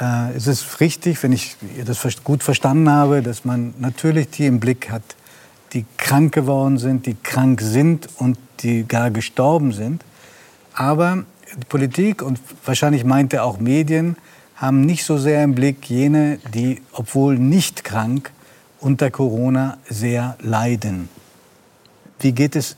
Äh, 0.01 0.37
es 0.37 0.47
ist 0.47 0.81
richtig, 0.81 1.23
wenn 1.23 1.33
ich 1.33 1.57
das 1.85 2.23
gut 2.25 2.43
verstanden 2.43 2.89
habe, 2.89 3.23
dass 3.23 3.45
man 3.45 3.75
natürlich 3.79 4.31
die 4.31 4.47
im 4.47 4.61
Blick 4.61 4.91
hat, 4.91 5.03
die 5.73 5.85
krank 5.97 6.33
geworden 6.33 6.79
sind, 6.79 7.07
die 7.07 7.15
krank 7.15 7.61
sind 7.61 8.09
und 8.17 8.39
die 8.61 8.87
gar 8.87 9.11
gestorben 9.11 9.73
sind. 9.73 10.05
Aber 10.75 11.25
die 11.57 11.67
Politik 11.69 12.23
und 12.23 12.39
wahrscheinlich 12.65 13.05
meint 13.05 13.33
er 13.33 13.45
auch 13.45 13.59
Medien 13.59 14.17
haben 14.57 14.83
nicht 14.83 15.05
so 15.05 15.19
sehr 15.19 15.43
im 15.43 15.55
Blick 15.55 15.89
jene, 15.91 16.39
die, 16.53 16.81
obwohl 16.93 17.39
nicht 17.39 17.85
krank, 17.85 18.31
unter 18.81 19.11
Corona 19.11 19.79
sehr 19.89 20.37
leiden. 20.41 21.09
Wie 22.21 22.33
geht 22.33 22.55
es, 22.55 22.77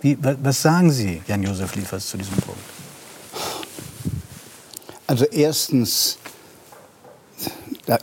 wie, 0.00 0.18
was 0.20 0.62
sagen 0.62 0.90
Sie, 0.90 1.22
Jan-Josef 1.26 1.74
Liefers, 1.76 2.08
zu 2.08 2.16
diesem 2.16 2.36
Punkt? 2.36 2.60
Also 5.06 5.24
erstens, 5.26 6.18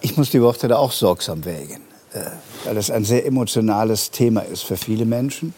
ich 0.01 0.17
muss 0.17 0.31
die 0.31 0.41
Worte 0.41 0.67
da 0.67 0.77
auch 0.77 0.91
sorgsam 0.91 1.45
wägen, 1.45 1.81
äh, 2.13 2.21
weil 2.63 2.75
das 2.75 2.89
ein 2.89 3.05
sehr 3.05 3.25
emotionales 3.25 4.11
Thema 4.11 4.41
ist 4.41 4.63
für 4.63 4.77
viele 4.77 5.05
Menschen. 5.05 5.53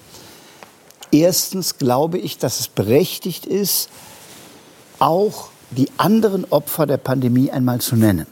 Erstens 1.11 1.77
glaube 1.77 2.17
ich, 2.17 2.37
dass 2.37 2.59
es 2.59 2.67
berechtigt 2.67 3.45
ist, 3.45 3.89
auch 4.99 5.49
die 5.71 5.89
anderen 5.97 6.45
Opfer 6.49 6.85
der 6.85 6.97
Pandemie 6.97 7.51
einmal 7.51 7.79
zu 7.79 7.95
nennen. 7.95 8.27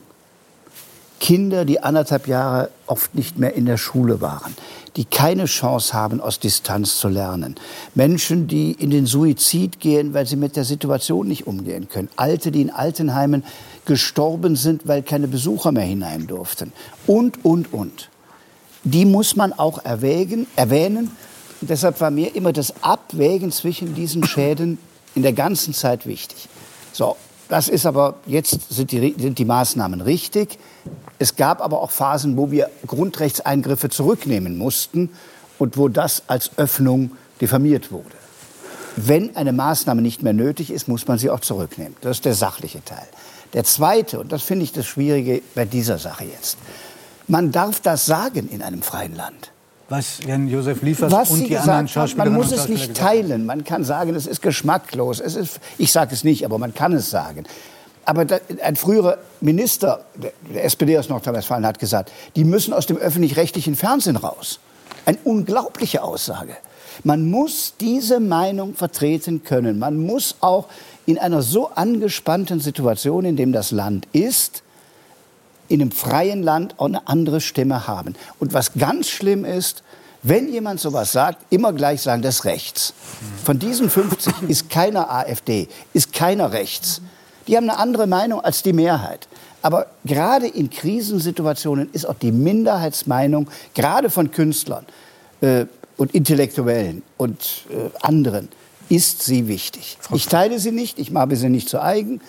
Kinder, 1.19 1.63
die 1.63 1.81
anderthalb 1.81 2.27
Jahre 2.27 2.69
oft 2.87 3.15
nicht 3.15 3.37
mehr 3.37 3.53
in 3.53 3.65
der 3.65 3.77
Schule 3.77 4.19
waren, 4.21 4.55
die 4.95 5.05
keine 5.05 5.45
Chance 5.45 5.93
haben, 5.93 6.21
aus 6.21 6.39
Distanz 6.39 6.97
zu 6.99 7.09
lernen. 7.09 7.55
Menschen, 7.95 8.47
die 8.47 8.71
in 8.71 8.89
den 8.89 9.05
Suizid 9.05 9.79
gehen, 9.79 10.13
weil 10.13 10.25
sie 10.25 10.37
mit 10.37 10.55
der 10.55 10.63
Situation 10.63 11.27
nicht 11.27 11.47
umgehen 11.47 11.89
können. 11.89 12.09
Alte, 12.15 12.51
die 12.51 12.61
in 12.61 12.69
Altenheimen 12.69 13.43
gestorben 13.85 14.55
sind, 14.55 14.87
weil 14.87 15.03
keine 15.03 15.27
Besucher 15.27 15.71
mehr 15.71 15.83
hinein 15.83 16.27
durften. 16.27 16.71
Und, 17.07 17.43
und, 17.43 17.73
und. 17.73 18.09
Die 18.83 19.05
muss 19.05 19.35
man 19.35 19.51
auch 19.51 19.83
erwägen, 19.83 20.47
erwähnen. 20.55 21.11
Und 21.59 21.69
deshalb 21.69 21.99
war 21.99 22.11
mir 22.11 22.35
immer 22.35 22.53
das 22.53 22.83
Abwägen 22.83 23.51
zwischen 23.51 23.95
diesen 23.95 24.23
Schäden 24.25 24.77
in 25.13 25.23
der 25.23 25.33
ganzen 25.33 25.73
Zeit 25.73 26.05
wichtig. 26.05 26.47
So, 26.93 27.15
das 27.49 27.67
ist 27.67 27.85
aber, 27.85 28.15
jetzt 28.25 28.73
sind 28.73 28.91
die, 28.91 29.15
sind 29.17 29.39
die 29.39 29.45
Maßnahmen 29.45 30.01
richtig. 30.01 30.57
Es 31.19 31.35
gab 31.35 31.61
aber 31.61 31.81
auch 31.81 31.91
Phasen, 31.91 32.37
wo 32.37 32.51
wir 32.51 32.69
Grundrechtseingriffe 32.85 33.89
zurücknehmen 33.89 34.57
mussten 34.57 35.09
und 35.57 35.77
wo 35.77 35.87
das 35.87 36.23
als 36.27 36.51
Öffnung 36.57 37.11
diffamiert 37.41 37.91
wurde. 37.91 38.11
Wenn 38.97 39.35
eine 39.35 39.51
Maßnahme 39.51 40.01
nicht 40.01 40.23
mehr 40.23 40.33
nötig 40.33 40.71
ist, 40.71 40.87
muss 40.87 41.07
man 41.07 41.17
sie 41.17 41.29
auch 41.29 41.41
zurücknehmen. 41.41 41.95
Das 42.01 42.17
ist 42.17 42.25
der 42.25 42.33
sachliche 42.33 42.83
Teil. 42.83 43.07
Der 43.53 43.63
zweite, 43.63 44.19
und 44.19 44.31
das 44.31 44.43
finde 44.43 44.63
ich 44.63 44.71
das 44.71 44.85
Schwierige 44.85 45.41
bei 45.53 45.65
dieser 45.65 45.97
Sache 45.97 46.25
jetzt, 46.25 46.57
man 47.27 47.51
darf 47.51 47.79
das 47.79 48.05
sagen 48.05 48.49
in 48.49 48.61
einem 48.61 48.81
freien 48.81 49.15
Land. 49.15 49.51
Was 49.89 50.19
Jan 50.25 50.47
Josef 50.47 50.81
Liefers 50.81 51.11
Was 51.11 51.29
und 51.29 51.37
Sie 51.37 51.47
die 51.47 51.57
anderen 51.57 51.87
Schauspieler 51.87 52.25
Man 52.25 52.33
muss 52.33 52.51
es 52.51 52.67
nicht 52.67 52.95
teilen. 52.95 53.45
Man 53.45 53.63
kann 53.63 53.83
sagen, 53.83 54.15
es 54.15 54.25
ist 54.25 54.41
geschmacklos. 54.41 55.19
Es 55.19 55.35
ist, 55.35 55.59
ich 55.77 55.91
sage 55.91 56.13
es 56.13 56.23
nicht, 56.23 56.43
aber 56.43 56.57
man 56.57 56.73
kann 56.73 56.93
es 56.93 57.11
sagen. 57.11 57.43
Aber 58.05 58.25
ein 58.61 58.75
früherer 58.75 59.17
Minister 59.41 60.05
der 60.53 60.63
SPD 60.63 60.97
aus 60.97 61.09
Nordrhein-Westfalen 61.09 61.65
hat 61.65 61.79
gesagt, 61.79 62.11
die 62.35 62.43
müssen 62.43 62.73
aus 62.73 62.85
dem 62.85 62.97
öffentlich-rechtlichen 62.97 63.75
Fernsehen 63.75 64.15
raus. 64.15 64.59
Eine 65.05 65.17
unglaubliche 65.23 66.03
Aussage. 66.03 66.55
Man 67.03 67.29
muss 67.29 67.73
diese 67.79 68.19
Meinung 68.19 68.75
vertreten 68.75 69.43
können. 69.43 69.79
Man 69.79 69.97
muss 69.97 70.35
auch 70.39 70.67
in 71.05 71.17
einer 71.17 71.41
so 71.41 71.69
angespannten 71.69 72.59
Situation, 72.59 73.25
in 73.25 73.35
dem 73.35 73.51
das 73.51 73.71
Land 73.71 74.07
ist, 74.13 74.63
in 75.67 75.81
einem 75.81 75.91
freien 75.91 76.43
Land 76.43 76.75
auch 76.79 76.85
eine 76.85 77.07
andere 77.07 77.41
Stimme 77.41 77.87
haben. 77.87 78.15
Und 78.39 78.53
was 78.53 78.73
ganz 78.73 79.09
schlimm 79.09 79.45
ist, 79.45 79.83
wenn 80.21 80.51
jemand 80.51 80.79
sowas 80.79 81.11
sagt, 81.11 81.45
immer 81.51 81.73
gleich 81.73 82.01
sagen, 82.01 82.21
das 82.21 82.37
ist 82.37 82.45
rechts. 82.45 82.93
Von 83.43 83.59
diesen 83.59 83.89
50 83.89 84.33
ist 84.47 84.69
keiner 84.69 85.11
AfD, 85.11 85.67
ist 85.93 86.13
keiner 86.13 86.51
rechts. 86.51 87.01
Die 87.47 87.57
haben 87.57 87.69
eine 87.69 87.79
andere 87.79 88.07
Meinung 88.07 88.41
als 88.41 88.63
die 88.63 88.73
Mehrheit. 88.73 89.27
Aber 89.61 89.87
gerade 90.03 90.47
in 90.47 90.69
Krisensituationen 90.69 91.89
ist 91.91 92.05
auch 92.05 92.15
die 92.15 92.31
Minderheitsmeinung, 92.31 93.49
gerade 93.73 94.09
von 94.09 94.31
Künstlern 94.31 94.85
äh, 95.41 95.65
und 95.97 96.13
Intellektuellen 96.13 97.01
und 97.17 97.65
äh, 97.69 97.89
anderen, 98.01 98.49
ist 98.89 99.23
sie 99.23 99.47
wichtig. 99.47 99.97
Ich 100.13 100.27
teile 100.27 100.59
sie 100.59 100.71
nicht, 100.71 100.99
ich 100.99 101.09
mache 101.09 101.35
sie 101.35 101.49
nicht 101.49 101.69
zu 101.69 101.81
eigen. 101.81 102.21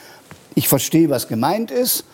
Ich 0.54 0.68
verstehe, 0.68 1.10
was 1.10 1.28
gemeint 1.28 1.70
ist. 1.70 2.04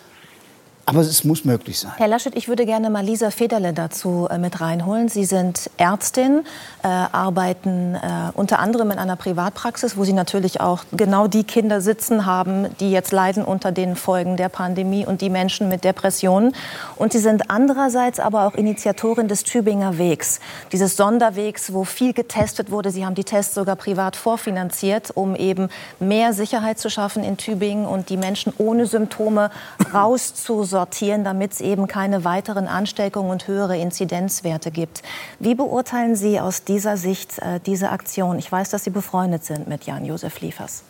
Aber 0.84 1.00
es 1.00 1.22
muss 1.22 1.44
möglich 1.44 1.78
sein. 1.78 1.92
Herr 1.96 2.08
Laschet, 2.08 2.34
ich 2.34 2.48
würde 2.48 2.66
gerne 2.66 2.90
mal 2.90 3.04
Lisa 3.04 3.30
Federle 3.30 3.72
dazu 3.72 4.26
äh, 4.28 4.36
mit 4.36 4.60
reinholen. 4.60 5.08
Sie 5.08 5.24
sind 5.24 5.70
Ärztin, 5.76 6.44
äh, 6.82 6.88
arbeiten 6.88 7.94
äh, 7.94 8.32
unter 8.34 8.58
anderem 8.58 8.90
in 8.90 8.98
einer 8.98 9.14
Privatpraxis, 9.14 9.96
wo 9.96 10.02
Sie 10.02 10.12
natürlich 10.12 10.60
auch 10.60 10.82
genau 10.90 11.28
die 11.28 11.44
Kinder 11.44 11.80
sitzen 11.80 12.26
haben, 12.26 12.66
die 12.80 12.90
jetzt 12.90 13.12
leiden 13.12 13.44
unter 13.44 13.70
den 13.70 13.94
Folgen 13.94 14.36
der 14.36 14.48
Pandemie 14.48 15.06
und 15.06 15.20
die 15.20 15.30
Menschen 15.30 15.68
mit 15.68 15.84
Depressionen. 15.84 16.52
Und 16.96 17.12
Sie 17.12 17.20
sind 17.20 17.48
andererseits 17.48 18.18
aber 18.18 18.48
auch 18.48 18.54
Initiatorin 18.54 19.28
des 19.28 19.44
Tübinger 19.44 19.98
Wegs, 19.98 20.40
dieses 20.72 20.96
Sonderwegs, 20.96 21.72
wo 21.72 21.84
viel 21.84 22.12
getestet 22.12 22.72
wurde. 22.72 22.90
Sie 22.90 23.06
haben 23.06 23.14
die 23.14 23.24
Tests 23.24 23.54
sogar 23.54 23.76
privat 23.76 24.16
vorfinanziert, 24.16 25.12
um 25.14 25.36
eben 25.36 25.68
mehr 26.00 26.32
Sicherheit 26.32 26.80
zu 26.80 26.90
schaffen 26.90 27.22
in 27.22 27.36
Tübingen 27.36 27.86
und 27.86 28.08
die 28.08 28.16
Menschen 28.16 28.52
ohne 28.58 28.86
Symptome 28.86 29.52
rauszusorgen 29.94 30.71
sortieren, 30.72 31.22
damit 31.22 31.52
es 31.52 31.60
eben 31.60 31.86
keine 31.86 32.24
weiteren 32.24 32.66
Ansteckungen 32.66 33.30
und 33.30 33.46
höhere 33.46 33.76
Inzidenzwerte 33.78 34.70
gibt. 34.70 35.02
Wie 35.38 35.54
beurteilen 35.54 36.16
Sie 36.16 36.40
aus 36.40 36.64
dieser 36.64 36.96
Sicht 36.96 37.38
äh, 37.38 37.60
diese 37.64 37.90
Aktion? 37.90 38.38
Ich 38.38 38.50
weiß, 38.50 38.70
dass 38.70 38.82
Sie 38.84 38.90
befreundet 38.90 39.44
sind 39.44 39.68
mit 39.68 39.84
Jan-Josef 39.84 40.40
Liefers. 40.40 40.82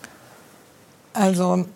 Also 1.12 1.66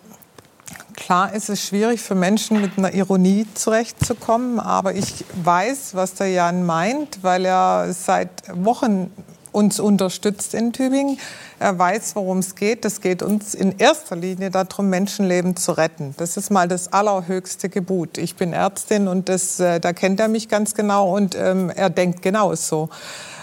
Klar 0.97 1.31
ist 1.31 1.47
es 1.47 1.63
schwierig 1.63 2.01
für 2.01 2.15
Menschen 2.15 2.59
mit 2.59 2.77
einer 2.77 2.91
Ironie 2.93 3.45
zurechtzukommen, 3.53 4.59
aber 4.59 4.95
ich 4.95 5.23
weiß, 5.43 5.93
was 5.93 6.15
der 6.15 6.29
Jan 6.29 6.65
meint, 6.65 7.19
weil 7.21 7.45
er 7.45 7.93
seit 7.93 8.29
Wochen 8.51 9.11
uns 9.57 9.79
unterstützt 9.79 10.53
in 10.53 10.71
Tübingen. 10.71 11.19
Er 11.57 11.79
weiß, 11.79 12.15
worum 12.15 12.37
es 12.37 12.53
geht. 12.53 12.85
Es 12.85 13.01
geht 13.01 13.23
uns 13.23 13.55
in 13.55 13.79
erster 13.79 14.15
Linie 14.15 14.51
darum, 14.51 14.89
Menschenleben 14.89 15.55
zu 15.55 15.71
retten. 15.71 16.13
Das 16.17 16.37
ist 16.37 16.51
mal 16.51 16.67
das 16.67 16.93
allerhöchste 16.93 17.67
Gebot. 17.67 18.19
Ich 18.19 18.35
bin 18.35 18.53
Ärztin 18.53 19.07
und 19.07 19.29
das, 19.29 19.59
äh, 19.59 19.79
da 19.79 19.93
kennt 19.93 20.19
er 20.19 20.27
mich 20.27 20.47
ganz 20.47 20.75
genau 20.75 21.15
und 21.15 21.33
ähm, 21.33 21.71
er 21.71 21.89
denkt 21.89 22.21
genauso. 22.21 22.89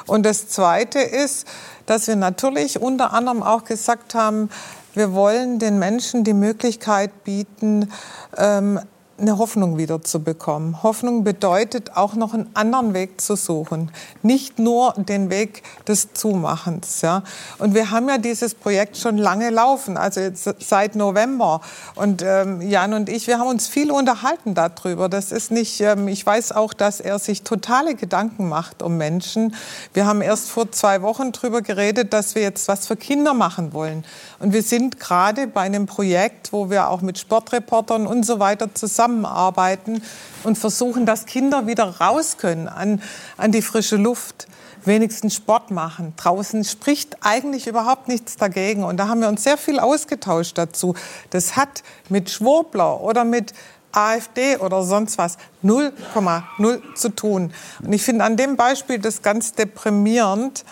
Und 0.06 0.24
das 0.24 0.46
Zweite 0.46 1.00
ist, 1.00 1.48
dass 1.86 2.06
wir 2.06 2.14
natürlich 2.14 2.80
unter 2.80 3.12
anderem 3.12 3.42
auch 3.42 3.64
gesagt 3.64 4.14
haben, 4.14 4.50
wir 4.94 5.14
wollen 5.14 5.58
den 5.58 5.80
Menschen 5.80 6.22
die 6.22 6.34
Möglichkeit 6.34 7.24
bieten, 7.24 7.90
ähm, 8.36 8.78
eine 9.18 9.38
Hoffnung 9.38 9.78
wieder 9.78 10.02
zu 10.02 10.22
bekommen. 10.22 10.82
Hoffnung 10.82 11.24
bedeutet 11.24 11.96
auch 11.96 12.14
noch 12.14 12.34
einen 12.34 12.50
anderen 12.54 12.94
Weg 12.94 13.20
zu 13.20 13.36
suchen, 13.36 13.90
nicht 14.22 14.58
nur 14.58 14.92
den 14.96 15.30
Weg 15.30 15.62
des 15.86 16.12
Zumachens. 16.14 17.00
Ja. 17.00 17.22
Und 17.58 17.74
wir 17.74 17.90
haben 17.90 18.08
ja 18.08 18.18
dieses 18.18 18.54
Projekt 18.54 18.96
schon 18.96 19.16
lange 19.16 19.50
laufen, 19.50 19.96
also 19.96 20.20
seit 20.32 20.96
November. 20.96 21.60
Und 21.94 22.22
ähm, 22.22 22.60
Jan 22.60 22.94
und 22.94 23.08
ich, 23.08 23.26
wir 23.26 23.38
haben 23.38 23.48
uns 23.48 23.68
viel 23.68 23.90
unterhalten 23.90 24.54
darüber. 24.54 25.08
Das 25.08 25.32
ist 25.32 25.50
nicht, 25.50 25.80
ähm, 25.80 26.08
ich 26.08 26.24
weiß 26.24 26.52
auch, 26.52 26.74
dass 26.74 27.00
er 27.00 27.18
sich 27.18 27.42
totale 27.42 27.94
Gedanken 27.94 28.48
macht 28.48 28.82
um 28.82 28.96
Menschen. 28.96 29.54
Wir 29.92 30.06
haben 30.06 30.22
erst 30.22 30.50
vor 30.50 30.72
zwei 30.72 31.02
Wochen 31.02 31.32
darüber 31.32 31.62
geredet, 31.62 32.12
dass 32.12 32.34
wir 32.34 32.42
jetzt 32.42 32.68
was 32.68 32.86
für 32.86 32.96
Kinder 32.96 33.34
machen 33.34 33.72
wollen. 33.72 34.04
Und 34.44 34.52
wir 34.52 34.62
sind 34.62 35.00
gerade 35.00 35.46
bei 35.46 35.62
einem 35.62 35.86
Projekt, 35.86 36.52
wo 36.52 36.68
wir 36.68 36.90
auch 36.90 37.00
mit 37.00 37.18
Sportreportern 37.18 38.06
und 38.06 38.26
so 38.26 38.40
weiter 38.40 38.74
zusammen 38.74 39.24
zusammenarbeiten 39.24 40.02
und 40.42 40.58
versuchen, 40.58 41.06
dass 41.06 41.24
Kinder 41.24 41.66
wieder 41.66 41.84
raus 41.98 42.36
können 42.36 42.68
an, 42.68 43.00
an 43.38 43.52
die 43.52 43.62
frische 43.62 43.96
Luft 43.96 44.46
wenigstens 44.84 45.34
Sport 45.34 45.70
machen. 45.70 46.12
Draußen 46.18 46.62
spricht 46.62 47.16
eigentlich 47.22 47.66
überhaupt 47.66 48.08
nichts 48.08 48.36
dagegen. 48.36 48.84
Und 48.84 48.98
da 48.98 49.08
haben 49.08 49.22
wir 49.22 49.28
uns 49.28 49.44
sehr 49.44 49.56
viel 49.56 49.80
ausgetauscht 49.80 50.58
dazu. 50.58 50.94
Das 51.30 51.56
hat 51.56 51.82
mit 52.10 52.28
Schwurbler 52.28 53.00
oder 53.00 53.24
mit 53.24 53.54
AfD 53.92 54.58
oder 54.58 54.82
sonst 54.82 55.16
was 55.16 55.38
0,0 55.62 56.94
zu 56.94 57.08
tun. 57.08 57.54
Und 57.82 57.92
ich 57.94 58.02
finde 58.02 58.24
an 58.24 58.36
dem 58.36 58.56
Beispiel 58.56 58.98
das 58.98 59.22
ganz 59.22 59.54
deprimierend, 59.54 60.66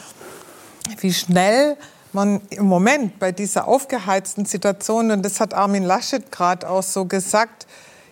wie 1.01 1.15
schnell 1.15 1.79
man 2.15 2.41
im 2.51 2.67
Moment 2.67 3.19
bei 3.19 3.33
dieser 3.33 3.69
aufgeheizten 3.69 4.45
Situation, 4.45 5.11
und 5.11 5.23
das 5.23 5.41
hat 5.41 5.55
Armin 5.55 5.85
Laschet 5.85 6.31
gerade 6.31 6.69
auch 6.69 6.83
so 6.83 7.05
gesagt, 7.05 7.67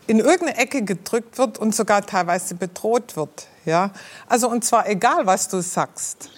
in 0.07 0.19
irgendeine 0.19 0.59
Ecke 0.59 0.83
gedrückt 0.83 1.39
wird 1.39 1.59
und 1.59 1.75
sogar 1.75 2.05
teilweise 2.05 2.55
bedroht 2.55 3.17
wird. 3.17 3.47
Ja? 3.65 3.91
Also 4.27 4.49
und 4.49 4.65
zwar 4.65 4.89
egal, 4.89 5.27
was 5.27 5.49
du 5.49 5.61
sagst. 5.61 6.31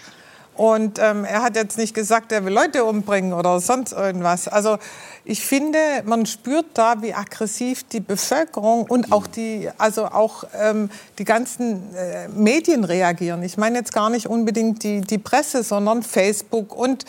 Und 0.55 0.99
ähm, 0.99 1.25
er 1.25 1.43
hat 1.43 1.57
jetzt 1.57 1.79
nicht 1.79 1.95
gesagt, 1.95 2.31
er 2.31 2.45
will 2.45 2.53
Leute 2.53 2.85
umbringen 2.85 3.33
oder 3.33 3.59
sonst 3.59 3.93
irgendwas. 3.93 4.49
Also 4.49 4.79
ich 5.25 5.47
finde, 5.47 5.79
man 6.05 6.27
spürt 6.27 6.67
da, 6.75 7.01
wie 7.01 7.15
aggressiv 7.15 7.85
die 7.85 8.01
Bevölkerung 8.01 8.83
und 8.85 9.13
auch 9.13 9.27
die, 9.27 9.71
also 9.79 10.05
auch 10.05 10.45
ähm, 10.61 10.91
die 11.19 11.25
ganzen 11.25 11.95
äh, 11.95 12.29
Medien 12.29 12.85
reagieren. 12.85 13.43
Ich 13.43 13.57
meine 13.57 13.79
jetzt 13.79 13.95
gar 13.95 14.11
nicht 14.11 14.27
unbedingt 14.27 14.83
die, 14.83 15.01
die 15.01 15.19
Presse, 15.19 15.63
sondern 15.63 16.03
Facebook 16.03 16.77
und, 16.77 17.07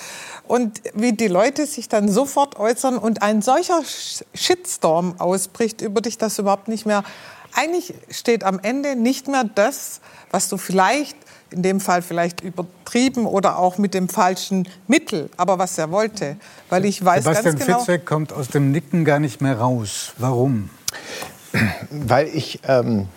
und 0.47 0.81
wie 0.93 1.11
die 1.11 1.27
Leute 1.27 1.65
sich 1.65 1.89
dann 1.89 2.07
sofort 2.09 2.57
äußern 2.57 2.97
und 2.97 3.23
ein 3.23 3.41
solcher 3.41 3.81
Shitstorm 4.33 5.15
ausbricht 5.19 5.81
über 5.81 5.99
dich, 5.99 6.17
dass 6.17 6.39
überhaupt 6.39 6.69
nicht 6.69 6.85
mehr, 6.85 7.03
eigentlich 7.55 7.93
steht 8.09 8.43
am 8.43 8.59
Ende 8.59 8.95
nicht 8.95 9.27
mehr 9.27 9.43
das, 9.43 10.01
was 10.31 10.49
du 10.49 10.57
vielleicht 10.57 11.17
in 11.53 11.61
dem 11.61 11.79
Fall 11.79 12.01
vielleicht 12.01 12.41
übertrieben 12.41 13.25
oder 13.25 13.59
auch 13.59 13.77
mit 13.77 13.93
dem 13.93 14.09
falschen 14.09 14.67
Mittel, 14.87 15.29
aber 15.37 15.59
was 15.59 15.77
er 15.77 15.91
wollte. 15.91 16.37
Weil 16.69 16.85
ich 16.85 17.03
weiß 17.03 17.23
Sebastian 17.23 17.55
ganz 17.55 17.65
genau, 17.65 17.79
Fitzek 17.79 18.05
kommt 18.05 18.33
aus 18.33 18.47
dem 18.47 18.71
Nicken 18.71 19.05
gar 19.05 19.19
nicht 19.19 19.41
mehr 19.41 19.59
raus. 19.59 20.13
Warum? 20.17 20.69
Weil 21.91 22.27
ich 22.27 22.59
ähm, 22.67 23.07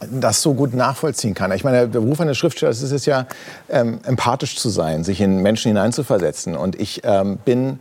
das 0.00 0.42
so 0.42 0.54
gut 0.54 0.74
nachvollziehen 0.74 1.34
kann. 1.34 1.52
Ich 1.52 1.64
meine, 1.64 1.88
der 1.88 2.00
Beruf 2.00 2.20
eines 2.20 2.38
Schriftstellers 2.38 2.82
ist 2.82 2.92
es 2.92 3.06
ja, 3.06 3.26
ähm, 3.68 4.00
empathisch 4.04 4.56
zu 4.56 4.68
sein, 4.68 5.04
sich 5.04 5.20
in 5.20 5.42
Menschen 5.42 5.68
hineinzuversetzen. 5.68 6.56
Und 6.56 6.80
ich 6.80 7.02
ähm, 7.04 7.38
bin 7.44 7.80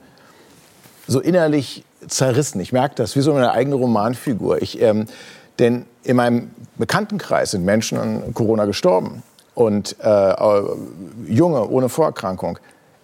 so 1.07 1.19
innerlich 1.19 1.83
zerrissen. 2.07 2.59
Ich 2.59 2.71
merke 2.71 2.95
das, 2.95 3.15
wie 3.15 3.21
so 3.21 3.33
eine 3.33 3.51
eigene 3.51 3.75
Romanfigur. 3.75 4.61
Ich, 4.61 4.81
ähm, 4.81 5.05
denn 5.59 5.85
in 6.03 6.15
meinem 6.15 6.51
Bekanntenkreis 6.77 7.51
sind 7.51 7.65
Menschen 7.65 7.97
an 7.97 8.33
Corona 8.33 8.65
gestorben 8.65 9.23
und 9.53 9.95
äh, 10.01 10.33
Junge 11.27 11.67
ohne 11.69 11.89
Vorerkrankung. 11.89 12.59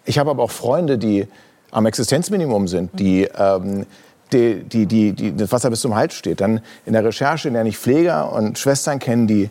Ich 0.06 0.20
habe 0.20 0.30
aber 0.30 0.44
auch 0.44 0.52
Freunde, 0.52 0.98
die 0.98 1.28
am 1.72 1.86
Existenzminimum 1.86 2.68
sind, 2.68 3.00
die, 3.00 3.30
ähm, 3.38 3.86
die, 4.34 4.64
die, 4.64 4.86
die, 4.86 5.14
die 5.14 5.36
das 5.36 5.52
Wasser 5.52 5.70
bis 5.70 5.82
zum 5.82 5.96
Hals 5.96 6.14
steht. 6.14 6.42
Dann 6.42 6.62
in 6.86 6.94
der 6.94 7.04
Recherche 7.04 7.50
lerne 7.50 7.70
ich 7.70 7.78
Pfleger 7.78 8.32
und 8.34 8.60
Schwestern 8.60 9.00
kennen, 9.00 9.28
die, 9.28 9.50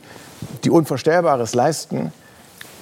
die 0.64 0.70
Unvorstellbares 0.70 1.54
leisten. 1.54 2.12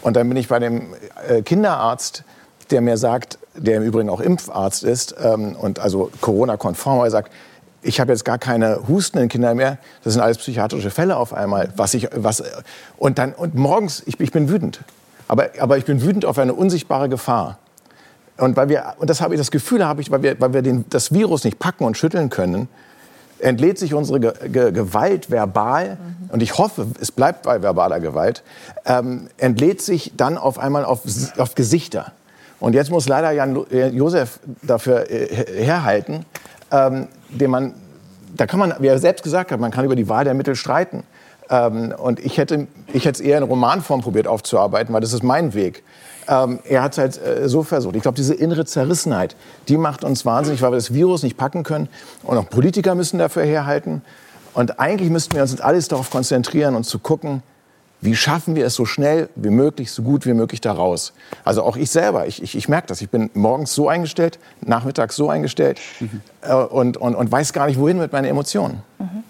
Und 0.03 0.16
dann 0.16 0.28
bin 0.28 0.36
ich 0.36 0.49
bei 0.49 0.59
dem 0.59 0.95
äh, 1.28 1.43
Kinderarzt, 1.43 2.24
der 2.70 2.81
mir 2.81 2.97
sagt, 2.97 3.39
der 3.55 3.77
im 3.77 3.82
Übrigen 3.82 4.11
auch 4.11 4.20
Impfarzt 4.20 4.85
ist 4.85 5.15
ähm, 5.23 5.57
und 5.57 5.78
also 5.78 6.11
Corona-konform, 6.20 7.01
er 7.01 7.11
sagt, 7.11 7.32
ich 7.82 8.00
habe 8.00 8.12
jetzt 8.12 8.24
gar 8.24 8.38
keine 8.38 8.88
hustenden 8.88 9.28
Kinder 9.28 9.55
mehr. 9.55 9.78
Das 10.05 10.14
sind 10.14 10.22
alles 10.22 10.38
psychiatrische 10.38 10.90
Fälle 10.90 11.16
auf 11.16 11.32
einmal. 11.32 11.72
Was 11.76 11.94
ich, 11.94 12.09
was, 12.14 12.42
und 12.96 13.18
dann, 13.18 13.32
und 13.32 13.55
morgens, 13.55 14.02
ich, 14.06 14.18
ich 14.20 14.32
bin 14.32 14.48
wütend. 14.48 14.80
Aber, 15.28 15.50
aber 15.59 15.78
ich 15.78 15.84
bin 15.84 16.02
wütend 16.02 16.24
auf 16.24 16.38
eine 16.38 16.55
unsichtbare 16.55 17.09
Gefahr. 17.09 17.59
Und 18.38 18.56
weil 18.56 18.68
wir, 18.68 18.94
und 18.98 19.10
das 19.10 19.20
habe 19.20 19.34
ich 19.34 19.40
das 19.40 19.50
Gefühl, 19.50 19.84
habe 19.84 20.00
ich, 20.00 20.10
weil 20.10 20.22
wir, 20.22 20.40
weil 20.40 20.52
wir 20.55 20.62
den, 20.62 20.84
das 20.90 21.12
Virus 21.12 21.44
nicht 21.44 21.59
packen 21.59 21.84
und 21.84 21.96
schütteln 21.96 22.30
können, 22.30 22.68
entlädt 23.40 23.78
sich 23.78 23.94
unsere 23.94 24.20
Ge 24.20 24.32
Ge 24.48 24.72
Gewalt 24.72 25.30
verbal, 25.30 25.96
mhm. 25.96 26.30
und 26.30 26.42
ich 26.42 26.59
hoffe, 26.59 26.86
es 27.00 27.12
bleibt 27.12 27.42
bei 27.42 27.62
verbaler 27.62 28.00
Gewalt, 28.00 28.42
ähm, 28.84 29.28
entlädt 29.36 29.80
sich 29.82 30.12
dann 30.16 30.38
auf 30.38 30.59
einmal 30.59 30.84
auf, 30.84 31.00
auf 31.36 31.55
Gesichter. 31.55 32.12
Und 32.60 32.74
jetzt 32.74 32.90
muss 32.90 33.06
leider 33.06 33.30
Jan 33.30 33.64
Josef 33.92 34.40
dafür 34.62 35.10
äh, 35.10 35.64
herhalten, 35.64 36.24
ähm, 36.70 37.09
den 37.28 37.51
man, 37.51 37.74
da 38.36 38.47
kann 38.47 38.61
man, 38.61 38.74
wie 38.78 38.86
er 38.86 38.99
selbst 38.99 39.23
gesagt 39.23 39.53
hat, 39.53 39.61
man 39.61 39.70
kann 39.70 39.85
über 39.85 39.97
die 39.97 40.09
Wahl 40.09 40.24
der 40.24 40.35
Mittel 40.35 40.57
streiten. 40.57 41.05
Ähm, 41.51 41.95
und 41.97 42.20
ich 42.20 42.39
hätte, 42.39 42.66
ich 42.93 43.05
hätte 43.05 43.20
es 43.23 43.27
eher 43.27 43.39
in 43.39 43.45
Romanform 43.45 44.01
probiert 44.03 44.27
aufzuarbeiten, 44.27 44.93
weil 44.93 45.01
das 45.01 45.12
ist 45.12 45.23
mein 45.23 45.55
Weg. 45.55 45.82
Ähm, 46.28 46.59
er 46.65 46.82
hat 46.82 46.93
es 46.93 46.99
halt 46.99 47.23
äh, 47.23 47.49
so 47.49 47.62
versucht. 47.62 47.97
Ich 47.97 48.03
glaube, 48.03 48.16
diese 48.16 48.35
innere 48.35 48.66
Zerrissenheit, 48.66 49.35
die 49.69 49.78
macht 49.78 50.05
uns 50.05 50.27
wahnsinnig, 50.27 50.61
weil 50.61 50.73
wir 50.73 50.77
das 50.77 50.93
Virus 50.93 51.23
nicht 51.23 51.39
packen 51.39 51.62
können. 51.62 51.89
Und 52.23 52.36
auch 52.36 52.49
Politiker 52.49 52.95
müssen 52.95 53.19
dafür 53.19 53.45
herhalten. 53.45 54.03
Und 54.53 54.78
eigentlich 54.78 55.11
müssten 55.11 55.35
wir 55.35 55.43
uns 55.43 55.59
alles 55.61 55.89
darauf 55.89 56.11
konzentrieren 56.11 56.74
und 56.74 56.85
zu 56.85 56.99
gucken, 56.99 57.43
wie 58.01 58.15
schaffen 58.15 58.55
wir 58.55 58.65
es 58.65 58.75
so 58.75 58.85
schnell 58.85 59.29
wie 59.35 59.51
möglich, 59.51 59.91
so 59.91 60.03
gut 60.03 60.25
wie 60.25 60.35
möglich 60.35 60.61
da 60.61 60.73
raus? 60.73 61.12
Also 61.45 61.62
auch 61.62 61.77
ich 61.77 61.91
selber, 61.91 62.27
ich, 62.27 62.43
ich, 62.43 62.57
ich 62.57 62.69
merke 62.69 62.89
das. 62.89 63.01
Ich 63.01 63.11
bin 63.11 63.31
morgens 63.35 63.75
so 63.75 63.89
eingestellt, 63.89 64.39
nachmittags 64.61 65.16
so 65.16 65.29
eingestellt 65.29 65.81
mhm. 65.99 66.20
äh, 66.43 66.55
und, 66.55 66.97
und, 66.97 67.15
und 67.15 67.33
weiß 67.33 67.53
gar 67.53 67.66
nicht, 67.66 67.79
wohin 67.79 67.99
mit 67.99 68.12
meinen 68.12 68.27
Emotionen. 68.27 68.83
Mhm. 68.99 69.25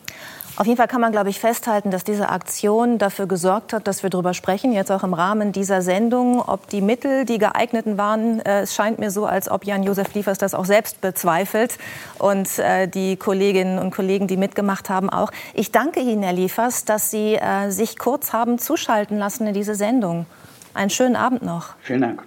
Auf 0.58 0.66
jeden 0.66 0.76
Fall 0.76 0.88
kann 0.88 1.00
man, 1.00 1.12
glaube 1.12 1.30
ich, 1.30 1.38
festhalten, 1.38 1.92
dass 1.92 2.02
diese 2.02 2.30
Aktion 2.30 2.98
dafür 2.98 3.28
gesorgt 3.28 3.72
hat, 3.72 3.86
dass 3.86 4.02
wir 4.02 4.10
darüber 4.10 4.34
sprechen, 4.34 4.72
jetzt 4.72 4.90
auch 4.90 5.04
im 5.04 5.14
Rahmen 5.14 5.52
dieser 5.52 5.82
Sendung, 5.82 6.40
ob 6.40 6.68
die 6.68 6.80
Mittel 6.80 7.24
die 7.24 7.38
geeigneten 7.38 7.96
waren. 7.96 8.40
Äh, 8.40 8.62
es 8.62 8.74
scheint 8.74 8.98
mir 8.98 9.12
so, 9.12 9.24
als 9.24 9.48
ob 9.48 9.64
Jan-Josef 9.64 10.12
Liefers 10.14 10.36
das 10.36 10.54
auch 10.54 10.64
selbst 10.64 11.00
bezweifelt 11.00 11.78
und 12.18 12.58
äh, 12.58 12.88
die 12.88 13.14
Kolleginnen 13.14 13.78
und 13.78 13.92
Kollegen, 13.94 14.26
die 14.26 14.36
mitgemacht 14.36 14.90
haben, 14.90 15.10
auch. 15.10 15.30
Ich 15.54 15.70
danke 15.70 16.00
Ihnen, 16.00 16.24
Herr 16.24 16.32
Liefers, 16.32 16.84
dass 16.84 17.12
Sie 17.12 17.36
äh, 17.36 17.70
sich 17.70 17.96
kurz 17.96 18.32
haben 18.32 18.58
zuschalten 18.58 19.16
lassen 19.16 19.46
in 19.46 19.54
diese 19.54 19.76
Sendung. 19.76 20.26
Einen 20.74 20.90
schönen 20.90 21.14
Abend 21.14 21.42
noch. 21.42 21.76
Vielen 21.82 22.00
Dank. 22.00 22.24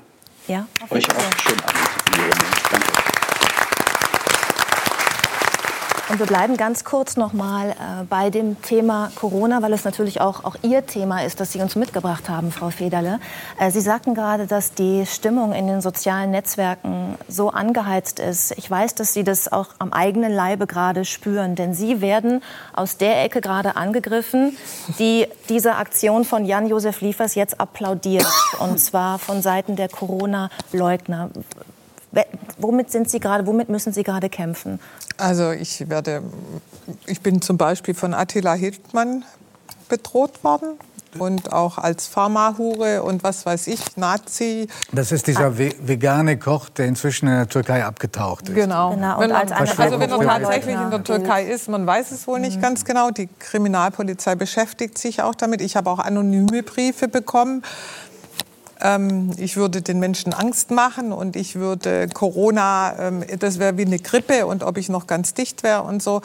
Ja, 0.48 0.68
Euch 0.90 1.06
auch 1.10 1.38
schönen 1.38 1.60
Abend. 1.60 3.11
Und 6.12 6.20
wir 6.20 6.26
bleiben 6.26 6.58
ganz 6.58 6.84
kurz 6.84 7.16
noch 7.16 7.32
mal 7.32 7.70
äh, 7.70 7.74
bei 8.10 8.30
dem 8.30 8.62
Thema 8.62 9.10
Corona, 9.16 9.62
weil 9.62 9.72
es 9.72 9.86
natürlich 9.86 10.20
auch, 10.20 10.44
auch 10.44 10.58
Ihr 10.62 10.86
Thema 10.86 11.24
ist, 11.24 11.40
das 11.40 11.54
Sie 11.54 11.62
uns 11.62 11.78
mitgebracht 11.78 12.28
haben, 12.28 12.52
Frau 12.52 12.70
Federle. 12.70 13.22
Äh, 13.58 13.72
Sie 13.72 13.80
sagten 13.80 14.14
gerade, 14.14 14.46
dass 14.46 14.74
die 14.74 15.06
Stimmung 15.06 15.54
in 15.54 15.68
den 15.68 15.80
sozialen 15.80 16.32
Netzwerken 16.32 17.16
so 17.30 17.50
angeheizt 17.50 18.20
ist. 18.20 18.52
Ich 18.58 18.70
weiß, 18.70 18.94
dass 18.96 19.14
Sie 19.14 19.24
das 19.24 19.50
auch 19.50 19.68
am 19.80 19.94
eigenen 19.94 20.34
Leibe 20.34 20.68
gerade 20.68 21.06
spüren, 21.06 21.56
denn 21.56 21.74
Sie 21.74 22.02
werden 22.02 22.44
aus 22.74 22.98
der 22.98 23.24
Ecke 23.24 23.40
gerade 23.40 23.78
angegriffen, 23.78 24.58
die 25.00 25.28
diese 25.48 25.76
Aktion 25.76 26.26
von 26.26 26.44
Jan-Josef 26.44 27.00
Liefers 27.00 27.36
jetzt 27.36 27.62
applaudiert, 27.62 28.28
und 28.60 28.82
zwar 28.82 29.18
von 29.18 29.42
Seiten 29.42 29.78
der 29.78 29.88
Corona-Leugner. 29.88 31.30
Womit 32.58 32.92
sind 32.92 33.10
Sie 33.10 33.20
gerade, 33.20 33.48
womit 33.48 33.70
müssen 33.70 33.94
Sie 33.94 34.04
gerade 34.04 34.30
kämpfen? 34.30 34.80
Also 35.18 35.52
ich 35.52 35.90
werde, 35.90 36.22
ich 37.06 37.22
bin 37.22 37.42
zum 37.42 37.58
Beispiel 37.58 37.94
von 37.94 38.14
Attila 38.14 38.54
Hildmann 38.54 39.24
bedroht 39.88 40.44
worden 40.44 40.78
und 41.20 41.52
auch 41.52 41.78
als 41.78 42.08
Pharmahure 42.08 43.04
und 43.04 43.24
was 43.24 43.46
weiß 43.46 43.68
ich, 43.68 43.98
Nazi. 43.98 44.68
Das 44.92 45.12
ist 45.12 45.28
dieser 45.28 45.58
vegane 45.58 46.38
Koch, 46.38 46.70
der 46.70 46.86
inzwischen 46.86 47.28
in 47.28 47.36
der 47.36 47.50
Türkei 47.50 47.84
abgetaucht 47.84 48.50
ist. 48.50 48.56
Genau. 48.56 48.92
genau. 48.92 49.20
Wenn 49.20 49.32
man, 49.32 49.52
also 49.52 50.00
wenn 50.00 50.10
er 50.10 50.20
tatsächlich 50.20 50.76
in 50.76 50.92
der 50.92 51.04
Türkei 51.04 51.46
ist, 51.46 51.70
man 51.70 51.86
weiß 51.86 52.12
es 52.12 52.28
wohl 52.28 52.40
nicht 52.40 52.58
mhm. 52.58 52.62
ganz 52.62 52.86
genau. 52.86 53.12
Die 53.12 53.28
Kriminalpolizei 53.40 54.36
beschäftigt 54.36 54.98
sich 54.98 55.22
auch 55.22 55.36
damit. 55.36 55.62
Ich 55.62 55.76
habe 55.76 55.90
auch 55.90 56.00
anonyme 56.00 56.64
Briefe 56.64 57.08
bekommen 57.08 57.64
ähm, 58.82 59.32
ich 59.38 59.58
würde 59.58 59.82
den 59.82 59.99
Menschen 59.99 60.34
Angst 60.34 60.72
machen 60.72 61.12
und 61.12 61.36
ich 61.36 61.56
würde 61.56 62.08
Corona, 62.10 62.95
ähm, 62.99 63.24
das 63.40 63.60
wäre 63.60 63.78
wie 63.78 63.86
eine 63.86 63.99
Grippe 63.99 64.45
und 64.45 64.64
ob 64.64 64.78
ich 64.78 64.90
noch 64.90 65.08
ganz 65.08 65.34
dicht 65.34 65.64
wäre 65.64 65.84
und 65.84 66.02
so. 66.02 66.22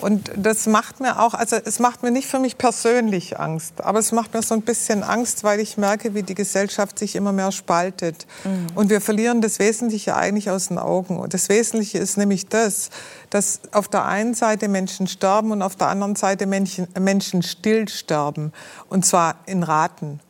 Und 0.00 0.30
das 0.36 0.66
macht 0.66 1.00
mir 1.00 1.20
auch, 1.20 1.34
also 1.34 1.56
es 1.56 1.78
macht 1.78 2.02
mir 2.02 2.10
nicht 2.10 2.28
für 2.28 2.38
mich 2.38 2.58
persönlich 2.58 3.40
Angst, 3.40 3.82
aber 3.82 3.98
es 3.98 4.12
macht 4.12 4.34
mir 4.34 4.42
so 4.42 4.54
ein 4.54 4.62
bisschen 4.62 5.02
Angst, 5.02 5.44
weil 5.44 5.60
ich 5.60 5.76
merke, 5.76 6.14
wie 6.14 6.22
die 6.22 6.34
Gesellschaft 6.34 6.98
sich 6.98 7.16
immer 7.16 7.32
mehr 7.32 7.52
spaltet. 7.52 8.26
Mhm. 8.44 8.66
Und 8.74 8.90
wir 8.90 9.00
verlieren 9.00 9.40
das 9.40 9.58
Wesentliche 9.58 10.14
eigentlich 10.14 10.50
aus 10.50 10.68
den 10.68 10.78
Augen. 10.78 11.18
Und 11.18 11.34
das 11.34 11.48
Wesentliche 11.48 11.98
ist 11.98 12.16
nämlich 12.16 12.48
das, 12.48 12.90
dass 13.30 13.60
auf 13.72 13.88
der 13.88 14.04
einen 14.04 14.34
Seite 14.34 14.68
Menschen 14.68 15.06
sterben 15.06 15.52
und 15.52 15.62
auf 15.62 15.76
der 15.76 15.88
anderen 15.88 16.16
Seite 16.16 16.46
Menschen, 16.46 16.86
Menschen 16.98 17.42
still 17.42 17.88
sterben. 17.88 18.52
Und 18.88 19.04
zwar 19.04 19.36
in 19.46 19.62
Raten. 19.62 20.20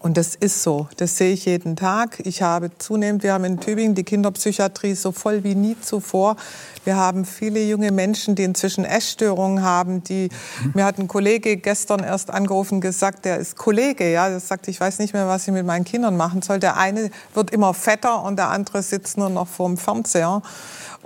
Und 0.00 0.16
das 0.16 0.34
ist 0.34 0.62
so. 0.62 0.88
Das 0.96 1.16
sehe 1.16 1.32
ich 1.32 1.46
jeden 1.46 1.76
Tag. 1.76 2.20
Ich 2.24 2.42
habe 2.42 2.70
zunehmend, 2.78 3.22
wir 3.22 3.32
haben 3.32 3.44
in 3.44 3.60
Tübingen 3.60 3.94
die 3.94 4.04
Kinderpsychiatrie 4.04 4.94
so 4.94 5.10
voll 5.12 5.44
wie 5.44 5.54
nie 5.54 5.76
zuvor. 5.80 6.36
Wir 6.84 6.96
haben 6.96 7.24
viele 7.24 7.62
junge 7.64 7.90
Menschen, 7.90 8.34
die 8.34 8.44
inzwischen 8.44 8.84
Essstörungen 8.84 9.62
haben. 9.62 10.02
Die, 10.04 10.28
mir 10.74 10.84
hat 10.84 10.98
ein 10.98 11.08
Kollege 11.08 11.56
gestern 11.56 12.04
erst 12.04 12.30
angerufen 12.30 12.80
gesagt, 12.80 13.24
der 13.24 13.38
ist 13.38 13.56
Kollege, 13.56 14.10
ja, 14.10 14.28
der 14.28 14.40
sagt, 14.40 14.68
ich 14.68 14.80
weiß 14.80 14.98
nicht 14.98 15.14
mehr, 15.14 15.28
was 15.28 15.46
ich 15.48 15.52
mit 15.52 15.66
meinen 15.66 15.84
Kindern 15.84 16.16
machen 16.16 16.42
soll. 16.42 16.58
Der 16.58 16.76
eine 16.76 17.10
wird 17.34 17.50
immer 17.50 17.72
fetter 17.72 18.22
und 18.22 18.36
der 18.36 18.50
andere 18.50 18.82
sitzt 18.82 19.16
nur 19.16 19.30
noch 19.30 19.48
vorm 19.48 19.76
Fernseher 19.76 20.42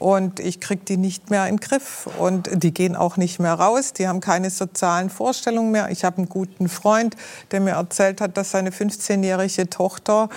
und 0.01 0.41
ich 0.41 0.61
kriege 0.61 0.83
die 0.85 0.97
nicht 0.97 1.31
mehr 1.31 1.47
in 1.47 1.57
den 1.57 1.61
Griff. 1.61 2.09
Und 2.19 2.51
die 2.63 2.73
gehen 2.73 2.97
auch 2.97 3.17
nicht 3.17 3.39
mehr 3.39 3.55
raus, 3.55 3.93
die 3.93 4.09
haben 4.09 4.21
keine 4.21 4.51
sozialen 4.51 5.11
Vorstellungen 5.11 5.71
mehr. 5.71 5.91
Ich 5.91 6.05
habe 6.05 6.19
einen 6.19 6.29
guten 6.29 6.69
Freund, 6.69 7.17
der 7.51 7.61
mir 7.61 7.73
erzählt 7.73 8.21
hat, 8.21 8.37
dass 8.37 8.51
seine 8.51 8.71
15-jährige 8.71 9.71
Tochter 9.71 10.29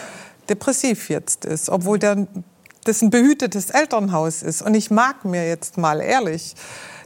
depressiv 0.49 1.09
jetzt 1.09 1.45
ist, 1.45 1.69
obwohl 1.69 1.97
der 1.97 2.27
das 2.83 3.01
ein 3.01 3.09
behütetes 3.09 3.69
Elternhaus 3.69 4.43
ist. 4.43 4.61
Und 4.61 4.75
ich 4.75 4.91
mag 4.91 5.23
mir 5.23 5.47
jetzt 5.47 5.77
mal 5.77 6.01
ehrlich, 6.01 6.55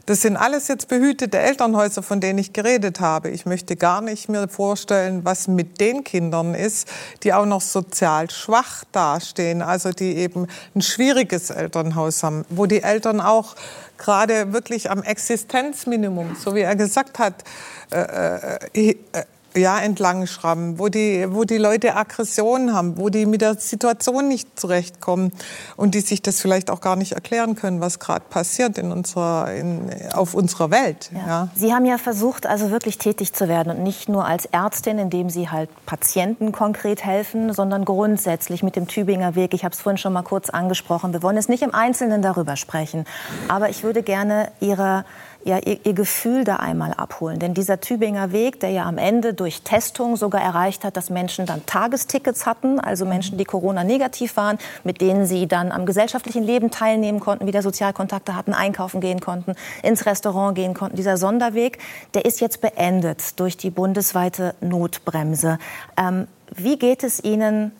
das 0.08 0.22
sind 0.22 0.38
alles 0.38 0.68
jetzt 0.68 0.88
behütete 0.88 1.38
Elternhäuser, 1.38 2.02
von 2.02 2.18
denen 2.18 2.38
ich 2.38 2.54
geredet 2.54 2.98
habe. 2.98 3.28
Ich 3.28 3.44
möchte 3.44 3.76
gar 3.76 4.00
nicht 4.00 4.30
mir 4.30 4.48
vorstellen, 4.48 5.22
was 5.26 5.48
mit 5.48 5.82
den 5.82 6.02
Kindern 6.02 6.54
ist, 6.54 6.88
die 7.24 7.34
auch 7.34 7.44
noch 7.44 7.60
sozial 7.60 8.30
schwach 8.30 8.84
dastehen, 8.90 9.60
also 9.60 9.90
die 9.90 10.16
eben 10.16 10.46
ein 10.74 10.80
schwieriges 10.80 11.50
Elternhaus 11.50 12.22
haben, 12.22 12.46
wo 12.48 12.64
die 12.64 12.82
Eltern 12.82 13.20
auch 13.20 13.54
gerade 13.98 14.54
wirklich 14.54 14.90
am 14.90 15.02
Existenzminimum, 15.02 16.36
so 16.42 16.54
wie 16.54 16.60
er 16.60 16.74
gesagt 16.74 17.18
hat, 17.18 17.44
äh, 17.92 18.56
äh, 18.72 18.96
äh 19.12 19.24
ja, 19.56 19.78
entlang 19.80 20.26
schrammen, 20.26 20.78
wo 20.78 20.88
die, 20.88 21.26
wo 21.30 21.44
die 21.44 21.56
Leute 21.56 21.96
Aggressionen 21.96 22.74
haben, 22.74 22.98
wo 22.98 23.08
die 23.08 23.26
mit 23.26 23.40
der 23.40 23.54
Situation 23.54 24.28
nicht 24.28 24.58
zurechtkommen 24.60 25.32
und 25.76 25.94
die 25.94 26.00
sich 26.00 26.22
das 26.22 26.40
vielleicht 26.40 26.70
auch 26.70 26.80
gar 26.80 26.96
nicht 26.96 27.12
erklären 27.12 27.54
können, 27.54 27.80
was 27.80 27.98
gerade 27.98 28.24
passiert 28.28 28.78
in 28.78 28.92
unserer, 28.92 29.52
in, 29.54 29.90
auf 30.12 30.34
unserer 30.34 30.70
Welt. 30.70 31.10
Ja. 31.14 31.26
ja. 31.26 31.48
Sie 31.54 31.72
haben 31.72 31.86
ja 31.86 31.98
versucht, 31.98 32.46
also 32.46 32.70
wirklich 32.70 32.98
tätig 32.98 33.32
zu 33.32 33.48
werden 33.48 33.76
und 33.76 33.82
nicht 33.82 34.08
nur 34.08 34.26
als 34.26 34.46
Ärztin, 34.46 34.98
indem 34.98 35.30
Sie 35.30 35.48
halt 35.48 35.70
Patienten 35.86 36.52
konkret 36.52 37.04
helfen, 37.04 37.52
sondern 37.52 37.84
grundsätzlich 37.84 38.62
mit 38.62 38.76
dem 38.76 38.86
Tübinger 38.86 39.34
Weg. 39.34 39.54
Ich 39.54 39.64
habe 39.64 39.74
es 39.74 39.80
vorhin 39.80 39.98
schon 39.98 40.12
mal 40.12 40.22
kurz 40.22 40.50
angesprochen. 40.50 41.12
Wir 41.12 41.22
wollen 41.22 41.36
jetzt 41.36 41.48
nicht 41.48 41.62
im 41.62 41.74
Einzelnen 41.74 42.22
darüber 42.22 42.56
sprechen, 42.56 43.04
aber 43.48 43.70
ich 43.70 43.82
würde 43.82 44.02
gerne 44.02 44.50
Ihre 44.60 45.04
ja, 45.44 45.58
ihr, 45.58 45.78
ihr, 45.84 45.94
Gefühl 45.94 46.44
da 46.44 46.56
einmal 46.56 46.92
abholen. 46.92 47.38
Denn 47.38 47.54
dieser 47.54 47.80
Tübinger 47.80 48.32
Weg, 48.32 48.60
der 48.60 48.70
ja 48.70 48.84
am 48.84 48.98
Ende 48.98 49.34
durch 49.34 49.62
Testung 49.62 50.16
sogar 50.16 50.42
erreicht 50.42 50.84
hat, 50.84 50.96
dass 50.96 51.10
Menschen 51.10 51.46
dann 51.46 51.64
Tagestickets 51.64 52.44
hatten, 52.44 52.80
also 52.80 53.06
Menschen, 53.06 53.38
die 53.38 53.44
Corona-negativ 53.44 54.36
waren, 54.36 54.58
mit 54.84 55.00
denen 55.00 55.26
sie 55.26 55.46
dann 55.46 55.72
am 55.72 55.86
gesellschaftlichen 55.86 56.42
Leben 56.42 56.70
teilnehmen 56.70 57.20
konnten, 57.20 57.46
wieder 57.46 57.62
Sozialkontakte 57.62 58.34
hatten, 58.34 58.52
einkaufen 58.52 59.00
gehen 59.00 59.20
konnten, 59.20 59.54
ins 59.82 60.06
Restaurant 60.06 60.54
gehen 60.54 60.74
konnten. 60.74 60.96
Dieser 60.96 61.16
Sonderweg, 61.16 61.78
der 62.14 62.24
ist 62.24 62.40
jetzt 62.40 62.60
beendet 62.60 63.38
durch 63.40 63.56
die 63.56 63.70
bundesweite 63.70 64.54
Notbremse. 64.60 65.58
Ähm, 65.96 66.26
wie 66.54 66.78
geht 66.78 67.04
es 67.04 67.22
Ihnen 67.22 67.72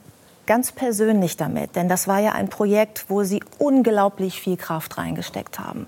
ganz 0.47 0.73
persönlich 0.73 1.37
damit? 1.37 1.77
Denn 1.77 1.89
das 1.89 2.09
war 2.09 2.21
ja 2.21 2.33
ein 2.33 2.49
Projekt, 2.49 3.07
wo 3.09 3.25
Sie 3.25 3.43
unglaublich 3.59 4.41
viel 4.41 4.57
Kraft 4.57 4.99
reingesteckt 4.99 5.59
haben. 5.59 5.87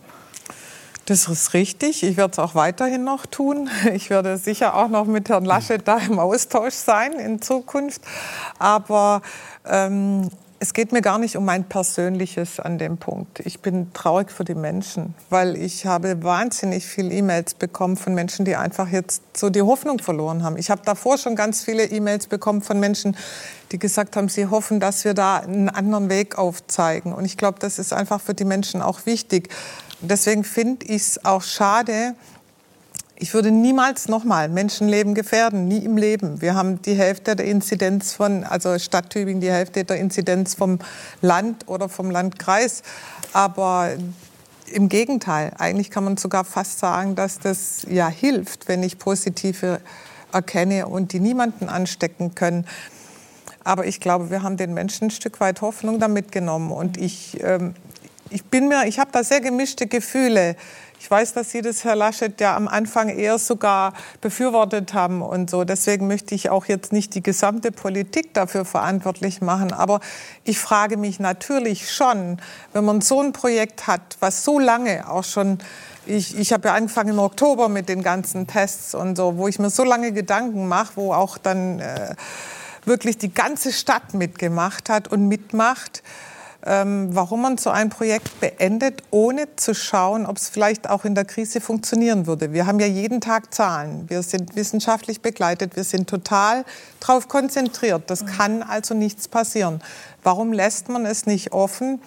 Das 1.11 1.27
ist 1.27 1.55
richtig. 1.55 2.05
Ich 2.05 2.17
werde 2.17 2.31
es 2.31 2.39
auch 2.39 2.55
weiterhin 2.55 3.03
noch 3.03 3.27
tun. 3.27 3.69
Ich 3.93 4.11
werde 4.11 4.39
sicher 4.39 4.77
auch 4.77 4.87
noch 4.87 5.07
mit 5.07 5.29
Herrn 5.29 5.45
Laschet 5.45 5.83
da 5.89 5.99
im 5.99 6.21
Austausch 6.21 6.75
sein 6.75 7.15
in 7.15 7.43
Zukunft. 7.43 8.03
Aber 8.61 9.21
ähm, 9.69 10.31
es 10.61 10.73
geht 10.73 10.93
mir 10.93 11.03
gar 11.03 11.19
nicht 11.19 11.37
um 11.37 11.45
mein 11.45 11.65
Persönliches 11.65 12.61
an 12.61 12.79
dem 12.79 12.97
Punkt. 12.97 13.41
Ich 13.41 13.59
bin 13.59 13.93
traurig 13.93 14.31
für 14.31 14.45
die 14.45 14.55
Menschen, 14.55 15.15
weil 15.31 15.57
ich 15.57 15.85
habe 15.85 16.23
wahnsinnig 16.23 16.87
viele 16.87 17.13
E-Mails 17.13 17.55
bekommen 17.55 17.97
von 17.97 18.15
Menschen, 18.15 18.45
die 18.45 18.55
einfach 18.55 18.87
jetzt 18.89 19.37
so 19.37 19.51
die 19.51 19.63
Hoffnung 19.63 19.99
verloren 19.99 20.45
haben. 20.45 20.57
Ich 20.59 20.71
habe 20.71 20.83
davor 20.85 21.19
schon 21.19 21.35
ganz 21.35 21.65
viele 21.65 21.87
E-Mails 21.87 22.29
bekommen 22.29 22.63
von 22.63 22.79
Menschen, 22.79 23.17
die 23.73 23.81
gesagt 23.81 24.15
haben, 24.15 24.29
sie 24.29 24.47
hoffen, 24.47 24.79
dass 24.79 25.05
wir 25.05 25.15
da 25.15 25.39
einen 25.39 25.71
anderen 25.71 26.09
Weg 26.09 26.39
aufzeigen. 26.39 27.13
Und 27.13 27.25
ich 27.25 27.37
glaube, 27.37 27.59
das 27.59 27.81
ist 27.81 27.93
einfach 27.93 28.21
für 28.21 28.35
die 28.35 28.45
Menschen 28.45 28.81
auch 28.81 29.07
wichtig. 29.07 29.49
Deswegen 30.01 30.45
finde 30.45 30.87
ich 30.87 31.03
es 31.03 31.25
auch 31.25 31.43
schade, 31.43 32.15
ich 33.23 33.35
würde 33.35 33.51
niemals 33.51 34.09
nochmal 34.09 34.49
Menschenleben 34.49 35.15
gefährden, 35.15 35.69
nie 35.69 35.85
im 35.85 35.99
Leben. 35.99 36.41
Wir 36.41 36.55
haben 36.55 36.81
die 36.81 36.95
Hälfte 36.95 37.37
der 37.37 37.45
Inzidenz 37.45 38.15
von, 38.15 38.45
also 38.45 38.79
Stadt 38.79 39.11
Tübingen, 39.11 39.43
die 39.43 39.51
Hälfte 39.51 39.85
der 39.85 39.99
Inzidenz 39.99 40.55
vom 40.55 40.79
Land 41.21 41.69
oder 41.69 41.91
vom 41.91 42.11
Landkreis. 42.11 42.83
Aber 43.35 43.91
im 44.73 44.89
Gegenteil, 44.89 45.53
eigentlich 45.59 45.91
kann 45.91 46.05
man 46.05 46.17
sogar 46.17 46.45
fast 46.45 46.79
sagen, 46.79 47.15
dass 47.15 47.39
das 47.39 47.85
ja 47.91 48.09
hilft, 48.09 48.69
wenn 48.69 48.83
ich 48.83 48.99
positive 48.99 49.83
erkenne 50.33 50.87
und 50.87 51.13
die 51.13 51.21
niemanden 51.21 51.69
anstecken 51.69 52.35
können. 52.35 52.67
Aber 53.65 53.85
ich 53.85 54.01
glaube, 54.01 54.31
wir 54.31 54.43
haben 54.43 54.57
den 54.57 54.73
Menschen 54.73 55.09
ein 55.09 55.11
Stück 55.11 55.41
weit 55.41 55.61
Hoffnung 55.61 55.99
damit 55.99 56.33
genommen. 56.33 56.73
Und 56.73 56.97
ich 56.97 57.39
ähm, 57.43 57.75
ich 58.31 58.45
bin 58.45 58.69
mir, 58.69 58.87
ich 58.87 58.99
habe 58.99 59.11
da 59.13 59.25
sehr 59.25 59.41
gemischte 59.41 59.87
Gefühle. 59.87 60.57
Ich 61.01 61.11
weiß, 61.11 61.33
dass 61.33 61.51
Sie 61.51 61.63
das, 61.63 61.85
Herr 61.85 61.97
Laschet, 61.97 62.39
ja 62.41 62.55
am 62.55 62.69
Anfang 62.69 63.09
eher 63.09 63.39
sogar 63.39 63.95
befürwortet 64.21 64.93
haben 64.93 65.23
und 65.23 65.49
so. 65.49 65.65
Deswegen 65.65 66.07
möchte 66.07 66.35
ich 66.35 66.51
auch 66.51 66.67
jetzt 66.67 66.93
nicht 66.93 67.15
die 67.15 67.23
gesamte 67.23 67.73
Politik 67.73 68.35
dafür 68.35 68.67
verantwortlich 68.67 69.41
machen. 69.41 69.73
Aber 69.73 70.01
ich 70.45 70.59
frage 70.59 70.99
mich 70.99 71.19
natürlich 71.19 71.91
schon, 71.91 72.39
wenn 72.75 72.85
man 72.85 73.01
so 73.01 73.21
ein 73.21 73.33
Projekt 73.33 73.87
hat, 73.87 74.19
was 74.21 74.45
so 74.45 74.59
lange 74.59 75.09
auch 75.11 75.25
schon 75.25 75.59
ich, 76.07 76.37
ich 76.39 76.53
habe 76.53 76.69
ja 76.69 76.75
angefangen 76.75 77.11
im 77.11 77.19
Oktober 77.19 77.69
mit 77.69 77.89
den 77.89 78.03
ganzen 78.03 78.47
Tests 78.47 78.95
und 78.95 79.17
so, 79.17 79.37
wo 79.37 79.49
ich 79.49 79.59
mir 79.59 79.71
so 79.71 79.85
lange 79.85 80.13
Gedanken 80.13 80.67
mache, 80.67 80.93
wo 80.97 81.13
auch 81.13 81.39
dann 81.39 81.79
äh, 81.79 82.15
wirklich 82.85 83.19
die 83.19 83.33
ganze 83.33 83.73
Stadt 83.73 84.15
mitgemacht 84.15 84.89
hat 84.89 85.09
und 85.09 85.29
mitmacht 85.29 86.03
ähm, 86.67 87.09
warum 87.15 87.43
man 87.43 87.59
so 87.59 87.71
ein 87.71 87.89
Projekt 87.89 88.41
beendet, 88.41 89.03
ohne 89.11 89.57
zu 89.57 89.75
schauen, 89.75 90.27
ob 90.27 90.37
es 90.37 90.49
vielleicht 90.49 90.89
auch 90.89 91.05
in 91.05 91.15
der 91.15 91.25
Krise 91.25 91.61
funktionieren 91.61 92.27
würde. 92.27 92.53
Wir 92.53 92.67
haben 92.67 92.81
ja 92.81 92.87
jeden 92.87 93.21
Tag 93.21 93.55
Zahlen. 93.55 94.09
Wir 94.09 94.23
sind 94.23 94.57
wissenschaftlich 94.57 95.21
begleitet. 95.21 95.77
Wir 95.77 95.85
sind 95.85 96.09
total 96.09 96.65
darauf 97.01 97.29
konzentriert. 97.29 98.03
Das 98.09 98.27
kann 98.27 98.63
also 98.63 98.95
nichts 98.95 99.29
passieren. 99.29 99.81
Warum 100.23 100.53
lässt 100.53 100.89
man 100.89 101.07
es 101.07 101.27
nicht 101.27 101.53
offen? 101.53 102.01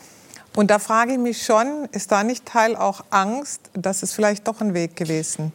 Und 0.56 0.70
da 0.70 0.78
frage 0.78 1.14
ich 1.14 1.20
mich 1.20 1.44
schon, 1.44 1.88
ist 1.92 2.12
da 2.12 2.24
nicht 2.24 2.46
Teil 2.46 2.76
auch 2.76 3.04
Angst, 3.10 3.72
dass 3.74 4.04
es 4.04 4.14
vielleicht 4.14 4.48
doch 4.48 4.62
ein 4.62 4.76
Weg 4.76 4.96
gewesen 4.96 5.52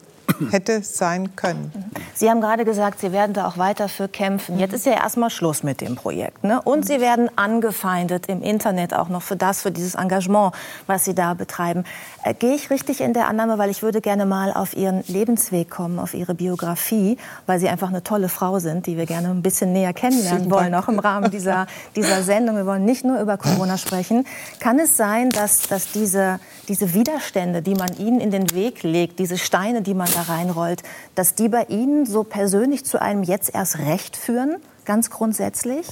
hätte 0.51 0.83
sein 0.83 1.35
können. 1.35 1.71
Sie 2.13 2.29
haben 2.29 2.41
gerade 2.41 2.65
gesagt, 2.65 2.99
Sie 2.99 3.11
werden 3.11 3.33
da 3.33 3.47
auch 3.47 3.57
weiter 3.57 3.89
für 3.89 4.07
kämpfen. 4.07 4.59
Jetzt 4.59 4.73
ist 4.73 4.85
ja 4.85 4.93
erstmal 4.93 5.29
Schluss 5.29 5.63
mit 5.63 5.81
dem 5.81 5.95
Projekt. 5.95 6.43
Ne? 6.43 6.61
Und 6.61 6.85
Sie 6.85 6.99
werden 6.99 7.29
angefeindet 7.37 8.27
im 8.27 8.41
Internet 8.41 8.93
auch 8.93 9.09
noch 9.09 9.21
für 9.21 9.35
das, 9.35 9.61
für 9.61 9.71
dieses 9.71 9.95
Engagement, 9.95 10.53
was 10.87 11.05
Sie 11.05 11.15
da 11.15 11.33
betreiben. 11.33 11.83
Äh, 12.23 12.33
Gehe 12.33 12.55
ich 12.55 12.69
richtig 12.69 13.01
in 13.01 13.13
der 13.13 13.27
Annahme, 13.27 13.57
weil 13.57 13.69
ich 13.69 13.83
würde 13.83 14.01
gerne 14.01 14.25
mal 14.25 14.51
auf 14.53 14.75
Ihren 14.75 15.03
Lebensweg 15.07 15.69
kommen, 15.69 15.99
auf 15.99 16.13
Ihre 16.13 16.35
Biografie, 16.35 17.17
weil 17.45 17.59
Sie 17.59 17.69
einfach 17.69 17.89
eine 17.89 18.03
tolle 18.03 18.29
Frau 18.29 18.59
sind, 18.59 18.85
die 18.85 18.97
wir 18.97 19.05
gerne 19.05 19.29
ein 19.29 19.41
bisschen 19.41 19.73
näher 19.73 19.93
kennenlernen 19.93 20.51
wollen, 20.51 20.73
auch 20.75 20.87
im 20.87 20.99
Rahmen 20.99 21.31
dieser, 21.31 21.67
dieser 21.95 22.23
Sendung. 22.23 22.55
Wir 22.55 22.65
wollen 22.65 22.85
nicht 22.85 23.05
nur 23.05 23.19
über 23.19 23.37
Corona 23.37 23.77
sprechen. 23.77 24.25
Kann 24.59 24.79
es 24.79 24.97
sein, 24.97 25.29
dass, 25.29 25.63
dass 25.63 25.91
diese, 25.91 26.39
diese 26.67 26.93
Widerstände, 26.93 27.61
die 27.61 27.75
man 27.75 27.89
Ihnen 27.97 28.19
in 28.19 28.31
den 28.31 28.51
Weg 28.51 28.83
legt, 28.83 29.19
diese 29.19 29.37
Steine, 29.37 29.81
die 29.81 29.93
man 29.93 30.07
da 30.13 30.18
reinrollt, 30.23 30.83
dass 31.15 31.35
die 31.35 31.49
bei 31.49 31.63
Ihnen 31.65 32.05
so 32.05 32.23
persönlich 32.23 32.85
zu 32.85 33.01
einem 33.01 33.23
jetzt 33.23 33.53
erst 33.53 33.79
recht 33.79 34.15
führen, 34.15 34.57
ganz 34.85 35.09
grundsätzlich? 35.09 35.87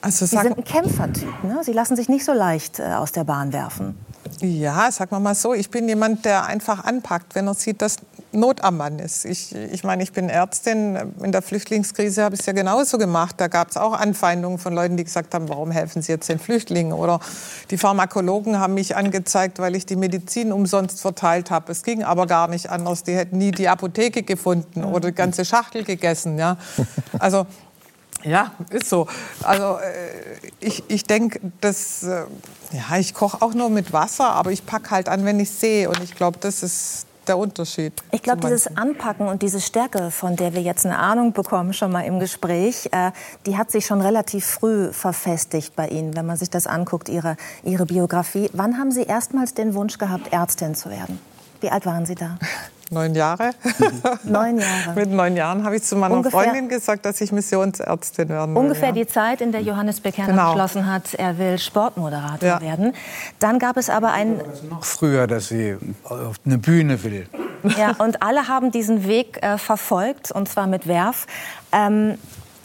Also, 0.00 0.26
Sie 0.26 0.36
sind 0.36 0.56
ein 0.56 0.64
Kämpfertyp. 0.64 1.44
Ne? 1.44 1.60
Sie 1.62 1.72
lassen 1.72 1.96
sich 1.96 2.08
nicht 2.08 2.24
so 2.24 2.32
leicht 2.32 2.78
äh, 2.78 2.84
aus 2.84 3.12
der 3.12 3.24
Bahn 3.24 3.52
werfen. 3.52 3.98
Ja, 4.40 4.90
sagen 4.92 5.10
wir 5.10 5.20
mal 5.20 5.34
so, 5.34 5.54
ich 5.54 5.70
bin 5.70 5.88
jemand, 5.88 6.24
der 6.24 6.44
einfach 6.46 6.84
anpackt, 6.84 7.34
wenn 7.34 7.48
er 7.48 7.54
sieht, 7.54 7.82
dass 7.82 7.96
Not 8.30 8.62
am 8.62 8.76
Mann 8.76 8.98
ist. 8.98 9.24
Ich, 9.24 9.54
ich 9.54 9.84
meine, 9.84 10.02
ich 10.02 10.12
bin 10.12 10.28
Ärztin. 10.28 11.14
In 11.22 11.32
der 11.32 11.40
Flüchtlingskrise 11.40 12.22
habe 12.22 12.34
ich 12.34 12.40
es 12.40 12.46
ja 12.46 12.52
genauso 12.52 12.98
gemacht. 12.98 13.36
Da 13.38 13.48
gab 13.48 13.70
es 13.70 13.76
auch 13.76 13.94
Anfeindungen 13.94 14.58
von 14.58 14.74
Leuten, 14.74 14.98
die 14.98 15.04
gesagt 15.04 15.34
haben, 15.34 15.48
warum 15.48 15.70
helfen 15.70 16.02
Sie 16.02 16.12
jetzt 16.12 16.28
den 16.28 16.38
Flüchtlingen? 16.38 16.92
Oder 16.92 17.20
die 17.70 17.78
Pharmakologen 17.78 18.58
haben 18.60 18.74
mich 18.74 18.96
angezeigt, 18.96 19.58
weil 19.60 19.74
ich 19.76 19.86
die 19.86 19.96
Medizin 19.96 20.52
umsonst 20.52 21.00
verteilt 21.00 21.50
habe. 21.50 21.72
Es 21.72 21.82
ging 21.82 22.02
aber 22.02 22.26
gar 22.26 22.48
nicht 22.48 22.68
anders. 22.68 23.02
Die 23.02 23.14
hätten 23.14 23.38
nie 23.38 23.50
die 23.50 23.68
Apotheke 23.68 24.22
gefunden 24.22 24.84
oder 24.84 25.08
die 25.08 25.14
ganze 25.14 25.44
Schachtel 25.44 25.84
gegessen. 25.84 26.38
Ja? 26.38 26.58
Also 27.18 27.46
ja, 28.24 28.52
ist 28.70 28.88
so. 28.88 29.06
Also 29.42 29.78
äh, 29.78 30.50
ich, 30.60 30.82
ich 30.88 31.04
denke, 31.04 31.40
dass 31.60 32.02
äh, 32.02 32.24
ja, 32.72 32.98
ich 32.98 33.14
koche 33.14 33.40
auch 33.42 33.54
nur 33.54 33.70
mit 33.70 33.92
Wasser, 33.92 34.30
aber 34.30 34.50
ich 34.50 34.66
packe 34.66 34.90
halt 34.90 35.08
an, 35.08 35.24
wenn 35.24 35.38
ich 35.38 35.50
sehe. 35.50 35.88
Und 35.88 36.02
ich 36.02 36.14
glaube, 36.14 36.38
das 36.40 36.62
ist 36.62 37.06
der 37.28 37.38
Unterschied. 37.38 37.92
Ich 38.10 38.22
glaube, 38.22 38.40
dieses 38.40 38.76
Anpacken 38.76 39.28
und 39.28 39.42
diese 39.42 39.60
Stärke, 39.60 40.10
von 40.10 40.36
der 40.36 40.54
wir 40.54 40.62
jetzt 40.62 40.86
eine 40.86 40.98
Ahnung 40.98 41.32
bekommen, 41.32 41.72
schon 41.72 41.92
mal 41.92 42.02
im 42.02 42.18
Gespräch, 42.20 42.88
äh, 42.92 43.12
die 43.46 43.56
hat 43.56 43.70
sich 43.70 43.86
schon 43.86 44.00
relativ 44.00 44.46
früh 44.46 44.92
verfestigt 44.92 45.76
bei 45.76 45.88
Ihnen, 45.88 46.16
wenn 46.16 46.26
man 46.26 46.36
sich 46.36 46.50
das 46.50 46.66
anguckt, 46.66 47.08
Ihre, 47.08 47.36
Ihre 47.62 47.86
Biografie. 47.86 48.50
Wann 48.52 48.78
haben 48.78 48.92
Sie 48.92 49.02
erstmals 49.02 49.54
den 49.54 49.74
Wunsch 49.74 49.98
gehabt, 49.98 50.32
Ärztin 50.32 50.74
zu 50.74 50.90
werden? 50.90 51.18
Wie 51.60 51.70
alt 51.70 51.86
waren 51.86 52.06
Sie 52.06 52.14
da? 52.14 52.38
Neun 52.90 53.14
Jahre. 53.14 53.50
Neun 54.24 54.58
Jahre. 54.58 54.94
Mit 54.94 55.10
neun 55.10 55.36
Jahren 55.36 55.64
habe 55.64 55.76
ich 55.76 55.82
zu 55.82 55.96
meiner 55.96 56.14
ungefähr, 56.14 56.40
Freundin 56.40 56.68
gesagt, 56.68 57.04
dass 57.04 57.20
ich 57.20 57.32
Missionsärztin 57.32 58.28
werden 58.28 58.54
will. 58.54 58.62
Ungefähr 58.62 58.88
ja. 58.88 58.94
die 58.94 59.06
Zeit, 59.06 59.40
in 59.40 59.52
der 59.52 59.60
Johannes 59.60 60.00
Bekerner 60.00 60.32
genau. 60.32 60.52
beschlossen 60.52 60.90
hat, 60.90 61.14
er 61.14 61.38
will 61.38 61.58
Sportmoderator 61.58 62.48
ja. 62.48 62.60
werden. 62.60 62.94
Dann 63.38 63.58
gab 63.58 63.76
es 63.76 63.90
aber 63.90 64.12
einen... 64.12 64.40
Noch 64.70 64.84
früher, 64.84 65.26
dass 65.26 65.48
sie 65.48 65.76
auf 66.04 66.36
eine 66.46 66.58
Bühne 66.58 67.02
will. 67.02 67.26
Ja, 67.76 67.94
und 67.98 68.22
alle 68.22 68.48
haben 68.48 68.70
diesen 68.70 69.06
Weg 69.06 69.42
äh, 69.42 69.58
verfolgt, 69.58 70.30
und 70.30 70.48
zwar 70.48 70.66
mit 70.66 70.86
Werf. 70.86 71.26
Ähm, 71.72 72.16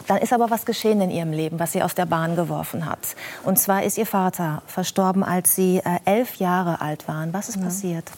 Dann 0.08 0.18
ist 0.18 0.34
aber 0.34 0.50
was 0.50 0.66
geschehen 0.66 1.02
in 1.02 1.10
Ihrem 1.10 1.32
Leben, 1.32 1.60
was 1.60 1.72
Sie 1.72 1.82
aus 1.82 1.96
der 1.96 2.06
Bahn 2.06 2.36
geworfen 2.36 2.86
hat. 2.86 3.00
Und 3.44 3.60
zwar 3.60 3.84
ist 3.84 3.98
Ihr 3.98 4.06
Vater 4.06 4.62
verstorben, 4.68 5.24
als 5.24 5.56
Sie 5.56 5.78
äh, 5.78 6.00
elf 6.06 6.36
Jahre 6.36 6.82
alt 6.82 7.08
waren. 7.08 7.34
Was 7.34 7.50
ist 7.50 7.58
ja. 7.58 7.64
passiert? 7.64 8.12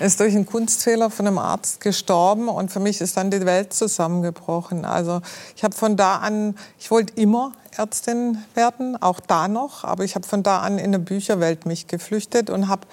Er 0.00 0.06
ist 0.06 0.20
durch 0.20 0.34
einen 0.34 0.46
Kunstfehler 0.46 1.10
von 1.10 1.26
einem 1.26 1.38
Arzt 1.38 1.80
gestorben 1.80 2.48
und 2.48 2.70
für 2.72 2.80
mich 2.80 3.00
ist 3.00 3.16
dann 3.16 3.30
die 3.30 3.44
Welt 3.46 3.72
zusammengebrochen. 3.72 4.84
Also 4.84 5.20
ich 5.56 5.64
habe 5.64 5.74
von 5.74 5.96
da 5.96 6.16
an, 6.16 6.56
ich 6.78 6.90
wollte 6.90 7.14
immer 7.20 7.52
Ärztin 7.76 8.38
werden, 8.54 9.00
auch 9.00 9.20
da 9.20 9.48
noch, 9.48 9.84
aber 9.84 10.04
ich 10.04 10.14
habe 10.14 10.26
von 10.26 10.42
da 10.42 10.60
an 10.60 10.78
in 10.78 10.86
eine 10.86 10.98
Bücherwelt 10.98 11.66
mich 11.66 11.86
geflüchtet 11.86 12.50
und 12.50 12.68
habe 12.68 12.86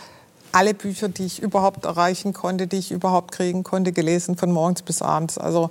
alle 0.51 0.73
Bücher, 0.73 1.09
die 1.09 1.25
ich 1.25 1.41
überhaupt 1.41 1.85
erreichen 1.85 2.33
konnte, 2.33 2.67
die 2.67 2.77
ich 2.77 2.91
überhaupt 2.91 3.31
kriegen 3.31 3.63
konnte, 3.63 3.91
gelesen 3.91 4.37
von 4.37 4.51
morgens 4.51 4.81
bis 4.81 5.01
abends. 5.01 5.37
Also 5.37 5.69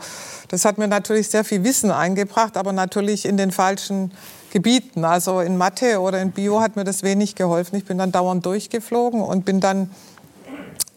das 0.49 0.65
hat 0.65 0.79
mir 0.79 0.89
natürlich 0.89 1.29
sehr 1.29 1.45
viel 1.45 1.65
Wissen 1.65 1.91
eingebracht, 1.91 2.57
aber 2.57 2.73
natürlich 2.73 3.27
in 3.27 3.37
den 3.37 3.51
falschen 3.51 4.13
Gebieten. 4.51 5.05
Also 5.05 5.41
in 5.41 5.57
Mathe 5.57 6.01
oder 6.01 6.21
in 6.21 6.33
Bio 6.33 6.61
hat 6.61 6.77
mir 6.77 6.85
das 6.85 7.03
wenig 7.03 7.35
geholfen. 7.35 7.77
Ich 7.77 7.85
bin 7.85 7.99
dann 7.99 8.13
dauernd 8.13 8.45
durchgeflogen 8.45 9.23
und 9.23 9.45
bin 9.45 9.61
dann 9.61 9.91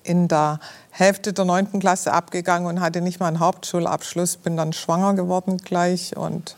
in 0.03 0.27
der 0.27 0.59
Hälfte 0.91 1.33
der 1.33 1.45
neunten 1.45 1.79
Klasse 1.79 2.13
abgegangen 2.13 2.67
und 2.67 2.81
hatte 2.81 3.01
nicht 3.01 3.19
mal 3.19 3.27
einen 3.27 3.39
Hauptschulabschluss. 3.39 4.37
Bin 4.37 4.57
dann 4.57 4.73
schwanger 4.73 5.13
geworden 5.13 5.57
gleich 5.57 6.15
und 6.17 6.55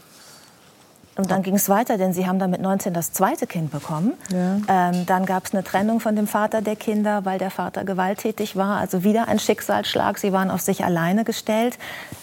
und 1.17 1.31
dann 1.31 1.43
ging 1.43 1.55
es 1.55 1.69
weiter, 1.69 1.97
denn 1.97 2.11
Sie 2.11 2.27
haben 2.27 2.39
dann 2.39 2.51
mit 2.51 2.61
19 2.61 2.93
das 2.93 3.13
zweite 3.13 3.47
Kind 3.47 3.71
bekommen. 3.71 4.13
Ja. 4.31 4.89
Ähm, 4.89 5.05
dann 5.05 5.25
gab 5.25 5.45
es 5.45 5.53
eine 5.53 5.63
Trennung 5.63 6.01
von 6.01 6.15
dem 6.17 6.27
Vater 6.27 6.61
der 6.61 6.75
Kinder, 6.75 7.23
weil 7.23 7.39
der 7.39 7.51
Vater 7.51 7.85
gewalttätig 7.85 8.57
war. 8.57 8.77
Also 8.77 9.05
wieder 9.05 9.29
ein 9.29 9.39
Schicksalsschlag. 9.39 10.17
Sie 10.17 10.33
waren 10.33 10.51
auf 10.51 10.59
sich 10.59 10.83
alleine 10.83 11.23
gestellt. 11.23 11.77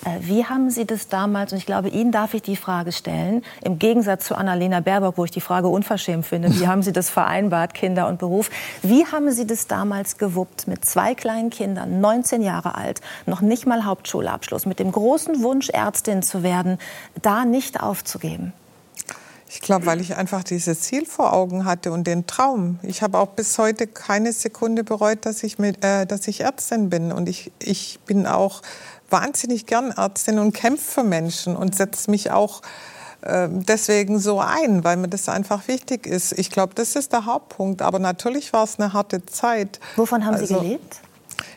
Äh, 0.04 0.18
wie 0.20 0.44
haben 0.44 0.68
Sie 0.68 0.84
das 0.84 1.08
damals, 1.08 1.52
und 1.52 1.58
ich 1.58 1.64
glaube, 1.64 1.88
Ihnen 1.88 2.12
darf 2.12 2.34
ich 2.34 2.42
die 2.42 2.56
Frage 2.56 2.92
stellen, 2.92 3.42
im 3.64 3.78
Gegensatz 3.78 4.26
zu 4.26 4.34
Annalena 4.34 4.80
Baerbock, 4.80 5.16
wo 5.16 5.24
ich 5.24 5.30
die 5.30 5.40
Frage 5.40 5.68
unverschämt 5.68 6.26
finde, 6.26 6.54
wie 6.60 6.68
haben 6.68 6.82
Sie 6.82 6.92
das 6.92 7.08
vereinbart, 7.08 7.72
Kinder 7.72 8.08
und 8.08 8.18
Beruf? 8.18 8.50
Wie 8.82 9.06
haben 9.06 9.30
Sie 9.30 9.46
das 9.46 9.68
damals 9.68 10.18
gewuppt 10.18 10.68
mit 10.68 10.84
zwei 10.84 11.14
kleinen 11.14 11.48
Kindern, 11.48 12.02
19 12.02 12.42
Jahre 12.42 12.74
alt, 12.74 13.00
noch 13.24 13.40
nicht 13.40 13.66
mal 13.66 13.86
Hauptschulabschluss, 13.86 14.66
mit 14.66 14.78
dem 14.78 14.92
großen 14.92 15.42
Wunsch, 15.42 15.70
Ärztin 15.70 16.22
zu 16.22 16.42
werden, 16.42 16.76
da 17.22 17.46
nicht 17.46 17.82
aufzugeben? 17.82 18.52
Ich 19.54 19.60
glaube, 19.60 19.84
weil 19.84 20.00
ich 20.00 20.16
einfach 20.16 20.42
dieses 20.42 20.80
Ziel 20.80 21.04
vor 21.04 21.34
Augen 21.34 21.66
hatte 21.66 21.92
und 21.92 22.06
den 22.06 22.26
Traum. 22.26 22.78
Ich 22.82 23.02
habe 23.02 23.18
auch 23.18 23.28
bis 23.28 23.58
heute 23.58 23.86
keine 23.86 24.32
Sekunde 24.32 24.82
bereut, 24.82 25.26
dass 25.26 25.42
ich, 25.42 25.58
mit, 25.58 25.84
äh, 25.84 26.06
dass 26.06 26.26
ich 26.26 26.40
Ärztin 26.40 26.88
bin. 26.88 27.12
Und 27.12 27.28
ich, 27.28 27.52
ich 27.58 28.00
bin 28.06 28.26
auch 28.26 28.62
wahnsinnig 29.10 29.66
gern 29.66 29.90
Ärztin 29.90 30.38
und 30.38 30.52
kämpfe 30.54 31.00
für 31.00 31.02
Menschen 31.02 31.54
und 31.54 31.76
setze 31.76 32.10
mich 32.10 32.30
auch 32.30 32.62
äh, 33.20 33.46
deswegen 33.50 34.18
so 34.18 34.40
ein, 34.40 34.84
weil 34.84 34.96
mir 34.96 35.08
das 35.08 35.28
einfach 35.28 35.68
wichtig 35.68 36.06
ist. 36.06 36.32
Ich 36.38 36.48
glaube, 36.48 36.72
das 36.74 36.96
ist 36.96 37.12
der 37.12 37.26
Hauptpunkt. 37.26 37.82
Aber 37.82 37.98
natürlich 37.98 38.54
war 38.54 38.64
es 38.64 38.80
eine 38.80 38.94
harte 38.94 39.26
Zeit. 39.26 39.80
Wovon 39.96 40.24
haben 40.24 40.36
also, 40.36 40.46
Sie 40.46 40.54
gelebt? 40.54 40.96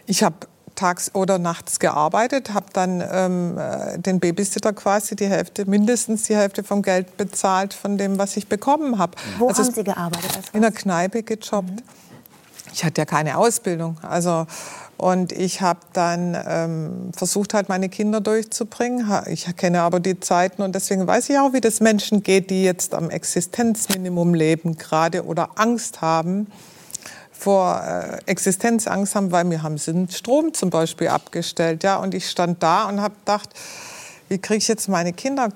Ich 0.06 0.22
habe 0.22 0.36
tags 0.76 1.12
oder 1.14 1.40
nachts 1.40 1.80
gearbeitet, 1.80 2.54
habe 2.54 2.68
dann 2.74 3.04
ähm, 3.12 3.58
äh, 3.58 3.98
den 4.00 4.20
Babysitter 4.20 4.74
quasi 4.74 5.16
die 5.16 5.28
Hälfte, 5.28 5.66
mindestens 5.66 6.24
die 6.24 6.36
Hälfte 6.36 6.64
vom 6.64 6.82
Geld 6.82 7.18
bezahlt 7.18 7.74
von 7.74 7.98
dem, 7.98 8.18
was 8.18 8.38
ich 8.38 8.48
bekommen 8.48 8.98
habe. 8.98 9.14
Wo 9.38 9.48
also 9.48 9.64
haben 9.64 9.74
Sie 9.74 9.84
gearbeitet? 9.84 10.42
In 10.54 10.62
der 10.62 10.72
Kneipe 10.72 11.24
gejobbt. 11.24 11.70
Mhm. 11.70 11.78
Ich 12.74 12.84
hatte 12.84 13.02
ja 13.02 13.06
keine 13.06 13.38
Ausbildung, 13.38 13.98
also 14.02 14.46
und 14.98 15.32
ich 15.34 15.62
habe 15.62 15.80
dann 15.94 16.38
ähm, 16.48 17.12
versucht, 17.16 17.54
halt 17.54 17.68
meine 17.68 17.90
Kinder 17.90 18.22
durchzubringen. 18.22 19.06
Ich 19.28 19.54
kenne 19.58 19.82
aber 19.82 20.00
die 20.00 20.20
Zeiten 20.20 20.62
und 20.62 20.74
deswegen 20.74 21.06
weiß 21.06 21.30
ich 21.30 21.38
auch, 21.38 21.54
wie 21.54 21.62
das 21.62 21.82
Menschen 21.82 22.24
geht, 22.24 22.50
die 22.50 22.64
jetzt 22.64 22.94
am 22.94 23.10
Existenzminimum 23.10 24.34
leben 24.34 24.78
gerade 24.78 25.26
oder 25.26 25.50
Angst 25.56 26.02
haben 26.02 26.48
vor 27.46 27.80
äh, 27.80 28.18
Existenzangst 28.26 29.14
haben, 29.14 29.32
weil 29.32 29.48
wir 29.52 29.62
haben 29.62 29.76
den 29.76 30.10
Strom 30.10 30.56
zum 30.56 30.72
Beispiel 30.72 31.10
abgestellt. 31.10 31.84
Ja? 31.84 31.98
Und 31.98 32.16
ich 32.16 32.28
stand 32.28 32.64
da 32.64 32.90
und 32.90 33.00
habe 33.00 33.14
gedacht, 33.20 33.50
wie 34.30 34.40
kriege 34.40 34.58
ich 34.58 34.68
jetzt 34.68 34.90
meine 34.90 35.14
Kinder, 35.14 35.50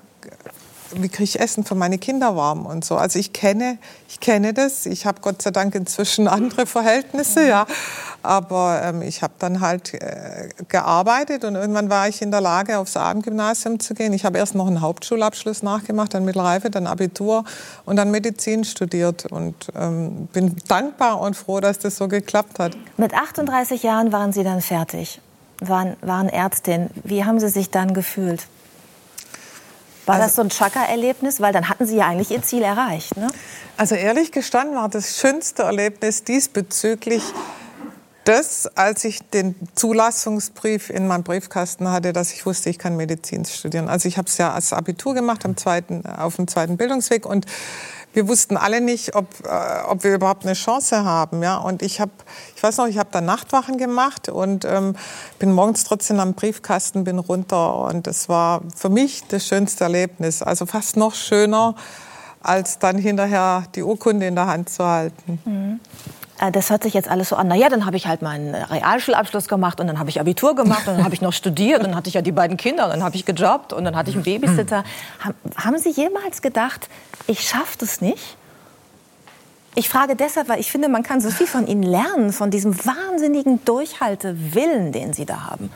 wie 0.94 1.08
kriege 1.08 1.24
ich 1.24 1.40
Essen 1.40 1.64
für 1.64 1.74
meine 1.74 1.98
Kinder 1.98 2.36
warm 2.36 2.66
und 2.66 2.84
so. 2.84 2.96
Also 2.96 3.18
ich 3.18 3.32
kenne, 3.32 3.78
ich 4.08 4.20
kenne 4.20 4.52
das. 4.52 4.86
Ich 4.86 5.06
habe 5.06 5.20
Gott 5.20 5.42
sei 5.42 5.50
Dank 5.50 5.74
inzwischen 5.74 6.28
andere 6.28 6.66
Verhältnisse, 6.66 7.46
ja. 7.46 7.66
Aber 8.22 8.82
ähm, 8.84 9.02
ich 9.02 9.22
habe 9.22 9.32
dann 9.38 9.60
halt 9.60 9.94
äh, 9.94 10.48
gearbeitet 10.68 11.44
und 11.44 11.54
irgendwann 11.54 11.88
war 11.88 12.08
ich 12.08 12.20
in 12.20 12.30
der 12.30 12.40
Lage, 12.40 12.78
aufs 12.78 12.96
Abendgymnasium 12.96 13.80
zu 13.80 13.94
gehen. 13.94 14.12
Ich 14.12 14.24
habe 14.24 14.38
erst 14.38 14.54
noch 14.54 14.66
einen 14.66 14.80
Hauptschulabschluss 14.80 15.62
nachgemacht, 15.62 16.12
dann 16.12 16.24
Mittelreife, 16.24 16.70
dann 16.70 16.86
Abitur 16.86 17.44
und 17.86 17.96
dann 17.96 18.10
Medizin 18.10 18.64
studiert 18.64 19.26
und 19.26 19.54
ähm, 19.74 20.28
bin 20.32 20.56
dankbar 20.68 21.20
und 21.20 21.34
froh, 21.34 21.60
dass 21.60 21.78
das 21.78 21.96
so 21.96 22.08
geklappt 22.08 22.58
hat. 22.58 22.76
Mit 22.96 23.14
38 23.14 23.82
Jahren 23.82 24.12
waren 24.12 24.32
Sie 24.32 24.44
dann 24.44 24.60
fertig, 24.60 25.20
waren, 25.60 25.96
waren 26.02 26.28
Ärztin. 26.28 26.90
Wie 27.04 27.24
haben 27.24 27.40
Sie 27.40 27.48
sich 27.48 27.70
dann 27.70 27.94
gefühlt? 27.94 28.46
War 30.10 30.16
also, 30.16 30.26
das 30.26 30.36
so 30.36 30.42
ein 30.42 30.48
Chaka-Erlebnis? 30.48 31.40
Weil 31.40 31.52
dann 31.52 31.68
hatten 31.68 31.86
Sie 31.86 31.96
ja 31.96 32.06
eigentlich 32.06 32.30
Ihr 32.30 32.42
Ziel 32.42 32.62
erreicht. 32.62 33.16
Ne? 33.16 33.28
Also 33.76 33.94
ehrlich 33.94 34.32
gestanden 34.32 34.76
war 34.76 34.88
das 34.88 35.18
schönste 35.18 35.62
Erlebnis 35.62 36.24
diesbezüglich 36.24 37.22
das, 38.24 38.66
als 38.76 39.04
ich 39.04 39.28
den 39.30 39.54
Zulassungsbrief 39.74 40.90
in 40.90 41.08
meinem 41.08 41.24
Briefkasten 41.24 41.90
hatte, 41.90 42.12
dass 42.12 42.32
ich 42.32 42.44
wusste, 42.44 42.70
ich 42.70 42.78
kann 42.78 42.96
Medizin 42.96 43.44
studieren. 43.44 43.88
Also 43.88 44.08
ich 44.08 44.18
habe 44.18 44.28
es 44.28 44.36
ja 44.36 44.52
als 44.52 44.72
Abitur 44.72 45.14
gemacht 45.14 45.44
am 45.44 45.56
zweiten, 45.56 46.04
auf 46.06 46.36
dem 46.36 46.46
zweiten 46.46 46.76
Bildungsweg 46.76 47.24
und 47.24 47.46
wir 48.12 48.28
wussten 48.28 48.56
alle 48.56 48.80
nicht, 48.80 49.14
ob, 49.14 49.26
äh, 49.44 49.84
ob 49.86 50.04
wir 50.04 50.14
überhaupt 50.14 50.44
eine 50.44 50.54
Chance 50.54 51.04
haben. 51.04 51.42
Ja? 51.42 51.58
Und 51.58 51.82
ich 51.82 52.00
habe, 52.00 52.10
ich 52.56 52.62
weiß 52.62 52.78
noch, 52.78 52.86
ich 52.86 52.98
habe 52.98 53.10
da 53.12 53.20
Nachtwachen 53.20 53.78
gemacht 53.78 54.28
und 54.28 54.64
ähm, 54.64 54.96
bin 55.38 55.52
morgens 55.52 55.84
trotzdem 55.84 56.18
am 56.20 56.34
Briefkasten, 56.34 57.04
bin 57.04 57.18
runter 57.18 57.76
und 57.76 58.06
es 58.06 58.28
war 58.28 58.62
für 58.74 58.88
mich 58.88 59.24
das 59.28 59.46
schönste 59.46 59.84
Erlebnis. 59.84 60.42
Also 60.42 60.66
fast 60.66 60.96
noch 60.96 61.14
schöner, 61.14 61.74
als 62.42 62.78
dann 62.78 62.98
hinterher 62.98 63.64
die 63.74 63.82
Urkunde 63.82 64.26
in 64.26 64.34
der 64.34 64.46
Hand 64.46 64.70
zu 64.70 64.84
halten. 64.84 65.40
Mhm. 65.44 65.80
Äh, 66.40 66.50
das 66.50 66.70
hört 66.70 66.82
sich 66.82 66.94
jetzt 66.94 67.08
alles 67.08 67.28
so 67.28 67.36
an. 67.36 67.48
Na 67.48 67.54
ja, 67.54 67.68
dann 67.68 67.86
habe 67.86 67.96
ich 67.96 68.06
halt 68.06 68.22
meinen 68.22 68.54
Realschulabschluss 68.54 69.48
gemacht 69.48 69.80
und 69.80 69.86
dann 69.86 69.98
habe 69.98 70.10
ich 70.10 70.20
Abitur 70.20 70.54
gemacht 70.54 70.88
und 70.88 70.96
dann 70.96 71.04
habe 71.04 71.14
ich 71.14 71.20
noch 71.20 71.32
studiert 71.32 71.82
dann 71.84 71.94
hatte 71.94 72.08
ich 72.08 72.14
ja 72.14 72.22
die 72.22 72.32
beiden 72.32 72.56
Kinder 72.56 72.84
und 72.84 72.90
dann 72.90 73.02
habe 73.02 73.16
ich 73.16 73.24
gejobbt 73.24 73.72
und 73.72 73.84
dann 73.84 73.96
hatte 73.96 74.10
ich 74.10 74.16
einen 74.16 74.24
Babysitter. 74.24 74.84
Haben 75.56 75.78
Sie 75.78 75.90
jemals 75.90 76.42
gedacht, 76.42 76.88
ich 77.26 77.46
schaffe 77.46 77.76
das 77.78 78.00
nicht? 78.00 78.36
Ich 79.74 79.88
frage 79.88 80.16
deshalb, 80.16 80.48
weil 80.48 80.60
ich 80.60 80.70
finde, 80.70 80.88
man 80.88 81.02
kann 81.02 81.20
so 81.20 81.30
viel 81.30 81.46
von 81.46 81.66
Ihnen 81.66 81.82
lernen, 81.82 82.32
von 82.32 82.50
diesem 82.50 82.76
wahnsinnigen 82.84 83.64
Durchhaltewillen, 83.64 84.92
den 84.92 85.12
Sie 85.12 85.26
da 85.26 85.44
haben. 85.46 85.70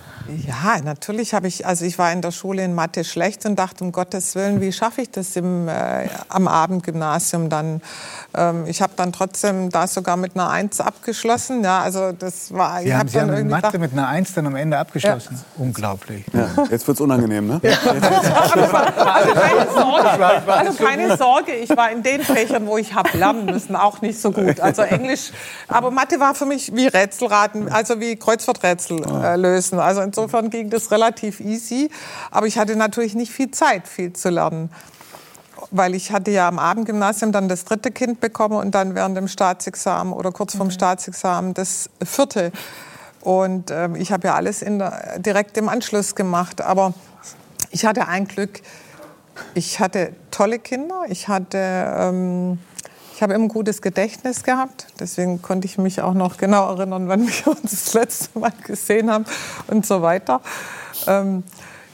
Ja, 0.47 0.81
natürlich 0.83 1.35
habe 1.35 1.49
ich, 1.49 1.67
also 1.67 1.85
ich 1.85 1.99
war 1.99 2.11
in 2.13 2.23
der 2.23 2.31
Schule 2.31 2.65
in 2.65 2.75
Mathe 2.75 3.05
schlecht 3.05 3.45
und 3.47 3.57
dachte, 3.57 3.85
um 3.85 3.93
Gottes 3.93 4.35
Willen, 4.35 4.61
wie 4.61 4.73
schaffe 4.73 5.03
ich 5.03 5.11
das 5.11 5.37
im, 5.37 5.69
äh, 5.69 6.09
am 6.29 6.49
Abendgymnasium 6.49 7.51
dann? 7.51 7.83
Ähm, 8.35 8.65
ich 8.67 8.81
habe 8.81 8.95
dann 8.97 9.13
trotzdem 9.13 9.71
da 9.71 9.87
sogar 9.87 10.17
mit 10.17 10.35
einer 10.35 10.49
Eins 10.49 10.81
abgeschlossen. 10.81 11.63
Ja, 11.63 11.81
also 11.81 12.13
das 12.13 12.53
war, 12.53 12.81
Sie 12.81 12.89
ich 12.89 12.95
haben, 12.95 13.09
Sie 13.09 13.19
dann 13.19 13.31
haben 13.31 13.49
Mathe 13.49 13.73
gedacht, 13.73 13.81
mit 13.81 13.93
einer 13.93 14.09
Eins 14.09 14.33
dann 14.35 14.47
am 14.47 14.57
Ende 14.57 14.79
abgeschlossen. 14.79 15.35
Ja. 15.35 15.63
Unglaublich. 15.63 16.25
Ja, 16.33 16.49
jetzt 16.71 16.87
wird 16.87 16.97
es 16.97 17.01
unangenehm, 17.01 17.47
ne? 17.47 17.61
Ja. 17.63 17.77
also, 17.85 19.33
keine 19.35 19.71
Sorge, 19.71 20.47
also 20.47 20.85
keine 20.85 21.17
Sorge, 21.17 21.53
ich 21.53 21.71
war 21.71 21.91
in 21.91 22.03
den 22.03 22.23
Fächern, 22.23 22.67
wo 22.67 22.79
ich 22.79 22.95
habe 22.95 23.17
lernen 23.17 23.47
müssen, 23.47 23.77
auch 23.77 24.01
nicht 24.01 24.21
so 24.21 24.33
gut. 24.33 24.61
Also 24.61 24.83
Englisch, 24.83 25.33
aber 25.69 25.91
Mathe 25.91 26.19
war 26.19 26.35
für 26.35 26.47
mich 26.47 26.75
wie 26.75 26.87
Rätselraten, 26.87 27.71
also 27.71 28.01
wie 28.01 28.17
Kreuzworträtsel 28.17 29.03
äh, 29.23 29.37
lösen. 29.37 29.79
Also 29.79 30.01
insofern 30.17 30.51
ging 30.51 30.71
das 30.71 30.91
relativ 30.91 31.41
easy. 31.41 31.91
Aber 32.31 32.47
ich 32.47 32.59
hatte 32.59 32.77
natürlich 32.77 33.15
nicht 33.15 33.33
viel 33.33 33.51
Zeit, 33.51 33.89
viel 33.89 34.13
zu 34.13 34.31
lernen 34.31 34.71
weil 35.71 35.95
ich 35.95 36.13
hatte 36.13 36.31
ja 36.31 36.47
am 36.47 36.59
Abendgymnasium 36.59 37.33
dann 37.33 37.49
das 37.49 37.65
dritte 37.65 37.91
Kind 37.91 38.21
bekommen 38.21 38.57
und 38.57 38.75
dann 38.75 38.95
während 38.95 39.17
dem 39.17 39.29
Staatsexamen 39.29 40.13
oder 40.13 40.31
kurz 40.31 40.55
vorm 40.55 40.69
mhm. 40.69 40.73
Staatsexamen 40.73 41.55
das 41.55 41.91
vierte. 42.05 42.53
Und 43.23 43.71
ähm, 43.71 43.97
ich 43.97 44.13
habe 44.13 44.29
ja 44.29 44.35
alles 44.35 44.61
der, 44.61 45.19
direkt 45.19 45.57
im 45.57 45.69
Anschluss 45.69 46.15
gemacht. 46.15 46.61
Aber 46.61 46.95
ich 47.71 47.87
hatte 47.87 48.07
ein 48.07 48.29
Glück. 48.29 48.61
Ich 49.55 49.81
hatte 49.81 50.13
tolle 50.31 50.59
Kinder. 50.59 51.05
Ich 51.09 51.29
hatte 51.29 51.59
ähm, 51.59 52.59
ich 53.15 53.23
habe 53.23 53.35
immer 53.35 53.45
ein 53.45 53.49
gutes 53.49 53.81
Gedächtnis 53.81 54.43
gehabt, 54.43 54.87
deswegen 54.99 55.41
konnte 55.41 55.67
ich 55.67 55.79
mich 55.79 56.03
auch 56.03 56.15
noch 56.15 56.37
genau 56.37 56.69
erinnern, 56.75 57.09
wann 57.09 57.27
wir 57.29 57.47
uns 57.49 57.71
das 57.71 57.95
letzte 57.95 58.39
Mal 58.39 58.53
gesehen 58.65 59.11
haben 59.11 59.25
und 59.69 59.87
so 59.87 60.03
weiter. 60.03 60.41
Ähm, 61.07 61.45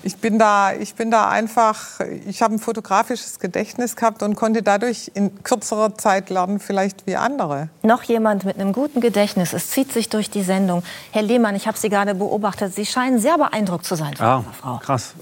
ich 0.03 0.17
bin 0.17 0.39
da, 0.39 0.73
ich 0.73 0.95
bin 0.95 1.11
da 1.11 1.29
einfach, 1.29 2.01
ich 2.27 2.41
habe 2.41 2.55
ein 2.55 2.59
fotografisches 2.59 3.39
Gedächtnis 3.39 3.97
gehabt 3.97 4.23
und 4.23 4.35
konnte 4.35 4.63
dadurch 4.63 5.11
in 5.13 5.43
kürzerer 5.45 5.95
Zeit 5.99 6.31
lernen, 6.31 6.59
vielleicht 6.59 7.07
wie 7.07 7.17
andere. 7.17 7.69
Noch 7.83 8.03
jemand 8.05 8.47
mit 8.47 8.59
einem 8.59 8.73
guten 8.73 9.03
Gedächtnis. 9.03 9.53
Es 9.53 9.69
zieht 9.69 9.93
sich 9.93 10.09
durch 10.09 10.31
die 10.31 10.43
Sendung. 10.43 10.83
Herr 11.11 11.21
Lehmann, 11.21 11.55
ich 11.55 11.67
habe 11.67 11.77
Sie 11.77 11.91
gerade 11.91 12.15
beobachtet. 12.15 12.75
Sie 12.75 12.87
scheinen 12.87 13.19
sehr 13.21 13.37
beeindruckt 13.37 13.85
zu 13.85 13.95
sein 13.95 14.17
von 14.17 14.25
Ja, 14.27 14.39
dieser 14.39 14.53
Frau. 14.55 14.79
krass. 14.79 15.15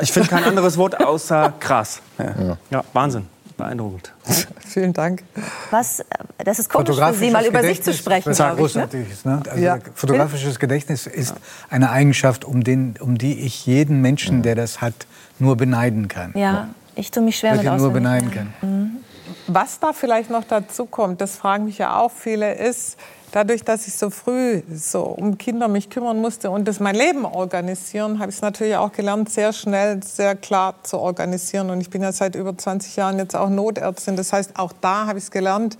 Ich 0.00 0.10
finde 0.10 0.28
kein 0.30 0.44
anderes 0.44 0.76
Wort 0.76 1.00
außer 1.00 1.52
krass. 1.60 2.00
Ja, 2.18 2.56
ja 2.70 2.84
Wahnsinn. 2.92 3.28
Beeindruckend. 3.62 4.12
Vielen 4.66 4.92
Dank. 4.92 5.22
Was, 5.70 6.04
das 6.38 6.58
ist 6.58 6.68
komisch 6.68 6.96
für 6.96 7.14
Sie, 7.14 7.30
mal 7.30 7.46
über 7.46 7.62
sich 7.62 7.80
zu 7.80 7.92
sprechen, 7.94 8.32
glaube 8.32 8.66
ich. 8.66 8.74
Ne? 8.74 8.88
ist. 9.12 9.24
Ne? 9.24 9.40
Also 9.48 9.62
Ja. 9.62 9.78
Fotografisches 9.94 10.58
Gedächtnis 10.58 11.06
ist 11.06 11.34
eine 11.70 11.90
Eigenschaft, 11.90 12.44
um, 12.44 12.64
den, 12.64 12.96
um 12.98 13.18
die 13.18 13.38
ich 13.40 13.64
jeden 13.64 14.00
Menschen, 14.00 14.42
der 14.42 14.56
das 14.56 14.80
hat, 14.80 14.94
nur 15.38 15.56
beneiden 15.56 16.08
kann. 16.08 16.32
Ja, 16.34 16.70
ich 16.96 17.12
tue 17.12 17.22
mich 17.22 17.38
schwer 17.38 17.54
mit 17.54 17.64
nur 17.64 17.92
beneiden 17.92 18.30
kann. 18.32 19.04
Was 19.46 19.78
da 19.78 19.92
vielleicht 19.92 20.30
noch 20.30 20.44
dazu 20.44 20.86
kommt, 20.86 21.20
das 21.20 21.36
fragen 21.36 21.64
mich 21.64 21.78
ja 21.78 21.96
auch 21.98 22.10
viele, 22.10 22.54
ist, 22.54 22.96
dadurch, 23.32 23.64
dass 23.64 23.88
ich 23.88 23.94
so 23.94 24.10
früh 24.10 24.62
so 24.72 25.02
um 25.02 25.36
Kinder 25.38 25.66
mich 25.66 25.90
kümmern 25.90 26.20
musste 26.20 26.50
und 26.50 26.68
das 26.68 26.78
mein 26.78 26.94
Leben 26.94 27.24
organisieren, 27.24 28.20
habe 28.20 28.30
ich 28.30 28.36
es 28.36 28.42
natürlich 28.42 28.76
auch 28.76 28.92
gelernt, 28.92 29.30
sehr 29.30 29.52
schnell, 29.52 30.02
sehr 30.04 30.36
klar 30.36 30.76
zu 30.84 30.98
organisieren. 30.98 31.70
Und 31.70 31.80
ich 31.80 31.90
bin 31.90 32.02
ja 32.02 32.12
seit 32.12 32.36
über 32.36 32.56
20 32.56 32.94
Jahren 32.94 33.18
jetzt 33.18 33.34
auch 33.34 33.48
Notärztin. 33.48 34.16
Das 34.16 34.32
heißt, 34.32 34.58
auch 34.58 34.72
da 34.80 35.06
habe 35.06 35.18
ich 35.18 35.24
es 35.24 35.30
gelernt, 35.30 35.76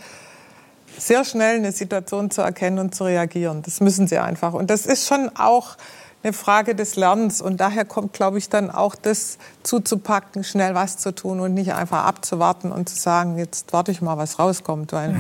sehr 0.99 1.25
schnell 1.25 1.57
eine 1.57 1.73
Situation 1.73 2.31
zu 2.31 2.43
erkennen 2.43 2.79
und 2.79 2.95
zu 2.95 3.05
reagieren. 3.05 3.63
Das 3.63 3.81
müssen 3.81 4.09
sie 4.09 4.19
einfach. 4.19 4.53
Und 4.55 4.71
das 4.71 4.87
ist 4.87 5.07
schon 5.07 5.31
auch 5.37 5.77
eine 6.23 6.33
Frage 6.33 6.75
des 6.75 6.97
Lernens. 6.97 7.41
Und 7.41 7.61
daher 7.61 7.85
kommt, 7.85 8.13
glaube 8.13 8.39
ich, 8.39 8.49
dann 8.49 8.71
auch 8.71 8.95
das 8.95 9.39
zuzupacken, 9.63 10.45
schnell 10.45 10.75
was 10.75 10.99
zu 10.99 11.15
tun 11.15 11.41
und 11.41 11.55
nicht 11.55 11.75
einfach 11.75 12.05
abzuwarten 12.05 12.73
und 12.73 12.89
zu 12.89 12.97
sagen, 12.97 13.39
jetzt 13.39 13.73
warte 13.73 13.91
ich 13.93 14.03
mal, 14.03 14.17
was 14.19 14.39
rauskommt. 14.39 14.93
Weil 14.93 15.17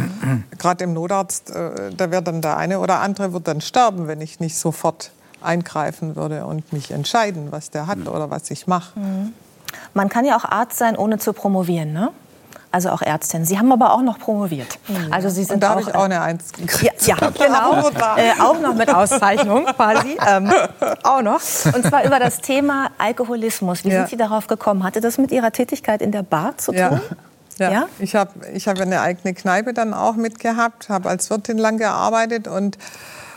gerade 0.58 0.84
im 0.84 0.92
Notarzt, 0.92 1.50
äh, 1.50 1.90
da 1.96 2.10
wird 2.10 2.26
dann 2.26 2.42
der 2.42 2.56
eine 2.56 2.78
oder 2.78 3.00
andere 3.00 3.32
wird 3.32 3.48
dann 3.48 3.60
sterben, 3.60 4.06
wenn 4.08 4.20
ich 4.20 4.40
nicht 4.40 4.56
sofort 4.56 5.12
eingreifen 5.40 6.14
würde 6.16 6.46
und 6.46 6.72
mich 6.72 6.90
entscheiden, 6.90 7.50
was 7.50 7.70
der 7.70 7.86
hat 7.86 8.06
oder 8.06 8.30
was 8.30 8.50
ich 8.50 8.66
mache. 8.66 8.92
Man 9.94 10.08
kann 10.08 10.24
ja 10.24 10.36
auch 10.36 10.44
Arzt 10.44 10.78
sein, 10.78 10.96
ohne 10.96 11.18
zu 11.18 11.32
promovieren, 11.32 11.92
ne? 11.92 12.10
Also 12.72 12.88
auch 12.88 13.02
Ärztin. 13.02 13.44
Sie 13.44 13.58
haben 13.58 13.70
aber 13.70 13.92
auch 13.92 14.00
noch 14.00 14.18
promoviert. 14.18 14.78
Also 15.10 15.28
Sie 15.28 15.44
sind 15.44 15.56
Und 15.56 15.60
da 15.62 15.70
habe 15.70 15.82
auch, 15.82 15.88
ich 15.88 15.94
auch 15.94 16.04
eine 16.04 16.22
Eins 16.22 16.52
gekriegt. 16.52 17.06
Ja, 17.06 17.16
ja 17.20 17.30
genau. 17.30 17.90
äh, 18.16 18.40
auch 18.40 18.58
noch 18.60 18.74
mit 18.74 18.92
Auszeichnung 18.92 19.66
quasi. 19.66 20.16
Ähm, 20.26 20.52
auch 21.02 21.20
noch. 21.20 21.40
Und 21.74 21.84
zwar 21.86 22.04
über 22.04 22.18
das 22.18 22.40
Thema 22.40 22.90
Alkoholismus. 22.96 23.84
Wie 23.84 23.88
Ja. 23.88 24.00
sind 24.00 24.10
Sie 24.10 24.16
darauf 24.16 24.46
gekommen? 24.46 24.84
Hatte 24.84 25.00
das 25.00 25.18
mit 25.18 25.30
Ihrer 25.32 25.50
Tätigkeit 25.50 26.00
in 26.00 26.12
der 26.12 26.22
Bar 26.22 26.56
zu 26.58 26.72
tun? 26.72 26.80
Ja. 26.80 27.00
Ja. 27.58 27.70
Ja? 27.70 27.86
Ich 27.98 28.14
habe 28.14 28.30
ich 28.54 28.68
hab 28.68 28.80
eine 28.80 29.00
eigene 29.00 29.34
Kneipe 29.34 29.74
dann 29.74 29.92
auch 29.94 30.14
mitgehabt, 30.14 30.88
habe 30.88 31.08
als 31.08 31.28
Wirtin 31.28 31.58
lang 31.58 31.76
gearbeitet 31.78 32.48
und 32.48 32.78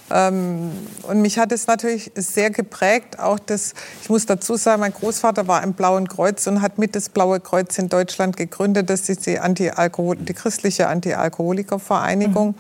und 0.08 1.22
mich 1.22 1.40
hat 1.40 1.52
es 1.52 1.66
natürlich 1.66 2.12
sehr 2.14 2.52
geprägt. 2.52 3.18
Auch 3.20 3.40
das, 3.40 3.74
ich 4.04 4.10
muss 4.10 4.28
dazu 4.28 4.56
sagen, 4.56 4.82
mein 4.82 4.94
Großvater 4.94 5.48
war 5.48 5.64
im 5.64 5.74
Blauen 5.74 6.08
Kreuz 6.08 6.46
und 6.46 6.62
hat 6.62 6.78
mit 6.78 6.96
das 6.96 7.10
Blaue 7.10 7.40
Kreuz 7.40 7.78
in 7.80 7.90
Deutschland 7.90 8.38
gegründet. 8.38 8.90
Das 8.90 9.10
ist 9.10 9.26
die, 9.26 9.40
Anti-Alkohol, 9.40 10.18
die 10.18 10.34
christliche 10.34 10.88
Anti-Alkoholiker-Vereinigung. 10.88 12.54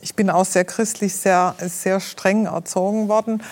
Ich 0.00 0.14
bin 0.14 0.30
auch 0.30 0.46
sehr 0.46 0.64
christlich, 0.64 1.14
sehr, 1.14 1.56
sehr 1.60 2.00
streng 2.00 2.46
erzogen 2.46 3.08
worden. 3.08 3.42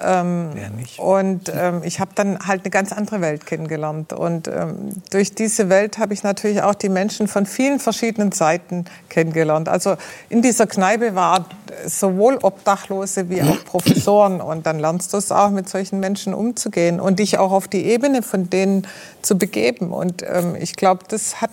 Ähm, 0.00 0.50
nicht? 0.76 0.98
und 0.98 1.52
ähm, 1.54 1.82
ich 1.84 2.00
habe 2.00 2.10
dann 2.14 2.38
halt 2.46 2.62
eine 2.64 2.70
ganz 2.70 2.92
andere 2.92 3.20
Welt 3.20 3.46
kennengelernt. 3.46 4.12
Und 4.12 4.48
ähm, 4.48 4.90
durch 5.10 5.34
diese 5.34 5.68
Welt 5.68 5.98
habe 5.98 6.14
ich 6.14 6.22
natürlich 6.22 6.62
auch 6.62 6.74
die 6.74 6.88
Menschen 6.88 7.28
von 7.28 7.46
vielen 7.46 7.80
verschiedenen 7.80 8.32
Seiten 8.32 8.84
kennengelernt. 9.08 9.68
Also 9.68 9.96
in 10.28 10.42
dieser 10.42 10.66
Kneipe 10.66 11.14
war 11.14 11.46
sowohl 11.86 12.38
Obdachlose 12.42 13.28
wie 13.30 13.42
auch 13.42 13.64
Professoren. 13.64 14.40
Und 14.40 14.66
dann 14.66 14.78
lernst 14.78 15.12
du 15.12 15.16
es 15.16 15.32
auch, 15.32 15.50
mit 15.50 15.68
solchen 15.68 16.00
Menschen 16.00 16.34
umzugehen 16.34 17.00
und 17.00 17.18
dich 17.18 17.38
auch 17.38 17.52
auf 17.52 17.68
die 17.68 17.84
Ebene 17.86 18.22
von 18.22 18.50
denen 18.50 18.86
zu 19.22 19.36
begeben. 19.38 19.92
Und 19.92 20.22
ähm, 20.22 20.54
ich 20.58 20.76
glaube, 20.76 21.04
das 21.08 21.40
hat 21.40 21.50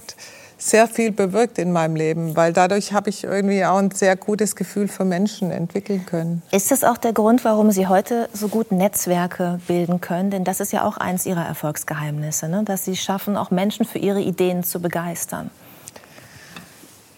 sehr 0.57 0.87
viel 0.87 1.11
bewirkt 1.11 1.57
in 1.57 1.71
meinem 1.71 1.95
Leben, 1.95 2.35
weil 2.35 2.53
dadurch 2.53 2.93
habe 2.93 3.09
ich 3.09 3.23
irgendwie 3.23 3.65
auch 3.65 3.77
ein 3.77 3.91
sehr 3.91 4.15
gutes 4.15 4.55
Gefühl 4.55 4.87
für 4.87 5.03
Menschen 5.03 5.51
entwickeln 5.51 6.05
können. 6.05 6.41
Ist 6.51 6.71
das 6.71 6.83
auch 6.83 6.97
der 6.97 7.13
Grund, 7.13 7.43
warum 7.43 7.71
Sie 7.71 7.87
heute 7.87 8.29
so 8.33 8.47
gut 8.47 8.71
Netzwerke 8.71 9.59
bilden 9.67 10.01
können? 10.01 10.31
Denn 10.31 10.43
das 10.43 10.59
ist 10.59 10.71
ja 10.71 10.83
auch 10.83 10.97
eins 10.97 11.25
Ihrer 11.25 11.45
Erfolgsgeheimnisse, 11.45 12.47
ne? 12.47 12.63
dass 12.63 12.85
Sie 12.85 12.95
schaffen, 12.95 13.35
auch 13.35 13.51
Menschen 13.51 13.85
für 13.85 13.99
ihre 13.99 14.21
Ideen 14.21 14.63
zu 14.63 14.81
begeistern. 14.81 15.49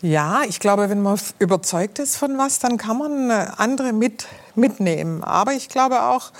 Ja, 0.01 0.41
ich 0.47 0.59
glaube, 0.59 0.89
wenn 0.89 1.01
man 1.01 1.19
überzeugt 1.39 1.97
ist 1.99 2.17
von 2.17 2.37
was, 2.37 2.59
dann 2.59 2.77
kann 2.77 2.97
man 2.97 3.29
äh, 3.31 3.47
andere 3.57 3.93
mit, 3.93 4.27
mitnehmen. 4.53 5.23
Aber 5.23 5.53
ich 5.53 5.69
glaube 5.69 6.03
auch, 6.03 6.31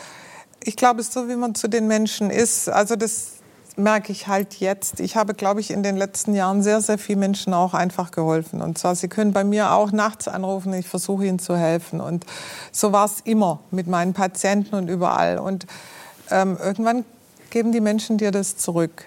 ich 0.64 0.76
glaube, 0.76 1.02
so 1.02 1.28
wie 1.28 1.36
man 1.36 1.56
zu 1.56 1.68
den 1.68 1.88
Menschen 1.88 2.30
ist, 2.30 2.70
also 2.70 2.96
das 2.96 3.37
merke 3.78 4.12
ich 4.12 4.28
halt 4.28 4.56
jetzt. 4.56 5.00
Ich 5.00 5.16
habe, 5.16 5.34
glaube 5.34 5.60
ich, 5.60 5.72
in 5.72 5.84
den 5.84 5.96
letzten 5.96 6.34
Jahren 6.34 6.64
sehr, 6.64 6.82
sehr 6.82 6.98
vielen 6.98 7.20
Menschen 7.20 7.54
auch 7.54 7.74
einfach 7.74 8.12
geholfen. 8.12 8.62
Und 8.62 8.78
zwar, 8.78 8.96
sie 8.96 9.08
können 9.08 9.34
bei 9.34 9.44
mir 9.44 9.72
auch 9.72 9.92
nachts 9.92 10.28
anrufen, 10.28 10.74
ich 10.74 10.88
versuche 10.88 11.26
ihnen 11.26 11.40
zu 11.40 11.56
helfen. 11.56 12.02
Und 12.02 12.26
so 12.72 12.92
war 12.92 13.06
es 13.06 13.22
immer 13.24 13.60
mit 13.72 13.88
meinen 13.88 14.14
Patienten 14.14 14.76
und 14.76 14.90
überall. 14.90 15.38
Und 15.38 15.68
ähm, 16.32 16.58
irgendwann 16.62 17.06
geben 17.50 17.72
die 17.72 17.82
Menschen 17.82 18.18
dir 18.18 18.32
das 18.32 18.58
zurück. 18.58 19.06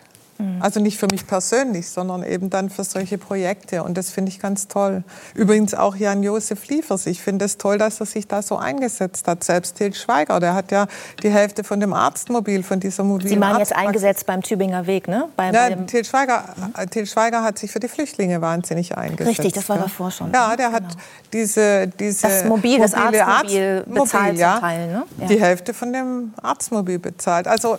Also 0.61 0.81
nicht 0.81 0.99
für 0.99 1.07
mich 1.11 1.27
persönlich, 1.27 1.89
sondern 1.89 2.23
eben 2.23 2.51
dann 2.51 2.71
für 2.71 2.85
solche 2.85 3.19
Projekte. 3.19 3.83
Und 3.83 3.97
das 3.97 4.11
finde 4.11 4.31
ich 4.31 4.41
ganz 4.41 4.69
toll. 4.69 5.05
Übrigens 5.35 5.75
auch 5.75 5.97
Jan-Josef 5.97 6.67
Liefers. 6.69 7.07
Ich 7.07 7.23
finde 7.23 7.45
es 7.45 7.59
toll, 7.59 7.79
dass 7.79 8.01
er 8.01 8.07
sich 8.07 8.27
da 8.27 8.43
so 8.43 8.57
eingesetzt 8.57 9.27
hat. 9.29 9.45
Selbst 9.45 9.77
Til 9.77 9.95
Schweiger, 9.95 10.41
der 10.41 10.55
hat 10.55 10.73
ja 10.73 10.87
die 11.23 11.31
Hälfte 11.31 11.65
von 11.65 11.81
dem 11.81 11.93
Arztmobil, 11.93 12.63
von 12.63 12.81
dieser 12.81 13.05
mobilen 13.05 13.29
Sie 13.29 13.37
meinen 13.37 13.59
jetzt 13.59 13.75
eingesetzt 13.75 14.27
beim 14.27 14.43
Tübinger 14.43 14.87
Weg, 14.87 15.09
ne? 15.09 15.29
Bei, 15.37 15.51
bei 15.51 15.59
ja, 15.59 15.71
dem 15.71 15.87
Til 15.87 16.05
Schweiger, 16.05 16.45
äh, 16.77 16.87
Til 16.87 17.07
Schweiger 17.07 17.43
hat 17.43 17.59
sich 17.59 17.71
für 17.71 17.81
die 17.81 17.89
Flüchtlinge 17.89 18.41
wahnsinnig 18.41 18.97
eingesetzt. 18.97 19.39
Richtig, 19.39 19.53
das 19.55 19.69
war 19.69 19.77
ja. 19.77 19.83
davor 19.83 20.11
schon. 20.11 20.33
Ja, 20.33 20.57
der 20.57 20.73
hat 20.73 20.85
diese, 21.33 21.89
diese 21.89 22.29
Das 22.29 22.45
Mobil, 22.45 22.79
das 22.79 22.97
mobile 22.97 23.27
Arztmobil 23.27 23.85
bezahlt 23.87 24.29
zum 24.29 24.37
ja, 24.37 24.61
Teil, 24.61 24.87
ne? 24.89 25.03
Ja. 25.19 25.27
Die 25.27 25.41
Hälfte 25.41 25.75
von 25.75 25.93
dem 25.93 26.35
Arztmobil 26.43 26.99
bezahlt. 26.99 27.47
Also 27.47 27.79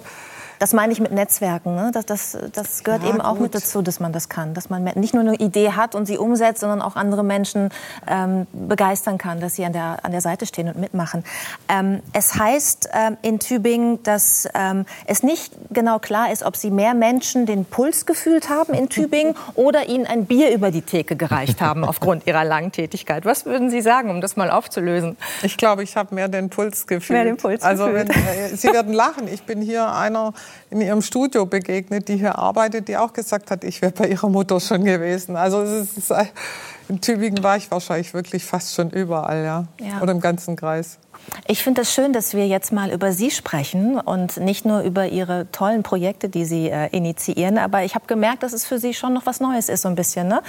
Das 0.62 0.74
meine 0.74 0.94
ich 0.94 1.00
mit 1.00 1.12
Netzwerken. 1.12 1.74
Ne? 1.74 1.90
Das, 1.92 2.06
das, 2.06 2.38
das 2.54 2.84
gehört 2.84 3.02
Ja, 3.02 3.10
eben 3.10 3.20
auch 3.20 3.32
gut. 3.32 3.42
mit 3.42 3.56
dazu, 3.56 3.82
dass 3.82 4.00
man 4.00 4.14
das 4.14 4.30
kann. 4.30 4.54
Dass 4.54 4.70
man 4.70 4.84
nicht 4.94 5.16
nur 5.16 5.24
eine 5.24 5.34
Idee 5.34 5.72
hat 5.72 5.96
und 5.96 6.06
sie 6.06 6.20
umsetzt, 6.20 6.62
sondern 6.62 6.84
auch 6.84 6.96
andere 6.96 7.24
Menschen 7.24 7.70
ähm, 8.08 8.46
begeistern 8.54 9.18
kann, 9.18 9.40
dass 9.40 9.56
sie 9.56 9.66
an 9.66 9.74
der, 9.74 9.98
an 10.04 10.12
der 10.12 10.22
Seite 10.22 10.46
stehen 10.46 10.68
und 10.68 10.78
mitmachen. 10.78 11.24
Ähm, 11.68 12.04
es 12.14 12.36
heißt 12.36 12.90
ähm, 12.94 13.18
in 13.24 13.40
Tübingen, 13.40 14.04
dass 14.04 14.48
ähm, 14.54 14.86
es 15.08 15.24
nicht 15.24 15.52
genau 15.72 15.98
klar 15.98 16.32
ist, 16.32 16.44
ob 16.44 16.56
sie 16.56 16.70
mehr 16.70 16.94
Menschen 16.94 17.48
den 17.48 17.66
Puls 17.66 18.06
gefühlt 18.06 18.50
haben 18.50 18.76
in 18.76 18.88
Tübingen 18.88 19.34
oder 19.56 19.90
ihnen 19.90 20.06
ein 20.06 20.28
Bier 20.28 20.54
über 20.54 20.70
die 20.70 20.84
Theke 20.84 21.16
gereicht 21.16 21.60
haben 21.60 21.84
aufgrund 21.84 22.28
ihrer 22.28 22.46
langen 22.46 22.72
Tätigkeit. 22.72 23.26
Was 23.26 23.48
würden 23.48 23.72
Sie 23.72 23.82
sagen, 23.82 24.12
um 24.12 24.22
das 24.22 24.36
mal 24.36 24.52
aufzulösen? 24.52 25.18
Ich 25.42 25.58
glaube, 25.58 25.82
ich 25.82 25.96
habe 25.98 26.14
mehr 26.14 26.28
den 26.28 26.52
Puls 26.52 26.86
gefühlt. 26.86 27.18
Mehr 27.18 27.26
den 27.26 27.38
Puls 27.38 27.64
also 27.64 27.88
gefühlt. 27.88 28.10
Wenn, 28.10 28.54
äh, 28.54 28.56
Sie 28.56 28.72
werden 28.72 28.94
lachen. 28.94 29.28
Ich 29.28 29.42
bin 29.42 29.60
hier 29.60 29.92
einer 29.92 30.34
in 30.70 30.82
Ihrem 30.82 31.02
Studio 31.02 31.46
begegnet, 31.46 32.08
die 32.08 32.18
hier 32.18 32.38
arbeitet, 32.38 32.88
die 32.88 32.98
auch 32.98 33.14
gesagt 33.14 33.52
hat, 33.52 33.64
ich 33.64 33.82
wäre 33.82 33.92
bei 33.92 34.08
ihrer 34.08 34.30
Mutter 34.30 34.60
schon 34.60 34.84
gewesen. 34.84 35.36
Also 35.36 35.62
es 35.62 35.98
ist, 35.98 36.14
in 36.90 37.02
Tübingen 37.02 37.44
war 37.44 37.58
ich 37.58 37.70
wahrscheinlich 37.72 38.14
wirklich 38.14 38.46
fast 38.46 38.74
schon 38.74 38.90
überall, 38.90 39.44
ja. 39.44 39.66
Ja. 39.80 40.02
Oder 40.02 40.12
im 40.12 40.22
ganzen 40.22 40.56
Kreis. 40.56 40.98
Ich 41.48 41.64
finde 41.64 41.82
es 41.82 41.94
schön, 41.94 42.14
dass 42.14 42.34
wir 42.34 42.48
jetzt 42.48 42.72
mal 42.72 42.92
über 42.92 43.12
Sie 43.12 43.32
sprechen 43.32 44.00
und 44.00 44.38
nicht 44.38 44.66
nur 44.66 44.82
über 44.82 45.08
Ihre 45.08 45.52
tollen 45.52 45.84
Projekte, 45.84 46.30
die 46.30 46.46
Sie 46.46 46.70
äh, 46.70 46.88
initiieren. 46.88 47.58
Aber 47.58 47.84
ich 47.84 47.96
habe 47.96 48.08
gemerkt, 48.08 48.44
dass 48.44 48.54
es 48.54 48.66
für 48.66 48.80
Sie 48.80 48.94
schon 48.94 49.14
noch 49.14 49.26
was 49.26 49.40
Neues 49.40 49.70
ist, 49.70 49.84
so 49.84 49.90
ein 49.90 49.96
bisschen, 49.96 50.28
ne? 50.28 50.42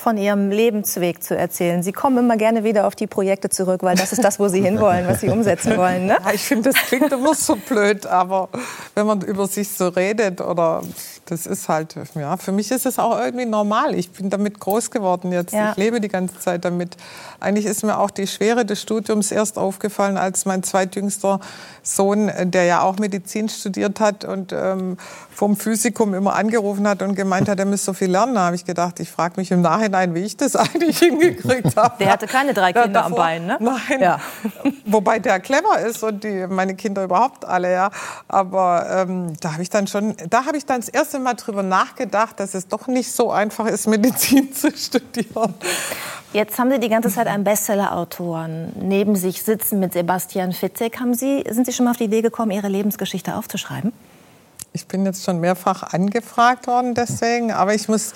Von 0.00 0.16
Ihrem 0.16 0.50
Lebensweg 0.50 1.22
zu 1.22 1.36
erzählen. 1.36 1.82
Sie 1.82 1.92
kommen 1.92 2.16
immer 2.18 2.36
gerne 2.36 2.64
wieder 2.64 2.86
auf 2.86 2.94
die 2.94 3.06
Projekte 3.06 3.50
zurück, 3.50 3.82
weil 3.82 3.96
das 3.96 4.12
ist 4.12 4.24
das, 4.24 4.40
wo 4.40 4.48
Sie 4.48 4.62
hinwollen, 4.62 5.06
was 5.06 5.20
Sie 5.20 5.28
umsetzen 5.30 5.76
wollen. 5.76 6.06
Ne? 6.06 6.16
Ja, 6.24 6.32
ich 6.32 6.42
finde, 6.42 6.70
das 6.70 6.80
klingt 6.82 7.12
immer 7.12 7.34
so 7.34 7.56
blöd, 7.56 8.06
aber 8.06 8.48
wenn 8.94 9.06
man 9.06 9.20
über 9.20 9.46
sich 9.46 9.68
so 9.68 9.88
redet 9.88 10.40
oder 10.40 10.82
das 11.26 11.46
ist 11.46 11.68
halt, 11.68 11.94
ja, 12.14 12.36
für 12.38 12.50
mich 12.50 12.70
ist 12.70 12.86
es 12.86 12.98
auch 12.98 13.18
irgendwie 13.20 13.46
normal. 13.46 13.94
Ich 13.94 14.10
bin 14.10 14.30
damit 14.30 14.58
groß 14.58 14.90
geworden 14.90 15.32
jetzt. 15.32 15.52
Ja. 15.52 15.70
Ich 15.70 15.76
lebe 15.76 16.00
die 16.00 16.08
ganze 16.08 16.38
Zeit 16.40 16.64
damit. 16.64 16.96
Eigentlich 17.38 17.66
ist 17.66 17.84
mir 17.84 17.98
auch 17.98 18.10
die 18.10 18.26
Schwere 18.26 18.64
des 18.64 18.82
Studiums 18.82 19.30
erst 19.30 19.58
aufgefallen, 19.58 20.16
als 20.16 20.44
mein 20.44 20.62
zweitjüngster 20.62 21.40
Sohn, 21.82 22.28
äh, 22.28 22.46
der 22.46 22.64
ja 22.64 22.82
auch 22.82 22.98
Medizin 22.98 23.48
studiert 23.48 24.00
hat 24.00 24.24
und 24.24 24.52
ähm, 24.52 24.96
vom 25.30 25.56
Physikum 25.56 26.14
immer 26.14 26.34
angerufen 26.34 26.88
hat 26.88 27.02
und 27.02 27.14
gemeint 27.14 27.48
hat, 27.48 27.58
er 27.58 27.64
müsse 27.64 27.84
so 27.84 27.92
viel 27.92 28.10
lernen. 28.10 28.34
Da 28.34 28.46
habe 28.46 28.56
ich 28.56 28.64
gedacht, 28.64 28.98
ich 28.98 29.10
frage 29.10 29.34
mich 29.36 29.50
im 29.50 29.60
Nachhinein, 29.60 29.89
Nachhinein, 29.90 30.14
wie 30.14 30.20
ich 30.24 30.36
das 30.36 30.56
eigentlich 30.56 30.98
hingekriegt 30.98 31.76
habe. 31.76 31.94
Der 31.98 32.12
hatte 32.12 32.26
keine 32.26 32.54
drei 32.54 32.72
Kinder 32.72 33.04
am 33.04 33.12
davor- 33.12 33.16
Bein, 33.16 33.46
ne? 33.46 33.58
Nein. 33.60 34.00
Ja. 34.00 34.18
Wobei 34.86 35.18
der 35.18 35.40
clever 35.40 35.78
ist 35.80 36.02
und 36.02 36.24
die, 36.24 36.46
meine 36.48 36.74
Kinder 36.74 37.04
überhaupt 37.04 37.44
alle, 37.44 37.72
ja. 37.72 37.90
Aber 38.28 38.86
ähm, 38.90 39.34
da 39.40 39.52
habe 39.52 39.62
ich 39.62 39.70
dann 39.70 39.86
schon, 39.86 40.14
da 40.28 40.46
habe 40.46 40.56
ich 40.56 40.66
dann 40.66 40.80
das 40.80 40.88
erste 40.88 41.18
Mal 41.18 41.34
drüber 41.34 41.62
nachgedacht, 41.62 42.40
dass 42.40 42.54
es 42.54 42.68
doch 42.68 42.86
nicht 42.86 43.12
so 43.12 43.30
einfach 43.30 43.66
ist, 43.66 43.86
Medizin 43.86 44.52
zu 44.54 44.70
studieren. 44.76 45.54
Jetzt 46.32 46.58
haben 46.58 46.70
Sie 46.70 46.78
die 46.78 46.88
ganze 46.88 47.10
Zeit 47.10 47.26
einen 47.26 47.42
Bestseller-Autoren 47.44 48.72
neben 48.80 49.16
sich 49.16 49.42
sitzen 49.42 49.80
mit 49.80 49.92
Sebastian 49.92 50.52
Fitzek. 50.52 51.00
Haben 51.00 51.14
Sie, 51.14 51.44
sind 51.50 51.66
Sie 51.66 51.72
schon 51.72 51.84
mal 51.84 51.90
auf 51.90 51.96
die 51.96 52.04
Idee 52.04 52.22
gekommen, 52.22 52.52
Ihre 52.52 52.68
Lebensgeschichte 52.68 53.34
aufzuschreiben? 53.34 53.92
Ich 54.72 54.86
bin 54.86 55.04
jetzt 55.04 55.24
schon 55.24 55.40
mehrfach 55.40 55.92
angefragt 55.92 56.68
worden 56.68 56.94
deswegen, 56.94 57.50
aber 57.50 57.74
ich 57.74 57.88
muss, 57.88 58.12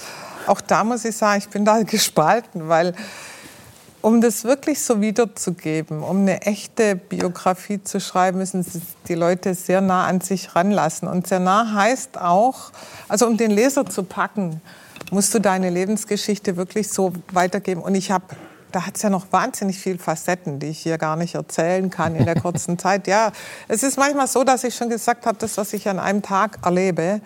auch 0.46 0.60
da 0.60 0.84
muss 0.84 1.04
ich 1.04 1.16
sagen, 1.16 1.38
ich 1.38 1.48
bin 1.48 1.64
da 1.64 1.82
gespalten, 1.82 2.68
weil 2.68 2.94
um 4.00 4.20
das 4.20 4.44
wirklich 4.44 4.82
so 4.82 5.00
wiederzugeben, 5.00 6.02
um 6.02 6.20
eine 6.20 6.42
echte 6.42 6.94
Biografie 6.94 7.82
zu 7.82 8.00
schreiben, 8.00 8.36
müssen 8.36 8.62
Sie 8.62 8.82
die 9.08 9.14
Leute 9.14 9.54
sehr 9.54 9.80
nah 9.80 10.06
an 10.06 10.20
sich 10.20 10.54
ranlassen. 10.54 11.08
Und 11.08 11.26
sehr 11.26 11.40
nah 11.40 11.72
heißt 11.72 12.20
auch, 12.20 12.70
also 13.08 13.26
um 13.26 13.38
den 13.38 13.50
Leser 13.50 13.86
zu 13.86 14.02
packen, 14.02 14.60
musst 15.10 15.32
du 15.32 15.38
deine 15.38 15.70
Lebensgeschichte 15.70 16.56
wirklich 16.56 16.90
so 16.90 17.14
weitergeben. 17.32 17.80
Und 17.80 17.94
ich 17.94 18.10
habe 18.10 18.26
da 18.74 18.86
hat 18.86 18.96
es 18.96 19.02
ja 19.02 19.10
noch 19.10 19.26
wahnsinnig 19.30 19.78
viele 19.78 19.98
Facetten, 19.98 20.58
die 20.58 20.66
ich 20.66 20.80
hier 20.80 20.98
gar 20.98 21.14
nicht 21.14 21.36
erzählen 21.36 21.90
kann 21.90 22.16
in 22.16 22.24
der 22.24 22.34
kurzen 22.40 22.76
Zeit. 22.76 23.06
Ja, 23.06 23.30
es 23.68 23.84
ist 23.84 23.96
manchmal 23.96 24.26
so, 24.26 24.42
dass 24.42 24.64
ich 24.64 24.74
schon 24.74 24.90
gesagt 24.90 25.26
habe, 25.26 25.38
das, 25.38 25.56
was 25.56 25.72
ich 25.72 25.88
an 25.88 26.00
einem 26.00 26.22
Tag 26.22 26.58
erlebe, 26.64 27.20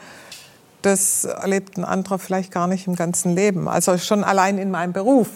das 0.82 1.24
erlebt 1.24 1.76
ein 1.76 1.84
anderer 1.84 2.18
vielleicht 2.18 2.52
gar 2.52 2.66
nicht 2.66 2.86
im 2.86 2.94
ganzen 2.94 3.34
Leben. 3.34 3.68
Also 3.68 3.98
schon 3.98 4.24
allein 4.24 4.59
in 4.59 4.70
meinem 4.70 4.92
Beruf. 4.92 5.28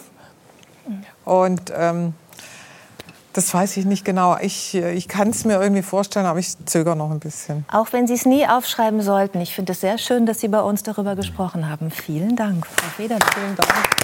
Und 1.25 1.71
ähm, 1.75 2.13
das 3.33 3.53
weiß 3.53 3.77
ich 3.77 3.85
nicht 3.85 4.05
genau. 4.05 4.37
Ich, 4.39 4.75
ich 4.75 5.07
kann 5.07 5.29
es 5.29 5.43
mir 5.43 5.59
irgendwie 5.59 5.81
vorstellen, 5.81 6.25
aber 6.25 6.39
ich 6.39 6.55
zögere 6.65 6.95
noch 6.95 7.11
ein 7.11 7.19
bisschen. 7.19 7.65
Auch 7.71 7.87
wenn 7.91 8.05
Sie 8.07 8.13
es 8.13 8.25
nie 8.25 8.47
aufschreiben 8.47 9.01
sollten. 9.01 9.41
Ich 9.41 9.55
finde 9.55 9.71
es 9.71 9.81
sehr 9.81 9.97
schön, 9.97 10.25
dass 10.25 10.39
Sie 10.39 10.47
bei 10.47 10.61
uns 10.61 10.83
darüber 10.83 11.15
gesprochen 11.15 11.69
haben. 11.69 11.89
Vielen 11.89 12.35
Dank, 12.35 12.67
Frau 12.67 12.89
Feder. 12.95 13.17
Vielen 13.33 13.55
Dank. 13.55 14.02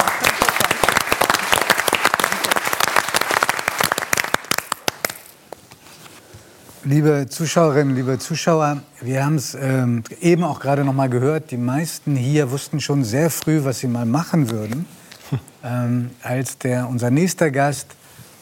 Liebe 6.90 7.28
Zuschauerinnen, 7.30 7.96
liebe 7.96 8.18
Zuschauer, 8.18 8.82
wir 9.00 9.24
haben 9.24 9.36
es 9.36 9.54
ähm, 9.54 10.04
eben 10.22 10.44
auch 10.44 10.60
gerade 10.60 10.84
noch 10.84 10.94
mal 10.94 11.08
gehört. 11.08 11.52
Die 11.52 11.58
meisten 11.58 12.16
hier 12.16 12.50
wussten 12.50 12.82
schon 12.82 13.04
sehr 13.04 13.30
früh, 13.30 13.64
was 13.64 13.78
sie 13.78 13.88
mal 13.88 14.08
machen 14.08 14.50
würden. 14.50 14.88
Ähm, 15.62 16.12
als 16.24 16.58
der, 16.58 16.88
unser 16.88 17.12
nächster 17.12 17.52
Gast 17.52 17.88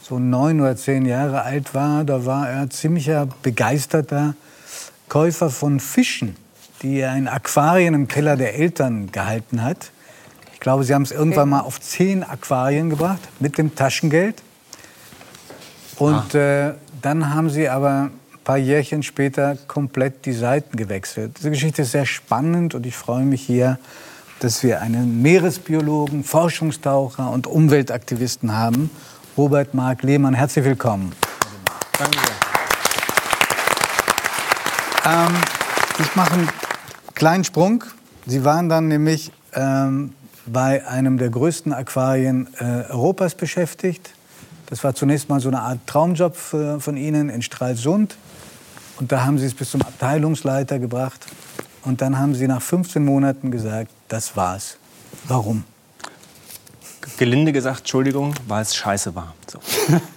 so 0.02 0.20
neun 0.20 0.62
oder 0.62 0.78
zehn 0.78 1.06
Jahre 1.06 1.42
alt 1.42 1.74
war, 1.74 2.06
da 2.06 2.26
war 2.26 2.48
er 2.48 2.70
ziemlicher 2.70 3.28
begeisterter 3.42 4.36
Käufer 5.10 5.50
von 5.50 5.80
Fischen, 5.80 6.36
die 6.84 7.00
er 7.00 7.18
in 7.18 7.28
Aquarien 7.28 7.96
im 7.96 8.08
Keller 8.08 8.38
der 8.38 8.56
Eltern 8.56 9.12
gehalten 9.12 9.64
hat. 9.64 9.92
Ich 10.54 10.60
glaube, 10.60 10.84
sie 10.84 10.94
haben 10.94 11.02
es 11.02 11.12
irgendwann 11.12 11.50
mal 11.50 11.62
auf 11.62 11.82
zehn 11.82 12.24
Aquarien 12.24 12.92
gebracht 12.92 13.20
mit 13.40 13.58
dem 13.58 13.76
Taschengeld. 13.76 14.42
Und 15.98 16.36
äh, 16.36 16.76
dann 17.02 17.34
haben 17.34 17.50
sie 17.50 17.68
aber 17.68 18.12
paar 18.48 18.58
Jährchen 18.58 19.04
später 19.04 19.58
komplett 19.68 20.26
die 20.26 20.32
Seiten 20.32 20.78
gewechselt. 20.78 21.36
Diese 21.38 21.50
Geschichte 21.50 21.82
ist 21.82 21.92
sehr 21.92 22.06
spannend 22.06 22.76
und 22.76 22.86
ich 22.86 22.96
freue 22.96 23.26
mich 23.26 23.42
hier, 23.42 23.78
dass 24.40 24.64
wir 24.64 24.80
einen 24.80 25.22
Meeresbiologen, 25.22 26.24
Forschungstaucher 26.24 27.30
und 27.30 27.46
Umweltaktivisten 27.46 28.56
haben. 28.56 28.90
Robert 29.38 29.74
Mark 29.74 30.02
Lehmann, 30.04 30.34
herzlich 30.34 30.64
willkommen. 30.64 31.12
Danke 32.00 32.18
sehr. 35.04 35.12
Ähm, 35.12 35.36
ich 36.00 36.16
mache 36.16 36.34
einen 36.36 36.50
kleinen 37.16 37.44
Sprung. 37.44 37.84
Sie 38.28 38.46
waren 38.46 38.70
dann 38.70 38.88
nämlich 38.88 39.34
ähm, 39.56 40.14
bei 40.46 40.88
einem 40.88 41.18
der 41.18 41.32
größten 41.32 41.74
Aquarien 41.74 42.48
äh, 42.62 42.90
Europas 42.92 43.36
beschäftigt. 43.36 44.12
Das 44.68 44.86
war 44.86 44.96
zunächst 44.96 45.28
mal 45.28 45.42
so 45.42 45.50
eine 45.50 45.60
Art 45.60 45.80
Traumjob 45.86 46.38
für, 46.38 46.80
von 46.80 46.96
Ihnen 46.96 47.28
in 47.28 47.42
Stralsund. 47.42 48.16
Und 49.00 49.12
da 49.12 49.26
haben 49.26 49.38
Sie 49.38 49.46
es 49.46 49.54
bis 49.54 49.72
zum 49.72 49.82
Abteilungsleiter 49.82 50.80
gebracht. 50.80 51.26
Und 51.84 52.02
dann 52.02 52.18
haben 52.18 52.36
Sie 52.36 52.48
nach 52.48 52.62
15 52.62 53.04
Monaten 53.04 53.52
gesagt, 53.52 53.92
das 54.08 54.36
war's. 54.36 54.78
Warum? 55.28 55.64
gelinde 57.18 57.54
gesagt, 57.54 57.80
Entschuldigung, 57.80 58.34
weil 58.48 58.62
es 58.62 58.76
scheiße 58.76 59.16
war. 59.16 59.34
So. 59.48 59.60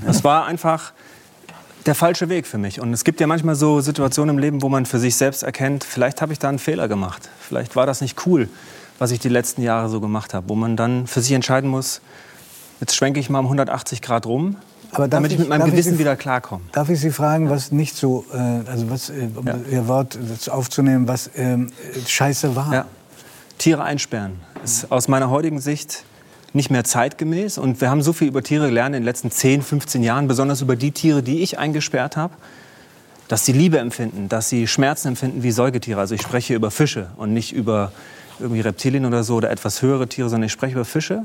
Das 0.04 0.24
war 0.24 0.46
einfach 0.46 0.92
der 1.86 1.94
falsche 1.94 2.28
Weg 2.28 2.46
für 2.46 2.58
mich. 2.58 2.80
Und 2.80 2.92
es 2.92 3.04
gibt 3.04 3.20
ja 3.20 3.26
manchmal 3.26 3.54
so 3.54 3.80
Situationen 3.80 4.36
im 4.36 4.38
Leben, 4.40 4.62
wo 4.62 4.68
man 4.68 4.86
für 4.86 4.98
sich 4.98 5.16
selbst 5.16 5.42
erkennt, 5.42 5.84
vielleicht 5.84 6.20
habe 6.20 6.32
ich 6.32 6.38
da 6.38 6.48
einen 6.48 6.58
Fehler 6.58 6.88
gemacht. 6.88 7.28
Vielleicht 7.40 7.76
war 7.76 7.86
das 7.86 8.00
nicht 8.00 8.26
cool, 8.26 8.48
was 8.98 9.12
ich 9.12 9.18
die 9.18 9.28
letzten 9.28 9.62
Jahre 9.62 9.88
so 9.88 10.00
gemacht 10.00 10.34
habe. 10.34 10.48
Wo 10.48 10.54
man 10.54 10.76
dann 10.76 11.06
für 11.06 11.20
sich 11.20 11.32
entscheiden 11.32 11.70
muss, 11.70 12.00
jetzt 12.80 12.96
schwenke 12.96 13.20
ich 13.20 13.30
mal 13.30 13.38
um 13.38 13.46
180 13.46 14.02
Grad 14.02 14.26
rum, 14.26 14.56
Aber 14.92 15.08
damit 15.08 15.30
ich 15.30 15.34
ich- 15.36 15.40
mit 15.40 15.48
meinem 15.48 15.70
Gewissen 15.70 15.92
Sie- 15.94 15.98
wieder 15.98 16.16
klarkomme. 16.16 16.62
Darf 16.72 16.88
ich 16.88 17.00
Sie 17.00 17.10
fragen, 17.10 17.48
was 17.50 17.70
nicht 17.72 17.96
so, 17.96 18.24
äh, 18.32 18.36
also 18.68 18.90
was, 18.90 19.10
äh, 19.10 19.28
um 19.34 19.46
Ja. 19.46 19.54
Ihr 19.70 19.88
Wort 19.88 20.18
aufzunehmen, 20.50 21.06
was 21.08 21.30
ähm, 21.36 21.70
scheiße 22.06 22.56
war? 22.56 22.72
Ja. 22.72 22.84
Tiere 23.58 23.82
einsperren 23.84 24.32
ist 24.64 24.90
aus 24.90 25.06
meiner 25.08 25.30
heutigen 25.30 25.60
Sicht 25.60 26.04
nicht 26.52 26.70
mehr 26.70 26.82
zeitgemäß. 26.84 27.58
Und 27.58 27.80
wir 27.80 27.90
haben 27.90 28.02
so 28.02 28.12
viel 28.12 28.28
über 28.28 28.42
Tiere 28.42 28.66
gelernt 28.66 28.94
in 28.96 29.02
den 29.02 29.04
letzten 29.06 29.30
10, 29.30 29.62
15 29.62 30.02
Jahren, 30.02 30.26
besonders 30.28 30.60
über 30.62 30.74
die 30.76 30.90
Tiere, 30.90 31.22
die 31.22 31.42
ich 31.42 31.58
eingesperrt 31.58 32.16
habe, 32.16 32.34
dass 33.28 33.44
sie 33.44 33.52
Liebe 33.52 33.78
empfinden, 33.78 34.28
dass 34.28 34.48
sie 34.48 34.66
Schmerzen 34.66 35.08
empfinden 35.08 35.42
wie 35.44 35.52
Säugetiere. 35.52 36.00
Also 36.00 36.14
ich 36.16 36.22
spreche 36.22 36.54
über 36.54 36.70
Fische 36.72 37.08
und 37.16 37.32
nicht 37.32 37.52
über 37.52 37.92
irgendwie 38.40 38.60
Reptilien 38.62 39.04
oder 39.04 39.22
so 39.22 39.36
oder 39.36 39.50
etwas 39.50 39.82
höhere 39.82 40.08
Tiere, 40.08 40.28
sondern 40.28 40.46
ich 40.46 40.52
spreche 40.52 40.72
über 40.74 40.84
Fische, 40.84 41.22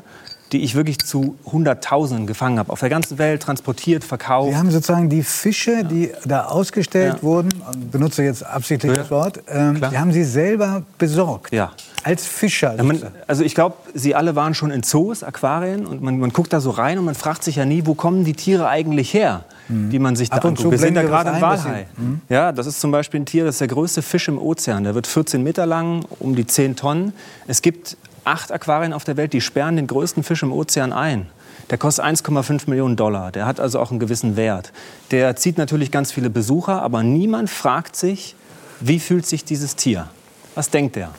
die 0.56 0.64
ich 0.64 0.74
wirklich 0.74 1.00
zu 1.00 1.36
Hunderttausenden 1.52 2.28
gefangen 2.28 2.60
habe, 2.60 2.72
auf 2.72 2.80
der 2.80 2.88
ganzen 2.88 3.18
Welt 3.18 3.42
transportiert, 3.44 4.06
verkauft. 4.06 4.52
Wir 4.52 4.58
haben 4.58 4.72
sozusagen 4.72 5.10
die 5.10 5.22
Fische, 5.22 5.84
die 5.84 6.12
da 6.24 6.46
ausgestellt 6.46 7.16
Ja. 7.18 7.24
wurden, 7.24 7.50
und 7.74 7.92
benutze 7.92 8.24
jetzt 8.24 8.46
absichtlich 8.46 8.94
Ja. 8.94 9.00
das 9.00 9.12
Wort, 9.12 9.42
ähm, 9.50 9.82
die 9.92 9.98
haben 9.98 10.14
Sie 10.14 10.24
selber 10.24 10.84
besorgt. 10.98 11.52
Ja. 11.54 11.74
Als 12.04 12.26
Fischer. 12.26 12.74
Ja, 12.78 12.84
man, 12.84 13.02
also 13.28 13.44
ich 13.44 13.54
glaube, 13.54 13.76
sie 13.94 14.16
alle 14.16 14.38
waren 14.38 14.54
schon 14.54 14.72
in 14.72 14.82
Zoos, 14.82 15.24
Aquarien 15.24 15.86
und 15.86 16.02
man, 16.02 16.20
man 16.20 16.30
guckt 16.32 16.54
da 16.54 16.62
so 16.62 16.70
rein 16.70 17.00
und 17.00 17.04
man 17.06 17.16
fragt 17.16 17.44
sich 17.44 17.58
ja 17.58 17.66
nie, 17.66 17.86
wo 17.86 17.94
kommen 17.96 18.24
die 18.24 18.34
Tiere 18.34 18.70
eigentlich 18.70 19.14
her, 19.14 19.44
die 19.68 20.00
man 20.00 20.16
sich 20.16 20.30
da 20.30 20.38
anguckt. 20.38 20.72
Wir 20.72 20.78
sehen 20.78 20.94
da 20.96 21.02
gerade 21.04 21.36
sie- 21.36 21.42
Walhai. 21.42 21.88
Ja, 22.30 22.54
das 22.54 22.66
ist 22.68 22.80
zum 22.80 22.92
Beispiel 22.92 23.20
ein 23.20 23.26
Tier, 23.26 23.44
das 23.44 23.56
ist 23.56 23.62
der 23.62 23.68
größte 23.68 24.02
Fisch 24.02 24.30
im 24.30 24.38
Ozean. 24.38 24.86
Der 24.86 24.96
wird 24.96 25.06
14 25.08 25.44
Meter 25.44 25.66
lang, 25.66 26.06
um 26.20 26.34
die 26.34 26.46
10 26.48 26.78
Tonnen. 26.78 27.12
Es 27.48 27.62
gibt 27.62 27.98
acht 28.26 28.52
Aquarien 28.52 28.94
auf 28.94 29.04
der 29.04 29.18
Welt, 29.18 29.34
die 29.34 29.42
sperren 29.42 29.76
den 29.76 29.88
größten 29.88 30.24
Fisch 30.24 30.44
im 30.44 30.52
Ozean 30.52 30.94
ein. 30.94 31.28
Der 31.70 31.78
kostet 31.78 32.06
1,5 32.06 32.70
Millionen 32.70 32.96
Dollar. 32.96 33.32
Der 33.32 33.46
hat 33.46 33.60
also 33.60 33.80
auch 33.80 33.90
einen 33.90 34.00
gewissen 34.00 34.36
Wert. 34.36 34.72
Der 35.12 35.36
zieht 35.36 35.58
natürlich 35.58 35.92
ganz 35.92 36.12
viele 36.12 36.30
Besucher, 36.30 36.82
aber 36.82 37.02
niemand 37.02 37.50
fragt 37.50 37.96
sich, 37.96 38.36
wie 38.82 39.00
fühlt 39.00 39.26
sich 39.26 39.46
dieses 39.46 39.76
Tier? 39.76 40.10
Was 40.54 40.70
denkt 40.70 40.96
der? 40.96 41.12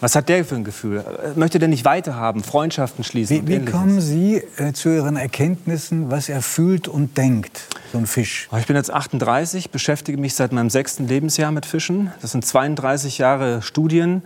Was 0.00 0.14
hat 0.14 0.28
der 0.28 0.44
für 0.44 0.54
ein 0.54 0.64
Gefühl? 0.64 1.04
Möchte 1.34 1.58
der 1.58 1.68
nicht 1.68 1.84
weiterhaben, 1.84 2.44
Freundschaften 2.44 3.02
schließen? 3.02 3.48
Wie, 3.48 3.60
wie 3.60 3.64
kommen 3.64 4.00
Sie 4.00 4.42
äh, 4.56 4.72
zu 4.72 4.90
Ihren 4.90 5.16
Erkenntnissen, 5.16 6.10
was 6.10 6.28
er 6.28 6.40
fühlt 6.40 6.86
und 6.86 7.16
denkt, 7.16 7.62
so 7.92 7.98
ein 7.98 8.06
Fisch? 8.06 8.48
Ich 8.58 8.66
bin 8.66 8.76
jetzt 8.76 8.92
38, 8.92 9.70
beschäftige 9.70 10.18
mich 10.18 10.34
seit 10.34 10.52
meinem 10.52 10.70
sechsten 10.70 11.08
Lebensjahr 11.08 11.50
mit 11.50 11.66
Fischen. 11.66 12.12
Das 12.22 12.30
sind 12.30 12.46
32 12.46 13.18
Jahre 13.18 13.60
Studien. 13.60 14.22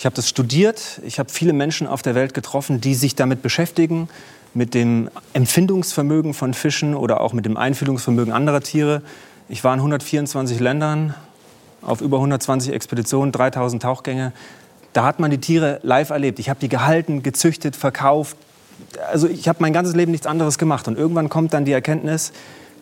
Ich 0.00 0.06
habe 0.06 0.16
das 0.16 0.30
studiert. 0.30 0.98
Ich 1.04 1.18
habe 1.18 1.28
viele 1.28 1.52
Menschen 1.52 1.86
auf 1.86 2.00
der 2.00 2.14
Welt 2.14 2.32
getroffen, 2.32 2.80
die 2.80 2.94
sich 2.94 3.16
damit 3.16 3.42
beschäftigen, 3.42 4.08
mit 4.54 4.72
dem 4.72 5.10
Empfindungsvermögen 5.34 6.32
von 6.32 6.54
Fischen 6.54 6.94
oder 6.94 7.20
auch 7.20 7.34
mit 7.34 7.44
dem 7.44 7.58
Einfühlungsvermögen 7.58 8.32
anderer 8.32 8.62
Tiere. 8.62 9.02
Ich 9.50 9.62
war 9.62 9.74
in 9.74 9.80
124 9.80 10.58
Ländern, 10.58 11.14
auf 11.82 12.00
über 12.00 12.16
120 12.16 12.72
Expeditionen, 12.72 13.30
3000 13.30 13.82
Tauchgänge. 13.82 14.32
Da 14.94 15.04
hat 15.04 15.20
man 15.20 15.30
die 15.30 15.36
Tiere 15.36 15.80
live 15.82 16.08
erlebt. 16.08 16.38
Ich 16.38 16.48
habe 16.48 16.60
die 16.60 16.70
gehalten, 16.70 17.22
gezüchtet, 17.22 17.76
verkauft. 17.76 18.38
Also 19.12 19.28
ich 19.28 19.48
habe 19.48 19.58
mein 19.60 19.74
ganzes 19.74 19.94
Leben 19.94 20.12
nichts 20.12 20.26
anderes 20.26 20.56
gemacht. 20.56 20.88
Und 20.88 20.96
irgendwann 20.96 21.28
kommt 21.28 21.52
dann 21.52 21.66
die 21.66 21.72
Erkenntnis, 21.72 22.32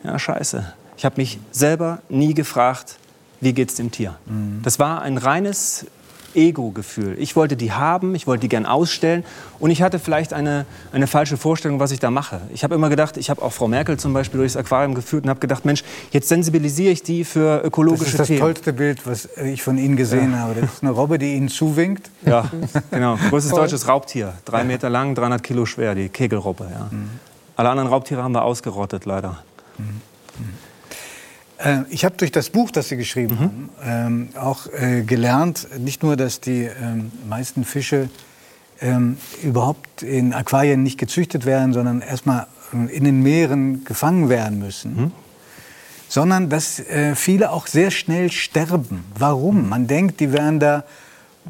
ja 0.04 0.16
scheiße, 0.20 0.72
ich 0.96 1.04
habe 1.04 1.16
mich 1.16 1.40
selber 1.50 1.98
nie 2.08 2.34
gefragt, 2.34 2.94
wie 3.40 3.54
geht's 3.54 3.74
dem 3.74 3.90
Tier. 3.90 4.14
Das 4.62 4.78
war 4.78 5.02
ein 5.02 5.18
reines 5.18 5.86
Ego-Gefühl. 6.34 7.16
Ich 7.18 7.36
wollte 7.36 7.56
die 7.56 7.72
haben, 7.72 8.14
ich 8.14 8.26
wollte 8.26 8.42
die 8.42 8.48
gern 8.48 8.66
ausstellen 8.66 9.24
und 9.58 9.70
ich 9.70 9.82
hatte 9.82 9.98
vielleicht 9.98 10.32
eine, 10.32 10.66
eine 10.92 11.06
falsche 11.06 11.36
Vorstellung, 11.36 11.80
was 11.80 11.90
ich 11.90 12.00
da 12.00 12.10
mache. 12.10 12.40
Ich 12.52 12.64
habe 12.64 12.74
immer 12.74 12.88
gedacht, 12.88 13.16
ich 13.16 13.30
habe 13.30 13.42
auch 13.42 13.52
Frau 13.52 13.68
Merkel 13.68 13.98
zum 13.98 14.12
Beispiel 14.12 14.38
durchs 14.38 14.56
Aquarium 14.56 14.94
geführt 14.94 15.24
und 15.24 15.30
habe 15.30 15.40
gedacht, 15.40 15.64
Mensch, 15.64 15.84
jetzt 16.10 16.28
sensibilisiere 16.28 16.92
ich 16.92 17.02
die 17.02 17.24
für 17.24 17.62
ökologische 17.64 18.04
Themen. 18.04 18.10
Das 18.10 18.12
ist 18.12 18.18
das 18.20 18.26
Themen. 18.28 18.40
tollste 18.40 18.72
Bild, 18.72 19.06
was 19.06 19.28
ich 19.36 19.62
von 19.62 19.78
Ihnen 19.78 19.96
gesehen 19.96 20.32
ja. 20.32 20.38
habe. 20.38 20.60
Das 20.60 20.74
ist 20.74 20.82
eine 20.82 20.92
Robbe, 20.92 21.18
die 21.18 21.34
Ihnen 21.34 21.48
zuwinkt. 21.48 22.10
Ja, 22.24 22.50
genau. 22.90 23.16
Größtes 23.30 23.52
deutsches 23.52 23.88
Raubtier. 23.88 24.34
Drei 24.44 24.64
Meter 24.64 24.90
lang, 24.90 25.14
300 25.14 25.42
Kilo 25.42 25.66
schwer, 25.66 25.94
die 25.94 26.08
Kegelrobbe. 26.08 26.68
Ja. 26.70 26.88
Mhm. 26.90 27.10
Alle 27.56 27.70
anderen 27.70 27.88
Raubtiere 27.88 28.22
haben 28.22 28.32
wir 28.32 28.44
ausgerottet, 28.44 29.04
leider. 29.04 29.42
Mhm. 29.78 30.07
Äh, 31.68 31.84
ich 31.90 32.04
habe 32.04 32.16
durch 32.16 32.32
das 32.32 32.50
Buch, 32.50 32.70
das 32.70 32.88
Sie 32.88 32.96
geschrieben 32.96 33.34
mhm. 33.34 33.40
haben, 33.40 33.70
ähm, 33.84 34.28
auch 34.38 34.66
äh, 34.72 35.02
gelernt, 35.02 35.68
nicht 35.78 36.02
nur, 36.02 36.16
dass 36.16 36.40
die 36.40 36.62
ähm, 36.62 37.12
meisten 37.28 37.64
Fische 37.64 38.08
ähm, 38.80 39.18
überhaupt 39.42 40.02
in 40.02 40.32
Aquarien 40.32 40.82
nicht 40.82 40.98
gezüchtet 40.98 41.46
werden, 41.46 41.72
sondern 41.72 42.00
erstmal 42.00 42.46
ähm, 42.72 42.88
in 42.88 43.04
den 43.04 43.22
Meeren 43.22 43.84
gefangen 43.84 44.28
werden 44.28 44.58
müssen, 44.58 44.96
mhm. 44.96 45.12
sondern 46.08 46.48
dass 46.48 46.78
äh, 46.80 47.14
viele 47.14 47.50
auch 47.50 47.66
sehr 47.66 47.90
schnell 47.90 48.30
sterben. 48.30 49.04
Warum? 49.18 49.68
Man 49.68 49.86
denkt, 49.86 50.20
die 50.20 50.32
werden 50.32 50.60
da 50.60 50.84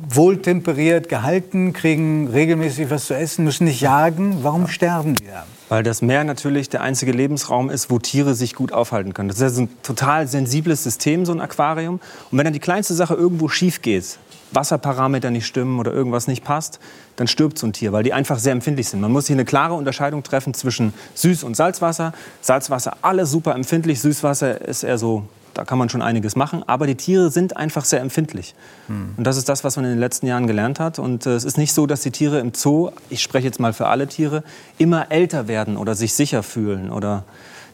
wohltemperiert 0.08 1.08
gehalten, 1.08 1.72
kriegen 1.72 2.28
regelmäßig 2.28 2.90
was 2.90 3.06
zu 3.06 3.14
essen, 3.14 3.44
müssen 3.44 3.64
nicht 3.64 3.80
jagen. 3.80 4.38
Warum 4.42 4.68
sterben 4.68 5.14
die 5.14 5.26
da? 5.26 5.44
Weil 5.68 5.82
das 5.82 6.00
Meer 6.00 6.24
natürlich 6.24 6.70
der 6.70 6.80
einzige 6.80 7.12
Lebensraum 7.12 7.68
ist, 7.68 7.90
wo 7.90 7.98
Tiere 7.98 8.34
sich 8.34 8.54
gut 8.54 8.72
aufhalten 8.72 9.12
können. 9.12 9.28
Das 9.28 9.40
ist 9.40 9.58
ein 9.58 9.68
total 9.82 10.26
sensibles 10.26 10.82
System, 10.82 11.26
so 11.26 11.32
ein 11.32 11.40
Aquarium. 11.40 12.00
Und 12.30 12.38
wenn 12.38 12.44
dann 12.44 12.54
die 12.54 12.58
kleinste 12.58 12.94
Sache 12.94 13.14
irgendwo 13.14 13.48
schief 13.48 13.82
geht, 13.82 14.18
Wasserparameter 14.52 15.30
nicht 15.30 15.46
stimmen 15.46 15.78
oder 15.78 15.92
irgendwas 15.92 16.26
nicht 16.26 16.42
passt, 16.42 16.80
dann 17.16 17.26
stirbt 17.26 17.58
so 17.58 17.66
ein 17.66 17.72
Tier, 17.72 17.92
weil 17.92 18.02
die 18.02 18.12
einfach 18.12 18.38
sehr 18.38 18.52
empfindlich 18.52 18.88
sind. 18.88 19.00
Man 19.00 19.12
muss 19.12 19.26
hier 19.26 19.36
eine 19.36 19.44
klare 19.44 19.74
Unterscheidung 19.74 20.22
treffen 20.22 20.54
zwischen 20.54 20.94
Süß- 21.16 21.44
und 21.44 21.54
Salzwasser. 21.54 22.12
Salzwasser, 22.40 22.96
alles 23.02 23.30
super 23.30 23.54
empfindlich. 23.54 24.00
Süßwasser 24.00 24.66
ist 24.66 24.84
eher 24.84 24.96
so 24.96 25.24
da 25.58 25.64
kann 25.64 25.76
man 25.76 25.88
schon 25.88 26.02
einiges 26.02 26.36
machen. 26.36 26.62
Aber 26.68 26.86
die 26.86 26.94
Tiere 26.94 27.30
sind 27.30 27.56
einfach 27.56 27.84
sehr 27.84 28.00
empfindlich. 28.00 28.54
Hm. 28.86 29.14
Und 29.16 29.24
das 29.26 29.36
ist 29.36 29.48
das, 29.48 29.64
was 29.64 29.74
man 29.74 29.84
in 29.86 29.90
den 29.90 29.98
letzten 29.98 30.28
Jahren 30.28 30.46
gelernt 30.46 30.78
hat. 30.78 31.00
Und 31.00 31.26
äh, 31.26 31.30
es 31.34 31.42
ist 31.42 31.58
nicht 31.58 31.72
so, 31.72 31.86
dass 31.86 32.02
die 32.02 32.12
Tiere 32.12 32.38
im 32.38 32.54
Zoo, 32.54 32.90
ich 33.10 33.20
spreche 33.20 33.46
jetzt 33.46 33.58
mal 33.58 33.72
für 33.72 33.88
alle 33.88 34.06
Tiere, 34.06 34.44
immer 34.78 35.10
älter 35.10 35.48
werden 35.48 35.76
oder 35.76 35.96
sich 35.96 36.14
sicher 36.14 36.44
fühlen. 36.44 36.92
Oder 36.92 37.24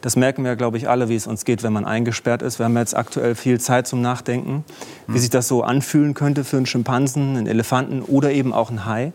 das 0.01 0.15
merken 0.15 0.43
wir, 0.43 0.55
glaube 0.55 0.77
ich, 0.77 0.89
alle, 0.89 1.09
wie 1.09 1.15
es 1.15 1.27
uns 1.27 1.45
geht, 1.45 1.61
wenn 1.61 1.73
man 1.73 1.85
eingesperrt 1.85 2.41
ist. 2.41 2.57
Wir 2.57 2.65
haben 2.65 2.75
jetzt 2.75 2.97
aktuell 2.97 3.35
viel 3.35 3.59
Zeit 3.59 3.85
zum 3.85 4.01
Nachdenken, 4.01 4.63
hm. 5.05 5.13
wie 5.13 5.19
sich 5.19 5.29
das 5.29 5.47
so 5.47 5.61
anfühlen 5.61 6.15
könnte 6.15 6.43
für 6.43 6.57
einen 6.57 6.65
Schimpansen, 6.65 7.37
einen 7.37 7.45
Elefanten 7.45 8.01
oder 8.01 8.31
eben 8.31 8.51
auch 8.51 8.71
einen 8.71 8.85
Hai. 8.85 9.13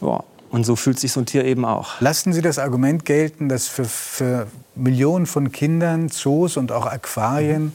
Ja. 0.00 0.24
Und 0.50 0.64
so 0.64 0.76
fühlt 0.76 0.98
sich 0.98 1.12
so 1.12 1.20
ein 1.20 1.26
Tier 1.26 1.44
eben 1.44 1.64
auch. 1.64 2.00
Lassen 2.00 2.32
Sie 2.32 2.40
das 2.40 2.58
Argument 2.58 3.04
gelten, 3.04 3.48
dass 3.48 3.68
für, 3.68 3.84
für 3.84 4.46
Millionen 4.74 5.26
von 5.26 5.52
Kindern 5.52 6.08
Zoos 6.08 6.56
und 6.56 6.72
auch 6.72 6.86
Aquarien 6.86 7.72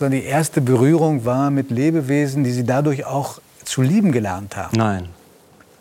mhm. 0.00 0.10
die 0.10 0.24
erste 0.24 0.60
Berührung 0.60 1.24
war 1.24 1.50
mit 1.50 1.70
Lebewesen, 1.70 2.44
die 2.44 2.52
sie 2.52 2.64
dadurch 2.64 3.04
auch 3.04 3.40
zu 3.64 3.82
lieben 3.82 4.12
gelernt 4.12 4.56
haben? 4.56 4.76
Nein. 4.76 5.08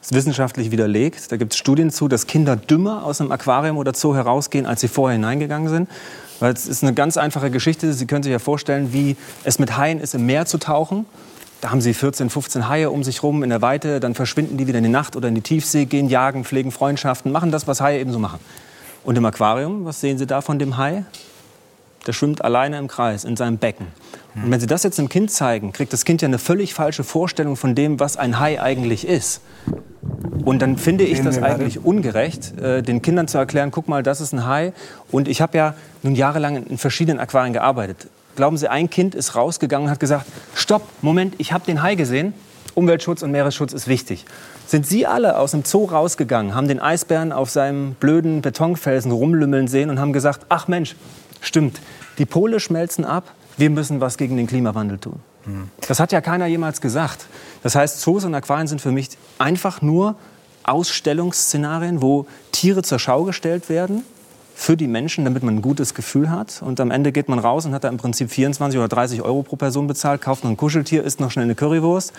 Das 0.01 0.11
ist 0.11 0.17
wissenschaftlich 0.17 0.71
widerlegt. 0.71 1.31
Da 1.31 1.37
gibt 1.37 1.53
es 1.53 1.57
Studien 1.57 1.89
zu, 1.89 2.07
dass 2.07 2.27
Kinder 2.27 2.55
dümmer 2.55 3.03
aus 3.03 3.21
einem 3.21 3.31
Aquarium 3.31 3.77
oder 3.77 3.93
Zoo 3.95 4.13
herausgehen, 4.13 4.65
als 4.65 4.81
sie 4.81 4.87
vorher 4.87 5.15
hineingegangen 5.15 5.69
sind. 5.69 5.89
Weil 6.39 6.53
es 6.53 6.67
ist 6.67 6.83
eine 6.83 6.93
ganz 6.93 7.17
einfache 7.17 7.49
Geschichte. 7.49 7.91
Sie 7.93 8.05
können 8.05 8.21
sich 8.21 8.31
ja 8.31 8.39
vorstellen, 8.39 8.93
wie 8.93 9.15
es 9.45 9.57
mit 9.57 9.77
Haien 9.77 9.99
ist, 9.99 10.13
im 10.13 10.25
Meer 10.25 10.45
zu 10.45 10.57
tauchen. 10.57 11.05
Da 11.65 11.71
haben 11.71 11.81
sie 11.81 11.95
14, 11.95 12.29
15 12.29 12.69
Haie 12.69 12.91
um 12.91 13.03
sich 13.03 13.23
rum 13.23 13.41
in 13.41 13.49
der 13.49 13.63
Weite, 13.63 13.99
dann 13.99 14.13
verschwinden 14.13 14.55
die 14.55 14.67
wieder 14.67 14.77
in 14.77 14.83
die 14.83 14.89
Nacht 14.91 15.15
oder 15.15 15.29
in 15.29 15.33
die 15.33 15.41
Tiefsee, 15.41 15.85
gehen 15.85 16.09
jagen, 16.09 16.45
pflegen 16.45 16.69
Freundschaften, 16.69 17.31
machen 17.31 17.49
das, 17.49 17.65
was 17.65 17.81
Haie 17.81 17.99
eben 17.99 18.11
so 18.11 18.19
machen. 18.19 18.39
Und 19.03 19.17
im 19.17 19.25
Aquarium, 19.25 19.83
was 19.83 19.99
sehen 19.99 20.19
Sie 20.19 20.27
da 20.27 20.41
von 20.41 20.59
dem 20.59 20.77
Hai? 20.77 21.05
Der 22.05 22.13
schwimmt 22.13 22.45
alleine 22.45 22.77
im 22.77 22.87
Kreis 22.87 23.23
in 23.23 23.35
seinem 23.35 23.57
Becken. 23.57 23.87
Und 24.35 24.51
wenn 24.51 24.59
Sie 24.59 24.67
das 24.67 24.83
jetzt 24.83 24.99
einem 24.99 25.09
Kind 25.09 25.31
zeigen, 25.31 25.73
kriegt 25.73 25.91
das 25.91 26.05
Kind 26.05 26.21
ja 26.21 26.27
eine 26.27 26.37
völlig 26.37 26.75
falsche 26.75 27.03
Vorstellung 27.03 27.55
von 27.55 27.73
dem, 27.73 27.99
was 27.99 28.15
ein 28.15 28.39
Hai 28.39 28.61
eigentlich 28.61 29.07
ist. 29.07 29.41
Und 30.43 30.61
dann 30.61 30.77
finde 30.77 31.05
ich 31.05 31.23
das 31.23 31.41
eigentlich 31.41 31.83
ungerecht, 31.83 32.59
äh, 32.59 32.83
den 32.83 33.01
Kindern 33.01 33.27
zu 33.27 33.39
erklären, 33.39 33.71
guck 33.71 33.87
mal, 33.87 34.03
das 34.03 34.21
ist 34.21 34.33
ein 34.33 34.45
Hai. 34.45 34.71
Und 35.09 35.27
ich 35.27 35.41
habe 35.41 35.57
ja 35.57 35.73
nun 36.03 36.13
jahrelang 36.13 36.67
in 36.67 36.77
verschiedenen 36.77 37.19
Aquarien 37.19 37.53
gearbeitet. 37.53 38.05
Glauben 38.35 38.57
Sie, 38.57 38.67
ein 38.67 38.89
Kind 38.89 39.15
ist 39.15 39.35
rausgegangen 39.35 39.85
und 39.85 39.91
hat 39.91 39.99
gesagt, 39.99 40.25
stopp, 40.53 40.83
Moment, 41.01 41.35
ich 41.37 41.53
habe 41.53 41.65
den 41.65 41.81
Hai 41.81 41.95
gesehen. 41.95 42.33
Umweltschutz 42.73 43.23
und 43.23 43.31
Meeresschutz 43.31 43.71
ist 43.71 43.87
wichtig. 43.87 44.25
Sind 44.67 44.85
Sie 44.85 45.05
alle 45.05 45.37
aus 45.37 45.51
dem 45.51 45.63
Zoo 45.63 45.85
rausgegangen, 45.85 46.53
haben 46.53 46.67
den 46.67 46.81
Eisbären 46.81 47.31
auf 47.31 47.49
seinem 47.49 47.93
blöden 47.93 48.41
Betonfelsen 48.41 49.11
rumlümmeln 49.11 49.67
sehen 49.67 49.89
und 49.89 49.99
haben 49.99 50.11
gesagt, 50.11 50.45
ach 50.49 50.67
Mensch, 50.67 50.95
stimmt, 51.39 51.79
die 52.17 52.25
Pole 52.25 52.59
schmelzen 52.59 53.05
ab, 53.05 53.31
wir 53.57 53.69
müssen 53.69 54.01
was 54.01 54.17
gegen 54.17 54.35
den 54.35 54.47
Klimawandel 54.47 54.97
tun. 54.97 55.19
Hm. 55.45 55.69
Das 55.87 56.01
hat 56.01 56.11
ja 56.11 56.19
keiner 56.19 56.47
jemals 56.47 56.81
gesagt. 56.81 57.27
Das 57.63 57.75
heißt, 57.75 58.01
Zoos 58.01 58.25
und 58.25 58.35
Aquarien 58.35 58.67
sind 58.67 58.81
für 58.81 58.91
mich 58.91 59.09
einfach 59.37 59.81
nur 59.81 60.15
Ausstellungsszenarien, 60.63 62.01
wo 62.01 62.25
Tiere 62.51 62.81
zur 62.81 62.99
Schau 62.99 63.23
gestellt 63.23 63.69
werden 63.69 64.03
für 64.55 64.77
die 64.77 64.87
Menschen, 64.87 65.25
damit 65.25 65.43
man 65.43 65.57
ein 65.57 65.61
gutes 65.61 65.93
Gefühl 65.93 66.31
hat. 66.31 66.61
Und 66.61 66.79
am 66.79 66.89
Ende 66.89 67.11
geht 67.11 67.29
man 67.29 67.39
raus 67.39 67.65
und 67.65 67.73
hat 67.73 67.83
da 67.83 67.89
im 67.89 67.97
Prinzip 67.97 68.31
24 68.31 68.79
oder 68.79 68.87
30 68.87 69.21
Euro 69.21 69.43
pro 69.43 69.57
Person 69.57 69.85
bezahlt, 69.85 70.21
kauft 70.21 70.43
noch 70.43 70.51
ein 70.51 70.57
Kuscheltier, 70.57 71.03
isst 71.03 71.19
noch 71.19 71.29
schnell 71.29 71.43
eine 71.43 71.55
Currywurst. 71.55 72.13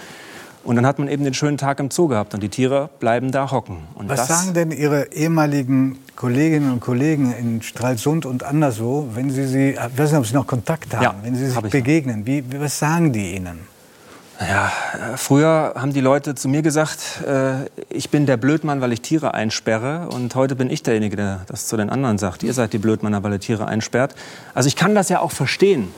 Und 0.62 0.76
dann 0.76 0.84
hat 0.84 0.98
man 0.98 1.08
eben 1.08 1.24
den 1.24 1.32
schönen 1.32 1.58
Tag 1.58 1.78
im 1.78 1.90
Zoo 1.90 2.08
gehabt 2.08 2.34
und 2.34 2.42
die 2.42 2.48
Tiere 2.48 2.90
bleiben 2.98 3.30
da 3.30 3.50
hocken. 3.52 3.78
Und 3.94 4.08
Was 4.08 4.26
sagen 4.26 4.52
denn 4.52 4.72
Ihre 4.72 5.12
ehemaligen 5.12 5.98
Kolleginnen 6.16 6.72
und 6.72 6.80
Kollegen 6.80 7.32
in 7.32 7.62
Stralsund 7.62 8.26
und 8.26 8.42
anderswo, 8.42 9.08
wenn 9.14 9.30
Sie 9.30 9.46
sie, 9.46 9.70
ich 9.70 9.98
weiß 9.98 10.10
nicht, 10.10 10.18
ob 10.18 10.26
Sie 10.26 10.34
noch 10.34 10.46
Kontakt 10.46 10.94
haben, 10.94 11.02
ja, 11.04 11.14
wenn 11.22 11.36
Sie 11.36 11.46
sich 11.46 11.60
begegnen? 11.60 12.26
Wie, 12.26 12.44
was 12.58 12.78
sagen 12.78 13.12
die 13.12 13.36
Ihnen? 13.36 13.60
Ja, 14.40 14.70
früher 15.16 15.72
haben 15.76 15.92
die 15.92 16.00
Leute 16.00 16.34
zu 16.34 16.48
mir 16.48 16.60
gesagt, 16.60 17.22
äh, 17.26 17.68
ich 17.88 18.10
bin 18.10 18.26
der 18.26 18.36
Blödmann, 18.36 18.80
weil 18.80 18.92
ich 18.92 19.00
Tiere 19.00 19.32
einsperre. 19.32 20.08
Und 20.10 20.34
heute 20.34 20.56
bin 20.56 20.68
ich 20.68 20.82
derjenige, 20.82 21.16
der 21.16 21.40
das 21.46 21.66
zu 21.66 21.76
den 21.76 21.88
anderen 21.88 22.18
sagt. 22.18 22.42
Ihr 22.42 22.52
seid 22.52 22.72
die 22.72 22.78
Blödmänner, 22.78 23.22
weil 23.22 23.32
ihr 23.32 23.40
Tiere 23.40 23.66
einsperrt. 23.66 24.14
Also 24.54 24.66
ich 24.66 24.76
kann 24.76 24.94
das 24.94 25.08
ja 25.08 25.20
auch 25.20 25.32
verstehen. 25.32 25.88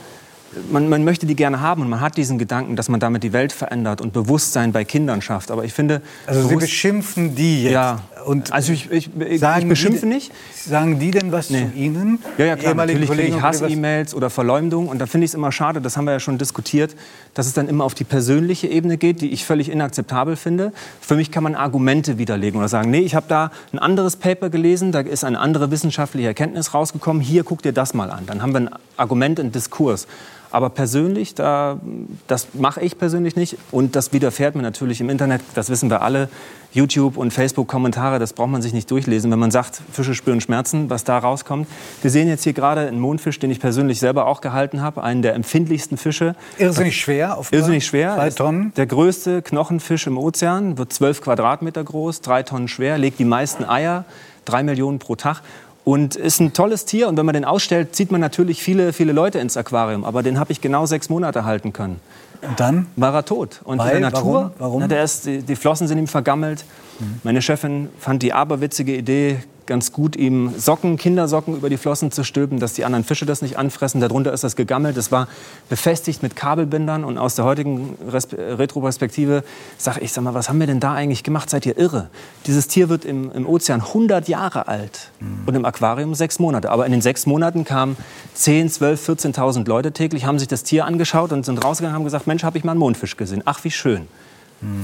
Man, 0.71 0.89
man, 0.89 1.03
möchte 1.03 1.25
die 1.27 1.35
gerne 1.35 1.59
haben 1.59 1.81
und 1.81 1.89
man 1.89 2.01
hat 2.01 2.17
diesen 2.17 2.39
Gedanken, 2.39 2.75
dass 2.75 2.89
man 2.89 2.99
damit 2.99 3.23
die 3.23 3.33
Welt 3.33 3.51
verändert 3.51 4.01
und 4.01 4.13
Bewusstsein 4.13 4.71
bei 4.71 4.83
Kindern 4.83 5.21
schafft. 5.21 5.51
Aber 5.51 5.63
ich 5.63 5.73
finde. 5.73 6.01
Also 6.25 6.47
Sie 6.47 6.55
beschimpfen 6.55 7.35
die 7.35 7.63
jetzt. 7.63 7.73
Ja, 7.73 8.01
und 8.25 8.51
also 8.51 8.73
ich, 8.73 8.91
ich, 8.91 9.09
ich, 9.19 9.41
ich 9.41 9.67
beschimpfe 9.67 10.01
die, 10.01 10.13
nicht. 10.13 10.31
Sagen 10.55 10.99
die 10.99 11.11
denn 11.11 11.31
was 11.31 11.49
nee. 11.49 11.67
zu 11.67 11.77
Ihnen? 11.77 12.19
Ja, 12.37 12.45
ja 12.45 12.55
klar. 12.55 12.73
Natürlich 12.73 13.09
kriege 13.09 13.23
ich 13.23 13.41
Hass-E-Mails 13.41 14.13
oder 14.13 14.29
Verleumdung. 14.29 14.87
Und 14.87 14.99
da 14.99 15.05
finde 15.05 15.25
ich 15.25 15.31
es 15.31 15.35
immer 15.35 15.51
schade, 15.51 15.81
das 15.81 15.97
haben 15.97 16.05
wir 16.05 16.13
ja 16.13 16.19
schon 16.19 16.37
diskutiert, 16.37 16.95
dass 17.33 17.47
es 17.47 17.53
dann 17.53 17.67
immer 17.67 17.83
auf 17.83 17.93
die 17.93 18.03
persönliche 18.03 18.67
Ebene 18.67 18.97
geht, 18.97 19.21
die 19.21 19.31
ich 19.31 19.45
völlig 19.45 19.69
inakzeptabel 19.69 20.35
finde. 20.35 20.71
Für 21.01 21.15
mich 21.15 21.31
kann 21.31 21.43
man 21.43 21.55
Argumente 21.55 22.17
widerlegen 22.17 22.59
oder 22.59 22.69
sagen, 22.69 22.89
nee, 22.91 22.99
ich 22.99 23.15
habe 23.15 23.25
da 23.29 23.51
ein 23.73 23.79
anderes 23.79 24.15
Paper 24.15 24.49
gelesen, 24.49 24.91
da 24.91 25.01
ist 25.01 25.23
eine 25.23 25.39
andere 25.39 25.71
wissenschaftliche 25.71 26.27
Erkenntnis 26.27 26.73
rausgekommen, 26.73 27.21
hier 27.21 27.43
guck 27.43 27.61
dir 27.61 27.73
das 27.73 27.93
mal 27.93 28.11
an. 28.11 28.25
Dann 28.25 28.41
haben 28.41 28.53
wir 28.53 28.61
ein 28.61 28.69
Argument, 28.97 29.39
einen 29.39 29.51
Diskurs. 29.51 30.07
Aber 30.51 30.69
persönlich, 30.69 31.35
da, 31.35 31.79
das 32.27 32.47
mache 32.53 32.81
ich 32.81 32.97
persönlich 32.97 33.35
nicht. 33.35 33.57
Und 33.71 33.95
das 33.95 34.13
widerfährt 34.13 34.55
mir 34.55 34.63
natürlich 34.63 34.99
im 34.99 35.09
Internet, 35.09 35.41
das 35.53 35.69
wissen 35.69 35.89
wir 35.89 36.01
alle. 36.01 36.29
YouTube 36.71 37.17
und 37.17 37.31
Facebook-Kommentare, 37.31 38.19
das 38.19 38.33
braucht 38.33 38.49
man 38.49 38.61
sich 38.61 38.73
nicht 38.73 38.91
durchlesen, 38.91 39.31
wenn 39.31 39.39
man 39.39 39.49
sagt, 39.49 39.81
Fische 39.91 40.13
spüren 40.13 40.39
Schmerzen, 40.39 40.89
was 40.89 41.03
da 41.03 41.17
rauskommt. 41.17 41.67
Wir 42.03 42.11
sehen 42.11 42.27
jetzt 42.27 42.43
hier 42.43 42.53
gerade 42.53 42.81
einen 42.81 42.99
Mondfisch, 42.99 43.39
den 43.39 43.49
ich 43.49 43.59
persönlich 43.59 43.99
selber 43.99 44.27
auch 44.27 44.39
gehalten 44.39 44.81
habe, 44.81 45.03
einen 45.03 45.23
der 45.23 45.33
empfindlichsten 45.33 45.97
Fische. 45.97 46.35
Irrsinnig 46.59 46.99
schwer, 46.99 47.37
auf 47.37 47.51
Irrsinnig 47.51 47.85
schwer. 47.85 48.15
Zwei 48.15 48.29
Tonnen. 48.29 48.73
Der 48.75 48.85
größte 48.85 49.41
Knochenfisch 49.41 50.05
im 50.05 50.17
Ozean, 50.17 50.77
wird 50.77 50.93
zwölf 50.93 51.21
Quadratmeter 51.21 51.83
groß, 51.83 52.21
drei 52.21 52.43
Tonnen 52.43 52.67
schwer, 52.67 52.99
legt 52.99 53.17
die 53.17 53.25
meisten 53.25 53.65
Eier, 53.65 54.05
drei 54.45 54.61
Millionen 54.61 54.99
pro 54.99 55.15
Tag. 55.15 55.41
Und 55.89 56.15
ist 56.15 56.39
ein 56.39 56.53
tolles 56.53 56.85
Tier. 56.85 57.07
Und 57.07 57.17
wenn 57.17 57.25
man 57.25 57.33
den 57.33 57.45
ausstellt, 57.45 57.95
zieht 57.95 58.11
man 58.11 58.21
natürlich 58.21 58.61
viele, 58.61 58.93
viele 58.93 59.11
Leute 59.11 59.39
ins 59.39 59.57
Aquarium. 59.57 60.05
Aber 60.05 60.21
den 60.21 60.39
habe 60.39 60.51
ich 60.51 60.61
genau 60.61 60.85
sechs 60.85 61.09
Monate 61.09 61.45
halten 61.45 61.73
können. 61.73 61.99
Und 62.43 62.59
dann? 62.59 62.85
War 62.95 63.11
er 63.15 63.25
tot. 63.25 63.61
Und 63.63 63.79
Weil, 63.79 63.95
in 63.95 64.01
der 64.03 64.11
Natur, 64.11 64.33
warum? 64.33 64.51
warum? 64.59 64.81
Na, 64.81 64.87
der 64.87 65.03
ist, 65.03 65.25
die, 65.25 65.41
die 65.41 65.55
Flossen 65.55 65.87
sind 65.87 65.97
ihm 65.97 66.05
vergammelt. 66.05 66.63
Mhm. 66.99 67.21
Meine 67.23 67.41
Chefin 67.41 67.89
fand 67.97 68.21
die 68.21 68.33
aberwitzige 68.33 68.95
Idee, 68.95 69.39
ganz 69.69 69.93
gut, 69.93 70.17
ihm 70.17 70.51
Socken, 70.57 70.97
Kindersocken 70.97 71.55
über 71.55 71.69
die 71.69 71.77
Flossen 71.77 72.11
zu 72.11 72.25
stülpen, 72.25 72.59
dass 72.59 72.73
die 72.73 72.83
anderen 72.83 73.05
Fische 73.05 73.25
das 73.25 73.41
nicht 73.41 73.57
anfressen. 73.57 74.01
Darunter 74.01 74.33
ist 74.33 74.43
das 74.43 74.57
gegammelt. 74.57 74.97
Das 74.97 75.13
war 75.13 75.29
befestigt 75.69 76.21
mit 76.21 76.35
Kabelbindern. 76.35 77.05
Und 77.05 77.17
aus 77.17 77.35
der 77.35 77.45
heutigen 77.45 77.95
Retroperspektive 78.37 79.43
sage 79.77 80.01
ich, 80.01 80.11
sag 80.11 80.23
mal, 80.25 80.33
was 80.33 80.49
haben 80.49 80.59
wir 80.59 80.67
denn 80.67 80.81
da 80.81 80.93
eigentlich 80.93 81.23
gemacht? 81.23 81.49
Seid 81.49 81.65
ihr 81.65 81.77
irre? 81.77 82.09
Dieses 82.47 82.67
Tier 82.67 82.89
wird 82.89 83.05
im, 83.05 83.31
im 83.31 83.47
Ozean 83.47 83.79
100 83.79 84.27
Jahre 84.27 84.67
alt 84.67 85.11
mhm. 85.21 85.43
und 85.45 85.55
im 85.55 85.63
Aquarium 85.63 86.13
sechs 86.15 86.39
Monate. 86.39 86.69
Aber 86.71 86.85
in 86.85 86.91
den 86.91 87.01
sechs 87.01 87.25
Monaten 87.25 87.63
kamen 87.63 87.95
10, 88.33 88.69
12, 88.69 89.09
14.000 89.09 89.67
Leute 89.67 89.91
täglich, 89.93 90.25
haben 90.25 90.39
sich 90.39 90.47
das 90.47 90.63
Tier 90.63 90.85
angeschaut 90.85 91.31
und 91.31 91.45
sind 91.45 91.63
rausgegangen 91.63 91.95
und 91.95 91.99
haben 91.99 92.05
gesagt, 92.05 92.27
Mensch, 92.27 92.43
habe 92.43 92.57
ich 92.57 92.63
mal 92.63 92.71
einen 92.71 92.79
Mondfisch 92.79 93.15
gesehen. 93.15 93.43
Ach, 93.45 93.63
wie 93.63 93.71
schön. 93.71 94.07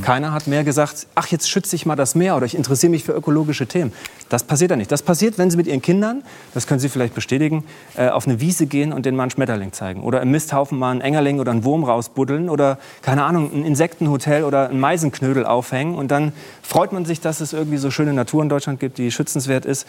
Keiner 0.04 0.32
hat 0.32 0.48
mehr 0.48 0.64
gesagt, 0.64 1.08
ach, 1.16 1.28
jetzt 1.28 1.50
schütze 1.50 1.76
ich 1.76 1.86
mal 1.86 1.98
das 1.98 2.16
Meer 2.16 2.38
oder 2.38 2.46
ich 2.46 2.56
interessiere 2.56 2.92
mich 2.92 3.04
für 3.04 3.12
ökologische 3.12 3.68
Themen. 3.68 3.92
Das 4.30 4.44
passiert 4.44 4.72
ja 4.72 4.78
nicht. 4.78 4.92
Das 4.92 5.02
passiert, 5.02 5.38
wenn 5.38 5.52
Sie 5.52 5.58
mit 5.58 5.68
Ihren 5.68 5.82
Kindern, 5.82 6.24
das 6.54 6.66
können 6.66 6.80
Sie 6.80 6.88
vielleicht 6.88 7.14
bestätigen, 7.14 7.66
äh, 7.96 8.08
auf 8.08 8.26
eine 8.26 8.40
Wiese 8.40 8.68
gehen 8.68 8.94
und 8.94 9.06
denen 9.06 9.18
mal 9.18 9.24
einen 9.24 9.32
Schmetterling 9.32 9.74
zeigen. 9.74 10.02
Oder 10.02 10.22
im 10.22 10.32
Misthaufen 10.32 10.80
mal 10.80 10.92
einen 10.92 11.02
Engerling 11.02 11.40
oder 11.40 11.52
einen 11.52 11.66
Wurm 11.66 11.84
rausbuddeln. 11.84 12.50
Oder, 12.50 12.80
keine 13.02 13.24
Ahnung, 13.24 13.52
ein 13.54 13.66
Insektenhotel 13.66 14.46
oder 14.46 14.70
ein 14.70 14.80
Meisenknödel 14.80 15.46
aufhängen. 15.46 15.96
Und 15.96 16.10
dann 16.10 16.32
freut 16.62 16.94
man 16.94 17.06
sich, 17.06 17.20
dass 17.20 17.42
es 17.42 17.52
irgendwie 17.52 17.78
so 17.78 17.92
schöne 17.92 18.14
Natur 18.14 18.42
in 18.44 18.50
Deutschland 18.50 18.80
gibt, 18.80 18.98
die 18.98 19.12
schützenswert 19.12 19.66
ist. 19.66 19.86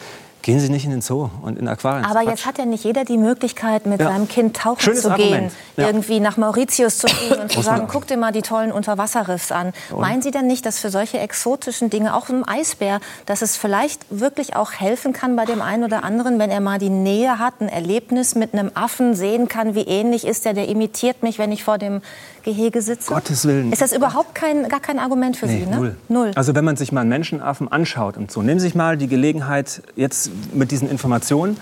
Gehen 0.47 0.61
Sie 0.61 0.69
nicht 0.69 0.85
in 0.85 0.91
den 0.91 1.01
Zoo 1.01 1.29
und 1.41 1.59
in 1.59 1.67
Aquarien. 1.67 2.05
Aber 2.05 2.21
jetzt 2.21 2.45
hat 2.45 2.57
ja 2.57 2.63
nicht 2.63 2.85
jeder 2.85 3.03
die 3.03 3.17
Möglichkeit, 3.17 3.85
mit 3.85 3.99
Ja. 3.99 4.07
seinem 4.13 4.29
Kind 4.29 4.55
tauchen 4.55 4.79
Schönes 4.79 5.01
zu 5.01 5.09
gehen, 5.09 5.51
Ja. 5.75 5.87
irgendwie 5.87 6.21
nach 6.21 6.37
Mauritius 6.37 6.99
zu 6.99 7.07
fliegen 7.09 7.41
und 7.41 7.51
zu 7.51 7.61
sagen, 7.61 7.87
guck 7.91 8.07
dir 8.07 8.15
mal 8.15 8.31
die 8.31 8.43
tollen 8.43 8.71
Unterwasserriffs 8.71 9.51
an. 9.51 9.73
Meinen 9.93 10.21
Sie 10.21 10.31
denn 10.31 10.47
nicht, 10.47 10.65
dass 10.65 10.79
für 10.79 10.89
solche 10.89 11.19
exotischen 11.19 11.89
Dinge, 11.89 12.15
auch 12.15 12.29
im 12.29 12.47
Eisbär, 12.47 13.01
dass 13.25 13.41
es 13.41 13.57
vielleicht 13.57 14.05
wirklich 14.09 14.55
auch 14.55 14.71
helfen 14.71 15.11
kann 15.11 15.35
bei 15.35 15.43
dem 15.43 15.61
einen 15.61 15.83
oder 15.83 16.05
anderen, 16.05 16.39
wenn 16.39 16.49
er 16.49 16.61
mal 16.61 16.79
die 16.79 16.89
Nähe 16.89 17.39
hat, 17.39 17.55
ein 17.59 17.67
Erlebnis 17.67 18.33
mit 18.33 18.53
einem 18.53 18.71
Affen 18.73 19.15
sehen 19.15 19.49
kann, 19.49 19.75
wie 19.75 19.81
ähnlich 19.81 20.25
ist 20.25 20.45
der, 20.45 20.53
der 20.53 20.69
imitiert 20.69 21.23
mich, 21.23 21.39
wenn 21.39 21.51
ich 21.51 21.65
vor 21.65 21.77
dem 21.77 22.01
Gehege 22.47 22.81
sitze? 22.81 23.13
Gottes 23.13 23.45
Willen. 23.45 23.73
Ist 23.73 23.81
das 23.81 23.91
überhaupt 23.91 24.33
kein, 24.33 24.69
gar 24.69 24.79
kein 24.79 24.99
Argument 24.99 25.35
für 25.35 25.49
Sie? 25.49 25.65
Ne? 25.65 25.75
null. 25.75 25.95
Null. 26.07 26.31
Also 26.35 26.55
wenn 26.55 26.63
man 26.63 26.77
sich 26.77 26.93
mal 26.93 27.01
einen 27.01 27.09
Menschenaffen 27.09 27.69
anschaut 27.69 28.15
im 28.15 28.29
Zoo, 28.29 28.41
nehmen 28.41 28.61
Sie 28.61 28.67
sich 28.67 28.75
mal 28.75 28.95
die 28.95 29.07
Gelegenheit, 29.09 29.81
jetzt 29.97 30.31
mit 30.53 30.71
diesen 30.71 30.89
Informationen 30.89 31.57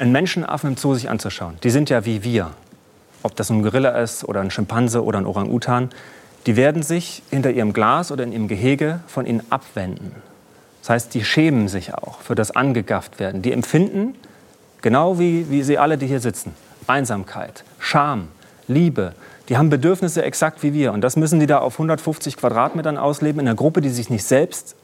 einen 0.00 0.10
Menschenaffen 0.10 0.70
im 0.70 0.76
Zoo 0.76 0.94
sich 0.94 1.08
anzuschauen. 1.08 1.54
Die 1.62 1.70
sind 1.70 1.88
ja 1.88 2.04
wie 2.04 2.24
wir. 2.24 2.50
Ob 3.22 3.36
das 3.36 3.48
ein 3.50 3.62
Gorilla 3.62 3.90
ist 3.90 4.24
oder 4.24 4.40
ein 4.40 4.50
Schimpanse 4.50 5.04
oder 5.04 5.18
ein 5.18 5.26
Orang-Utan. 5.26 5.90
Die 6.46 6.56
werden 6.56 6.82
sich 6.82 7.22
hinter 7.30 7.52
ihrem 7.52 7.72
Glas 7.72 8.10
oder 8.10 8.24
in 8.24 8.32
ihrem 8.32 8.48
Gehege 8.48 8.98
von 9.06 9.24
ihnen 9.24 9.42
abwenden. 9.50 10.16
Das 10.80 10.90
heißt, 10.90 11.14
die 11.14 11.24
schämen 11.24 11.68
sich 11.68 11.94
auch 11.94 12.22
für 12.22 12.34
das 12.34 12.50
angegafft 12.50 13.20
werden. 13.20 13.42
Die 13.42 13.52
empfinden, 13.52 14.16
genau 14.82 15.20
wie, 15.20 15.48
wie 15.48 15.62
Sie 15.62 15.78
alle, 15.78 15.96
die 15.96 16.08
hier 16.08 16.20
sitzen, 16.20 16.54
Einsamkeit, 16.88 17.62
Scham, 17.78 18.26
Liebe. 18.66 19.14
Die 19.48 19.56
haben 19.56 19.70
Bedürfnisse 19.70 20.22
exakt 20.22 20.62
wie 20.62 20.74
wir. 20.74 20.92
Und 20.92 21.00
das 21.00 21.16
müssen 21.16 21.40
die 21.40 21.46
da 21.46 21.58
auf 21.58 21.74
150 21.74 22.36
Quadratmetern 22.36 22.98
ausleben, 22.98 23.40
in 23.40 23.48
einer 23.48 23.56
Gruppe, 23.56 23.80
die 23.80 23.88
sich 23.88 24.10
nicht 24.10 24.24
selbst 24.24 24.76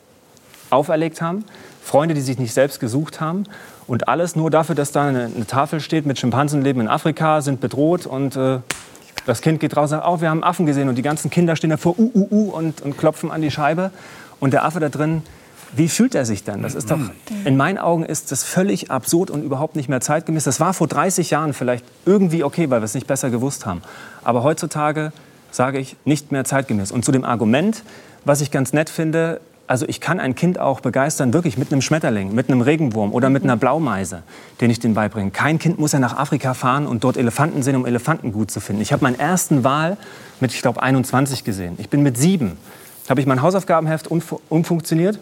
auferlegt 0.71 1.21
haben, 1.21 1.45
Freunde, 1.83 2.15
die 2.15 2.23
sich 2.23 2.39
nicht 2.39 2.55
selbst 2.55 2.81
gesucht 2.81 3.21
haben. 3.21 3.45
Und 3.87 4.09
alles 4.09 4.37
nur 4.37 4.51
dafür, 4.51 4.75
dass 4.75 4.93
da 4.93 5.07
eine, 5.07 5.31
eine 5.35 5.47
Tafel 5.47 5.81
steht 5.81 6.07
mit 6.07 6.19
Schimpansen 6.19 6.63
leben 6.63 6.81
in 6.81 6.89
Afrika, 6.89 7.43
sind 7.43 7.61
bedroht 7.61 8.07
und 8.07 8.37
äh, 8.37 8.61
das 9.27 9.41
Kind 9.41 9.61
geht 9.61 9.77
raus 9.77 9.93
und 9.93 9.99
sagt, 9.99 10.09
oh, 10.09 10.21
wir 10.21 10.31
haben 10.31 10.43
Affen 10.43 10.67
gesehen 10.67 10.89
und 10.89 10.97
die 10.97 11.03
ganzen 11.03 11.31
Kinder 11.31 11.57
stehen 11.57 11.71
davor, 11.71 11.99
uh, 11.99 12.11
uh, 12.15 12.29
uh, 12.31 12.51
und, 12.51 12.83
und 12.83 12.99
klopfen 12.99 13.31
an 13.31 13.43
die 13.43 13.51
Scheibe. 13.51 13.91
Und 14.41 14.53
der 14.53 14.65
Affe 14.65 14.81
da 14.81 14.89
drin, 14.89 15.23
wie 15.77 15.89
fühlt 15.89 16.15
er 16.15 16.25
sich 16.25 16.45
dann? 16.45 16.63
Das 16.63 16.75
ist 16.75 16.91
doch, 16.91 16.99
in 17.45 17.57
meinen 17.57 17.79
Augen 17.79 18.05
ist 18.05 18.33
das 18.33 18.43
völlig 18.45 18.91
absurd 18.91 19.31
und 19.31 19.43
überhaupt 19.43 19.77
nicht 19.77 19.89
mehr 19.89 20.01
zeitgemäß. 20.01 20.45
Das 20.45 20.61
war 20.61 20.75
vor 20.75 20.87
30 20.87 21.31
Jahren 21.31 21.53
vielleicht 21.53 21.85
irgendwie 22.07 22.45
okay, 22.45 22.71
weil 22.71 22.81
wir 22.81 22.85
es 22.85 22.95
nicht 22.95 23.07
besser 23.07 23.31
gewusst 23.31 23.67
haben. 23.67 23.83
Aber 24.23 24.43
heutzutage 24.43 25.13
sage 25.51 25.79
ich, 25.79 25.97
nicht 26.05 26.33
mehr 26.33 26.45
zeitgemäß. 26.45 26.91
Und 26.93 27.05
zu 27.05 27.13
dem 27.13 27.25
Argument, 27.25 27.83
was 28.25 28.41
ich 28.41 28.51
ganz 28.51 28.73
nett 28.73 28.91
finde, 28.91 29.41
also 29.67 29.87
ich 29.89 30.01
kann 30.01 30.21
ein 30.21 30.35
Kind 30.35 30.59
auch 30.59 30.81
begeistern, 30.81 31.33
wirklich 31.33 31.57
mit 31.57 31.73
einem 31.73 31.81
Schmetterling, 31.81 32.35
mit 32.35 32.51
einem 32.51 32.61
Regenwurm 32.61 33.13
oder 33.13 33.31
mit 33.31 33.45
einer 33.45 33.57
Blaumeise, 33.57 34.23
den 34.61 34.71
ich 34.71 34.79
denen 34.79 34.95
beibringe. 34.95 35.31
Kein 35.31 35.59
Kind 35.59 35.79
muss 35.79 35.93
ja 35.93 35.99
nach 36.01 36.17
Afrika 36.19 36.53
fahren 36.55 36.87
und 36.87 37.03
dort 37.03 37.17
Elefanten 37.17 37.63
sehen, 37.63 37.77
um 37.77 37.87
Elefanten 37.87 38.31
gut 38.33 38.51
zu 38.51 38.61
finden. 38.61 38.83
Ich 38.83 38.93
habe 38.93 39.03
meinen 39.03 39.19
ersten 39.19 39.65
Wal 39.65 39.97
mit, 40.41 40.53
ich 40.53 40.61
glaube, 40.61 40.83
21 40.83 41.45
gesehen. 41.45 41.77
Ich 41.79 41.89
bin 41.89 42.03
mit 42.03 42.19
sieben, 42.19 42.59
habe 43.09 43.21
ich 43.21 43.27
mein 43.27 43.41
Hausaufgabenheft 43.41 44.09
umfu- 44.11 44.41
umfunktioniert 44.51 45.19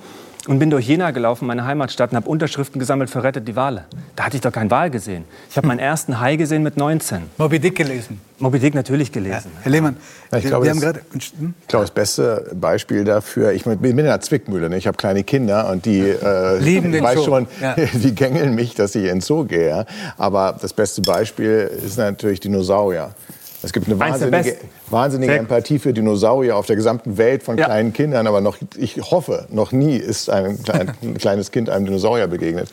und 0.48 0.58
bin 0.58 0.70
durch 0.70 0.88
Jena 0.88 1.12
gelaufen, 1.12 1.46
meine 1.46 1.64
Heimatstadt, 1.64 2.10
und 2.10 2.16
habe 2.16 2.28
Unterschriften 2.28 2.78
gesammelt 2.80 3.10
für 3.10 3.22
Rettet 3.22 3.46
die 3.46 3.54
Wale. 3.54 3.84
Da 4.16 4.24
hatte 4.24 4.36
ich 4.36 4.40
doch 4.40 4.50
keinen 4.52 4.70
Wal 4.70 4.90
gesehen. 4.90 5.24
Ich 5.50 5.56
habe 5.56 5.68
meinen 5.68 5.78
ersten 5.78 6.18
Hai 6.20 6.34
gesehen 6.36 6.62
mit 6.64 6.76
19. 6.76 7.22
Moby 7.38 7.60
Dick 7.60 7.76
gelesen. 7.76 8.20
Moby 8.40 8.58
Dick 8.58 8.74
natürlich 8.74 9.12
gelesen. 9.12 9.52
Herr 9.62 9.70
Lehmann, 9.70 9.96
Ja, 10.32 10.38
ich 10.38 10.44
wir, 10.44 10.50
glaube, 10.50 10.64
wir 10.64 10.70
haben 10.72 10.80
das- 10.80 10.94
gerade... 10.94 11.00
Hm? 11.38 11.54
Ich 11.60 11.68
glaube, 11.68 11.84
das 11.84 11.90
beste 11.94 12.50
Beispiel 12.54 13.04
dafür, 13.04 13.52
ich 13.52 13.62
bin 13.64 13.84
in 13.84 14.00
einer 14.00 14.20
Zwickmühle. 14.20 14.68
Ne? 14.68 14.76
Ich 14.78 14.88
habe 14.88 14.96
kleine 14.96 15.22
Kinder 15.22 15.70
und 15.70 15.86
die 15.86 16.00
äh, 16.00 16.58
Lieben 16.58 16.90
den 16.90 17.06
Zoo. 17.14 17.22
schon, 17.24 17.46
Ja. 17.60 17.76
die 17.92 18.12
gängeln 18.14 18.54
mich, 18.56 18.74
dass 18.74 18.96
ich 18.96 19.02
in 19.04 19.08
den 19.08 19.20
Zoo 19.20 19.44
gehe. 19.44 19.68
ja. 19.68 19.84
Aber 20.18 20.56
das 20.60 20.72
beste 20.72 21.02
Beispiel 21.02 21.70
ist 21.86 21.98
natürlich 21.98 22.40
Dinosaurier. 22.40 23.14
Es 23.62 23.72
gibt 23.72 23.86
eine 23.86 23.96
wahnsinnige. 24.00 24.56
Wahnsinnige 24.92 25.34
Empathie 25.36 25.78
für 25.78 25.92
Dinosaurier 25.92 26.56
auf 26.56 26.66
der 26.66 26.76
gesamten 26.76 27.16
Welt 27.18 27.42
von 27.42 27.56
Ja. 27.58 27.64
kleinen 27.66 27.92
Kindern. 27.92 28.26
Aber 28.26 28.40
noch, 28.40 28.56
ich 28.76 28.96
hoffe, 29.10 29.46
noch 29.50 29.72
nie 29.72 29.96
ist 29.96 30.30
ein, 30.30 30.62
klein, 30.62 30.92
ein 31.02 31.14
kleines 31.18 31.50
Kind 31.50 31.70
einem 31.70 31.86
Dinosaurier 31.86 32.26
begegnet. 32.28 32.68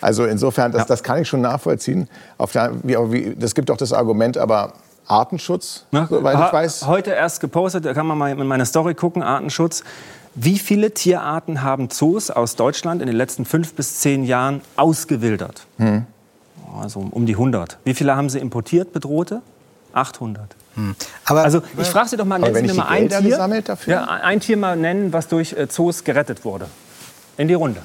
Also 0.00 0.26
insofern, 0.26 0.70
das, 0.72 0.82
Ja. 0.82 0.86
das 0.86 1.02
kann 1.02 1.22
ich 1.22 1.28
schon 1.28 1.40
nachvollziehen. 1.40 2.08
Auf 2.38 2.52
der, 2.52 2.72
wie, 2.82 2.96
wie, 3.10 3.34
das 3.36 3.54
gibt 3.54 3.70
auch 3.70 3.76
das 3.78 3.92
Argument, 3.92 4.36
aber 4.36 4.74
Artenschutz, 5.06 5.84
Ne? 5.92 6.06
soweit 6.08 6.34
ich 6.46 6.52
weiß. 6.52 6.86
Heute 6.86 7.10
erst 7.10 7.40
gepostet, 7.40 7.84
da 7.84 7.92
kann 7.94 8.06
man 8.06 8.16
mal 8.18 8.30
in 8.30 8.46
meine 8.46 8.64
Story 8.66 8.94
gucken, 8.94 9.22
Artenschutz. 9.22 9.82
Wie 10.34 10.58
viele 10.58 10.90
Tierarten 10.92 11.62
haben 11.62 11.90
Zoos 11.90 12.30
aus 12.30 12.56
Deutschland 12.56 13.00
in 13.00 13.06
den 13.06 13.16
letzten 13.16 13.44
fünf 13.44 13.74
bis 13.74 14.00
zehn 14.00 14.24
Jahren 14.24 14.62
ausgewildert? 14.76 15.66
Hm. 15.78 16.06
Also 16.80 17.06
um 17.10 17.24
die 17.24 17.34
100. 17.34 17.78
Wie 17.84 17.94
viele 17.94 18.16
haben 18.16 18.28
sie 18.28 18.40
importiert, 18.40 18.92
bedrohte? 18.92 19.42
800. 19.92 20.56
Aber 21.24 21.42
Also 21.44 21.62
ich 21.78 21.88
frage 21.88 22.08
Sie 22.08 22.16
doch 22.16 22.24
mal, 22.24 22.38
nennen 22.38 22.54
Sie 22.54 22.62
mir 22.62 22.74
mal 22.74 22.88
ein 22.88 23.08
Tier, 23.08 23.74
ja, 23.86 24.04
ein 24.04 24.40
Tier 24.40 24.56
mal 24.56 24.76
nennen, 24.76 25.12
was 25.12 25.28
durch 25.28 25.52
äh, 25.52 25.68
Zoos 25.68 26.04
gerettet 26.04 26.44
wurde. 26.44 26.66
In 27.36 27.48
die 27.48 27.54
Runde. 27.54 27.80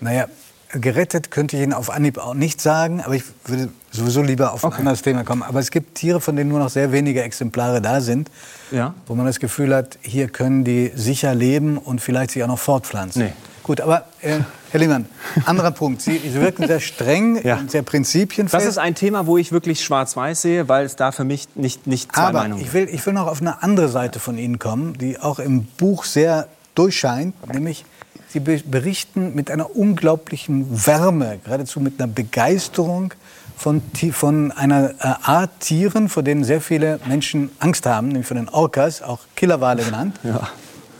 Naja, 0.00 0.26
gerettet 0.72 1.30
könnte 1.30 1.56
ich 1.56 1.62
Ihnen 1.62 1.72
auf 1.72 1.90
Anhieb 1.90 2.18
auch 2.18 2.34
nicht 2.34 2.60
sagen, 2.60 3.00
aber 3.02 3.14
ich 3.14 3.24
würde 3.44 3.68
sowieso 3.90 4.22
lieber 4.22 4.52
auf 4.52 4.64
ein 4.64 4.72
anderes 4.72 5.02
Thema 5.02 5.24
kommen. 5.24 5.42
Aber 5.42 5.60
es 5.60 5.70
gibt 5.70 5.94
Tiere, 5.94 6.20
von 6.20 6.36
denen 6.36 6.50
nur 6.50 6.58
noch 6.58 6.68
sehr 6.70 6.92
wenige 6.92 7.22
Exemplare 7.22 7.80
da 7.80 8.00
sind, 8.00 8.30
Ja. 8.70 8.94
wo 9.06 9.14
man 9.14 9.24
das 9.26 9.38
Gefühl 9.40 9.74
hat, 9.74 9.98
hier 10.02 10.28
können 10.28 10.64
die 10.64 10.92
sicher 10.94 11.34
leben 11.34 11.78
und 11.78 12.00
vielleicht 12.00 12.32
sich 12.32 12.42
auch 12.42 12.48
noch 12.48 12.58
fortpflanzen. 12.58 13.22
Nee. 13.24 13.32
Gut, 13.64 13.80
aber 13.80 14.04
äh, 14.20 14.38
Herr 14.70 14.78
Lehmann, 14.80 15.06
anderer 15.46 15.70
Punkt. 15.72 16.02
Sie, 16.02 16.18
Sie 16.18 16.34
wirken 16.34 16.66
sehr 16.68 16.80
streng, 16.80 17.40
Ja. 17.44 17.56
und 17.56 17.70
sehr 17.70 17.82
prinzipienfest. 17.82 18.54
Das 18.54 18.64
ist 18.68 18.78
ein 18.78 18.94
Thema, 18.94 19.26
wo 19.26 19.38
ich 19.38 19.50
wirklich 19.52 19.82
schwarz-weiß 19.82 20.42
sehe, 20.42 20.68
weil 20.68 20.84
es 20.84 20.94
da 20.96 21.10
für 21.12 21.24
mich 21.24 21.48
nicht, 21.56 21.86
nicht 21.86 22.14
zwei 22.14 22.22
Aber 22.22 22.40
Meinungen 22.40 22.62
ich 22.62 22.72
will, 22.74 22.88
ich 22.90 23.04
will 23.06 23.14
noch 23.14 23.26
auf 23.26 23.40
eine 23.40 23.62
andere 23.62 23.88
Seite 23.88 24.20
von 24.20 24.36
Ihnen 24.38 24.58
kommen, 24.58 24.98
die 24.98 25.18
auch 25.18 25.38
im 25.38 25.64
Buch 25.64 26.04
sehr 26.04 26.46
durchscheint, 26.74 27.34
nämlich 27.52 27.84
Sie 28.28 28.40
be- 28.40 28.62
berichten 28.66 29.34
mit 29.34 29.50
einer 29.50 29.74
unglaublichen 29.76 30.86
Wärme, 30.86 31.38
geradezu 31.44 31.80
mit 31.80 31.98
einer 32.00 32.12
Begeisterung 32.12 33.14
von, 33.56 33.80
von 34.12 34.50
einer 34.52 34.90
äh, 34.90 34.94
Art 35.22 35.60
Tieren, 35.60 36.08
vor 36.10 36.22
denen 36.22 36.44
sehr 36.44 36.60
viele 36.60 37.00
Menschen 37.06 37.50
Angst 37.60 37.86
haben, 37.86 38.08
nämlich 38.08 38.26
von 38.26 38.36
den 38.36 38.48
Orcas, 38.50 39.00
auch 39.00 39.20
Killerwale 39.36 39.84
genannt, 39.84 40.18
Ja. 40.22 40.48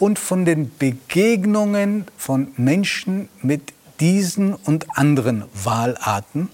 Und 0.05 0.19
von 0.19 0.45
den 0.45 0.71
Begegnungen 0.77 2.05
von 2.19 2.49
Menschen 2.59 3.31
mit 3.41 3.73
diesen 4.01 4.53
und 4.53 4.99
anderen 4.99 5.45
Walarten. 5.55 6.51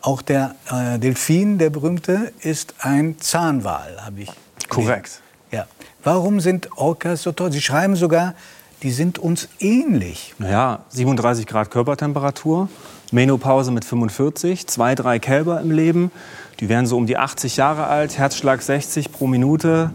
Auch 0.00 0.22
der 0.22 0.56
äh, 0.68 0.98
Delfin, 0.98 1.58
der 1.58 1.70
berühmte, 1.70 2.32
ist 2.40 2.74
ein 2.80 3.20
Zahnwal, 3.20 4.04
habe 4.04 4.22
ich. 4.22 4.32
Korrekt. 4.68 5.20
Ja. 5.52 5.68
Warum 6.02 6.40
sind 6.40 6.68
Orcas 6.76 7.22
so 7.22 7.30
toll? 7.30 7.52
Sie 7.52 7.60
schreiben 7.60 7.94
sogar, 7.94 8.34
die 8.82 8.90
sind 8.90 9.20
uns 9.20 9.48
ähnlich. 9.60 10.34
Naja, 10.38 10.80
37 10.88 11.46
Grad 11.46 11.70
Körpertemperatur, 11.70 12.68
Menopause 13.12 13.70
mit 13.70 13.84
45, 13.84 14.66
zwei, 14.66 14.96
drei 14.96 15.20
Kälber 15.20 15.60
im 15.60 15.70
Leben. 15.70 16.10
Die 16.58 16.68
werden 16.68 16.86
so 16.86 16.96
um 16.96 17.06
die 17.06 17.18
80 17.18 17.56
Jahre 17.56 17.86
alt, 17.86 18.18
Herzschlag 18.18 18.62
60 18.62 19.12
pro 19.12 19.28
Minute, 19.28 19.92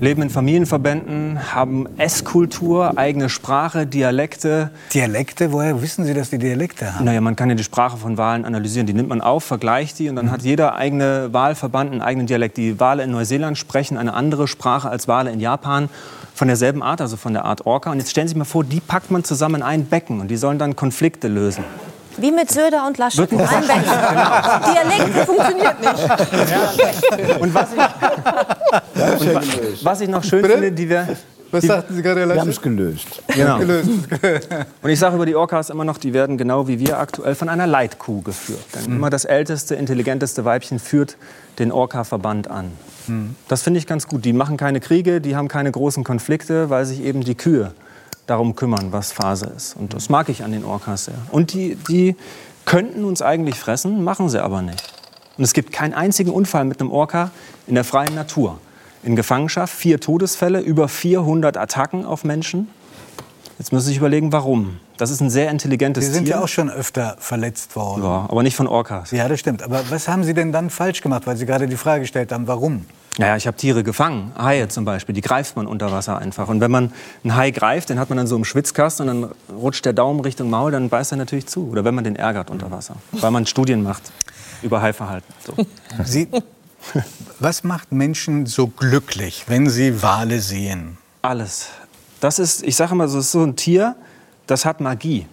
leben 0.00 0.22
in 0.22 0.30
Familienverbänden, 0.30 1.54
haben 1.54 1.86
Esskultur, 1.98 2.96
eigene 2.96 3.28
Sprache, 3.28 3.86
Dialekte. 3.86 4.70
Dialekte, 4.92 5.52
woher 5.52 5.80
wissen 5.82 6.04
Sie, 6.04 6.14
dass 6.14 6.30
die 6.30 6.38
Dialekte 6.38 6.94
haben? 6.94 7.04
Naja, 7.04 7.20
man 7.20 7.36
kann 7.36 7.48
ja 7.48 7.54
die 7.54 7.64
Sprache 7.64 7.96
von 7.96 8.16
Walen 8.16 8.44
analysieren. 8.44 8.86
Die 8.86 8.94
nimmt 8.94 9.08
man 9.08 9.20
auf, 9.20 9.44
vergleicht 9.44 9.98
die 9.98 10.08
und 10.08 10.16
dann 10.16 10.30
hat 10.30 10.42
jeder 10.42 10.74
eigene 10.74 11.32
Wahlverband 11.32 11.92
einen 11.92 12.02
eigenen 12.02 12.26
Dialekt. 12.26 12.56
Die 12.56 12.78
Wale 12.80 13.02
in 13.02 13.10
Neuseeland 13.10 13.58
sprechen 13.58 13.96
eine 13.96 14.14
andere 14.14 14.48
Sprache 14.48 14.88
als 14.88 15.08
Wale 15.08 15.30
in 15.30 15.40
Japan 15.40 15.88
von 16.34 16.48
derselben 16.48 16.82
Art, 16.82 17.00
also 17.00 17.16
von 17.16 17.32
der 17.32 17.44
Art 17.44 17.66
Orca. 17.66 17.90
Und 17.90 17.98
jetzt 17.98 18.10
stellen 18.10 18.28
Sie 18.28 18.32
sich 18.32 18.38
mal 18.38 18.44
vor, 18.44 18.64
die 18.64 18.80
packt 18.80 19.10
man 19.10 19.24
zusammen 19.24 19.56
in 19.56 19.62
ein 19.62 19.86
Becken 19.86 20.20
und 20.20 20.28
die 20.28 20.36
sollen 20.36 20.58
dann 20.58 20.76
Konflikte 20.76 21.28
lösen. 21.28 21.64
Wie 22.18 22.32
mit 22.32 22.50
Söder 22.50 22.86
und 22.86 22.98
Laschet. 22.98 23.28
Becken. 23.28 23.38
Dialekt 23.46 25.26
funktioniert 25.26 25.80
nicht. 25.80 27.40
Und 27.40 27.54
was 27.54 27.68
ich, 27.72 27.78
und 29.20 29.34
wa 29.34 29.42
was 29.82 30.00
ich 30.00 30.08
noch 30.08 30.24
schön 30.24 30.44
finde, 30.44 30.72
die 30.72 30.88
wir, 30.88 31.08
Was 31.50 31.64
sagten 31.64 31.94
Sie 31.94 32.02
gerade, 32.02 32.20
Herr 32.20 32.28
Wir 32.28 32.40
haben 32.40 32.50
es 32.50 32.60
gelöst. 32.60 33.22
Genau. 33.28 33.58
Gelöst. 33.58 33.88
Und 34.82 34.90
ich 34.90 34.98
sage 34.98 35.16
über 35.16 35.24
die 35.24 35.34
Orcas 35.34 35.70
immer 35.70 35.84
noch, 35.84 35.96
die 35.96 36.12
werden 36.12 36.36
genau 36.36 36.68
wie 36.68 36.78
wir 36.78 36.98
aktuell 36.98 37.34
von 37.34 37.48
einer 37.48 37.66
Leitkuh 37.66 38.20
geführt. 38.20 38.60
Denn 38.74 38.96
immer 38.96 39.08
das 39.08 39.24
älteste, 39.24 39.74
intelligenteste 39.74 40.44
Weibchen 40.44 40.78
führt 40.78 41.16
den 41.58 41.72
Orca-Verband 41.72 42.50
an. 42.50 42.72
Das 43.48 43.62
finde 43.62 43.78
ich 43.78 43.86
ganz 43.86 44.06
gut. 44.06 44.26
Die 44.26 44.34
machen 44.34 44.58
keine 44.58 44.80
Kriege, 44.80 45.22
die 45.22 45.34
haben 45.34 45.48
keine 45.48 45.72
großen 45.72 46.04
Konflikte, 46.04 46.68
weil 46.68 46.84
sich 46.84 47.02
eben 47.02 47.22
die 47.22 47.34
Kühe 47.34 47.72
darum 48.28 48.54
kümmern, 48.54 48.92
was 48.92 49.12
Phase 49.12 49.46
ist. 49.46 49.74
Und 49.76 49.94
das 49.94 50.08
mag 50.08 50.28
ich 50.28 50.44
an 50.44 50.52
den 50.52 50.64
Orcas 50.64 51.06
sehr. 51.06 51.14
Und 51.32 51.52
die, 51.52 51.76
die 51.88 52.14
könnten 52.64 53.04
uns 53.04 53.22
eigentlich 53.22 53.58
fressen, 53.58 54.04
machen 54.04 54.28
sie 54.28 54.42
aber 54.42 54.62
nicht. 54.62 54.82
Und 55.36 55.44
es 55.44 55.52
gibt 55.52 55.72
keinen 55.72 55.94
einzigen 55.94 56.30
Unfall 56.30 56.64
mit 56.64 56.80
einem 56.80 56.90
Orca 56.90 57.30
in 57.66 57.74
der 57.74 57.84
freien 57.84 58.14
Natur. 58.14 58.58
In 59.02 59.16
Gefangenschaft 59.16 59.72
vier 59.74 60.00
Todesfälle, 60.00 60.60
über 60.60 60.88
400 60.88 61.56
Attacken 61.56 62.04
auf 62.04 62.24
Menschen. 62.24 62.68
Jetzt 63.58 63.72
müssen 63.72 63.86
Sie 63.86 63.90
sich 63.90 63.98
überlegen, 63.98 64.32
warum. 64.32 64.78
Das 64.98 65.10
ist 65.10 65.20
ein 65.20 65.30
sehr 65.30 65.50
intelligentes 65.50 66.04
Sie 66.04 66.12
sind 66.12 66.24
Tier. 66.24 66.36
ja 66.36 66.42
auch 66.42 66.48
schon 66.48 66.68
öfter 66.70 67.16
verletzt 67.18 67.76
worden. 67.76 68.02
ja, 68.02 68.26
aber 68.28 68.42
nicht 68.42 68.56
von 68.56 68.66
Orcas. 68.66 69.10
Ja, 69.12 69.28
das 69.28 69.40
stimmt. 69.40 69.62
Aber 69.62 69.82
was 69.90 70.08
haben 70.08 70.24
Sie 70.24 70.34
denn 70.34 70.52
dann 70.52 70.70
falsch 70.70 71.00
gemacht, 71.00 71.26
weil 71.26 71.36
Sie 71.36 71.46
gerade 71.46 71.66
die 71.66 71.76
Frage 71.76 72.02
gestellt 72.02 72.30
haben, 72.32 72.46
warum? 72.46 72.84
Naja, 73.18 73.36
ich 73.36 73.48
habe 73.48 73.56
Tiere 73.56 73.82
gefangen, 73.82 74.32
Haie 74.38 74.68
zum 74.68 74.84
Beispiel, 74.84 75.12
die 75.12 75.20
greift 75.20 75.56
man 75.56 75.66
unter 75.66 75.90
Wasser 75.90 76.18
einfach. 76.18 76.48
Und 76.48 76.60
wenn 76.60 76.70
man 76.70 76.92
einen 77.24 77.34
Hai 77.34 77.50
greift, 77.50 77.90
den 77.90 77.98
hat 77.98 78.10
man 78.10 78.16
dann 78.16 78.28
so 78.28 78.36
im 78.36 78.44
Schwitzkasten 78.44 79.08
und 79.08 79.22
dann 79.22 79.30
rutscht 79.56 79.84
der 79.84 79.92
Daumen 79.92 80.20
Richtung 80.20 80.50
Maul, 80.50 80.70
dann 80.70 80.88
beißt 80.88 81.12
er 81.12 81.18
natürlich 81.18 81.48
zu. 81.48 81.68
Oder 81.68 81.84
wenn 81.84 81.96
man 81.96 82.04
den 82.04 82.14
ärgert 82.14 82.48
unter 82.48 82.70
Wasser, 82.70 82.94
weil 83.12 83.32
man 83.32 83.44
Studien 83.46 83.82
macht 83.82 84.12
über 84.62 84.80
Haiverhalten. 84.80 85.34
So. 85.44 85.54
Sie, 86.04 86.28
was 87.40 87.64
macht 87.64 87.90
Menschen 87.90 88.46
so 88.46 88.68
glücklich, 88.68 89.44
wenn 89.48 89.68
sie 89.68 90.00
Wale 90.00 90.40
sehen? 90.40 90.96
Alles. 91.22 91.70
Das 92.20 92.38
ist, 92.38 92.62
ich 92.62 92.76
sage 92.76 92.92
immer, 92.92 93.04
das 93.04 93.14
ist 93.14 93.32
so 93.32 93.42
ein 93.42 93.56
Tier, 93.56 93.96
das 94.46 94.64
hat 94.64 94.80
Magie. 94.80 95.26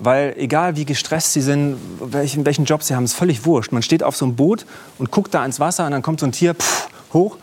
Weil 0.00 0.34
egal 0.38 0.76
wie 0.76 0.84
gestresst 0.84 1.32
sie 1.34 1.40
sind, 1.40 1.76
welchen, 2.00 2.44
welchen 2.44 2.64
Job 2.64 2.82
sie 2.82 2.94
haben, 2.94 3.04
ist 3.04 3.14
völlig 3.14 3.44
wurscht. 3.46 3.72
Man 3.72 3.82
steht 3.82 4.02
auf 4.02 4.16
so 4.16 4.24
einem 4.24 4.34
Boot 4.34 4.66
und 4.98 5.10
guckt 5.10 5.32
da 5.34 5.44
ins 5.44 5.60
Wasser 5.60 5.86
und 5.86 5.92
dann 5.92 6.02
kommt 6.02 6.20
so 6.20 6.26
ein 6.26 6.32
Tier 6.32 6.54
pff, 6.54 6.88
hoch, 7.12 7.36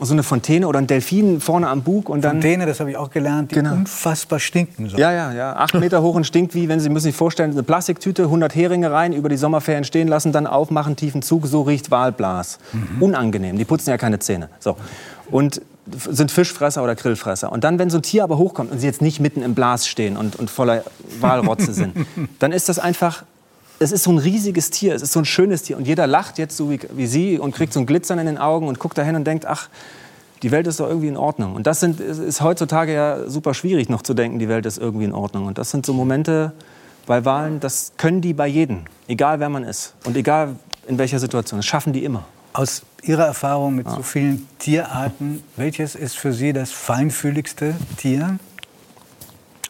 so 0.00 0.12
eine 0.12 0.22
Fontäne 0.22 0.68
oder 0.68 0.78
ein 0.78 0.86
Delfin 0.86 1.40
vorne 1.40 1.68
am 1.68 1.82
Bug 1.82 2.08
und 2.08 2.22
dann... 2.22 2.36
Fontäne, 2.36 2.66
das 2.66 2.78
habe 2.78 2.90
ich 2.90 2.96
auch 2.96 3.10
gelernt, 3.10 3.50
die 3.50 3.56
Genau. 3.56 3.72
unfassbar 3.72 4.38
stinken. 4.38 4.88
So. 4.88 4.96
Ja, 4.96 5.10
ja, 5.12 5.32
ja. 5.32 5.56
Acht 5.56 5.74
Meter 5.80 6.02
hoch 6.02 6.14
und 6.14 6.24
stinkt 6.24 6.54
wie, 6.54 6.68
wenn 6.68 6.78
Sie 6.78 6.88
müssen 6.88 7.04
sich 7.06 7.16
vorstellen, 7.16 7.50
eine 7.50 7.62
Plastiktüte, 7.64 8.24
100 8.24 8.54
Heringe 8.54 8.92
rein, 8.92 9.12
über 9.12 9.28
die 9.28 9.36
Sommerferien 9.36 9.82
stehen 9.84 10.06
lassen, 10.06 10.30
dann 10.30 10.46
aufmachen, 10.46 10.94
tiefen 10.94 11.22
Zug, 11.22 11.46
so 11.46 11.62
riecht 11.62 11.90
Walblas. 11.90 12.58
Unangenehm, 13.00 13.58
die 13.58 13.64
putzen 13.64 13.90
ja 13.90 13.96
keine 13.98 14.18
Zähne. 14.20 14.50
So. 14.60 14.76
Und 15.30 15.62
sind 16.08 16.30
Fischfresser 16.30 16.82
oder 16.82 16.94
Grillfresser. 16.94 17.50
Und 17.52 17.64
dann, 17.64 17.78
wenn 17.78 17.90
so 17.90 17.98
ein 17.98 18.02
Tier 18.02 18.24
aber 18.24 18.38
hochkommt 18.38 18.70
und 18.72 18.78
sie 18.78 18.86
jetzt 18.86 19.02
nicht 19.02 19.20
mitten 19.20 19.42
im 19.42 19.54
Blas 19.54 19.86
stehen 19.86 20.16
und, 20.16 20.36
und 20.36 20.50
voller 20.50 20.84
Walrotze 21.20 21.72
sind, 21.72 21.94
dann 22.38 22.52
ist 22.52 22.68
das 22.68 22.78
einfach, 22.78 23.24
es 23.78 23.92
ist 23.92 24.04
so 24.04 24.10
ein 24.10 24.18
riesiges 24.18 24.70
Tier, 24.70 24.94
es 24.94 25.02
ist 25.02 25.12
so 25.12 25.20
ein 25.20 25.24
schönes 25.24 25.62
Tier. 25.62 25.76
Und 25.76 25.86
jeder 25.86 26.06
lacht 26.06 26.38
jetzt 26.38 26.56
so 26.56 26.70
wie, 26.70 26.80
wie 26.94 27.06
Sie 27.06 27.38
und 27.38 27.54
kriegt 27.54 27.72
so 27.72 27.80
ein 27.80 27.86
Glitzern 27.86 28.18
in 28.18 28.26
den 28.26 28.38
Augen 28.38 28.68
und 28.68 28.78
guckt 28.78 28.98
dahin 28.98 29.14
und 29.16 29.24
denkt, 29.24 29.46
ach, 29.46 29.68
die 30.42 30.50
Welt 30.50 30.66
ist 30.66 30.78
doch 30.80 30.88
irgendwie 30.88 31.08
in 31.08 31.16
Ordnung. 31.16 31.54
Und 31.54 31.66
das 31.66 31.80
sind, 31.80 32.00
ist- 32.00 32.40
heutzutage 32.40 32.92
ja 32.94 33.28
super 33.28 33.54
schwierig 33.54 33.88
noch 33.88 34.02
zu 34.02 34.14
denken, 34.14 34.38
die 34.38 34.48
Welt 34.48 34.66
ist 34.66 34.78
irgendwie 34.78 35.04
in 35.04 35.12
Ordnung. 35.12 35.46
Und 35.46 35.58
das 35.58 35.70
sind 35.70 35.84
so 35.86 35.92
Momente 35.92 36.52
bei 37.06 37.24
Wahlen, 37.24 37.58
das 37.60 37.92
können 37.96 38.20
die 38.20 38.34
bei 38.34 38.46
jedem, 38.46 38.82
egal 39.08 39.40
wer 39.40 39.48
man 39.48 39.64
ist 39.64 39.94
und 40.04 40.16
egal 40.16 40.56
in 40.86 40.98
welcher 40.98 41.18
Situation. 41.18 41.58
Das 41.58 41.66
schaffen 41.66 41.92
die 41.92 42.04
immer. 42.04 42.24
Aus 42.52 42.82
Ihrer 43.02 43.26
Erfahrung 43.26 43.76
mit 43.76 43.88
so 43.88 44.02
vielen 44.02 44.48
Tierarten, 44.58 45.42
welches 45.56 45.94
ist 45.94 46.16
für 46.16 46.32
Sie 46.32 46.52
das 46.52 46.72
feinfühligste 46.72 47.74
Tier? 47.96 48.38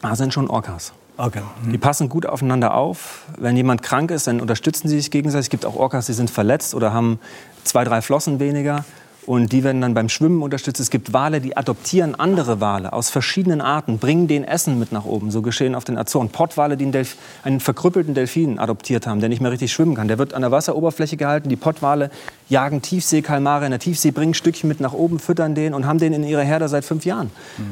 Ah, 0.01 0.15
sind 0.15 0.33
schon 0.33 0.49
Orcas. 0.49 0.93
Okay. 1.17 1.41
Die 1.65 1.77
passen 1.77 2.07
gut 2.07 2.25
aufeinander 2.25 2.73
auf. 2.73 3.23
Wenn 3.37 3.57
jemand 3.57 3.81
krank 3.81 4.09
ist, 4.09 4.27
dann 4.27 4.39
unterstützen 4.39 4.87
sie 4.87 4.95
sich 4.95 5.11
gegenseitig. 5.11 5.47
Es 5.47 5.49
gibt 5.49 5.65
auch 5.65 5.75
Orcas, 5.75 6.05
die 6.05 6.13
sind 6.13 6.29
verletzt 6.29 6.73
oder 6.73 6.93
haben 6.93 7.19
zwei, 7.65 7.83
drei 7.83 8.01
Flossen 8.01 8.39
weniger. 8.39 8.85
Und 9.25 9.51
die 9.51 9.63
werden 9.63 9.81
dann 9.81 9.93
beim 9.93 10.09
Schwimmen 10.09 10.41
unterstützt. 10.41 10.79
Es 10.79 10.89
gibt 10.89 11.13
Wale, 11.13 11.41
die 11.41 11.55
adoptieren 11.55 12.15
andere 12.15 12.61
Wale 12.61 12.93
aus 12.93 13.09
verschiedenen 13.09 13.61
Arten, 13.61 13.99
bringen 13.99 14.27
den 14.27 14.43
Essen 14.43 14.79
mit 14.79 14.91
nach 14.91 15.05
oben. 15.05 15.29
So 15.29 15.41
geschehen 15.41 15.75
auf 15.75 15.83
den 15.83 15.97
Azoren. 15.97 16.29
Pottwale, 16.29 16.77
die 16.77 16.85
einen, 16.85 16.91
Delf 16.91 17.15
einen 17.43 17.59
verkrüppelten 17.59 18.13
Delfin 18.13 18.57
adoptiert 18.57 19.05
haben, 19.05 19.19
der 19.19 19.29
nicht 19.29 19.41
mehr 19.41 19.51
richtig 19.51 19.71
schwimmen 19.71 19.95
kann. 19.95 20.07
Der 20.07 20.17
wird 20.17 20.33
an 20.33 20.41
der 20.41 20.51
Wasseroberfläche 20.51 21.17
gehalten. 21.17 21.49
Die 21.49 21.57
Pottwale 21.57 22.09
jagen 22.49 22.81
Tiefseekalmare 22.81 23.65
in 23.65 23.71
der 23.71 23.79
Tiefsee, 23.79 24.11
bringen 24.11 24.33
Stückchen 24.33 24.67
mit 24.67 24.79
nach 24.79 24.93
oben, 24.93 25.19
füttern 25.19 25.53
den 25.53 25.73
und 25.73 25.85
haben 25.85 25.99
den 25.99 26.13
in 26.13 26.23
ihrer 26.23 26.43
Herde 26.43 26.67
seit 26.67 26.83
fünf 26.83 27.05
Jahren. 27.05 27.29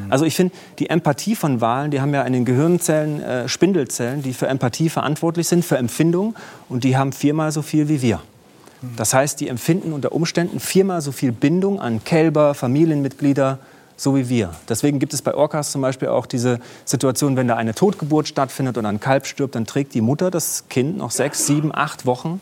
Also 0.09 0.25
ich 0.25 0.35
finde, 0.35 0.53
die 0.79 0.89
Empathie 0.89 1.35
von 1.35 1.61
Walen, 1.61 1.91
die 1.91 2.01
haben 2.01 2.13
ja 2.13 2.21
in 2.21 2.33
den 2.33 2.45
Gehirnzellen 2.45 3.21
äh, 3.21 3.49
Spindelzellen, 3.49 4.21
die 4.21 4.33
für 4.33 4.47
Empathie 4.47 4.89
verantwortlich 4.89 5.47
sind, 5.47 5.65
für 5.65 5.77
Empfindung. 5.77 6.35
Und 6.69 6.83
die 6.83 6.97
haben 6.97 7.13
viermal 7.13 7.51
so 7.51 7.61
viel 7.61 7.89
wie 7.89 8.01
wir. 8.01 8.21
Das 8.95 9.13
heißt, 9.13 9.39
die 9.39 9.47
empfinden 9.47 9.91
unter 9.91 10.11
Umständen 10.11 10.59
viermal 10.59 11.01
so 11.01 11.11
viel 11.11 11.31
Bindung 11.31 11.79
an 11.79 12.03
Kälber, 12.03 12.53
Familienmitglieder, 12.53 13.59
so 13.95 14.15
wie 14.15 14.29
wir. 14.29 14.51
Deswegen 14.69 14.99
gibt 14.99 15.13
es 15.13 15.23
bei 15.23 15.33
Orcas 15.33 15.71
zum 15.71 15.81
Beispiel 15.81 16.09
auch 16.09 16.27
diese 16.27 16.59
Situation, 16.85 17.35
wenn 17.35 17.47
da 17.47 17.55
eine 17.55 17.73
Totgeburt 17.73 18.27
stattfindet 18.27 18.77
oder 18.77 18.89
ein 18.89 18.99
Kalb 18.99 19.25
stirbt, 19.25 19.55
dann 19.55 19.65
trägt 19.65 19.95
die 19.95 20.01
Mutter 20.01 20.29
das 20.29 20.65
Kind 20.69 20.97
noch 20.97 21.11
sechs, 21.11 21.47
sieben, 21.47 21.73
acht 21.73 22.05
Wochen 22.05 22.39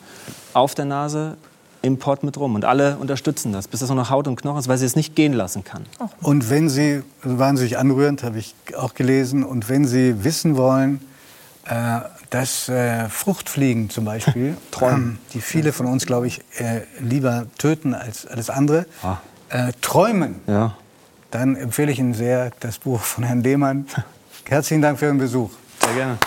auf 0.53 0.75
der 0.75 0.85
Nase 0.85 1.37
im 1.81 1.97
Pott 1.97 2.23
mit 2.23 2.37
rum. 2.37 2.55
Und 2.55 2.65
alle 2.65 2.97
unterstützen 2.97 3.53
das, 3.53 3.67
bis 3.67 3.81
es 3.81 3.89
noch 3.89 4.09
Haut 4.09 4.27
und 4.27 4.35
Knochen 4.35 4.59
ist, 4.59 4.67
weil 4.67 4.77
sie 4.77 4.85
es 4.85 4.95
nicht 4.95 5.15
gehen 5.15 5.33
lassen 5.33 5.63
kann. 5.63 5.85
Und 6.21 6.49
wenn 6.49 6.67
Sie, 6.67 7.03
wahnsinnig 7.23 7.77
anrührend, 7.77 8.23
habe 8.23 8.39
ich 8.39 8.55
auch 8.75 8.93
gelesen, 8.93 9.43
und 9.43 9.69
wenn 9.69 9.85
Sie 9.85 10.23
wissen 10.23 10.57
wollen, 10.57 10.99
äh, 11.65 11.99
dass 12.35 12.67
äh, 12.67 13.07
Fruchtfliegen 13.07 13.89
zum 13.89 14.03
Beispiel, 14.03 14.57
ähm, 14.81 15.19
die 15.33 15.39
viele 15.39 15.71
von 15.71 15.85
uns, 15.85 16.05
glaube 16.05 16.27
ich, 16.27 16.41
äh, 16.59 16.81
lieber 16.99 17.45
töten 17.57 17.93
als 17.93 18.27
alles 18.27 18.49
andere, 18.49 18.85
Ah. 19.03 19.19
äh, 19.49 19.71
träumen, 19.79 20.41
Ja. 20.45 20.75
dann 21.31 21.55
empfehle 21.55 21.93
ich 21.93 21.99
Ihnen 21.99 22.13
sehr 22.13 22.51
das 22.59 22.79
Buch 22.79 22.99
von 22.99 23.23
Herrn 23.23 23.41
Lehmann. 23.41 23.85
Herzlichen 24.49 24.81
Dank 24.81 24.99
für 24.99 25.05
Ihren 25.05 25.17
Besuch. 25.17 25.49
Sehr 25.81 25.93
gerne. 25.93 26.17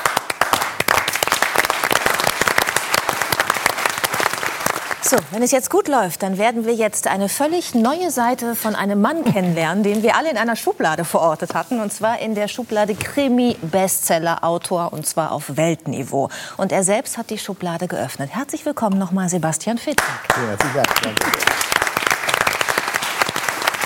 So, 5.10 5.16
wenn 5.30 5.42
es 5.42 5.52
jetzt 5.52 5.70
gut 5.70 5.88
läuft, 5.88 6.22
dann 6.22 6.36
werden 6.36 6.66
wir 6.66 6.74
jetzt 6.74 7.06
eine 7.06 7.30
völlig 7.30 7.74
neue 7.74 8.10
Seite 8.10 8.54
von 8.54 8.74
einem 8.74 9.00
Mann 9.00 9.24
kennenlernen, 9.24 9.82
den 9.82 10.02
wir 10.02 10.16
alle 10.16 10.30
in 10.30 10.36
einer 10.36 10.54
Schublade 10.54 11.06
verortet 11.06 11.54
hatten. 11.54 11.80
Und 11.80 11.94
zwar 11.94 12.18
in 12.18 12.34
der 12.34 12.46
Schublade 12.46 12.94
Krimi-Bestseller-Autor 12.94 14.92
und 14.92 15.06
zwar 15.06 15.32
auf 15.32 15.56
Weltniveau. 15.56 16.28
Und 16.58 16.72
er 16.72 16.84
selbst 16.84 17.16
hat 17.16 17.30
die 17.30 17.38
Schublade 17.38 17.88
geöffnet. 17.88 18.34
Herzlich 18.34 18.66
willkommen 18.66 18.98
nochmal, 18.98 19.30
Sebastian 19.30 19.78
Fitzek. 19.78 20.04
Ja, 20.36 20.82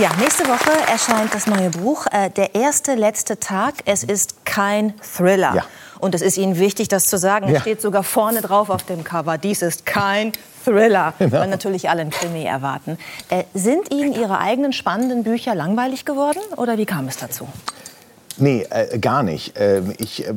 nächste 0.00 0.44
Woche 0.48 0.70
erscheint 0.90 1.34
das 1.34 1.46
neue 1.46 1.70
Buch. 1.70 2.06
Äh, 2.10 2.30
der 2.30 2.54
erste 2.54 2.94
letzte 2.94 3.38
Tag. 3.38 3.74
Es 3.84 4.02
ist 4.04 4.44
kein 4.44 4.94
Thriller. 5.16 5.54
Ja. 5.54 5.64
Und 5.98 6.14
es 6.14 6.22
ist 6.22 6.36
Ihnen 6.36 6.58
wichtig, 6.58 6.88
das 6.88 7.06
zu 7.06 7.18
sagen. 7.18 7.46
Es 7.46 7.52
Ja. 7.54 7.60
steht 7.60 7.80
sogar 7.80 8.02
vorne 8.02 8.40
drauf 8.40 8.70
auf 8.70 8.82
dem 8.84 9.04
Cover. 9.04 9.38
Dies 9.38 9.62
ist 9.62 9.86
kein 9.86 10.32
Thriller, 10.64 11.14
Genau. 11.18 11.38
weil 11.40 11.48
natürlich 11.48 11.88
alle 11.90 12.00
einen 12.02 12.10
Krimi 12.10 12.44
erwarten. 12.44 12.98
Äh, 13.28 13.44
sind 13.54 13.92
Ihnen 13.92 14.12
Ihre 14.12 14.38
eigenen 14.38 14.72
spannenden 14.72 15.24
Bücher 15.24 15.54
langweilig 15.54 16.04
geworden 16.04 16.40
oder 16.56 16.78
wie 16.78 16.86
kam 16.86 17.06
es 17.08 17.16
dazu? 17.18 17.46
Nee, 18.38 18.66
äh, 18.70 18.98
gar 18.98 19.22
nicht. 19.22 19.54
Ähm, 19.56 19.92
ich, 19.98 20.26
äh, 20.26 20.32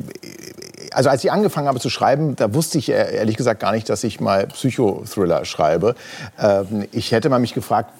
also 0.92 1.08
als 1.08 1.24
ich 1.24 1.32
angefangen 1.32 1.66
habe 1.66 1.80
zu 1.80 1.88
schreiben, 1.90 2.36
da 2.36 2.52
wusste 2.52 2.78
ich 2.78 2.90
äh, 2.90 3.16
ehrlich 3.16 3.36
gesagt 3.36 3.60
gar 3.60 3.72
nicht, 3.72 3.88
dass 3.88 4.04
ich 4.04 4.20
mal 4.20 4.46
Psychothriller 4.48 5.44
schreibe. 5.44 5.94
Ähm, 6.38 6.86
ich 6.92 7.10
hätte 7.12 7.28
mal 7.30 7.38
mich 7.38 7.54
gefragt, 7.54 7.90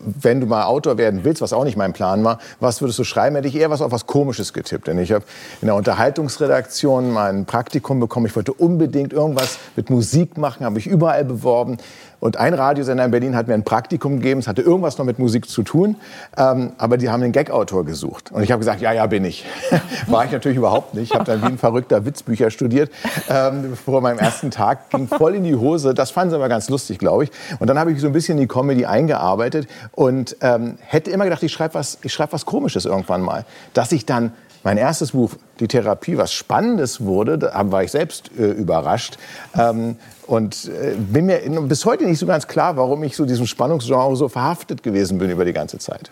wenn 0.00 0.40
du 0.40 0.46
mal 0.46 0.64
Autor 0.64 0.98
werden 0.98 1.24
willst, 1.24 1.42
was 1.42 1.52
auch 1.52 1.64
nicht 1.64 1.76
mein 1.76 1.92
Plan 1.92 2.24
war, 2.24 2.38
was 2.60 2.80
würdest 2.80 2.98
du 2.98 3.04
schreiben, 3.04 3.36
hätte 3.36 3.48
ich 3.48 3.56
eher 3.56 3.70
was 3.70 3.80
auf 3.80 3.92
was 3.92 4.06
Komisches 4.06 4.52
getippt. 4.52 4.86
Denn 4.86 4.98
ich 4.98 5.12
habe 5.12 5.24
in 5.60 5.66
der 5.66 5.74
Unterhaltungsredaktion 5.74 7.12
mal 7.12 7.30
ein 7.30 7.44
Praktikum 7.44 8.00
bekommen. 8.00 8.26
Ich 8.26 8.36
wollte 8.36 8.52
unbedingt 8.52 9.12
irgendwas 9.12 9.58
mit 9.76 9.90
Musik 9.90 10.36
machen, 10.38 10.64
habe 10.64 10.78
ich 10.78 10.86
überall 10.86 11.24
beworben. 11.24 11.78
Und 12.24 12.38
ein 12.38 12.54
Radiosender 12.54 13.04
in 13.04 13.10
Berlin 13.10 13.36
hat 13.36 13.48
mir 13.48 13.52
ein 13.52 13.64
Praktikum 13.64 14.16
gegeben. 14.16 14.40
Es 14.40 14.48
hatte 14.48 14.62
irgendwas 14.62 14.96
noch 14.96 15.04
mit 15.04 15.18
Musik 15.18 15.46
zu 15.46 15.62
tun. 15.62 15.96
Ähm, 16.38 16.72
aber 16.78 16.96
die 16.96 17.10
haben 17.10 17.22
einen 17.22 17.32
Gag-Autor 17.32 17.84
gesucht. 17.84 18.32
Und 18.32 18.42
ich 18.42 18.50
habe 18.50 18.60
gesagt, 18.60 18.80
ja, 18.80 18.92
ja, 18.92 19.04
bin 19.04 19.26
ich. 19.26 19.44
War 20.06 20.24
ich 20.24 20.32
natürlich 20.32 20.56
überhaupt 20.56 20.94
nicht. 20.94 21.10
Ich 21.10 21.14
habe 21.14 21.26
dann 21.26 21.42
wie 21.42 21.46
ein 21.48 21.58
verrückter 21.58 22.06
Witzbücher 22.06 22.50
studiert. 22.50 22.90
Ähm, 23.28 23.76
vor 23.76 24.00
meinem 24.00 24.18
ersten 24.18 24.50
Tag 24.50 24.88
ging 24.88 25.06
voll 25.06 25.34
in 25.34 25.44
die 25.44 25.54
Hose. 25.54 25.92
Das 25.92 26.12
fanden 26.12 26.30
sie 26.30 26.36
aber 26.36 26.48
ganz 26.48 26.70
lustig, 26.70 26.98
glaube 26.98 27.24
ich. 27.24 27.30
Und 27.58 27.66
dann 27.66 27.78
habe 27.78 27.92
ich 27.92 28.00
so 28.00 28.06
ein 28.06 28.14
bisschen 28.14 28.38
in 28.38 28.44
die 28.44 28.48
Comedy 28.48 28.86
eingearbeitet 28.86 29.68
und 29.92 30.34
ähm, 30.40 30.78
hätte 30.80 31.10
immer 31.10 31.24
gedacht, 31.24 31.42
ich 31.42 31.52
schreibe 31.52 31.74
was, 31.74 31.98
schreib 32.06 32.32
was 32.32 32.46
Komisches 32.46 32.86
irgendwann 32.86 33.20
mal. 33.20 33.44
Dass 33.74 33.92
ich 33.92 34.06
dann 34.06 34.32
mein 34.62 34.78
erstes 34.78 35.12
Buch 35.12 35.32
die 35.60 35.68
Therapie 35.68 36.16
was 36.16 36.32
Spannendes 36.32 37.04
wurde, 37.04 37.36
da 37.36 37.70
war 37.70 37.84
ich 37.84 37.90
selbst 37.90 38.30
äh, 38.38 38.46
überrascht. 38.50 39.18
Ähm, 39.56 39.96
und 40.26 40.66
äh, 40.66 40.94
bin 40.96 41.26
mir 41.26 41.40
bis 41.62 41.84
heute 41.84 42.04
nicht 42.04 42.18
so 42.18 42.26
ganz 42.26 42.46
klar, 42.46 42.76
warum 42.76 43.02
ich 43.04 43.16
so 43.16 43.24
diesem 43.24 43.46
Spannungsgenre 43.46 44.16
so 44.16 44.28
verhaftet 44.28 44.82
gewesen 44.82 45.18
bin 45.18 45.30
über 45.30 45.44
die 45.44 45.52
ganze 45.52 45.78
Zeit. 45.78 46.10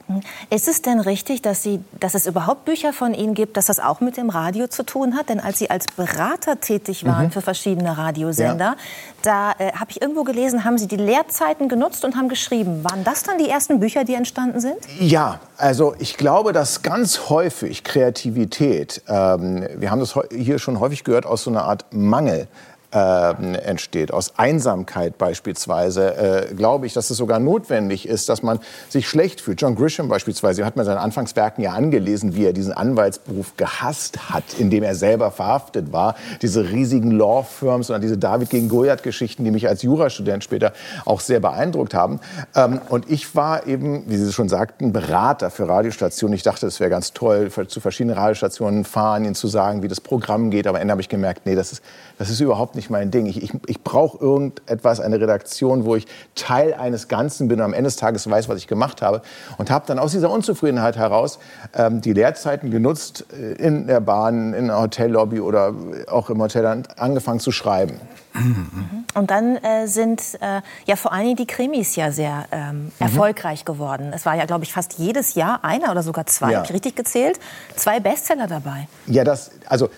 Ist 0.50 0.68
es 0.68 0.82
denn 0.82 1.00
richtig, 1.00 1.42
dass, 1.42 1.62
Sie, 1.62 1.80
dass 1.98 2.14
es 2.14 2.26
überhaupt 2.26 2.64
Bücher 2.64 2.92
von 2.92 3.14
Ihnen 3.14 3.34
gibt, 3.34 3.56
dass 3.56 3.66
das 3.66 3.80
auch 3.80 4.00
mit 4.00 4.16
dem 4.16 4.30
Radio 4.30 4.66
zu 4.66 4.84
tun 4.84 5.16
hat? 5.16 5.28
Denn 5.28 5.40
als 5.40 5.58
Sie 5.58 5.70
als 5.70 5.86
Berater 5.88 6.60
tätig 6.60 7.06
waren 7.06 7.26
mhm. 7.26 7.30
für 7.30 7.40
verschiedene 7.40 7.96
Radiosender, 7.96 8.64
ja. 8.64 8.76
da 9.22 9.52
äh, 9.52 9.72
habe 9.72 9.90
ich 9.90 10.02
irgendwo 10.02 10.24
gelesen, 10.24 10.64
haben 10.64 10.78
Sie 10.78 10.88
die 10.88 10.96
Lehrzeiten 10.96 11.68
genutzt 11.68 12.04
und 12.04 12.16
haben 12.16 12.28
geschrieben. 12.28 12.84
Waren 12.84 13.04
das 13.04 13.22
dann 13.22 13.38
die 13.38 13.48
ersten 13.48 13.80
Bücher, 13.80 14.04
die 14.04 14.14
entstanden 14.14 14.60
sind? 14.60 14.76
Ja, 15.00 15.40
also 15.56 15.94
ich 15.98 16.16
glaube, 16.16 16.52
dass 16.52 16.82
ganz 16.82 17.28
häufig 17.28 17.84
Kreativität, 17.84 19.02
ähm, 19.08 19.66
wir 19.76 19.90
haben 19.90 20.00
das 20.00 20.18
hier 20.30 20.58
schon 20.58 20.80
häufig 20.80 21.04
gehört, 21.04 21.24
aus 21.24 21.44
so 21.44 21.50
einer 21.50 21.64
Art 21.64 21.86
Mangel 21.92 22.48
äh, 22.92 23.56
entsteht, 23.58 24.12
aus 24.12 24.38
Einsamkeit 24.38 25.18
beispielsweise, 25.18 26.16
äh, 26.50 26.54
glaube 26.54 26.86
ich, 26.86 26.92
dass 26.92 27.10
es 27.10 27.16
sogar 27.16 27.38
notwendig 27.40 28.06
ist, 28.06 28.28
dass 28.28 28.42
man 28.42 28.60
sich 28.88 29.08
schlecht 29.08 29.40
fühlt. 29.40 29.60
John 29.60 29.74
Grisham 29.76 30.08
beispielsweise 30.08 30.64
hat 30.64 30.76
mir 30.76 30.84
seine 30.84 31.00
Anfangswerken 31.00 31.64
ja 31.64 31.72
angelesen, 31.72 32.36
wie 32.36 32.44
er 32.44 32.52
diesen 32.52 32.72
Anwaltsberuf 32.72 33.56
gehasst 33.56 34.30
hat, 34.30 34.44
in 34.58 34.70
dem 34.70 34.82
er 34.82 34.94
selber 34.94 35.30
verhaftet 35.30 35.92
war. 35.92 36.16
Diese 36.42 36.70
riesigen 36.70 37.10
Law 37.10 37.42
Firms 37.42 37.90
oder 37.90 37.98
diese 37.98 38.18
David 38.18 38.50
gegen 38.50 38.68
Goliath-Geschichten, 38.68 39.44
die 39.44 39.50
mich 39.50 39.68
als 39.68 39.82
Jurastudent 39.82 40.44
später 40.44 40.72
auch 41.04 41.20
sehr 41.20 41.40
beeindruckt 41.40 41.94
haben. 41.94 42.20
Ähm, 42.54 42.80
und 42.88 43.10
ich 43.10 43.34
war 43.34 43.66
eben, 43.66 44.04
wie 44.06 44.16
Sie 44.16 44.32
schon 44.32 44.48
sagten, 44.48 44.92
Berater 44.92 45.50
für 45.50 45.68
Radiostationen. 45.68 46.34
Ich 46.34 46.42
dachte, 46.42 46.66
es 46.66 46.80
wäre 46.80 46.90
ganz 46.90 47.12
toll, 47.12 47.50
zu 47.68 47.80
verschiedenen 47.80 48.16
Radiostationen 48.16 48.84
fahren, 48.84 49.24
ihnen 49.24 49.34
zu 49.34 49.48
sagen, 49.48 49.82
wie 49.82 49.88
das 49.88 50.00
Programm 50.00 50.50
geht. 50.50 50.66
Aber 50.66 50.78
am 50.78 50.82
Ende 50.82 50.92
habe 50.92 51.02
ich 51.02 51.08
gemerkt, 51.08 51.46
nee, 51.46 51.54
das 51.54 51.72
ist, 51.72 51.82
das 52.18 52.30
ist 52.30 52.40
überhaupt 52.40 52.74
nicht 52.74 52.81
nicht 52.82 52.90
mein 52.90 53.10
Ding. 53.10 53.26
Ich, 53.26 53.40
ich, 53.42 53.52
ich 53.66 53.82
brauche 53.82 54.18
irgendetwas, 54.18 55.00
eine 55.00 55.20
Redaktion, 55.20 55.84
wo 55.84 55.94
ich 55.94 56.06
Teil 56.34 56.74
eines 56.74 57.06
Ganzen 57.06 57.46
bin 57.48 57.60
und 57.60 57.64
am 57.64 57.74
Ende 57.74 57.84
des 57.84 57.96
Tages 57.96 58.28
weiß, 58.28 58.48
was 58.48 58.58
ich 58.58 58.66
gemacht 58.66 59.02
habe. 59.02 59.22
Und 59.56 59.70
habe 59.70 59.84
dann 59.86 59.98
aus 59.98 60.12
dieser 60.12 60.30
Unzufriedenheit 60.30 60.96
heraus 60.96 61.38
ähm, 61.74 62.00
die 62.00 62.12
Lehrzeiten 62.12 62.70
genutzt, 62.70 63.26
äh, 63.32 63.52
in 63.52 63.86
der 63.86 64.00
Bahn, 64.00 64.52
in 64.52 64.66
der 64.66 64.80
Hotellobby 64.80 65.40
oder 65.40 65.74
auch 66.08 66.28
im 66.28 66.40
Hotel 66.42 66.84
angefangen 66.96 67.40
zu 67.40 67.52
schreiben. 67.52 68.00
Mhm. 68.34 69.04
Und 69.14 69.30
dann 69.30 69.56
äh, 69.56 69.86
sind 69.86 70.22
äh, 70.40 70.62
ja 70.86 70.96
vor 70.96 71.12
allen 71.12 71.24
Dingen 71.24 71.36
die 71.36 71.46
Krimis 71.46 71.96
ja 71.96 72.10
sehr 72.10 72.46
ähm, 72.50 72.84
mhm. 72.84 72.92
erfolgreich 72.98 73.64
geworden. 73.64 74.12
Es 74.14 74.26
war 74.26 74.34
ja, 74.34 74.46
glaube 74.46 74.64
ich, 74.64 74.72
fast 74.72 74.94
jedes 74.94 75.34
Jahr 75.34 75.64
einer 75.64 75.90
oder 75.90 76.02
sogar 76.02 76.26
zwei, 76.26 76.52
ja. 76.52 76.62
richtig 76.62 76.96
gezählt, 76.96 77.38
zwei 77.76 78.00
Bestseller 78.00 78.46
dabei. 78.46 78.88
Ja, 79.06 79.22
das, 79.22 79.50
also 79.68 79.90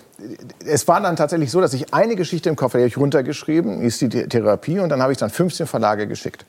es 0.65 0.87
war 0.87 1.01
dann 1.01 1.15
tatsächlich 1.15 1.51
so, 1.51 1.59
dass 1.59 1.73
ich 1.73 1.93
eine 1.93 2.15
Geschichte 2.15 2.47
im 2.49 2.55
Kopf 2.55 2.73
hatte, 2.73 2.83
die 2.83 2.87
ich 2.87 2.97
runtergeschrieben, 2.97 3.81
ist 3.81 3.99
die 4.01 4.09
Therapie, 4.09 4.79
und 4.79 4.89
dann 4.89 5.01
habe 5.01 5.11
ich 5.11 5.17
dann 5.17 5.29
15 5.29 5.67
Verlage 5.67 6.07
geschickt. 6.07 6.45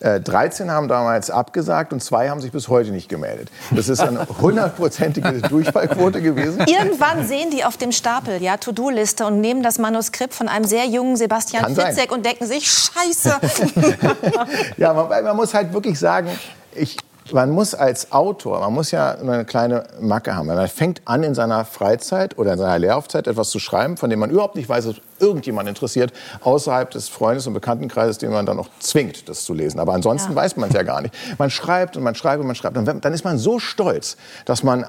Äh, 0.00 0.20
13 0.20 0.70
haben 0.70 0.88
damals 0.88 1.30
abgesagt 1.30 1.92
und 1.92 2.02
zwei 2.02 2.28
haben 2.28 2.40
sich 2.40 2.50
bis 2.50 2.68
heute 2.68 2.90
nicht 2.90 3.08
gemeldet. 3.08 3.50
Das 3.70 3.88
ist 3.88 4.00
eine 4.00 4.26
hundertprozentige 4.40 5.42
Durchfallquote 5.42 6.20
gewesen. 6.20 6.64
Irgendwann 6.66 7.26
sehen 7.26 7.50
die 7.50 7.64
auf 7.64 7.76
dem 7.76 7.92
Stapel, 7.92 8.42
ja, 8.42 8.56
To-Do-Liste 8.56 9.26
und 9.26 9.40
nehmen 9.40 9.62
das 9.62 9.78
Manuskript 9.78 10.34
von 10.34 10.48
einem 10.48 10.64
sehr 10.64 10.86
jungen 10.86 11.16
Sebastian 11.16 11.62
Kann 11.62 11.74
Fitzek 11.74 12.08
sein. 12.08 12.10
und 12.10 12.26
denken 12.26 12.46
sich, 12.46 12.70
Scheiße. 12.70 13.36
ja, 14.76 14.92
man, 14.92 15.08
man 15.08 15.36
muss 15.36 15.54
halt 15.54 15.72
wirklich 15.72 15.98
sagen, 15.98 16.28
ich, 16.74 16.96
man 17.32 17.50
muss 17.50 17.74
als 17.74 18.12
Autor, 18.12 18.60
man 18.60 18.72
muss 18.72 18.90
ja 18.90 19.12
eine 19.12 19.44
kleine 19.44 19.84
Macke 20.00 20.36
haben. 20.36 20.46
Man 20.46 20.68
fängt 20.68 21.00
an, 21.06 21.22
in 21.22 21.34
seiner 21.34 21.64
Freizeit 21.64 22.38
oder 22.38 22.52
in 22.52 22.58
seiner 22.58 22.78
Lehraufzeit 22.78 23.26
etwas 23.26 23.50
zu 23.50 23.58
schreiben, 23.58 23.96
von 23.96 24.10
dem 24.10 24.18
man 24.18 24.30
überhaupt 24.30 24.56
nicht 24.56 24.68
weiß, 24.68 24.84
dass 24.84 24.96
irgendjemand 25.18 25.68
interessiert, 25.68 26.12
außerhalb 26.42 26.90
des 26.90 27.08
Freundes- 27.08 27.46
und 27.46 27.54
Bekanntenkreises, 27.54 28.18
den 28.18 28.30
man 28.30 28.44
dann 28.44 28.56
noch 28.56 28.68
zwingt, 28.78 29.28
das 29.28 29.44
zu 29.44 29.54
lesen. 29.54 29.80
Aber 29.80 29.94
ansonsten 29.94 30.32
ja. 30.32 30.36
weiß 30.36 30.56
man 30.56 30.68
es 30.68 30.74
ja 30.74 30.82
gar 30.82 31.00
nicht. 31.00 31.14
Man 31.38 31.50
schreibt 31.50 31.96
und 31.96 32.02
man 32.02 32.14
schreibt 32.14 32.40
und 32.40 32.46
man 32.46 32.56
schreibt. 32.56 32.76
Und 32.76 32.86
dann 32.86 33.12
ist 33.12 33.24
man 33.24 33.38
so 33.38 33.58
stolz, 33.58 34.16
dass 34.44 34.62
man 34.62 34.86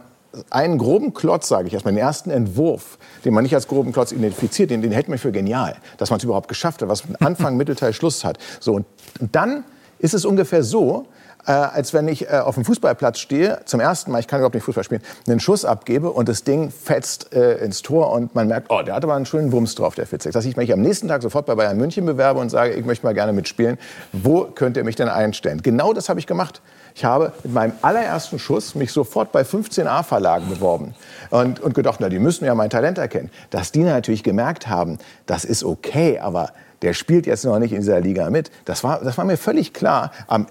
einen 0.49 0.77
groben 0.77 1.13
Klotz, 1.13 1.47
sage 1.47 1.67
ich 1.67 1.73
erstmal, 1.73 1.93
den 1.93 2.01
ersten 2.01 2.29
Entwurf, 2.29 2.97
den 3.23 3.33
man 3.33 3.43
nicht 3.43 3.55
als 3.55 3.67
groben 3.67 3.93
Klotz 3.93 4.11
identifiziert, 4.11 4.69
den, 4.69 4.81
den 4.81 4.91
hält 4.91 5.07
man 5.07 5.17
für 5.17 5.31
genial, 5.31 5.77
dass 5.97 6.09
man 6.09 6.17
es 6.17 6.23
überhaupt 6.23 6.49
geschafft 6.49 6.81
hat, 6.81 6.89
was 6.89 7.03
Anfang, 7.19 7.55
Mittelteil, 7.57 7.93
Schluss 7.93 8.25
hat. 8.25 8.37
So, 8.59 8.73
und 8.73 8.85
dann 9.19 9.63
ist 9.99 10.13
es 10.13 10.25
ungefähr 10.25 10.63
so, 10.63 11.07
äh, 11.45 11.51
als 11.51 11.93
wenn 11.93 12.07
ich 12.07 12.29
äh, 12.29 12.37
auf 12.37 12.55
dem 12.55 12.65
Fußballplatz 12.65 13.19
stehe, 13.19 13.59
zum 13.65 13.79
ersten 13.79 14.11
Mal, 14.11 14.19
ich 14.19 14.27
kann 14.27 14.39
überhaupt 14.39 14.55
nicht 14.55 14.63
Fußball 14.63 14.83
spielen, 14.83 15.01
einen 15.27 15.39
Schuss 15.39 15.65
abgebe 15.65 16.11
und 16.11 16.29
das 16.29 16.43
Ding 16.43 16.71
fetzt 16.71 17.33
äh, 17.33 17.57
ins 17.57 17.81
Tor 17.81 18.11
und 18.11 18.35
man 18.35 18.47
merkt, 18.47 18.67
oh, 18.69 18.81
der 18.81 18.95
hat 18.95 19.03
aber 19.03 19.15
einen 19.15 19.25
schönen 19.25 19.51
Wumms 19.51 19.75
drauf, 19.75 19.95
der 19.95 20.07
Fitzek. 20.07 20.33
Dass 20.33 20.45
ich 20.45 20.57
mich 20.57 20.71
am 20.73 20.81
nächsten 20.81 21.07
Tag 21.07 21.21
sofort 21.21 21.45
bei 21.45 21.55
Bayern 21.55 21.77
München 21.77 22.05
bewerbe 22.05 22.39
und 22.39 22.49
sage, 22.49 22.73
ich 22.73 22.85
möchte 22.85 23.05
mal 23.05 23.13
gerne 23.13 23.33
mitspielen. 23.33 23.77
Wo 24.11 24.45
könnt 24.45 24.77
ihr 24.77 24.83
mich 24.83 24.95
denn 24.95 25.09
einstellen? 25.09 25.61
Genau 25.61 25.93
das 25.93 26.09
habe 26.09 26.19
ich 26.19 26.27
gemacht. 26.27 26.61
Ich 26.95 27.03
habe 27.03 27.33
mit 27.43 27.53
meinem 27.53 27.73
allerersten 27.81 28.39
Schuss 28.39 28.73
mich 28.73 28.91
sofort 28.91 29.31
bei 29.33 29.43
15 29.43 29.85
A-Verlagen 29.85 30.47
beworben 30.49 30.95
und, 31.29 31.59
und 31.59 31.73
gedacht, 31.75 31.99
na, 31.99 32.07
die 32.07 32.19
müssen 32.19 32.45
ja 32.45 32.55
mein 32.55 32.69
Talent 32.69 32.97
erkennen. 32.97 33.29
Dass 33.49 33.71
die 33.71 33.83
natürlich 33.83 34.23
gemerkt 34.23 34.67
haben, 34.67 34.97
das 35.25 35.43
ist 35.43 35.63
okay, 35.63 36.19
aber 36.19 36.51
der 36.81 36.93
spielt 36.93 37.25
jetzt 37.25 37.45
noch 37.45 37.59
nicht 37.59 37.73
in 37.73 37.79
dieser 37.79 37.99
Liga 37.99 38.29
mit. 38.29 38.51
Das 38.65 38.83
war, 38.83 39.01
das 39.03 39.17
war 39.17 39.25
mir 39.25 39.37
völlig 39.37 39.73
klar, 39.73 40.11
ähm, 40.29 40.47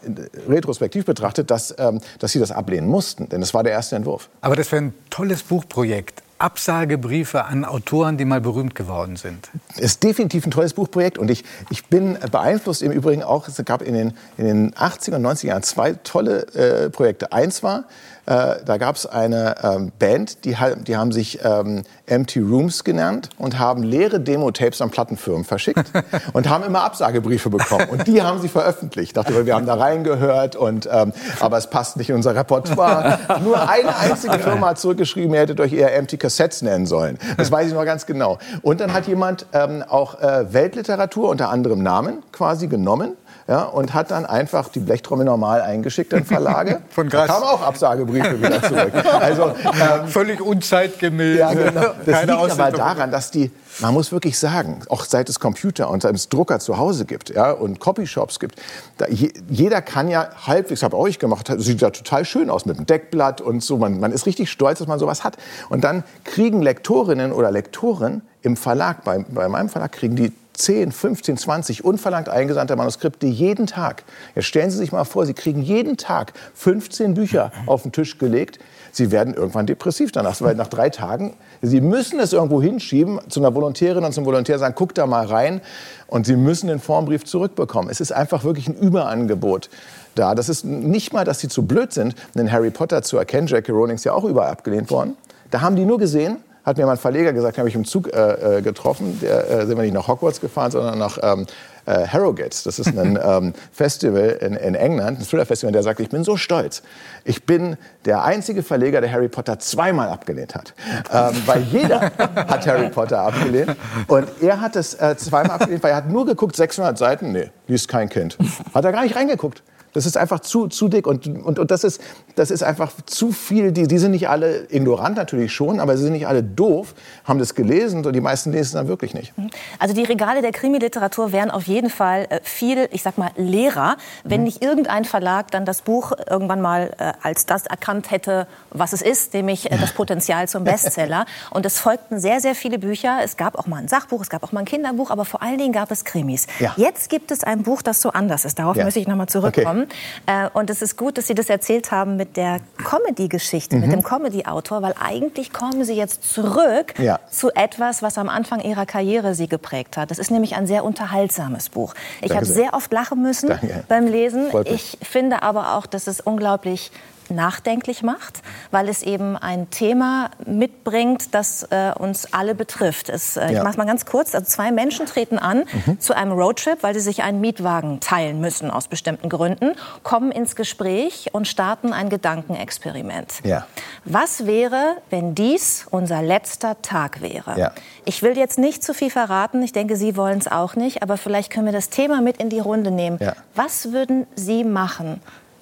retrospektiv 0.48 1.04
betrachtet, 1.04 1.50
dass, 1.50 1.74
ähm, 1.78 2.00
dass 2.18 2.32
sie 2.32 2.38
das 2.38 2.50
ablehnen 2.50 2.88
mussten. 2.88 3.28
Denn 3.28 3.42
es 3.42 3.54
war 3.54 3.62
der 3.62 3.72
erste 3.72 3.96
Entwurf. 3.96 4.28
Aber 4.40 4.56
das 4.56 4.70
wäre 4.72 4.82
ein 4.82 4.94
tolles 5.10 5.42
Buchprojekt. 5.42 6.22
Absagebriefe 6.38 7.44
an 7.44 7.64
Autoren, 7.64 8.18
die 8.18 8.24
mal 8.24 8.40
berühmt 8.40 8.74
geworden 8.74 9.16
sind. 9.16 9.50
Es 9.76 9.80
ist 9.82 10.02
definitiv 10.02 10.44
ein 10.44 10.50
tolles 10.50 10.74
Buchprojekt 10.74 11.16
und 11.16 11.30
ich, 11.30 11.44
ich 11.70 11.86
bin 11.86 12.18
beeinflusst 12.30 12.82
im 12.82 12.90
Übrigen 12.90 13.22
auch, 13.22 13.46
es 13.46 13.64
gab 13.64 13.82
in 13.82 13.94
den, 13.94 14.12
in 14.36 14.44
den 14.44 14.74
80er 14.74 15.14
und 15.14 15.26
90er 15.26 15.46
Jahren 15.46 15.62
zwei 15.62 15.92
tolle 15.92 16.46
äh, 16.54 16.90
Projekte. 16.90 17.32
Eins 17.32 17.62
war, 17.62 17.84
äh, 18.26 18.56
da 18.64 18.76
gab 18.78 18.96
es 18.96 19.06
eine 19.06 19.56
ähm, 19.62 19.92
Band, 19.98 20.44
die, 20.44 20.56
die 20.86 20.96
haben 20.96 21.12
sich 21.12 21.40
ähm, 21.44 21.82
Empty 22.06 22.40
Rooms 22.40 22.84
genannt 22.84 23.28
und 23.38 23.58
haben 23.58 23.82
leere 23.82 24.20
Demo-Tapes 24.20 24.80
an 24.80 24.90
Plattenfirmen 24.90 25.44
verschickt 25.44 25.84
und 26.32 26.48
haben 26.48 26.64
immer 26.64 26.82
Absagebriefe 26.84 27.50
bekommen. 27.50 27.88
Und 27.90 28.06
die 28.06 28.22
haben 28.22 28.40
sie 28.40 28.48
veröffentlicht. 28.48 29.10
Ich 29.10 29.12
dachte, 29.12 29.44
wir 29.44 29.54
haben 29.54 29.66
da 29.66 29.74
reingehört, 29.74 30.56
und, 30.56 30.88
ähm, 30.90 31.12
aber 31.40 31.58
es 31.58 31.68
passt 31.68 31.96
nicht 31.96 32.10
in 32.10 32.16
unser 32.16 32.34
Repertoire. 32.34 33.18
Nur 33.42 33.68
eine 33.68 33.96
einzige 33.96 34.38
Firma 34.38 34.68
hat 34.68 34.78
zurückgeschrieben, 34.78 35.34
ihr 35.34 35.40
hättet 35.40 35.60
euch 35.60 35.72
eher 35.72 35.94
Empty 35.94 36.16
Cassettes 36.16 36.62
nennen 36.62 36.86
sollen. 36.86 37.18
Das 37.36 37.50
weiß 37.50 37.68
ich 37.68 37.74
noch 37.74 37.84
ganz 37.84 38.06
genau. 38.06 38.38
Und 38.62 38.80
dann 38.80 38.92
hat 38.92 39.06
jemand 39.06 39.46
ähm, 39.52 39.84
auch 39.86 40.20
äh, 40.20 40.52
Weltliteratur 40.52 41.28
unter 41.28 41.50
anderem 41.50 41.82
Namen 41.82 42.22
quasi 42.32 42.66
genommen 42.68 43.16
ja, 43.46 43.62
und 43.64 43.92
hat 43.92 44.10
dann 44.10 44.24
einfach 44.24 44.68
die 44.68 44.78
Blechtrommel 44.78 45.26
normal 45.26 45.60
eingeschickt 45.60 46.14
an 46.14 46.24
Verlage. 46.24 46.80
Von 46.88 47.10
Gras. 47.10 47.26
Da 47.26 47.34
kamen 47.34 47.44
auch 47.44 47.60
Absagebriefe 47.60 48.40
wieder 48.40 48.62
zurück. 48.62 48.92
Also, 49.20 49.48
ähm, 49.64 50.08
Völlig 50.08 50.40
unzeitgemäß. 50.40 51.38
Ja, 51.38 51.52
genau. 51.52 51.82
Das 52.06 52.20
Keine 52.20 52.32
liegt 52.32 52.50
aber 52.52 52.70
daran, 52.70 53.10
dass 53.10 53.30
die, 53.30 53.50
man 53.80 53.92
muss 53.92 54.12
wirklich 54.12 54.38
sagen, 54.38 54.80
auch 54.88 55.04
seit 55.04 55.28
es 55.28 55.40
Computer 55.40 55.90
und 55.90 56.02
seit 56.02 56.14
es 56.14 56.28
Drucker 56.28 56.58
zu 56.58 56.78
Hause 56.78 57.04
gibt 57.04 57.30
ja, 57.30 57.50
und 57.52 57.80
Copyshops 57.80 58.40
gibt, 58.40 58.60
da, 58.96 59.06
je, 59.08 59.32
jeder 59.48 59.82
kann 59.82 60.08
ja 60.08 60.28
halbwegs, 60.46 60.82
habe 60.82 60.96
auch 60.96 61.06
ich 61.06 61.18
gemacht, 61.18 61.52
sieht 61.58 61.80
ja 61.82 61.90
total 61.90 62.24
schön 62.24 62.48
aus 62.48 62.64
mit 62.64 62.78
dem 62.78 62.86
Deckblatt 62.86 63.40
und 63.40 63.62
so. 63.62 63.76
Man, 63.76 64.00
man 64.00 64.12
ist 64.12 64.26
richtig 64.26 64.50
stolz, 64.50 64.78
dass 64.78 64.88
man 64.88 64.98
sowas 64.98 65.22
hat. 65.22 65.36
Und 65.68 65.84
dann 65.84 66.04
kriegen 66.24 66.62
Lektorinnen 66.62 67.32
oder 67.32 67.50
Lektoren 67.50 68.22
im 68.42 68.56
Verlag, 68.56 69.04
bei, 69.04 69.24
bei 69.28 69.48
meinem 69.48 69.68
Verlag, 69.68 69.92
kriegen 69.92 70.16
die 70.16 70.32
10, 70.54 70.92
15, 70.92 71.36
20 71.36 71.84
unverlangt 71.84 72.28
eingesandte 72.28 72.76
Manuskripte 72.76 73.26
jeden 73.26 73.66
Tag. 73.66 74.04
Jetzt 74.34 74.46
stellen 74.46 74.70
Sie 74.70 74.78
sich 74.78 74.92
mal 74.92 75.04
vor, 75.04 75.26
Sie 75.26 75.34
kriegen 75.34 75.62
jeden 75.62 75.96
Tag 75.96 76.32
15 76.54 77.14
Bücher 77.14 77.52
auf 77.66 77.82
den 77.82 77.92
Tisch 77.92 78.18
gelegt. 78.18 78.58
Sie 78.92 79.10
werden 79.10 79.34
irgendwann 79.34 79.66
depressiv 79.66 80.12
danach, 80.12 80.40
weil 80.40 80.54
nach 80.54 80.68
drei 80.68 80.88
Tagen, 80.88 81.34
Sie 81.60 81.80
müssen 81.80 82.20
es 82.20 82.32
irgendwo 82.32 82.62
hinschieben 82.62 83.18
zu 83.28 83.40
einer 83.40 83.54
Volontärin 83.54 84.04
und 84.04 84.12
zum 84.12 84.24
Volontär 84.24 84.58
sagen, 84.58 84.74
guck 84.76 84.94
da 84.94 85.06
mal 85.06 85.26
rein 85.26 85.60
und 86.06 86.26
Sie 86.26 86.36
müssen 86.36 86.68
den 86.68 86.78
Formbrief 86.78 87.24
zurückbekommen. 87.24 87.90
Es 87.90 88.00
ist 88.00 88.12
einfach 88.12 88.44
wirklich 88.44 88.68
ein 88.68 88.74
Überangebot 88.74 89.68
da. 90.14 90.34
Das 90.34 90.48
ist 90.48 90.64
nicht 90.64 91.12
mal, 91.12 91.24
dass 91.24 91.40
Sie 91.40 91.48
zu 91.48 91.66
blöd 91.66 91.92
sind, 91.92 92.14
einen 92.36 92.52
Harry 92.52 92.70
Potter 92.70 93.02
zu 93.02 93.18
erkennen. 93.18 93.48
J.K. 93.48 93.72
Rowling 93.72 93.96
ist 93.96 94.04
ja 94.04 94.12
auch 94.12 94.24
überall 94.24 94.50
abgelehnt 94.50 94.90
worden. 94.90 95.16
Da 95.50 95.60
haben 95.60 95.76
die 95.76 95.84
nur 95.84 95.98
gesehen, 95.98 96.36
hat 96.64 96.78
mir 96.78 96.86
mein 96.86 96.96
Verleger 96.96 97.32
gesagt, 97.32 97.58
habe 97.58 97.68
ich 97.68 97.74
im 97.74 97.84
Zug 97.84 98.12
äh, 98.12 98.58
äh, 98.58 98.62
getroffen. 98.62 99.18
Der, 99.20 99.50
äh, 99.50 99.66
sind 99.66 99.76
wir 99.76 99.82
nicht 99.82 99.94
nach 99.94 100.08
Hogwarts 100.08 100.40
gefahren, 100.40 100.70
sondern 100.70 100.98
nach 100.98 101.18
ähm, 101.22 101.46
äh, 101.84 102.06
Harrogate. 102.06 102.56
Das 102.64 102.78
ist 102.78 102.96
ein 102.96 103.18
ähm, 103.22 103.52
Festival 103.72 104.38
in, 104.40 104.54
in 104.54 104.74
England, 104.74 105.20
ein 105.20 105.26
Thriller-Festival. 105.26 105.72
Der 105.72 105.82
sagt, 105.82 106.00
ich 106.00 106.08
bin 106.08 106.24
so 106.24 106.36
stolz. 106.36 106.82
Ich 107.24 107.44
bin 107.44 107.76
der 108.06 108.24
einzige 108.24 108.62
Verleger, 108.62 109.02
der 109.02 109.12
Harry 109.12 109.28
Potter 109.28 109.58
zweimal 109.58 110.08
abgelehnt 110.08 110.54
hat. 110.54 110.72
Ähm, 111.12 111.36
weil 111.44 111.62
jeder 111.62 112.00
hat 112.18 112.66
Harry 112.66 112.88
Potter 112.88 113.20
abgelehnt. 113.20 113.76
Und 114.06 114.28
er 114.40 114.60
hat 114.60 114.76
es 114.76 114.94
äh, 114.94 115.16
zweimal 115.18 115.52
abgelehnt, 115.52 115.82
weil 115.82 115.90
er 115.90 115.96
hat 115.96 116.08
nur 116.08 116.24
geguckt, 116.24 116.56
600 116.56 116.96
Seiten. 116.96 117.32
Nee, 117.32 117.50
liest 117.66 117.88
kein 117.88 118.08
Kind. 118.08 118.38
Hat 118.72 118.84
er 118.84 118.92
gar 118.92 119.02
nicht 119.02 119.16
reingeguckt. 119.16 119.62
Das 119.94 120.04
ist 120.04 120.16
einfach 120.18 120.40
zu, 120.40 120.66
zu 120.68 120.88
dick 120.88 121.06
und, 121.06 121.26
und, 121.26 121.58
und 121.58 121.70
das, 121.70 121.82
ist, 121.84 122.00
das 122.36 122.50
ist 122.50 122.62
einfach 122.62 122.92
zu 123.06 123.32
viel. 123.32 123.72
Die, 123.72 123.88
die 123.88 123.98
sind 123.98 124.10
nicht 124.10 124.28
alle 124.28 124.66
ignorant 124.70 125.16
natürlich 125.16 125.52
schon, 125.52 125.80
aber 125.80 125.96
sie 125.96 126.02
sind 126.04 126.12
nicht 126.12 126.26
alle 126.26 126.42
doof, 126.42 126.94
haben 127.24 127.38
das 127.38 127.54
gelesen 127.54 128.04
und 128.04 128.12
die 128.14 128.20
meisten 128.20 128.52
lesen 128.52 128.62
es 128.64 128.72
dann 128.72 128.88
wirklich 128.88 129.14
nicht. 129.14 129.36
Mhm. 129.38 129.48
Also 129.78 129.94
die 129.94 130.04
Regale 130.04 130.42
der 130.42 130.52
Krimiliteratur 130.52 131.32
wären 131.32 131.50
auf 131.50 131.62
jeden 131.64 131.88
Fall 131.90 132.26
äh, 132.28 132.40
viel, 132.42 132.88
ich 132.92 133.02
sag 133.02 133.16
mal, 133.18 133.30
leerer, 133.36 133.96
wenn 134.24 134.40
Mhm. 134.40 134.44
nicht 134.44 134.62
irgendein 134.62 135.04
Verlag 135.04 135.50
dann 135.52 135.64
das 135.64 135.80
Buch 135.82 136.12
irgendwann 136.28 136.60
mal 136.60 136.92
äh, 136.98 137.12
als 137.22 137.46
das 137.46 137.66
erkannt 137.66 138.10
hätte, 138.10 138.46
was 138.70 138.92
es 138.92 139.00
ist, 139.00 139.32
nämlich 139.32 139.70
äh, 139.70 139.78
das 139.78 139.92
Potenzial 139.94 140.48
zum 140.48 140.64
Bestseller. 140.64 141.24
Und 141.50 141.64
es 141.66 141.78
folgten 141.78 142.18
sehr, 142.18 142.40
sehr 142.40 142.54
viele 142.56 142.78
Bücher. 142.78 143.18
Es 143.22 143.36
gab 143.36 143.56
auch 143.56 143.66
mal 143.68 143.76
ein 143.76 143.88
Sachbuch, 143.88 144.20
es 144.22 144.28
gab 144.28 144.42
auch 144.42 144.50
mal 144.50 144.60
ein 144.60 144.66
Kinderbuch, 144.66 145.10
aber 145.10 145.24
vor 145.24 145.40
allen 145.40 145.58
Dingen 145.58 145.72
gab 145.72 145.90
es 145.92 146.04
Krimis. 146.04 146.46
Ja. 146.58 146.74
Jetzt 146.76 147.10
gibt 147.10 147.30
es 147.30 147.44
ein 147.44 147.62
Buch, 147.62 147.80
das 147.82 148.00
so 148.02 148.10
anders 148.10 148.44
ist. 148.44 148.58
Darauf 148.58 148.76
Ja. 148.76 148.84
möchte 148.84 148.98
ich 148.98 149.06
noch 149.06 149.16
mal 149.16 149.28
zurückkommen. 149.28 149.83
Äh, 150.26 150.48
und 150.52 150.70
es 150.70 150.82
ist 150.82 150.96
gut, 150.96 151.18
dass 151.18 151.26
Sie 151.26 151.34
das 151.34 151.48
erzählt 151.50 151.90
haben 151.90 152.16
mit 152.16 152.36
der 152.36 152.60
Comedy-Geschichte, 152.84 153.76
mit 153.76 153.86
Mhm. 153.88 153.90
dem 153.90 154.02
Comedy-Autor, 154.02 154.82
weil 154.82 154.94
eigentlich 155.00 155.52
kommen 155.52 155.84
Sie 155.84 155.94
jetzt 155.94 156.22
zurück 156.24 156.94
Ja. 156.98 157.18
zu 157.30 157.50
etwas, 157.54 158.02
was 158.02 158.18
am 158.18 158.28
Anfang 158.28 158.60
Ihrer 158.60 158.86
Karriere 158.86 159.34
Sie 159.34 159.48
geprägt 159.48 159.96
hat. 159.96 160.10
Das 160.10 160.18
ist 160.18 160.30
nämlich 160.30 160.56
ein 160.56 160.66
sehr 160.66 160.84
unterhaltsames 160.84 161.68
Buch. 161.68 161.94
Ich 162.22 162.34
habe 162.34 162.44
sehr. 162.44 162.74
oft 162.74 162.92
lachen 162.92 163.20
müssen 163.22 163.48
Danke. 163.50 163.84
beim 163.88 164.06
Lesen. 164.06 164.48
Ich 164.64 164.98
finde 165.02 165.42
aber 165.42 165.74
auch, 165.76 165.86
dass 165.86 166.06
es 166.06 166.20
unglaublich 166.20 166.90
nachdenklich 167.30 168.02
macht, 168.02 168.42
weil 168.70 168.88
es 168.88 169.02
eben 169.02 169.36
ein 169.36 169.70
Thema 169.70 170.30
mitbringt, 170.46 171.34
das 171.34 171.62
äh, 171.70 171.92
uns 171.98 172.32
alle 172.32 172.54
betrifft. 172.54 173.08
Es, 173.08 173.36
äh, 173.36 173.46
Ich 173.46 173.52
Ja. 173.52 173.62
mache 173.62 173.72
es 173.72 173.76
mal 173.76 173.86
ganz 173.86 174.04
kurz. 174.06 174.34
Also 174.34 174.46
zwei 174.46 174.70
Menschen 174.72 175.06
treten 175.06 175.38
an 175.38 175.64
Mhm. 175.86 176.00
zu 176.00 176.14
einem 176.14 176.32
Roadtrip, 176.32 176.82
weil 176.82 176.94
sie 176.94 177.00
sich 177.00 177.22
einen 177.22 177.40
Mietwagen 177.40 178.00
teilen 178.00 178.40
müssen 178.40 178.70
aus 178.70 178.88
bestimmten 178.88 179.28
Gründen, 179.28 179.72
kommen 180.02 180.32
ins 180.32 180.56
Gespräch 180.56 181.30
und 181.32 181.46
starten 181.48 181.92
ein 181.92 182.08
Gedankenexperiment. 182.08 183.34
Ja. 183.44 183.66
Was 184.04 184.46
wäre, 184.46 184.96
wenn 185.10 185.34
dies 185.34 185.86
unser 185.90 186.22
letzter 186.22 186.80
Tag 186.82 187.20
wäre? 187.20 187.58
Ja. 187.58 187.72
Ich 188.04 188.22
will 188.22 188.36
jetzt 188.36 188.58
nicht 188.58 188.82
zu 188.82 188.94
viel 188.94 189.10
verraten. 189.10 189.62
Ich 189.62 189.72
denke, 189.72 189.96
Sie 189.96 190.16
wollen 190.16 190.38
es 190.38 190.48
auch 190.48 190.76
nicht. 190.76 191.02
Aber 191.02 191.16
vielleicht 191.16 191.50
können 191.52 191.66
wir 191.66 191.72
das 191.72 191.88
Thema 191.90 192.20
mit 192.20 192.38
in 192.38 192.48
die 192.50 192.60
Runde 192.60 192.90
nehmen. 192.90 193.18
Was 193.54 193.92
würden 193.92 194.26
Sie 194.34 194.64
machen, 194.64 195.20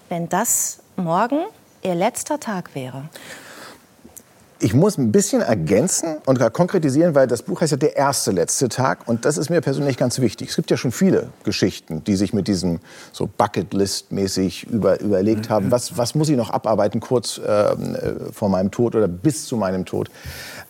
wenn 0.08 0.28
das 0.28 0.78
morgen 1.02 1.40
Ihr 1.82 1.94
letzter 1.94 2.38
Tag 2.38 2.74
wäre? 2.74 3.04
Ich 4.60 4.74
muss 4.74 4.96
ein 4.96 5.10
bisschen 5.10 5.42
ergänzen 5.42 6.18
und 6.24 6.38
konkretisieren, 6.52 7.16
weil 7.16 7.26
das 7.26 7.42
Buch 7.42 7.60
heißt 7.60 7.72
ja 7.72 7.76
der 7.76 7.96
erste 7.96 8.30
letzte 8.30 8.68
Tag 8.68 9.08
und 9.08 9.24
das 9.24 9.36
ist 9.36 9.50
mir 9.50 9.60
persönlich 9.60 9.96
ganz 9.96 10.20
wichtig. 10.20 10.50
Es 10.50 10.56
gibt 10.56 10.70
ja 10.70 10.76
schon 10.76 10.92
viele 10.92 11.30
Geschichten, 11.42 12.04
die 12.04 12.14
sich 12.14 12.32
mit 12.32 12.46
diesem 12.46 12.78
so 13.10 13.26
Bucketlist-mäßig 13.26 14.68
über, 14.70 15.00
überlegt 15.00 15.50
haben, 15.50 15.72
was, 15.72 15.98
was 15.98 16.14
muss 16.14 16.28
ich 16.28 16.36
noch 16.36 16.50
abarbeiten 16.50 17.00
kurz 17.00 17.40
ähm, 17.44 17.96
äh, 17.96 18.32
vor 18.32 18.50
meinem 18.50 18.70
Tod 18.70 18.94
oder 18.94 19.08
bis 19.08 19.46
zu 19.46 19.56
meinem 19.56 19.84
Tod. 19.84 20.10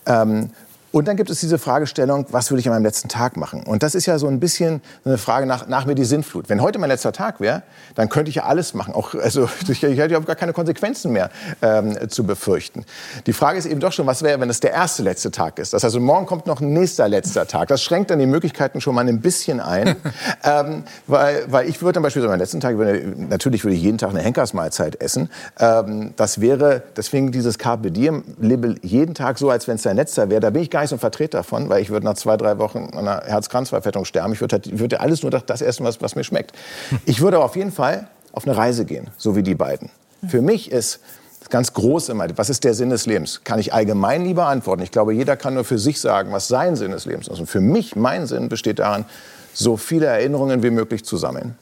Ähm, 0.07 0.49
und 0.93 1.07
dann 1.07 1.17
gibt 1.17 1.31
es 1.31 1.39
diese 1.39 1.57
Fragestellung, 1.57 2.27
was 2.29 2.51
würde 2.51 2.59
ich 2.59 2.67
an 2.67 2.73
meinem 2.75 2.85
letzten 2.85 3.09
Tag 3.09 3.35
machen? 3.35 3.63
Und 3.63 3.81
das 3.81 3.95
ist 3.95 4.05
ja 4.05 4.19
so 4.19 4.27
ein 4.27 4.39
bisschen 4.39 4.79
eine 5.03 5.17
Frage 5.17 5.47
nach, 5.47 5.67
nach 5.67 5.87
mir 5.87 5.95
die 5.95 6.05
Sinnflut. 6.05 6.49
Wenn 6.49 6.61
heute 6.61 6.77
mein 6.77 6.87
letzter 6.87 7.11
Tag 7.11 7.39
wäre, 7.39 7.63
dann 7.95 8.09
könnte 8.09 8.29
ich 8.29 8.35
ja 8.35 8.43
alles 8.43 8.75
machen. 8.75 8.93
Auch, 8.93 9.15
also, 9.15 9.49
ich 9.67 9.81
hätte 9.81 10.13
ja 10.13 10.19
gar 10.19 10.35
keine 10.35 10.53
Konsequenzen 10.53 11.11
mehr 11.11 11.31
ähm, 11.63 11.97
zu 12.11 12.25
befürchten. 12.25 12.85
Die 13.25 13.33
Frage 13.33 13.57
ist 13.57 13.65
eben 13.65 13.79
doch 13.79 13.91
schon, 13.91 14.05
was 14.05 14.21
wäre, 14.21 14.39
wenn 14.39 14.51
es 14.51 14.59
der 14.59 14.69
erste 14.69 15.01
letzte 15.01 15.31
Tag 15.31 15.57
ist? 15.57 15.73
Das 15.73 15.83
heißt, 15.83 15.99
morgen 15.99 16.27
kommt 16.27 16.45
noch 16.45 16.61
ein 16.61 16.73
nächster 16.73 17.09
letzter 17.09 17.47
Tag. 17.47 17.69
Das 17.69 17.81
schränkt 17.81 18.11
dann 18.11 18.19
die 18.19 18.27
Möglichkeiten 18.27 18.79
schon 18.79 18.93
mal 18.93 19.09
ein 19.09 19.19
bisschen 19.19 19.61
ein. 19.61 19.95
ähm, 20.43 20.83
weil, 21.07 21.45
weil 21.47 21.67
ich 21.67 21.81
würde 21.81 21.93
dann 21.93 22.03
beispielsweise 22.03 22.33
am 22.33 22.39
letzten 22.39 22.59
Tag, 22.59 22.77
würde, 22.77 23.15
natürlich 23.17 23.63
würde 23.63 23.75
ich 23.75 23.81
jeden 23.81 23.97
Tag 23.97 24.11
eine 24.11 24.21
Henkersmahlzeit 24.21 25.01
essen. 25.01 25.31
Ähm, 25.57 26.13
das 26.17 26.39
wäre, 26.39 26.83
deswegen 26.95 27.31
dieses 27.31 27.57
Carpe 27.57 27.89
Diem, 27.89 28.23
lebe 28.39 28.75
jeden 28.83 29.15
Tag 29.15 29.39
so, 29.39 29.49
als 29.49 29.67
wenn 29.67 29.77
es 29.77 29.81
dein 29.81 29.95
letzter 29.95 30.29
wäre. 30.29 30.39
Da 30.39 30.51
bin 30.51 30.61
ich 30.61 30.69
gar 30.69 30.82
so 30.89 30.95
ein 30.95 30.99
Vertreter 30.99 31.39
davon, 31.39 31.69
weil 31.69 31.81
ich 31.81 31.89
würde 31.89 32.05
nach 32.05 32.15
zwei, 32.15 32.37
drei 32.37 32.57
Wochen 32.57 32.89
an 32.93 33.07
einer 33.07 33.23
Herz-Kranz-Verfettung 33.25 34.05
sterben. 34.05 34.33
Ich 34.33 34.41
würde, 34.41 34.55
halt, 34.55 34.79
würde 34.79 34.99
alles 34.99 35.21
nur 35.21 35.31
das, 35.31 35.61
essen, 35.61 35.85
was, 35.85 36.01
was 36.01 36.15
mir 36.15 36.23
schmeckt. 36.23 36.53
Ich 37.05 37.21
würde 37.21 37.37
aber 37.37 37.45
auf 37.45 37.55
jeden 37.55 37.71
Fall 37.71 38.07
auf 38.31 38.47
eine 38.47 38.55
Reise 38.55 38.85
gehen, 38.85 39.09
so 39.17 39.35
wie 39.35 39.43
die 39.43 39.55
beiden. 39.55 39.89
Für 40.27 40.41
mich 40.41 40.71
ist 40.71 40.99
das 41.39 41.49
ganz 41.49 41.73
groß 41.73 42.09
immer, 42.09 42.25
was 42.37 42.49
ist 42.49 42.63
der 42.63 42.73
Sinn 42.73 42.89
des 42.89 43.05
Lebens? 43.05 43.41
Kann 43.43 43.59
ich 43.59 43.73
allgemein 43.73 44.23
lieber 44.23 44.47
antworten? 44.47 44.81
Ich 44.81 44.91
glaube, 44.91 45.13
jeder 45.13 45.35
kann 45.35 45.53
nur 45.53 45.65
für 45.65 45.77
sich 45.77 45.99
sagen, 45.99 46.31
was 46.31 46.47
sein 46.47 46.75
Sinn 46.75 46.91
des 46.91 47.05
Lebens 47.05 47.27
ist. 47.27 47.39
Und 47.39 47.47
für 47.47 47.61
mich, 47.61 47.95
mein 47.95 48.25
Sinn 48.27 48.49
besteht 48.49 48.79
darin, 48.79 49.05
so 49.53 49.77
viele 49.77 50.05
Erinnerungen 50.07 50.63
wie 50.63 50.71
möglich 50.71 51.03
zu 51.03 51.17
sammeln. 51.17 51.55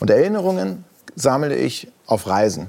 Und 0.00 0.10
Erinnerungen 0.10 0.84
sammle 1.16 1.56
ich 1.56 1.88
auf 2.06 2.26
Reisen. 2.26 2.68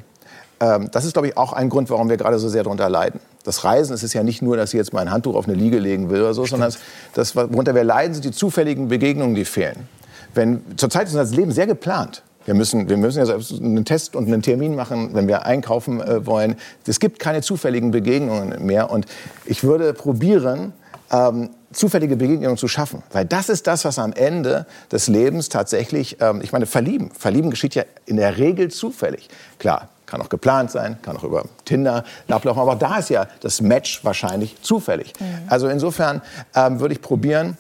Ähm, 0.60 0.90
das 0.92 1.06
ist, 1.06 1.14
glaube 1.14 1.28
ich, 1.28 1.38
auch 1.38 1.54
ein 1.54 1.70
Grund, 1.70 1.90
warum 1.90 2.10
wir 2.10 2.18
gerade 2.18 2.40
so 2.40 2.50
sehr 2.50 2.64
darunter 2.64 2.90
leiden. 2.90 3.20
Das 3.46 3.64
Reisen 3.64 3.94
es 3.94 4.04
ist 4.04 4.14
ja 4.14 4.24
nicht 4.24 4.42
nur, 4.42 4.58
dass 4.58 4.74
ich 4.74 4.78
jetzt 4.78 4.92
mal 4.92 5.02
ein 5.02 5.12
Handtuch 5.12 5.36
auf 5.36 5.48
eine 5.48 5.56
Liege 5.56 5.80
legen 5.80 6.10
will 6.10 6.22
oder 6.22 6.34
so, 6.34 6.46
sondern 6.46 6.74
das, 7.14 7.36
worunter 7.36 7.74
wir 7.74 7.84
leiden, 7.84 8.14
sind 8.14 8.26
die 8.26 8.32
zufälligen 8.32 8.90
Begegnungen, 8.90 9.36
die 9.36 9.46
fehlen. 9.46 9.88
Wenn, 10.34 10.62
zurzeit 10.76 11.08
ist 11.08 11.16
unser 11.16 11.34
Leben 11.36 11.52
sehr 11.52 11.68
geplant. 11.68 12.24
Wir 12.46 12.54
müssen, 12.54 12.90
wir 12.90 12.98
müssen 12.98 13.20
ja 13.20 13.26
selbst 13.26 13.54
einen 13.54 13.86
Test 13.86 14.16
und 14.16 14.28
einen 14.28 14.42
Termin 14.42 14.76
machen, 14.76 15.12
wenn 15.14 15.28
wir 15.28 15.46
einkaufen 15.46 16.02
äh, 16.02 16.26
wollen. 16.26 16.56
Es 16.86 17.00
gibt 17.00 17.20
keine 17.20 17.42
zufälligen 17.42 17.92
Begegnungen 17.92 18.64
mehr. 18.66 18.92
Und 18.92 19.06
ich 19.46 19.64
würde 19.64 19.94
probieren, 19.94 20.74
ähm, 21.12 21.50
zufällige 21.72 22.16
Begegnungen 22.16 22.58
zu 22.58 22.68
schaffen. 22.68 23.04
Weil 23.12 23.26
das 23.26 23.50
ist 23.50 23.68
das, 23.68 23.86
was 23.86 24.00
am 24.00 24.14
Ende 24.14 24.66
des 24.92 25.08
Lebens 25.08 25.50
tatsächlich, 25.50 26.18
ähm, 26.22 26.42
ich 26.42 26.52
meine, 26.52 26.66
verlieben. 26.66 27.12
Verlieben 27.12 27.50
geschieht 27.50 27.76
ja 27.76 27.84
in 28.06 28.18
der 28.18 28.38
Regel 28.38 28.70
zufällig. 28.70 29.30
Klar, 29.60 29.90
kann 30.06 30.22
auch 30.22 30.30
geplant 30.30 30.72
sein, 30.72 30.98
kann 31.02 31.18
auch 31.18 31.24
über 31.24 31.46
Tinder 31.66 32.04
ablaufen. 32.28 32.62
Aber 32.62 32.76
da 32.76 32.98
ist 32.98 33.10
ja 33.10 33.28
das 33.42 33.62
Match 33.62 34.04
wahrscheinlich 34.04 34.62
zufällig. 34.62 35.14
Also 35.48 35.68
insofern 35.68 36.22
ähm, 36.56 36.80
würde 36.80 36.94
ich 36.94 37.02
probieren, 37.02 37.58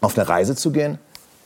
auf 0.00 0.18
eine 0.18 0.28
Reise 0.28 0.56
zu 0.56 0.72
gehen 0.72 0.98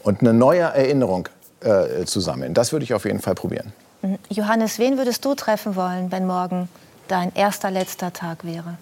und 0.02 0.20
eine 0.20 0.32
neue 0.32 0.62
Erinnerung 0.62 1.28
äh, 1.60 2.04
zu 2.04 2.20
sammeln. 2.20 2.54
Das 2.54 2.72
würde 2.72 2.84
ich 2.84 2.94
auf 2.94 3.04
jeden 3.04 3.20
Fall 3.20 3.34
probieren. 3.34 3.72
Mhm. 4.02 4.18
Johannes, 4.30 4.78
wen 4.78 4.98
würdest 4.98 5.24
du 5.24 5.34
treffen 5.34 5.76
wollen, 5.76 6.10
wenn 6.10 6.26
morgen 6.26 6.68
dein 7.08 7.34
erster 7.34 7.70
letzter 7.70 8.12
Tag 8.12 8.44
wäre? 8.44 8.78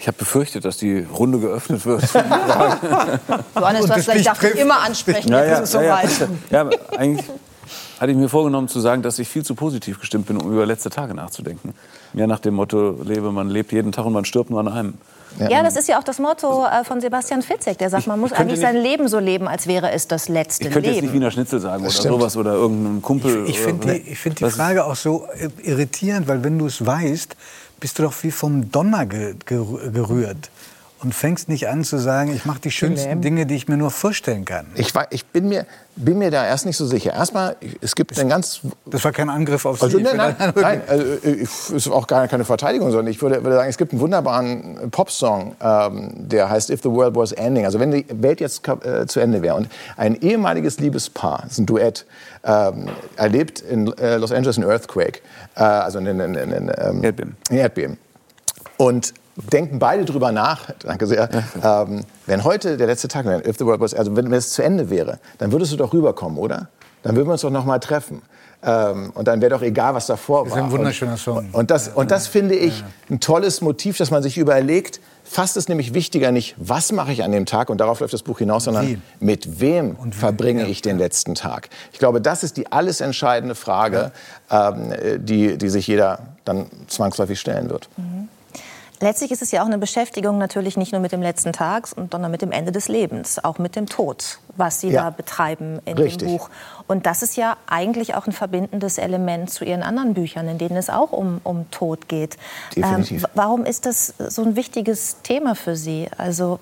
Ich 0.00 0.06
habe 0.06 0.18
befürchtet, 0.18 0.66
dass 0.66 0.76
die 0.76 0.98
Runde 0.98 1.38
geöffnet 1.38 1.86
wird. 1.86 2.02
Johannes, 3.54 3.88
was 3.88 4.04
vielleicht 4.04 4.26
darf 4.26 4.42
ich 4.42 4.56
immer 4.56 4.80
ansprechen, 4.80 5.32
Ja, 5.32 5.38
jetzt 5.38 5.48
ja, 5.48 5.54
ist 5.54 5.62
es 5.62 5.70
so 5.72 5.80
ja, 5.80 6.62
ja. 6.64 6.70
eigentlich 6.98 7.24
hatte 8.04 8.12
ich 8.12 8.18
mir 8.18 8.28
vorgenommen 8.28 8.68
zu 8.68 8.80
sagen, 8.80 9.02
dass 9.02 9.18
ich 9.18 9.28
viel 9.28 9.44
zu 9.44 9.54
positiv 9.54 9.98
gestimmt 10.00 10.26
bin, 10.26 10.36
um 10.36 10.52
über 10.52 10.64
letzte 10.66 10.90
Tage 10.90 11.14
nachzudenken. 11.14 11.74
Mehr 12.12 12.26
nach 12.26 12.38
dem 12.38 12.54
Motto, 12.54 12.96
lebe, 13.02 13.32
man 13.32 13.48
lebt 13.50 13.72
jeden 13.72 13.92
Tag 13.92 14.04
und 14.06 14.12
man 14.12 14.24
stirbt 14.24 14.50
nur 14.50 14.60
an 14.60 14.68
einem. 14.68 14.94
Ja, 15.38 15.64
das 15.64 15.74
ist 15.76 15.88
ja 15.88 15.98
auch 15.98 16.04
das 16.04 16.20
Motto 16.20 16.64
äh, 16.64 16.84
von 16.84 17.00
Sebastian 17.00 17.42
Fitzek. 17.42 17.76
Der 17.78 17.90
sagt, 17.90 18.06
man 18.06 18.20
muss 18.20 18.32
eigentlich 18.32 18.52
nicht- 18.52 18.60
sein 18.60 18.76
Leben 18.76 19.08
so 19.08 19.18
leben, 19.18 19.48
als 19.48 19.66
wäre 19.66 19.90
es 19.90 20.06
das 20.06 20.28
letzte 20.28 20.68
Ich 20.68 20.72
könnte 20.72 20.90
jetzt 20.90 20.96
nicht 20.96 21.02
Leben. 21.06 21.14
Wiener 21.14 21.30
Schnitzel 21.32 21.58
sagen 21.58 21.82
oder 21.82 21.90
stimmt. 21.92 22.14
sowas 22.14 22.36
oder 22.36 22.52
irgendeinem 22.52 23.02
Kumpel. 23.02 23.44
Ich 23.48 23.58
finde 23.58 23.84
oder- 23.86 23.94
die, 23.94 24.10
ich 24.12 24.18
find 24.18 24.38
die 24.38 24.44
Frage 24.50 24.84
auch 24.84 24.94
so 24.94 25.26
irritierend, 25.64 26.28
weil 26.28 26.44
wenn 26.44 26.56
du 26.58 26.66
es 26.66 26.84
weißt, 26.86 27.34
bist 27.80 27.98
du 27.98 28.04
doch 28.04 28.14
wie 28.22 28.30
vom 28.30 28.70
Donner 28.70 29.06
ge 29.06 29.34
gerü- 29.48 29.90
gerührt. 29.90 30.50
Und 31.04 31.14
fängst 31.14 31.50
nicht 31.50 31.68
an 31.68 31.84
zu 31.84 31.98
sagen, 31.98 32.34
ich 32.34 32.46
mache 32.46 32.60
die 32.60 32.70
schönsten. 32.70 33.20
Dinge, 33.20 33.44
die 33.44 33.56
ich 33.56 33.68
mir 33.68 33.76
nur 33.76 33.90
vorstellen 33.90 34.46
kann. 34.46 34.66
Ich, 34.74 34.94
war, 34.94 35.06
ich 35.10 35.26
bin, 35.26 35.50
mir, 35.50 35.66
bin 35.96 36.16
mir 36.16 36.30
da 36.30 36.46
erst 36.46 36.64
nicht 36.64 36.78
so 36.78 36.86
sicher. 36.86 37.12
Erstmal, 37.12 37.56
es 37.82 37.94
gibt 37.94 38.18
einen 38.18 38.30
ganz 38.30 38.62
Das 38.86 39.04
war 39.04 39.12
kein 39.12 39.28
Angriff 39.28 39.66
auf 39.66 39.82
Also, 39.82 39.98
Sie. 39.98 40.02
nein, 40.02 40.16
nein, 40.16 40.34
nein, 40.56 40.82
also, 40.86 41.04
es 41.04 41.68
ist 41.68 41.88
auch 41.88 42.06
gar 42.06 42.26
keine 42.26 42.46
Verteidigung, 42.46 42.90
sondern 42.90 43.08
ich 43.08 43.20
würde, 43.20 43.44
würde 43.44 43.56
sagen, 43.56 43.68
es 43.68 43.76
gibt 43.76 43.92
einen 43.92 44.00
wunderbaren 44.00 44.90
Popsong, 44.90 45.56
ähm, 45.60 46.10
der 46.16 46.48
heißt 46.48 46.70
If 46.70 46.80
the 46.82 46.90
World 46.90 47.14
Was 47.16 47.32
Ending. 47.32 47.66
Also 47.66 47.78
wenn 47.80 47.90
die 47.90 48.06
Welt 48.10 48.40
jetzt 48.40 48.66
äh, 48.66 49.06
zu 49.06 49.20
Ende 49.20 49.42
wäre. 49.42 49.56
Und 49.56 49.68
ein 49.98 50.18
ehemaliges 50.22 50.80
Liebespaar, 50.80 51.40
das 51.42 51.52
ist 51.52 51.58
ein 51.58 51.66
Duett, 51.66 52.06
ähm, 52.44 52.88
erlebt 53.16 53.60
in 53.60 53.92
äh, 53.98 54.16
Los 54.16 54.32
Angeles 54.32 54.56
einen 54.56 54.70
Earthquake, 54.70 55.20
äh, 55.54 55.60
also 55.62 55.98
einen, 55.98 56.18
einen, 56.18 56.36
einen, 56.36 56.72
ähm, 56.78 57.04
Erdbeben. 57.04 57.36
ein 57.50 57.56
Erdbeben. 57.58 57.98
Und 58.78 59.12
denken 59.36 59.78
beide 59.78 60.04
drüber 60.04 60.32
nach, 60.32 60.70
danke 60.80 61.06
sehr, 61.06 61.28
ähm, 61.62 62.04
wenn 62.26 62.44
heute 62.44 62.76
der 62.76 62.86
letzte 62.86 63.08
Tag 63.08 63.26
wäre, 63.26 63.46
if 63.46 63.58
the 63.58 63.66
world 63.66 63.80
was, 63.80 63.94
also 63.94 64.14
wenn 64.16 64.32
es 64.32 64.50
zu 64.50 64.62
Ende 64.62 64.90
wäre, 64.90 65.18
dann 65.38 65.52
würdest 65.52 65.72
du 65.72 65.76
doch 65.76 65.92
rüberkommen, 65.92 66.38
oder? 66.38 66.68
Dann 67.02 67.16
würden 67.16 67.28
wir 67.28 67.32
uns 67.32 67.42
doch 67.42 67.50
noch 67.50 67.64
mal 67.64 67.78
treffen. 67.80 68.22
Ähm, 68.66 69.12
und 69.14 69.28
dann 69.28 69.42
wäre 69.42 69.50
doch 69.50 69.62
egal, 69.62 69.94
was 69.94 70.06
davor 70.06 70.44
Das 70.44 70.52
war. 70.52 70.60
ist 70.60 70.64
ein 70.64 70.70
wunderschöner 70.70 71.12
und, 71.12 71.18
Song. 71.18 71.48
Und 71.52 71.70
das, 71.70 71.88
und 71.88 72.10
das 72.10 72.26
finde 72.26 72.54
ich 72.54 72.82
ein 73.10 73.20
tolles 73.20 73.60
Motiv, 73.60 73.98
dass 73.98 74.10
man 74.10 74.22
sich 74.22 74.38
überlegt, 74.38 75.00
fast 75.22 75.58
ist 75.58 75.68
nämlich 75.68 75.92
wichtiger 75.92 76.32
nicht, 76.32 76.54
was 76.56 76.90
mache 76.92 77.12
ich 77.12 77.22
an 77.24 77.32
dem 77.32 77.44
Tag, 77.44 77.68
und 77.68 77.78
darauf 77.78 78.00
läuft 78.00 78.14
das 78.14 78.22
Buch 78.22 78.38
hinaus, 78.38 78.64
sondern 78.64 78.88
Wie? 78.88 78.98
mit 79.20 79.60
wem 79.60 79.96
verbringe 80.12 80.66
ich 80.66 80.80
den 80.80 80.96
letzten 80.96 81.34
Tag. 81.34 81.68
Ich 81.92 81.98
glaube, 81.98 82.22
das 82.22 82.42
ist 82.42 82.56
die 82.56 82.72
alles 82.72 83.02
entscheidende 83.02 83.54
Frage, 83.54 84.12
ähm, 84.50 84.94
die, 85.18 85.58
die 85.58 85.68
sich 85.68 85.86
jeder 85.86 86.20
dann 86.46 86.66
zwangsläufig 86.86 87.38
stellen 87.38 87.68
wird. 87.68 87.90
Letztlich 89.00 89.32
ist 89.32 89.42
es 89.42 89.50
ja 89.50 89.62
auch 89.62 89.66
eine 89.66 89.78
Beschäftigung 89.78 90.38
natürlich 90.38 90.76
nicht 90.76 90.92
nur 90.92 91.00
mit 91.00 91.12
dem 91.12 91.20
letzten 91.20 91.52
Tag, 91.52 91.88
sondern 91.88 92.30
mit 92.30 92.42
dem 92.42 92.52
Ende 92.52 92.70
des 92.72 92.88
Lebens, 92.88 93.42
auch 93.44 93.58
mit 93.58 93.76
dem 93.76 93.86
Tod, 93.86 94.38
was 94.56 94.80
Sie 94.80 94.88
Ja. 94.90 95.02
da 95.04 95.10
betreiben 95.10 95.80
in 95.84 95.98
Richtig. 95.98 96.28
dem 96.28 96.36
Buch. 96.38 96.48
Und 96.86 97.04
das 97.04 97.22
ist 97.22 97.36
ja 97.36 97.56
eigentlich 97.66 98.14
auch 98.14 98.26
ein 98.26 98.32
verbindendes 98.32 98.98
Element 98.98 99.50
zu 99.50 99.64
Ihren 99.64 99.82
anderen 99.82 100.14
Büchern, 100.14 100.48
in 100.48 100.58
denen 100.58 100.76
es 100.76 100.90
auch 100.90 101.12
um, 101.12 101.40
um 101.44 101.70
Tod 101.70 102.08
geht. 102.08 102.36
Definitiv. 102.76 103.24
w- 103.24 103.26
warum 103.34 103.64
ist 103.64 103.84
das 103.84 104.14
so 104.28 104.42
ein 104.42 104.54
wichtiges 104.56 105.16
Thema 105.22 105.54
für 105.56 105.74
Sie? 105.76 106.08
Also 106.16 106.60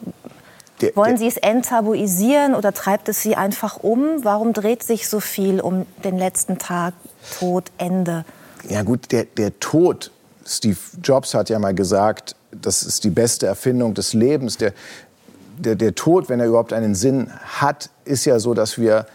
Der- 0.81 0.97
wollen 0.97 1.19
Sie 1.19 1.27
es 1.29 1.37
enttabuisieren 1.37 2.55
oder 2.55 2.73
treibt 2.73 3.09
es 3.09 3.21
Sie 3.23 3.37
einfach 3.37 3.77
um? 3.83 4.25
Warum 4.25 4.53
dreht 4.55 4.83
sich 4.83 5.07
so 5.09 5.21
viel 5.21 5.61
um 5.61 5.87
den 6.03 6.17
letzten 6.19 6.57
Tag, 6.59 6.95
Tod, 7.39 7.71
Ende? 7.79 8.25
Ja 8.69 8.83
gut, 8.85 9.11
der, 9.13 9.25
der 9.25 9.59
Tod, 9.59 10.12
Steve 10.47 10.79
Jobs 11.03 11.35
hat 11.35 11.51
ja 11.51 11.59
mal 11.59 11.75
gesagt, 11.75 12.37
das 12.51 12.83
ist 12.83 13.05
die 13.05 13.11
beste 13.11 13.47
Erfindung 13.47 13.95
des 13.95 14.13
Lebens. 14.13 14.59
Der, 14.59 14.73
der, 15.59 15.75
der 15.75 15.95
Tod, 15.95 16.29
wenn 16.29 16.41
er 16.41 16.47
überhaupt 16.47 16.73
einen 16.73 16.95
Sinn 16.95 17.31
hat, 17.61 17.91
ist 18.05 18.25
ja 18.25 18.39
so, 18.39 18.55
dass 18.55 18.79
wir 18.79 19.07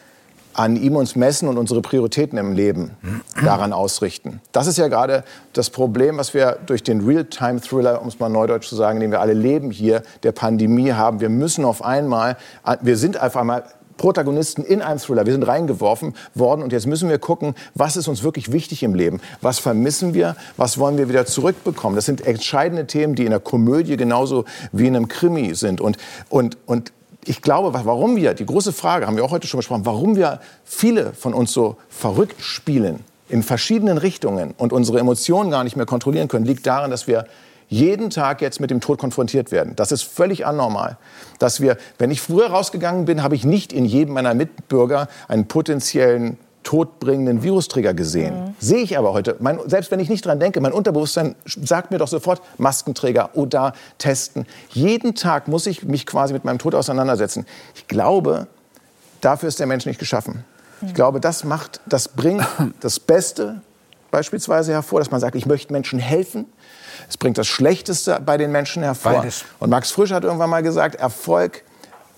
an 0.57 0.75
ihm 0.75 0.95
uns 0.95 1.15
messen 1.15 1.47
und 1.47 1.57
unsere 1.59 1.83
Prioritäten 1.83 2.39
im 2.39 2.53
Leben 2.53 2.97
daran 3.43 3.73
ausrichten. 3.73 4.41
Das 4.53 4.65
ist 4.65 4.77
ja 4.77 4.87
gerade 4.87 5.23
das 5.53 5.69
Problem, 5.69 6.17
was 6.17 6.33
wir 6.33 6.57
durch 6.65 6.81
den 6.81 7.05
Real-Time-Thriller, 7.05 8.01
um 8.01 8.07
es 8.07 8.17
mal 8.17 8.29
neudeutsch 8.29 8.67
zu 8.67 8.75
sagen, 8.75 8.99
den 8.99 9.11
wir 9.11 9.21
alle 9.21 9.33
leben 9.33 9.69
hier, 9.69 10.01
der 10.23 10.31
Pandemie 10.31 10.93
haben. 10.93 11.19
Wir 11.19 11.29
müssen 11.29 11.63
auf 11.63 11.85
einmal, 11.85 12.37
wir 12.81 12.97
sind 12.97 13.21
auf 13.21 13.37
einmal 13.37 13.65
Protagonisten 13.97 14.63
in 14.63 14.81
einem 14.81 14.99
Thriller. 14.99 15.25
Wir 15.25 15.33
sind 15.33 15.43
reingeworfen 15.43 16.15
worden 16.35 16.61
und 16.63 16.71
jetzt 16.71 16.87
müssen 16.87 17.09
wir 17.09 17.19
gucken, 17.19 17.55
was 17.75 17.97
ist 17.97 18.07
uns 18.07 18.23
wirklich 18.23 18.51
wichtig 18.51 18.83
im 18.83 18.95
Leben? 18.95 19.19
Was 19.41 19.59
vermissen 19.59 20.13
wir? 20.13 20.35
Was 20.55 20.77
wollen 20.77 20.97
wir 20.97 21.09
wieder 21.09 21.25
zurückbekommen? 21.25 21.95
Das 21.95 22.05
sind 22.05 22.25
entscheidende 22.25 22.87
Themen, 22.87 23.15
die 23.15 23.25
in 23.25 23.31
der 23.31 23.39
Komödie 23.39 23.97
genauso 23.97 24.45
wie 24.71 24.87
in 24.87 24.95
einem 24.95 25.07
Krimi 25.07 25.55
sind. 25.55 25.81
Und, 25.81 25.97
und, 26.29 26.57
und 26.65 26.91
ich 27.25 27.41
glaube, 27.41 27.73
wa- 27.73 27.81
warum 27.83 28.15
wir, 28.15 28.33
die 28.33 28.45
große 28.45 28.71
Frage, 28.71 29.07
haben 29.07 29.17
wir 29.17 29.25
auch 29.25 29.31
heute 29.31 29.47
schon 29.47 29.57
besprochen, 29.57 29.85
warum 29.85 30.15
wir 30.15 30.39
viele 30.63 31.13
von 31.13 31.33
uns 31.33 31.51
so 31.51 31.75
verrückt 31.89 32.41
spielen 32.41 32.99
in 33.29 33.43
verschiedenen 33.43 33.97
Richtungen 33.97 34.53
und 34.57 34.71
unsere 34.71 34.99
Emotionen 34.99 35.51
gar 35.51 35.65
nicht 35.65 35.75
mehr 35.75 35.85
kontrollieren 35.85 36.29
können, 36.29 36.45
liegt 36.45 36.65
daran, 36.65 36.89
dass 36.91 37.07
wir 37.07 37.25
jeden 37.69 38.09
Tag 38.09 38.41
jetzt 38.41 38.59
mit 38.59 38.71
dem 38.71 38.81
Tod 38.81 38.99
konfrontiert 38.99 39.51
werden. 39.51 39.75
Das 39.75 39.91
ist 39.91 40.03
völlig 40.03 40.45
anormal. 40.45 40.97
Dass 41.39 41.61
wir, 41.61 41.77
wenn 41.97 42.11
ich 42.11 42.21
früher 42.21 42.47
rausgegangen 42.47 43.05
bin, 43.05 43.23
habe 43.23 43.35
ich 43.35 43.43
nicht 43.43 43.73
in 43.73 43.85
jedem 43.85 44.13
meiner 44.13 44.33
Mitbürger 44.33 45.07
einen 45.27 45.47
potenziellen 45.47 46.37
todbringenden 46.63 47.43
Virusträger 47.43 47.93
gesehen. 47.93 48.53
Sehe 48.59 48.79
ich 48.79 48.97
aber 48.97 49.13
heute. 49.13 49.37
Mein, 49.39 49.57
selbst 49.67 49.89
wenn 49.89 50.01
ich 50.01 50.09
nicht 50.09 50.25
dran 50.25 50.39
denke, 50.39 50.59
mein 50.59 50.73
Unterbewusstsein 50.73 51.35
sagt 51.45 51.91
mir 51.91 51.97
doch 51.97 52.09
sofort 52.09 52.41
Maskenträger 52.57 53.29
oder 53.35 53.71
testen. 53.97 54.45
Jeden 54.71 55.15
Tag 55.15 55.47
muss 55.47 55.65
ich 55.65 55.83
mich 55.83 56.05
quasi 56.05 56.33
mit 56.33 56.43
meinem 56.43 56.59
Tod 56.59 56.75
auseinandersetzen. 56.75 57.45
Ich 57.75 57.87
glaube, 57.87 58.47
dafür 59.21 59.47
ist 59.47 59.59
der 59.59 59.67
Mensch 59.67 59.85
nicht 59.85 59.97
geschaffen. 59.97 60.43
Ich 60.85 60.93
glaube, 60.93 61.21
das 61.21 61.43
macht, 61.43 61.79
das 61.85 62.09
bringt 62.09 62.45
das 62.81 62.99
Beste 62.99 63.61
beispielsweise 64.11 64.73
hervor, 64.73 64.99
dass 64.99 65.09
man 65.09 65.21
sagt, 65.21 65.35
ich 65.35 65.45
möchte 65.45 65.71
Menschen 65.71 65.99
helfen. 65.99 66.45
Es 67.09 67.17
bringt 67.17 67.37
das 67.37 67.47
Schlechteste 67.47 68.21
bei 68.25 68.37
den 68.37 68.51
Menschen 68.51 68.83
hervor. 68.83 69.13
Beides. 69.13 69.45
Und 69.59 69.69
Max 69.69 69.91
Frisch 69.91 70.11
hat 70.11 70.23
irgendwann 70.23 70.49
mal 70.49 70.63
gesagt, 70.63 70.95
Erfolg 70.95 71.63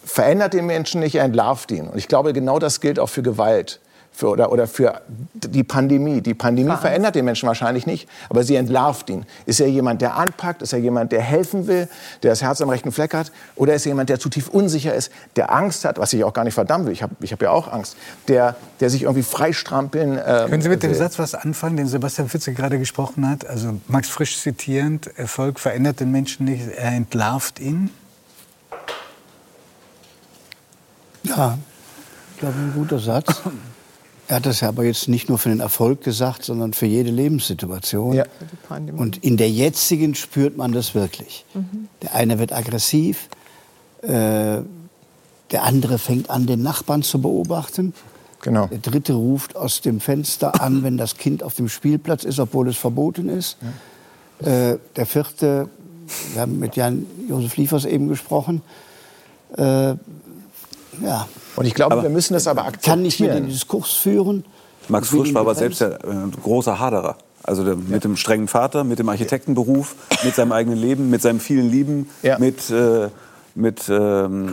verändert 0.04 0.54
den 0.54 0.66
Menschen 0.66 1.02
nicht, 1.02 1.16
er 1.16 1.24
entlarvt 1.24 1.72
ihn. 1.72 1.88
Und 1.88 1.98
ich 1.98 2.08
glaube, 2.08 2.34
genau 2.34 2.60
das 2.60 2.82
gilt 2.82 3.00
auch 3.00 3.10
für 3.10 3.22
Gewalt. 3.22 3.80
Für, 4.20 4.32
oder, 4.32 4.52
oder 4.52 4.68
für 4.68 5.00
die 5.34 5.64
Pandemie. 5.64 6.20
Die 6.20 6.34
Pandemie 6.34 6.76
verändert 6.76 7.16
den 7.16 7.24
Menschen 7.24 7.48
wahrscheinlich 7.48 7.86
nicht, 7.86 8.10
aber 8.28 8.44
sie 8.44 8.58
entlarvt 8.58 9.10
ihn. 9.10 9.26
Ist 9.46 9.62
er 9.62 9.68
jemand, 9.68 10.02
der 10.02 10.18
anpackt? 10.18 10.62
Ist 10.62 10.74
er 10.74 10.80
jemand, 10.80 11.14
der 11.14 11.22
helfen 11.22 11.68
will, 11.68 11.88
der 12.22 12.32
das 12.32 12.42
Herz 12.42 12.60
am 12.60 12.68
rechten 12.68 12.92
Fleck 12.92 13.14
hat? 13.14 13.32
Oder 13.56 13.76
ist 13.76 13.86
er 13.86 13.92
jemand, 13.92 14.10
der 14.10 14.20
zu 14.20 14.28
tief 14.28 14.50
unsicher 14.50 14.94
ist, 14.94 15.10
der 15.38 15.54
Angst 15.54 15.86
hat, 15.86 16.00
was 16.00 16.12
ich 16.12 16.26
auch 16.26 16.34
gar 16.34 16.44
nicht 16.44 16.54
verdammt 16.54 16.86
will, 16.86 16.92
ich 16.92 17.02
habe 17.02 17.16
ich 17.22 17.32
hab 17.32 17.42
ja 17.42 17.52
auch 17.52 17.72
Angst, 17.72 17.96
der, 18.28 18.58
der 18.82 18.90
sich 18.90 19.04
irgendwie 19.04 19.24
freistrampeln 19.24 20.20
ähm, 20.22 20.50
Können 20.50 20.62
Sie 20.64 20.68
mit 20.68 20.84
dem 20.84 20.92
will. 20.92 20.98
Satz 20.98 21.18
was 21.18 21.34
anfangen, 21.34 21.78
den 21.78 21.88
Sebastian 21.88 22.28
Fitze 22.28 22.52
gerade 22.52 22.78
gesprochen 22.78 23.26
hat? 23.26 23.48
Also 23.48 23.80
Max 23.88 24.10
Frisch 24.10 24.38
zitierend, 24.38 25.18
Erfolg 25.18 25.62
verändert 25.62 26.02
den 26.02 26.12
Menschen 26.12 26.46
nicht, 26.46 26.68
er 26.76 26.92
entlarvt 26.92 27.62
ihn. 27.62 27.90
Ja, 31.24 31.58
ich 32.34 32.40
glaube, 32.42 32.56
ein 32.58 32.74
guter 32.76 33.00
Satz. 33.00 33.44
Er 34.30 34.36
hat 34.36 34.46
das 34.46 34.60
ja 34.60 34.68
aber 34.68 34.84
jetzt 34.84 35.08
nicht 35.08 35.28
nur 35.28 35.40
für 35.40 35.50
den 35.50 35.60
Erfolg 35.60 36.04
gesagt, 36.04 36.44
sondern 36.44 36.74
für 36.74 36.86
jede 36.86 37.10
Lebenssituation. 37.10 38.14
Ja. 38.14 38.26
Und 38.96 39.18
in 39.18 39.38
der 39.38 39.50
jetzigen 39.50 40.14
spürt 40.14 40.56
man 40.56 40.72
das 40.72 40.94
wirklich. 40.94 41.46
Der 42.04 42.14
eine 42.14 42.38
wird 42.38 42.54
aggressiv, 42.54 43.28
äh, 44.04 44.62
der 45.52 45.64
andere 45.64 45.98
fängt 45.98 46.30
an, 46.30 46.46
den 46.46 46.62
Nachbarn 46.62 47.02
zu 47.02 47.20
beobachten. 47.20 47.96
Genau. 48.42 48.68
Der 48.68 48.78
dritte 48.78 49.14
ruft 49.14 49.56
aus 49.56 49.82
dem 49.82 50.00
Fenster 50.00 50.62
an, 50.62 50.84
wenn 50.84 50.96
das 50.96 51.18
Kind 51.18 51.42
auf 51.42 51.56
dem 51.56 51.68
Spielplatz 51.68 52.24
ist, 52.24 52.40
obwohl 52.40 52.70
es 52.70 52.78
verboten 52.78 53.30
ist. 53.30 53.58
Äh, 54.42 54.78
der 54.96 55.06
vierte, 55.08 55.70
wir 56.34 56.42
haben 56.42 56.60
mit 56.60 56.76
Jan-Josef 56.76 57.58
Liefers 57.58 57.86
eben 57.86 58.08
gesprochen, 58.08 58.62
äh, 59.58 59.96
ja, 61.02 61.28
Und 61.56 61.66
ich 61.66 61.74
glaube, 61.74 62.02
wir 62.02 62.10
müssen 62.10 62.34
das 62.34 62.48
aber 62.48 62.62
akzeptieren. 62.66 62.94
kann 62.96 63.02
nicht 63.02 63.20
mehr 63.20 63.34
den 63.34 63.48
Diskurs 63.48 63.92
führen. 63.94 64.46
Max 64.88 65.12
Will 65.12 65.22
Frisch 65.22 65.34
war 65.34 65.42
aber 65.42 65.56
selbst 65.56 65.82
ja 65.82 65.90
ein 65.90 66.32
großer 66.44 66.80
Haderer. 66.80 67.18
Also 67.44 67.64
der, 67.64 67.76
mit 67.76 68.04
dem 68.04 68.18
strengen 68.18 68.48
Vater, 68.48 68.84
mit 68.84 69.00
dem 69.00 69.10
Architektenberuf, 69.10 69.96
mit 70.24 70.36
seinem 70.36 70.52
eigenen 70.52 70.78
Leben, 70.78 71.10
mit 71.10 71.22
seinem 71.22 71.40
vielen 71.40 71.70
Lieben, 71.70 72.10
Ja. 72.22 72.38
mit, 72.38 72.70
äh, 72.70 73.08
mit 73.56 73.90
ähm, 73.90 74.48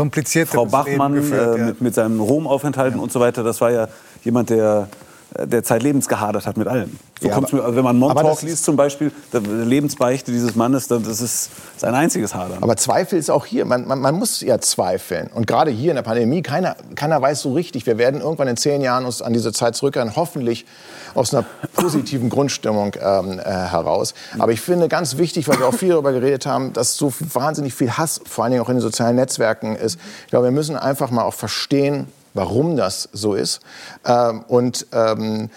Frau 0.47 0.67
Bachmann, 0.67 1.15
geführt, 1.15 1.57
äh, 1.57 1.59
ja. 1.59 1.67
mit, 1.67 1.81
mit 1.81 1.95
seinen 1.95 2.21
Romaufenthalten 2.21 3.01
und 3.01 3.13
so 3.13 3.21
weiter. 3.21 3.43
Das 3.43 3.61
war 3.61 3.71
ja 3.71 3.89
jemand, 4.25 4.51
der, 4.51 4.89
der 5.39 5.63
zeitlebens 5.65 6.09
gehadert 6.09 6.47
hat 6.47 6.57
mit 6.57 6.69
allem. 6.69 6.99
So 7.21 7.29
Ja, 7.29 7.41
mir, 7.41 7.63
also 7.65 7.77
wenn 7.77 7.85
man 7.85 7.97
Montauk 7.99 8.43
liest 8.43 8.65
zum 8.65 8.77
Beispiel, 8.77 9.11
die 9.33 9.39
Lebensbeichte 9.39 10.31
dieses 10.33 10.55
Mannes, 10.55 10.87
dann- 10.89 11.03
das 11.03 11.21
ist 11.21 11.51
sein 11.77 11.95
einziges 11.95 12.35
Hadern. 12.35 12.59
Aber 12.63 12.77
Zweifel 12.77 13.19
ist 13.19 13.31
auch 13.31 13.45
hier. 13.47 13.65
Man, 13.65 13.87
man, 13.87 14.01
man 14.01 14.15
muss 14.15 14.41
ja 14.41 14.59
zweifeln. 14.61 15.29
Und 15.35 15.47
gerade 15.47 15.71
hier 15.71 15.91
in 15.91 15.97
der 15.97 16.03
Pandemie, 16.03 16.43
keiner, 16.43 16.77
keiner 16.95 17.21
weiß 17.21 17.41
so 17.43 17.53
richtig. 17.55 17.87
Wir 17.87 17.99
werden 17.99 18.21
irgendwann 18.21 18.49
in 18.49 18.57
zehn 18.57 18.81
Jahren 18.83 19.05
uns 19.05 19.21
an 19.23 19.33
diese 19.33 19.53
Zeit 19.53 19.77
zurückerinnern, 19.77 20.15
hoffentlich 20.17 20.67
aus 21.15 21.35
einer 21.35 21.45
positiven 21.75 22.29
Grundstimmung 22.29 22.93
ähm, 23.01 23.39
äh, 23.39 23.43
heraus. 23.43 24.15
Aber 24.39 24.53
ich 24.53 24.61
finde 24.61 24.89
ganz 24.89 25.17
wichtig, 25.17 25.49
weil 25.49 25.59
wir 25.59 25.67
auch 25.67 25.75
viel 25.75 25.91
darüber 25.91 26.13
geredet 26.13 26.47
haben, 26.47 26.73
dass 26.73 26.97
so 26.97 27.13
wahnsinnig 27.33 27.75
viel 27.75 27.91
Hass, 27.93 28.21
vor 28.27 28.45
allen 28.45 28.53
Dingen 28.53 28.63
auch 28.63 28.69
in 28.69 28.77
den 28.77 28.83
sozialen 28.83 29.17
Netzwerken 29.17 29.77
ist. 29.77 29.99
Ich 30.25 30.31
glaube, 30.31 30.47
wir 30.47 30.53
müssen 30.53 30.77
einfach 30.77 31.11
mal 31.11 31.23
auch 31.25 31.35
verstehen, 31.35 32.07
warum 32.37 32.77
das 32.77 33.09
so 33.13 33.35
ist. 33.35 33.61
Ähm, 34.05 34.45
und 34.49 34.87
ähm, 34.93 35.51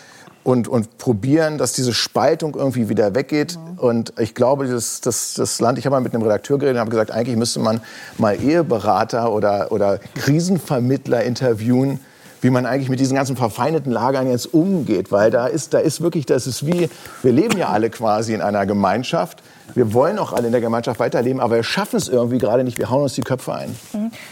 und, 0.43 0.67
und 0.67 0.97
probieren, 0.97 1.57
dass 1.57 1.73
diese 1.73 1.93
Spaltung 1.93 2.55
irgendwie 2.55 2.89
wieder 2.89 3.13
weggeht. 3.13 3.59
Und 3.77 4.13
ich 4.17 4.33
glaube, 4.33 4.67
das, 4.67 5.01
das, 5.01 5.33
das 5.35 5.59
Land, 5.59 5.77
ich 5.77 5.85
habe 5.85 5.95
mal 5.95 6.01
mit 6.01 6.13
einem 6.13 6.23
Redakteur 6.23 6.57
geredet 6.57 6.77
und 6.77 6.79
habe 6.79 6.89
gesagt, 6.89 7.11
eigentlich 7.11 7.37
müsste 7.37 7.59
man 7.59 7.81
mal 8.17 8.41
Eheberater 8.41 9.31
oder, 9.31 9.71
oder 9.71 9.99
Krisenvermittler 10.15 11.23
interviewen, 11.23 11.99
wie 12.41 12.49
man 12.49 12.65
eigentlich 12.65 12.89
mit 12.89 12.99
diesen 12.99 13.15
ganzen 13.15 13.35
verfeindeten 13.35 13.91
Lagern 13.91 14.29
jetzt 14.29 14.53
umgeht. 14.53 15.11
Weil 15.11 15.29
da 15.29 15.45
ist, 15.45 15.73
da 15.73 15.79
ist 15.79 16.01
wirklich, 16.01 16.25
das 16.25 16.47
ist 16.47 16.65
wie, 16.65 16.89
wir 17.21 17.31
leben 17.31 17.57
ja 17.57 17.69
alle 17.69 17.89
quasi 17.89 18.33
in 18.33 18.41
einer 18.41 18.65
Gemeinschaft. 18.65 19.43
Wir 19.75 19.93
wollen 19.93 20.19
auch 20.19 20.33
alle 20.33 20.47
in 20.47 20.51
der 20.51 20.61
Gemeinschaft 20.61 20.99
weiterleben, 20.99 21.39
aber 21.39 21.57
wir 21.57 21.63
schaffen 21.63 21.97
es 21.97 22.07
irgendwie 22.07 22.37
gerade 22.37 22.63
nicht. 22.63 22.77
Wir 22.77 22.89
hauen 22.89 23.03
uns 23.03 23.13
die 23.13 23.21
Köpfe 23.21 23.53
ein. 23.53 23.75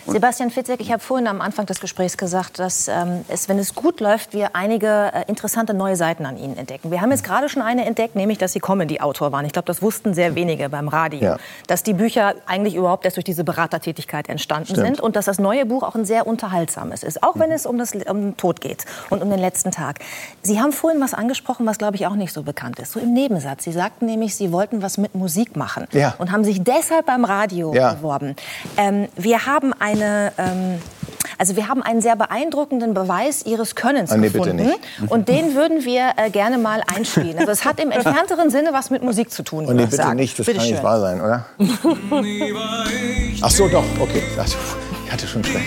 Sebastian 0.06 0.52
Fitzek, 0.52 0.80
ich 0.80 0.92
habe 0.92 1.02
vorhin 1.02 1.28
am 1.28 1.42
Anfang 1.42 1.66
des 1.66 1.80
Gesprächs 1.80 2.18
gesagt, 2.18 2.60
dass 2.60 2.88
ähm, 2.88 3.26
es, 3.28 3.50
wenn 3.50 3.60
es 3.60 3.76
gut 3.76 4.00
läuft, 4.00 4.34
wir 4.34 4.56
einige 4.56 5.12
äh, 5.14 5.24
interessante 5.28 5.74
neue 5.74 5.96
Seiten 5.96 6.26
an 6.26 6.38
Ihnen 6.38 6.58
entdecken. 6.58 6.92
Wir 6.92 7.02
haben 7.02 7.12
jetzt 7.12 7.24
gerade 7.24 7.50
schon 7.50 7.62
eine 7.62 7.86
entdeckt, 7.86 8.16
nämlich, 8.16 8.38
dass 8.38 8.54
Sie 8.54 8.60
Comedy-Autor 8.60 9.32
waren. 9.32 9.46
Ich 9.46 9.54
glaube, 9.54 9.66
das 9.66 9.82
wussten 9.82 10.14
sehr 10.14 10.36
wenige 10.36 10.70
beim 10.70 10.88
Radio. 10.88 11.22
Ja. 11.22 11.38
Dass 11.68 11.84
die 11.84 11.94
Bücher 11.94 12.36
eigentlich 12.46 12.76
überhaupt 12.76 13.06
erst 13.06 13.18
durch 13.18 13.26
diese 13.26 13.44
Beratertätigkeit 13.44 14.30
entstanden 14.30 14.72
Stimmt. 14.72 14.86
sind 14.86 15.00
und 15.00 15.16
dass 15.16 15.26
das 15.26 15.40
neue 15.40 15.66
Buch 15.66 15.84
auch 15.84 15.96
ein 15.96 16.06
sehr 16.06 16.28
unterhaltsames 16.28 17.04
ist, 17.04 17.24
auch 17.24 17.38
wenn 17.40 17.52
es 17.52 17.66
um, 17.66 17.78
das, 17.78 17.94
um 17.94 18.22
den 18.22 18.38
Tod 18.38 18.62
geht 18.62 18.86
und 19.10 19.22
um 19.22 19.30
den 19.30 19.40
letzten 19.40 19.72
Tag. 19.72 20.00
Sie 20.42 20.60
haben 20.60 20.72
vorhin 20.72 21.02
was 21.02 21.14
angesprochen, 21.14 21.66
was, 21.66 21.78
glaube 21.78 21.96
ich, 21.96 22.08
auch 22.08 22.16
nicht 22.16 22.34
so 22.34 22.44
bekannt 22.44 22.80
ist, 22.80 22.94
so 22.94 23.00
im 23.00 23.14
Nebensatz. 23.14 23.64
Sie 23.64 23.72
sagten 23.72 24.06
nämlich, 24.06 24.36
Sie 24.36 24.52
wollten 24.52 24.82
was 24.82 24.98
mit 24.98 25.16
Musik 25.16 25.27
machen 25.56 25.88
Ja. 25.92 26.16
und 26.18 26.32
haben 26.32 26.44
sich 26.44 26.64
deshalb 26.64 27.06
beim 27.06 27.26
Radio 27.26 27.74
Ja. 27.74 27.94
beworben. 27.94 28.36
Ähm, 28.78 29.08
wir 29.16 29.46
haben 29.46 29.74
eine, 29.74 30.32
ähm, 30.38 30.80
also 31.38 31.56
wir 31.56 31.68
haben 31.68 31.84
einen 31.84 32.02
sehr 32.02 32.16
beeindruckenden 32.16 32.94
Beweis 32.94 33.46
Ihres 33.46 33.76
Könnens 33.76 34.12
Ah, 34.12 34.18
nee, 34.18 34.30
bitte 34.30 34.40
gefunden 34.52 34.66
nicht. 34.68 34.80
und 35.12 35.28
den 35.30 35.54
würden 35.56 35.84
wir 35.86 36.12
äh, 36.18 36.30
gerne 36.30 36.58
mal 36.58 36.82
einspielen. 36.94 37.38
Also 37.38 37.52
es 37.52 37.66
hat 37.66 37.80
im 37.80 37.92
entfernteren 37.92 38.50
Sinne 38.50 38.70
was 38.74 38.90
mit 38.90 39.04
Musik 39.04 39.32
zu 39.32 39.44
tun. 39.44 39.60
Und 39.62 39.68
würde 39.68 39.76
nee, 39.78 39.84
ich 39.84 39.90
bitte 39.92 40.04
sagen. 40.04 40.16
nicht, 40.16 40.40
das 40.40 40.46
Bitte 40.46 40.58
kann 40.60 40.68
nicht 40.68 40.76
schön. 40.78 40.84
wahr 40.84 41.00
sein, 41.00 41.22
oder? 41.22 41.46
Ach 43.42 43.52
so, 43.52 43.68
doch, 43.68 43.84
okay. 44.00 44.24
Also, 44.38 44.58
ich 45.06 45.12
hatte 45.12 45.28
schon 45.28 45.44
schlecht. 45.44 45.66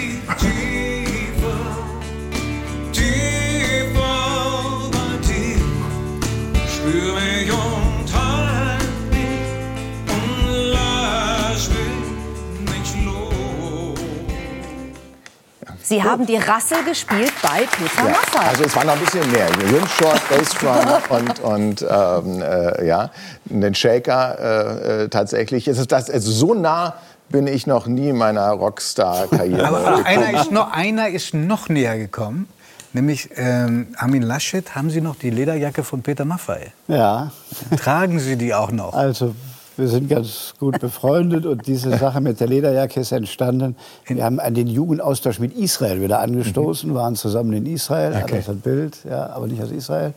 Sie 15.90 16.00
haben 16.04 16.24
die 16.24 16.36
Rassel 16.36 16.84
gespielt 16.84 17.32
bei 17.42 17.66
Peter 17.66 18.04
Ja, 18.08 18.10
Maffay. 18.12 18.48
also 18.48 18.62
es 18.62 18.76
war 18.76 18.84
noch 18.84 18.92
ein 18.92 19.00
bisschen 19.00 19.28
mehr. 19.32 19.48
Rimshot, 19.48 20.20
Bassdrum 20.28 21.18
und, 21.18 21.40
und 21.40 21.82
ähm, 21.90 22.42
äh, 22.42 22.86
ja, 22.86 23.10
den 23.46 23.74
Shaker 23.74 24.38
äh, 24.38 25.02
äh, 25.04 25.08
tatsächlich. 25.08 25.66
Es 25.66 25.78
ist 25.78 25.90
das, 25.90 26.08
also 26.08 26.30
so 26.30 26.54
nah 26.54 26.94
bin 27.28 27.48
ich 27.48 27.66
noch 27.66 27.88
nie 27.88 28.10
in 28.10 28.16
meiner 28.16 28.50
Rockstar-Karriere. 28.50 29.66
Aber 29.66 30.06
einer 30.06 30.40
ist, 30.40 30.52
noch, 30.52 30.70
einer 30.70 31.08
ist 31.08 31.34
noch 31.34 31.68
näher 31.68 31.98
gekommen. 31.98 32.48
Nämlich 32.92 33.30
ähm, 33.34 33.88
Armin 33.96 34.22
Laschet, 34.22 34.76
haben 34.76 34.90
Sie 34.90 35.00
noch 35.00 35.16
die 35.16 35.30
Lederjacke 35.30 35.82
von 35.82 36.02
Peter 36.02 36.24
Maffay? 36.24 36.70
Ja, 36.86 37.32
Tragen 37.76 38.20
Sie 38.20 38.36
die 38.36 38.54
auch 38.54 38.70
noch? 38.70 38.94
also 38.94 39.34
wir 39.76 39.88
sind 39.88 40.08
ganz 40.08 40.54
gut 40.58 40.80
befreundet 40.80 41.46
und 41.46 41.66
diese 41.66 41.96
Sache 41.96 42.20
mit 42.20 42.40
der 42.40 42.48
Lederjacke 42.48 43.00
ist 43.00 43.12
entstanden. 43.12 43.76
Wir 44.06 44.24
haben 44.24 44.40
an 44.40 44.54
den 44.54 44.66
Jugendaustausch 44.66 45.38
mit 45.38 45.56
Israel 45.56 46.00
wieder 46.00 46.20
angestoßen, 46.20 46.94
waren 46.94 47.16
zusammen 47.16 47.52
in 47.52 47.66
Israel, 47.66 48.14
Okay. 48.22 48.36
das 48.36 48.48
ein 48.48 48.60
Bild, 48.60 48.98
ja, 49.08 49.30
aber 49.30 49.46
nicht 49.46 49.62
aus 49.62 49.70
Israel. 49.70 50.14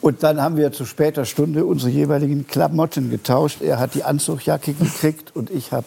Und 0.00 0.24
dann 0.24 0.42
haben 0.42 0.56
wir 0.56 0.72
zu 0.72 0.84
später 0.84 1.24
Stunde 1.24 1.64
unsere 1.64 1.90
jeweiligen 1.90 2.48
Klamotten 2.48 3.08
getauscht. 3.08 3.62
Er 3.62 3.78
hat 3.78 3.94
die 3.94 4.02
Anzugjacke 4.02 4.72
gekriegt 4.72 5.34
und 5.36 5.48
ich 5.48 5.70
habe 5.70 5.86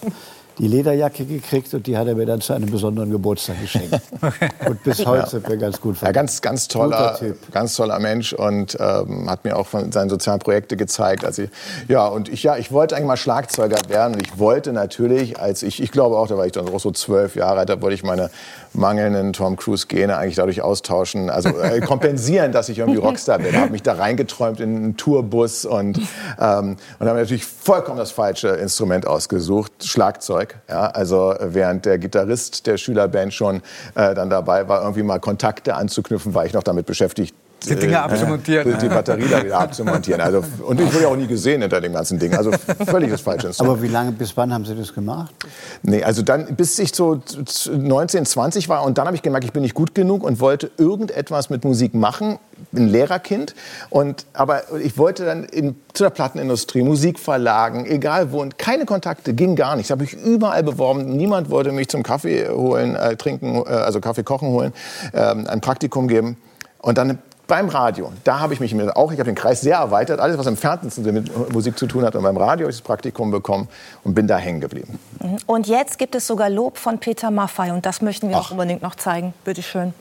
die 0.58 0.68
Lederjacke 0.68 1.26
gekriegt 1.26 1.74
und 1.74 1.86
die 1.86 1.98
hat 1.98 2.08
er 2.08 2.16
mir 2.16 2.26
dann 2.26 2.42
zu 2.42 2.54
einem 2.54 2.70
besonderen 2.70 3.12
Geburtstag 3.12 3.60
geschenkt. 3.62 4.00
Und 4.68 4.84
bis 4.84 5.06
heute 5.06 5.30
sind 5.30 5.50
wir 5.50 5.58
ganz 5.58 5.82
gut 5.82 6.02
Ja, 6.02 6.12
ganz, 6.12 6.42
ganz 6.42 6.68
toller, 6.68 7.20
ganz 7.52 7.76
toller 7.76 8.00
Mensch 8.00 8.34
und 8.34 8.78
ähm, 8.80 9.30
hat 9.30 9.44
mir 9.44 9.58
auch 9.58 9.68
von 9.68 9.92
seinen 9.92 10.10
sozialen 10.10 10.40
Projekte 10.40 10.78
gezeigt. 10.78 11.26
Also, 11.26 11.44
ja, 11.88 12.08
und 12.08 12.30
ich, 12.30 12.44
ja, 12.44 12.58
ich 12.58 12.72
wollte 12.72 12.96
eigentlich 12.96 13.08
mal 13.08 13.18
Schlagzeuger 13.18 13.78
werden 13.90 14.16
und 14.16 14.22
ich 14.22 14.40
wollte 14.40 14.72
natürlich, 14.72 15.40
als 15.40 15.64
ich, 15.64 15.82
ich 15.82 15.92
glaube 15.92 16.18
auch, 16.18 16.28
da 16.28 16.38
war 16.38 16.46
ich 16.46 16.54
dann 16.54 16.68
auch 16.70 16.80
so 16.80 16.92
zwölf 16.92 17.36
Jahre 17.36 17.60
alt, 17.60 17.70
da 17.70 17.82
wollte 17.82 17.96
ich 17.96 18.04
meine 18.04 18.30
mangelnden 18.76 19.34
Tom 19.34 19.56
Cruise 19.56 19.88
Gene 19.88 20.18
eigentlich 20.18 20.36
dadurch 20.36 20.62
austauschen, 20.62 21.30
also 21.30 21.50
äh, 21.50 21.80
kompensieren, 21.82 22.52
dass 22.52 22.70
ich 22.70 22.80
irgendwie 22.80 23.00
Rockstar 23.06 23.40
bin. 23.40 23.56
Habe 23.56 23.72
mich 23.72 23.84
da 23.84 23.94
reingeträumt 23.94 24.60
in 24.60 24.76
einen 24.76 24.98
Tourbus 24.98 25.66
und 25.66 25.98
ähm, 26.40 26.78
und 27.00 27.08
habe 27.08 27.20
natürlich 27.20 27.46
vollkommen 27.46 27.98
das 27.98 28.12
falsche 28.12 28.50
Instrument 28.50 29.08
ausgesucht, 29.08 29.72
Schlagzeug. 29.84 30.56
Ja, 30.70 30.88
also 30.88 31.36
während 31.40 31.86
der 31.86 31.98
Gitarrist 31.98 32.68
der 32.68 32.78
Schülerband 32.78 33.34
schon 33.34 33.58
äh, 33.96 34.14
dann 34.14 34.30
dabei 34.30 34.68
war, 34.68 34.82
irgendwie 34.82 35.04
mal 35.04 35.20
Kontakte 35.20 35.76
anzuknüpfen, 35.76 36.34
war 36.34 36.46
ich 36.46 36.54
noch 36.54 36.64
damit 36.64 36.86
beschäftigt. 36.86 37.36
Die 37.66 37.76
Dinge 37.76 37.94
äh, 37.94 37.98
abzumontieren. 37.98 38.72
Die, 38.72 38.78
die 38.78 38.90
Batterie 38.90 39.28
da 39.30 39.44
wieder 39.44 39.60
abzumontieren. 39.60 40.22
Also, 40.22 40.44
und 40.66 40.80
ich 40.80 40.94
wurde 40.94 41.04
ja 41.04 41.10
auch 41.10 41.16
nie 41.16 41.28
gesehen 41.28 41.62
hinter 41.62 41.82
dem 41.82 41.94
ganzen 41.94 42.20
Ding. 42.20 42.36
Also 42.36 42.52
völlig 42.86 43.10
das 43.10 43.22
falsche 43.22 43.48
Instrument. 43.48 43.78
Aber 43.78 43.82
wie 43.84 43.88
lange, 43.88 44.12
bis 44.12 44.36
wann 44.38 44.54
haben 44.54 44.66
Sie 44.66 44.76
das 44.76 44.94
gemacht? 44.94 45.34
Nee, 45.84 46.04
also 46.04 46.22
dann, 46.22 46.56
bis 46.56 46.78
ich 46.80 46.94
so 46.96 47.22
19, 47.72 48.26
20 48.26 48.70
war 48.70 48.84
und 48.84 48.98
dann 48.98 49.06
habe 49.08 49.16
ich 49.16 49.22
gemerkt, 49.22 49.46
ich 49.46 49.54
bin 49.54 49.62
nicht 49.62 49.76
gut 49.76 49.96
genug 49.96 50.24
und 50.24 50.40
wollte 50.40 50.72
irgendetwas 50.78 51.50
mit 51.50 51.64
Musik 51.64 51.94
machen. 51.94 52.40
Bin 52.72 52.88
Lehrerkind 52.88 53.54
und 53.90 54.26
aber 54.34 54.64
ich 54.80 54.98
wollte 54.98 55.26
dann 55.26 55.44
in, 55.44 55.76
zu 55.94 56.04
der 56.04 56.10
Plattenindustrie, 56.10 56.84
Musikverlagen, 56.84 57.86
egal 57.86 58.32
wo 58.32 58.42
und 58.42 58.58
keine 58.58 58.86
Kontakte, 58.86 59.34
ging 59.34 59.56
gar 59.56 59.76
nicht. 59.76 59.90
Das 59.90 59.96
habe 59.96 60.06
ich 60.06 60.14
überall 60.14 60.64
beworben. 60.64 61.18
Niemand 61.18 61.50
wollte 61.50 61.72
mich 61.74 61.90
zum 61.90 62.02
Kaffee 62.02 62.48
holen, 62.48 62.96
äh, 62.96 63.18
trinken, 63.18 63.58
äh, 63.58 63.70
also 63.70 64.00
Kaffee 64.00 64.24
kochen 64.24 64.50
holen, 64.50 64.74
ähm, 65.14 65.48
ein 65.48 65.60
Praktikum 65.62 66.08
geben 66.08 66.38
und 66.80 66.98
dann 66.98 67.20
beim 67.48 67.70
Radio, 67.70 68.12
da 68.24 68.40
habe 68.40 68.54
ich 68.54 68.60
mich 68.60 68.74
auch, 68.96 69.12
ich 69.12 69.20
habe 69.20 69.30
den 69.30 69.36
Kreis 69.36 69.62
sehr 69.62 69.78
erweitert, 69.78 70.20
alles 70.20 70.38
was 70.38 70.48
im 70.48 70.58
Fernsehen 70.58 71.14
mit 71.14 71.54
Musik 71.54 71.78
zu 71.78 71.86
tun 71.88 72.04
hat 72.04 72.16
und 72.16 72.24
beim 72.24 72.38
Radio 72.38 72.66
habe 72.66 72.72
ich 72.72 72.78
das 72.78 72.82
Praktikum 72.82 73.32
bekommen 73.32 73.68
und 74.04 74.14
bin 74.16 74.28
da 74.28 74.38
hängen 74.38 74.62
geblieben. 74.62 75.00
Und 75.46 75.68
jetzt 75.68 75.98
gibt 75.98 76.16
es 76.16 76.26
sogar 76.28 76.50
Lob 76.50 76.78
von 76.78 77.00
Peter 77.00 77.32
Maffay 77.32 77.72
und 77.72 77.86
das 77.86 78.02
möchten 78.02 78.30
wir 78.30 78.38
auch 78.38 78.52
unbedingt 78.52 78.82
noch 78.82 78.96
zeigen. 78.96 79.34
Bitte 79.44 79.62
schön. 79.62 79.94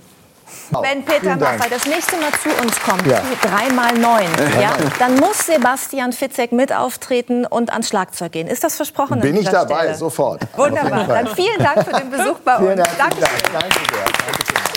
Wenn 0.83 1.05
Peter 1.05 1.21
vielen. 1.21 1.39
Maffay 1.41 1.71
das 1.71 1.87
nächste 1.87 2.17
Mal 2.17 2.31
zu 2.43 2.51
uns 2.63 2.79
kommt, 2.81 3.07
Ja. 3.07 3.19
zu 3.23 3.49
3x9, 3.49 4.61
ja, 4.61 4.73
dann 4.99 5.17
muss 5.17 5.47
Sebastian 5.47 6.13
Fitzek 6.13 6.53
mit 6.53 6.73
auftreten 6.73 7.47
und 7.47 7.73
ans 7.73 7.89
Schlagzeug 7.89 8.33
gehen. 8.33 8.47
Ist 8.47 8.63
das 8.63 8.77
versprochen? 8.77 9.21
Bin 9.21 9.37
ich 9.37 9.49
dabei, 9.49 9.81
Stelle? 9.81 9.95
sofort. 9.97 10.43
Wunderbar. 10.57 11.07
Dann 11.07 11.29
vielen 11.29 11.59
Dank 11.59 11.85
für 11.87 11.93
den 11.99 12.11
Besuch 12.11 12.39
bei 12.45 12.59
Vielen 12.59 12.79
uns. 12.79 12.89
Dankeschön. 12.99 13.23
Dank. 13.53 13.53
Danke 13.53 13.75
sehr. 13.75 14.05
Danke 14.05 14.45
vielmals. 14.47 14.74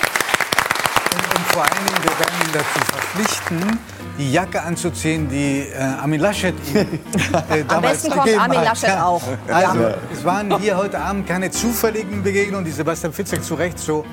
Vor 1.57 1.65
allen 1.65 1.87
Dingen, 1.87 2.03
wir 2.03 2.19
werden 2.19 2.35
ihn 2.45 2.53
dazu 2.53 2.85
verpflichten, 2.85 3.79
die 4.19 4.31
Jacke 4.31 4.61
anzuziehen, 4.61 5.27
die 5.27 5.61
äh, 5.61 5.79
Armin 5.79 6.21
Laschet 6.21 6.53
ihm 6.69 6.77
äh, 6.77 7.63
damals 7.67 8.03
besten 8.03 8.11
kommt 8.11 8.25
gegeben 8.25 8.41
Armin 8.41 8.59
hat. 8.59 8.65
Laschet 8.65 8.91
auch. 8.91 9.23
Also, 9.51 9.89
es 10.13 10.23
waren 10.23 10.55
hier 10.59 10.77
heute 10.77 10.99
Abend 10.99 11.25
keine 11.25 11.49
zufälligen 11.49 12.21
Begegnungen, 12.21 12.63
die 12.63 12.69
Sebastian 12.69 13.11
Fitzek 13.11 13.43
zu 13.43 13.55
Recht 13.55 13.79
so 13.79 14.05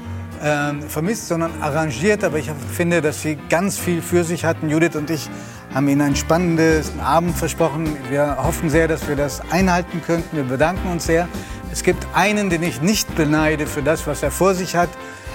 ähm, 0.42 0.80
vermisst, 0.88 1.28
sondern 1.28 1.50
arrangiert. 1.60 2.24
Aber 2.24 2.38
ich 2.38 2.50
finde, 2.72 3.02
dass 3.02 3.20
sie 3.20 3.36
ganz 3.50 3.78
viel 3.78 4.00
für 4.00 4.24
sich 4.24 4.46
hatten. 4.46 4.70
Judith 4.70 4.96
und 4.96 5.10
ich 5.10 5.28
haben 5.74 5.86
Ihnen 5.88 6.00
einen 6.00 6.16
spannenden 6.16 6.98
Abend 7.00 7.36
versprochen. 7.36 7.94
Wir 8.08 8.38
hoffen 8.42 8.70
sehr, 8.70 8.88
dass 8.88 9.06
wir 9.06 9.16
das 9.16 9.42
einhalten 9.50 10.00
könnten. 10.00 10.34
Wir 10.34 10.44
bedanken 10.44 10.90
uns 10.90 11.04
sehr. 11.04 11.28
Es 11.70 11.82
gibt 11.82 12.06
einen, 12.14 12.48
den 12.48 12.62
ich 12.62 12.80
nicht 12.80 13.14
beneide 13.16 13.66
für 13.66 13.82
das, 13.82 14.06
was 14.06 14.22
er 14.22 14.30
vor 14.30 14.54
sich 14.54 14.76
hat. 14.76 14.88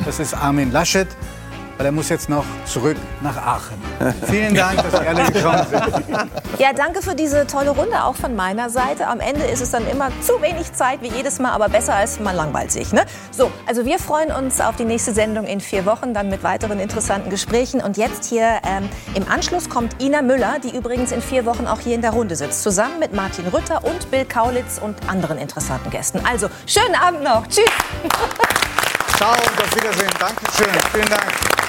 Das 0.06 0.20
ist 0.20 0.34
Armin 0.34 0.72
Laschet. 0.72 1.08
Weil 1.80 1.86
er 1.86 1.92
muss 1.94 2.10
jetzt 2.10 2.28
noch 2.28 2.44
zurück 2.66 2.98
nach 3.22 3.38
Aachen. 3.38 3.82
Vielen 4.30 4.54
Dank, 4.54 4.84
dass 4.84 5.00
Sie 5.00 5.08
alle 5.08 5.32
gekommen 5.32 5.66
sind. 5.70 6.30
Ja, 6.60 6.74
danke 6.74 7.02
für 7.02 7.16
diese 7.16 7.48
tolle 7.48 7.70
Runde, 7.70 8.04
auch 8.04 8.18
von 8.18 8.36
meiner 8.36 8.70
Seite. 8.70 9.08
Am 9.08 9.22
Ende 9.22 9.46
ist 9.46 9.62
es 9.62 9.72
dann 9.72 9.88
immer 9.88 10.10
zu 10.20 10.42
wenig 10.42 10.74
Zeit, 10.74 11.02
wie 11.02 11.08
jedes 11.08 11.40
Mal, 11.40 11.54
aber 11.54 11.70
besser 11.70 11.96
als 11.96 12.20
man 12.20 12.36
langweilt 12.36 12.74
sich. 12.74 12.92
Ne? 12.92 13.06
So, 13.32 13.50
also 13.66 13.86
wir 13.86 13.98
freuen 13.98 14.30
uns 14.30 14.60
auf 14.60 14.76
die 14.76 14.84
nächste 14.84 15.14
Sendung 15.14 15.46
in 15.46 15.62
vier 15.62 15.86
Wochen, 15.86 16.14
dann 16.14 16.28
mit 16.28 16.44
weiteren 16.44 16.82
interessanten 16.82 17.30
Gesprächen. 17.30 17.80
Und 17.80 17.96
jetzt 17.96 18.26
hier 18.26 18.60
ähm, 18.68 18.90
im 19.16 19.26
Anschluss 19.32 19.70
kommt 19.70 20.04
Ina 20.04 20.22
Müller, 20.22 20.58
die 20.62 20.76
übrigens 20.76 21.14
in 21.14 21.22
vier 21.22 21.46
Wochen 21.46 21.66
auch 21.66 21.80
hier 21.80 21.96
in 21.96 22.02
der 22.02 22.12
Runde 22.12 22.36
sitzt, 22.36 22.62
zusammen 22.62 23.00
mit 23.00 23.14
Martin 23.14 23.48
Rütter 23.48 23.86
und 23.86 24.12
Bill 24.12 24.26
Kaulitz 24.26 24.82
und 24.84 24.98
anderen 25.08 25.38
interessanten 25.38 25.92
Gästen. 25.92 26.20
Also, 26.30 26.50
schönen 26.66 26.96
Abend 26.96 27.24
noch. 27.24 27.48
Tschüss. 27.48 27.64
Ciao 29.16 29.32
und 29.32 29.64
auf 29.64 29.76
Wiedersehen. 29.76 30.12
Dankeschön. 30.20 30.68
Vielen 30.92 31.10
Dank. 31.10 31.69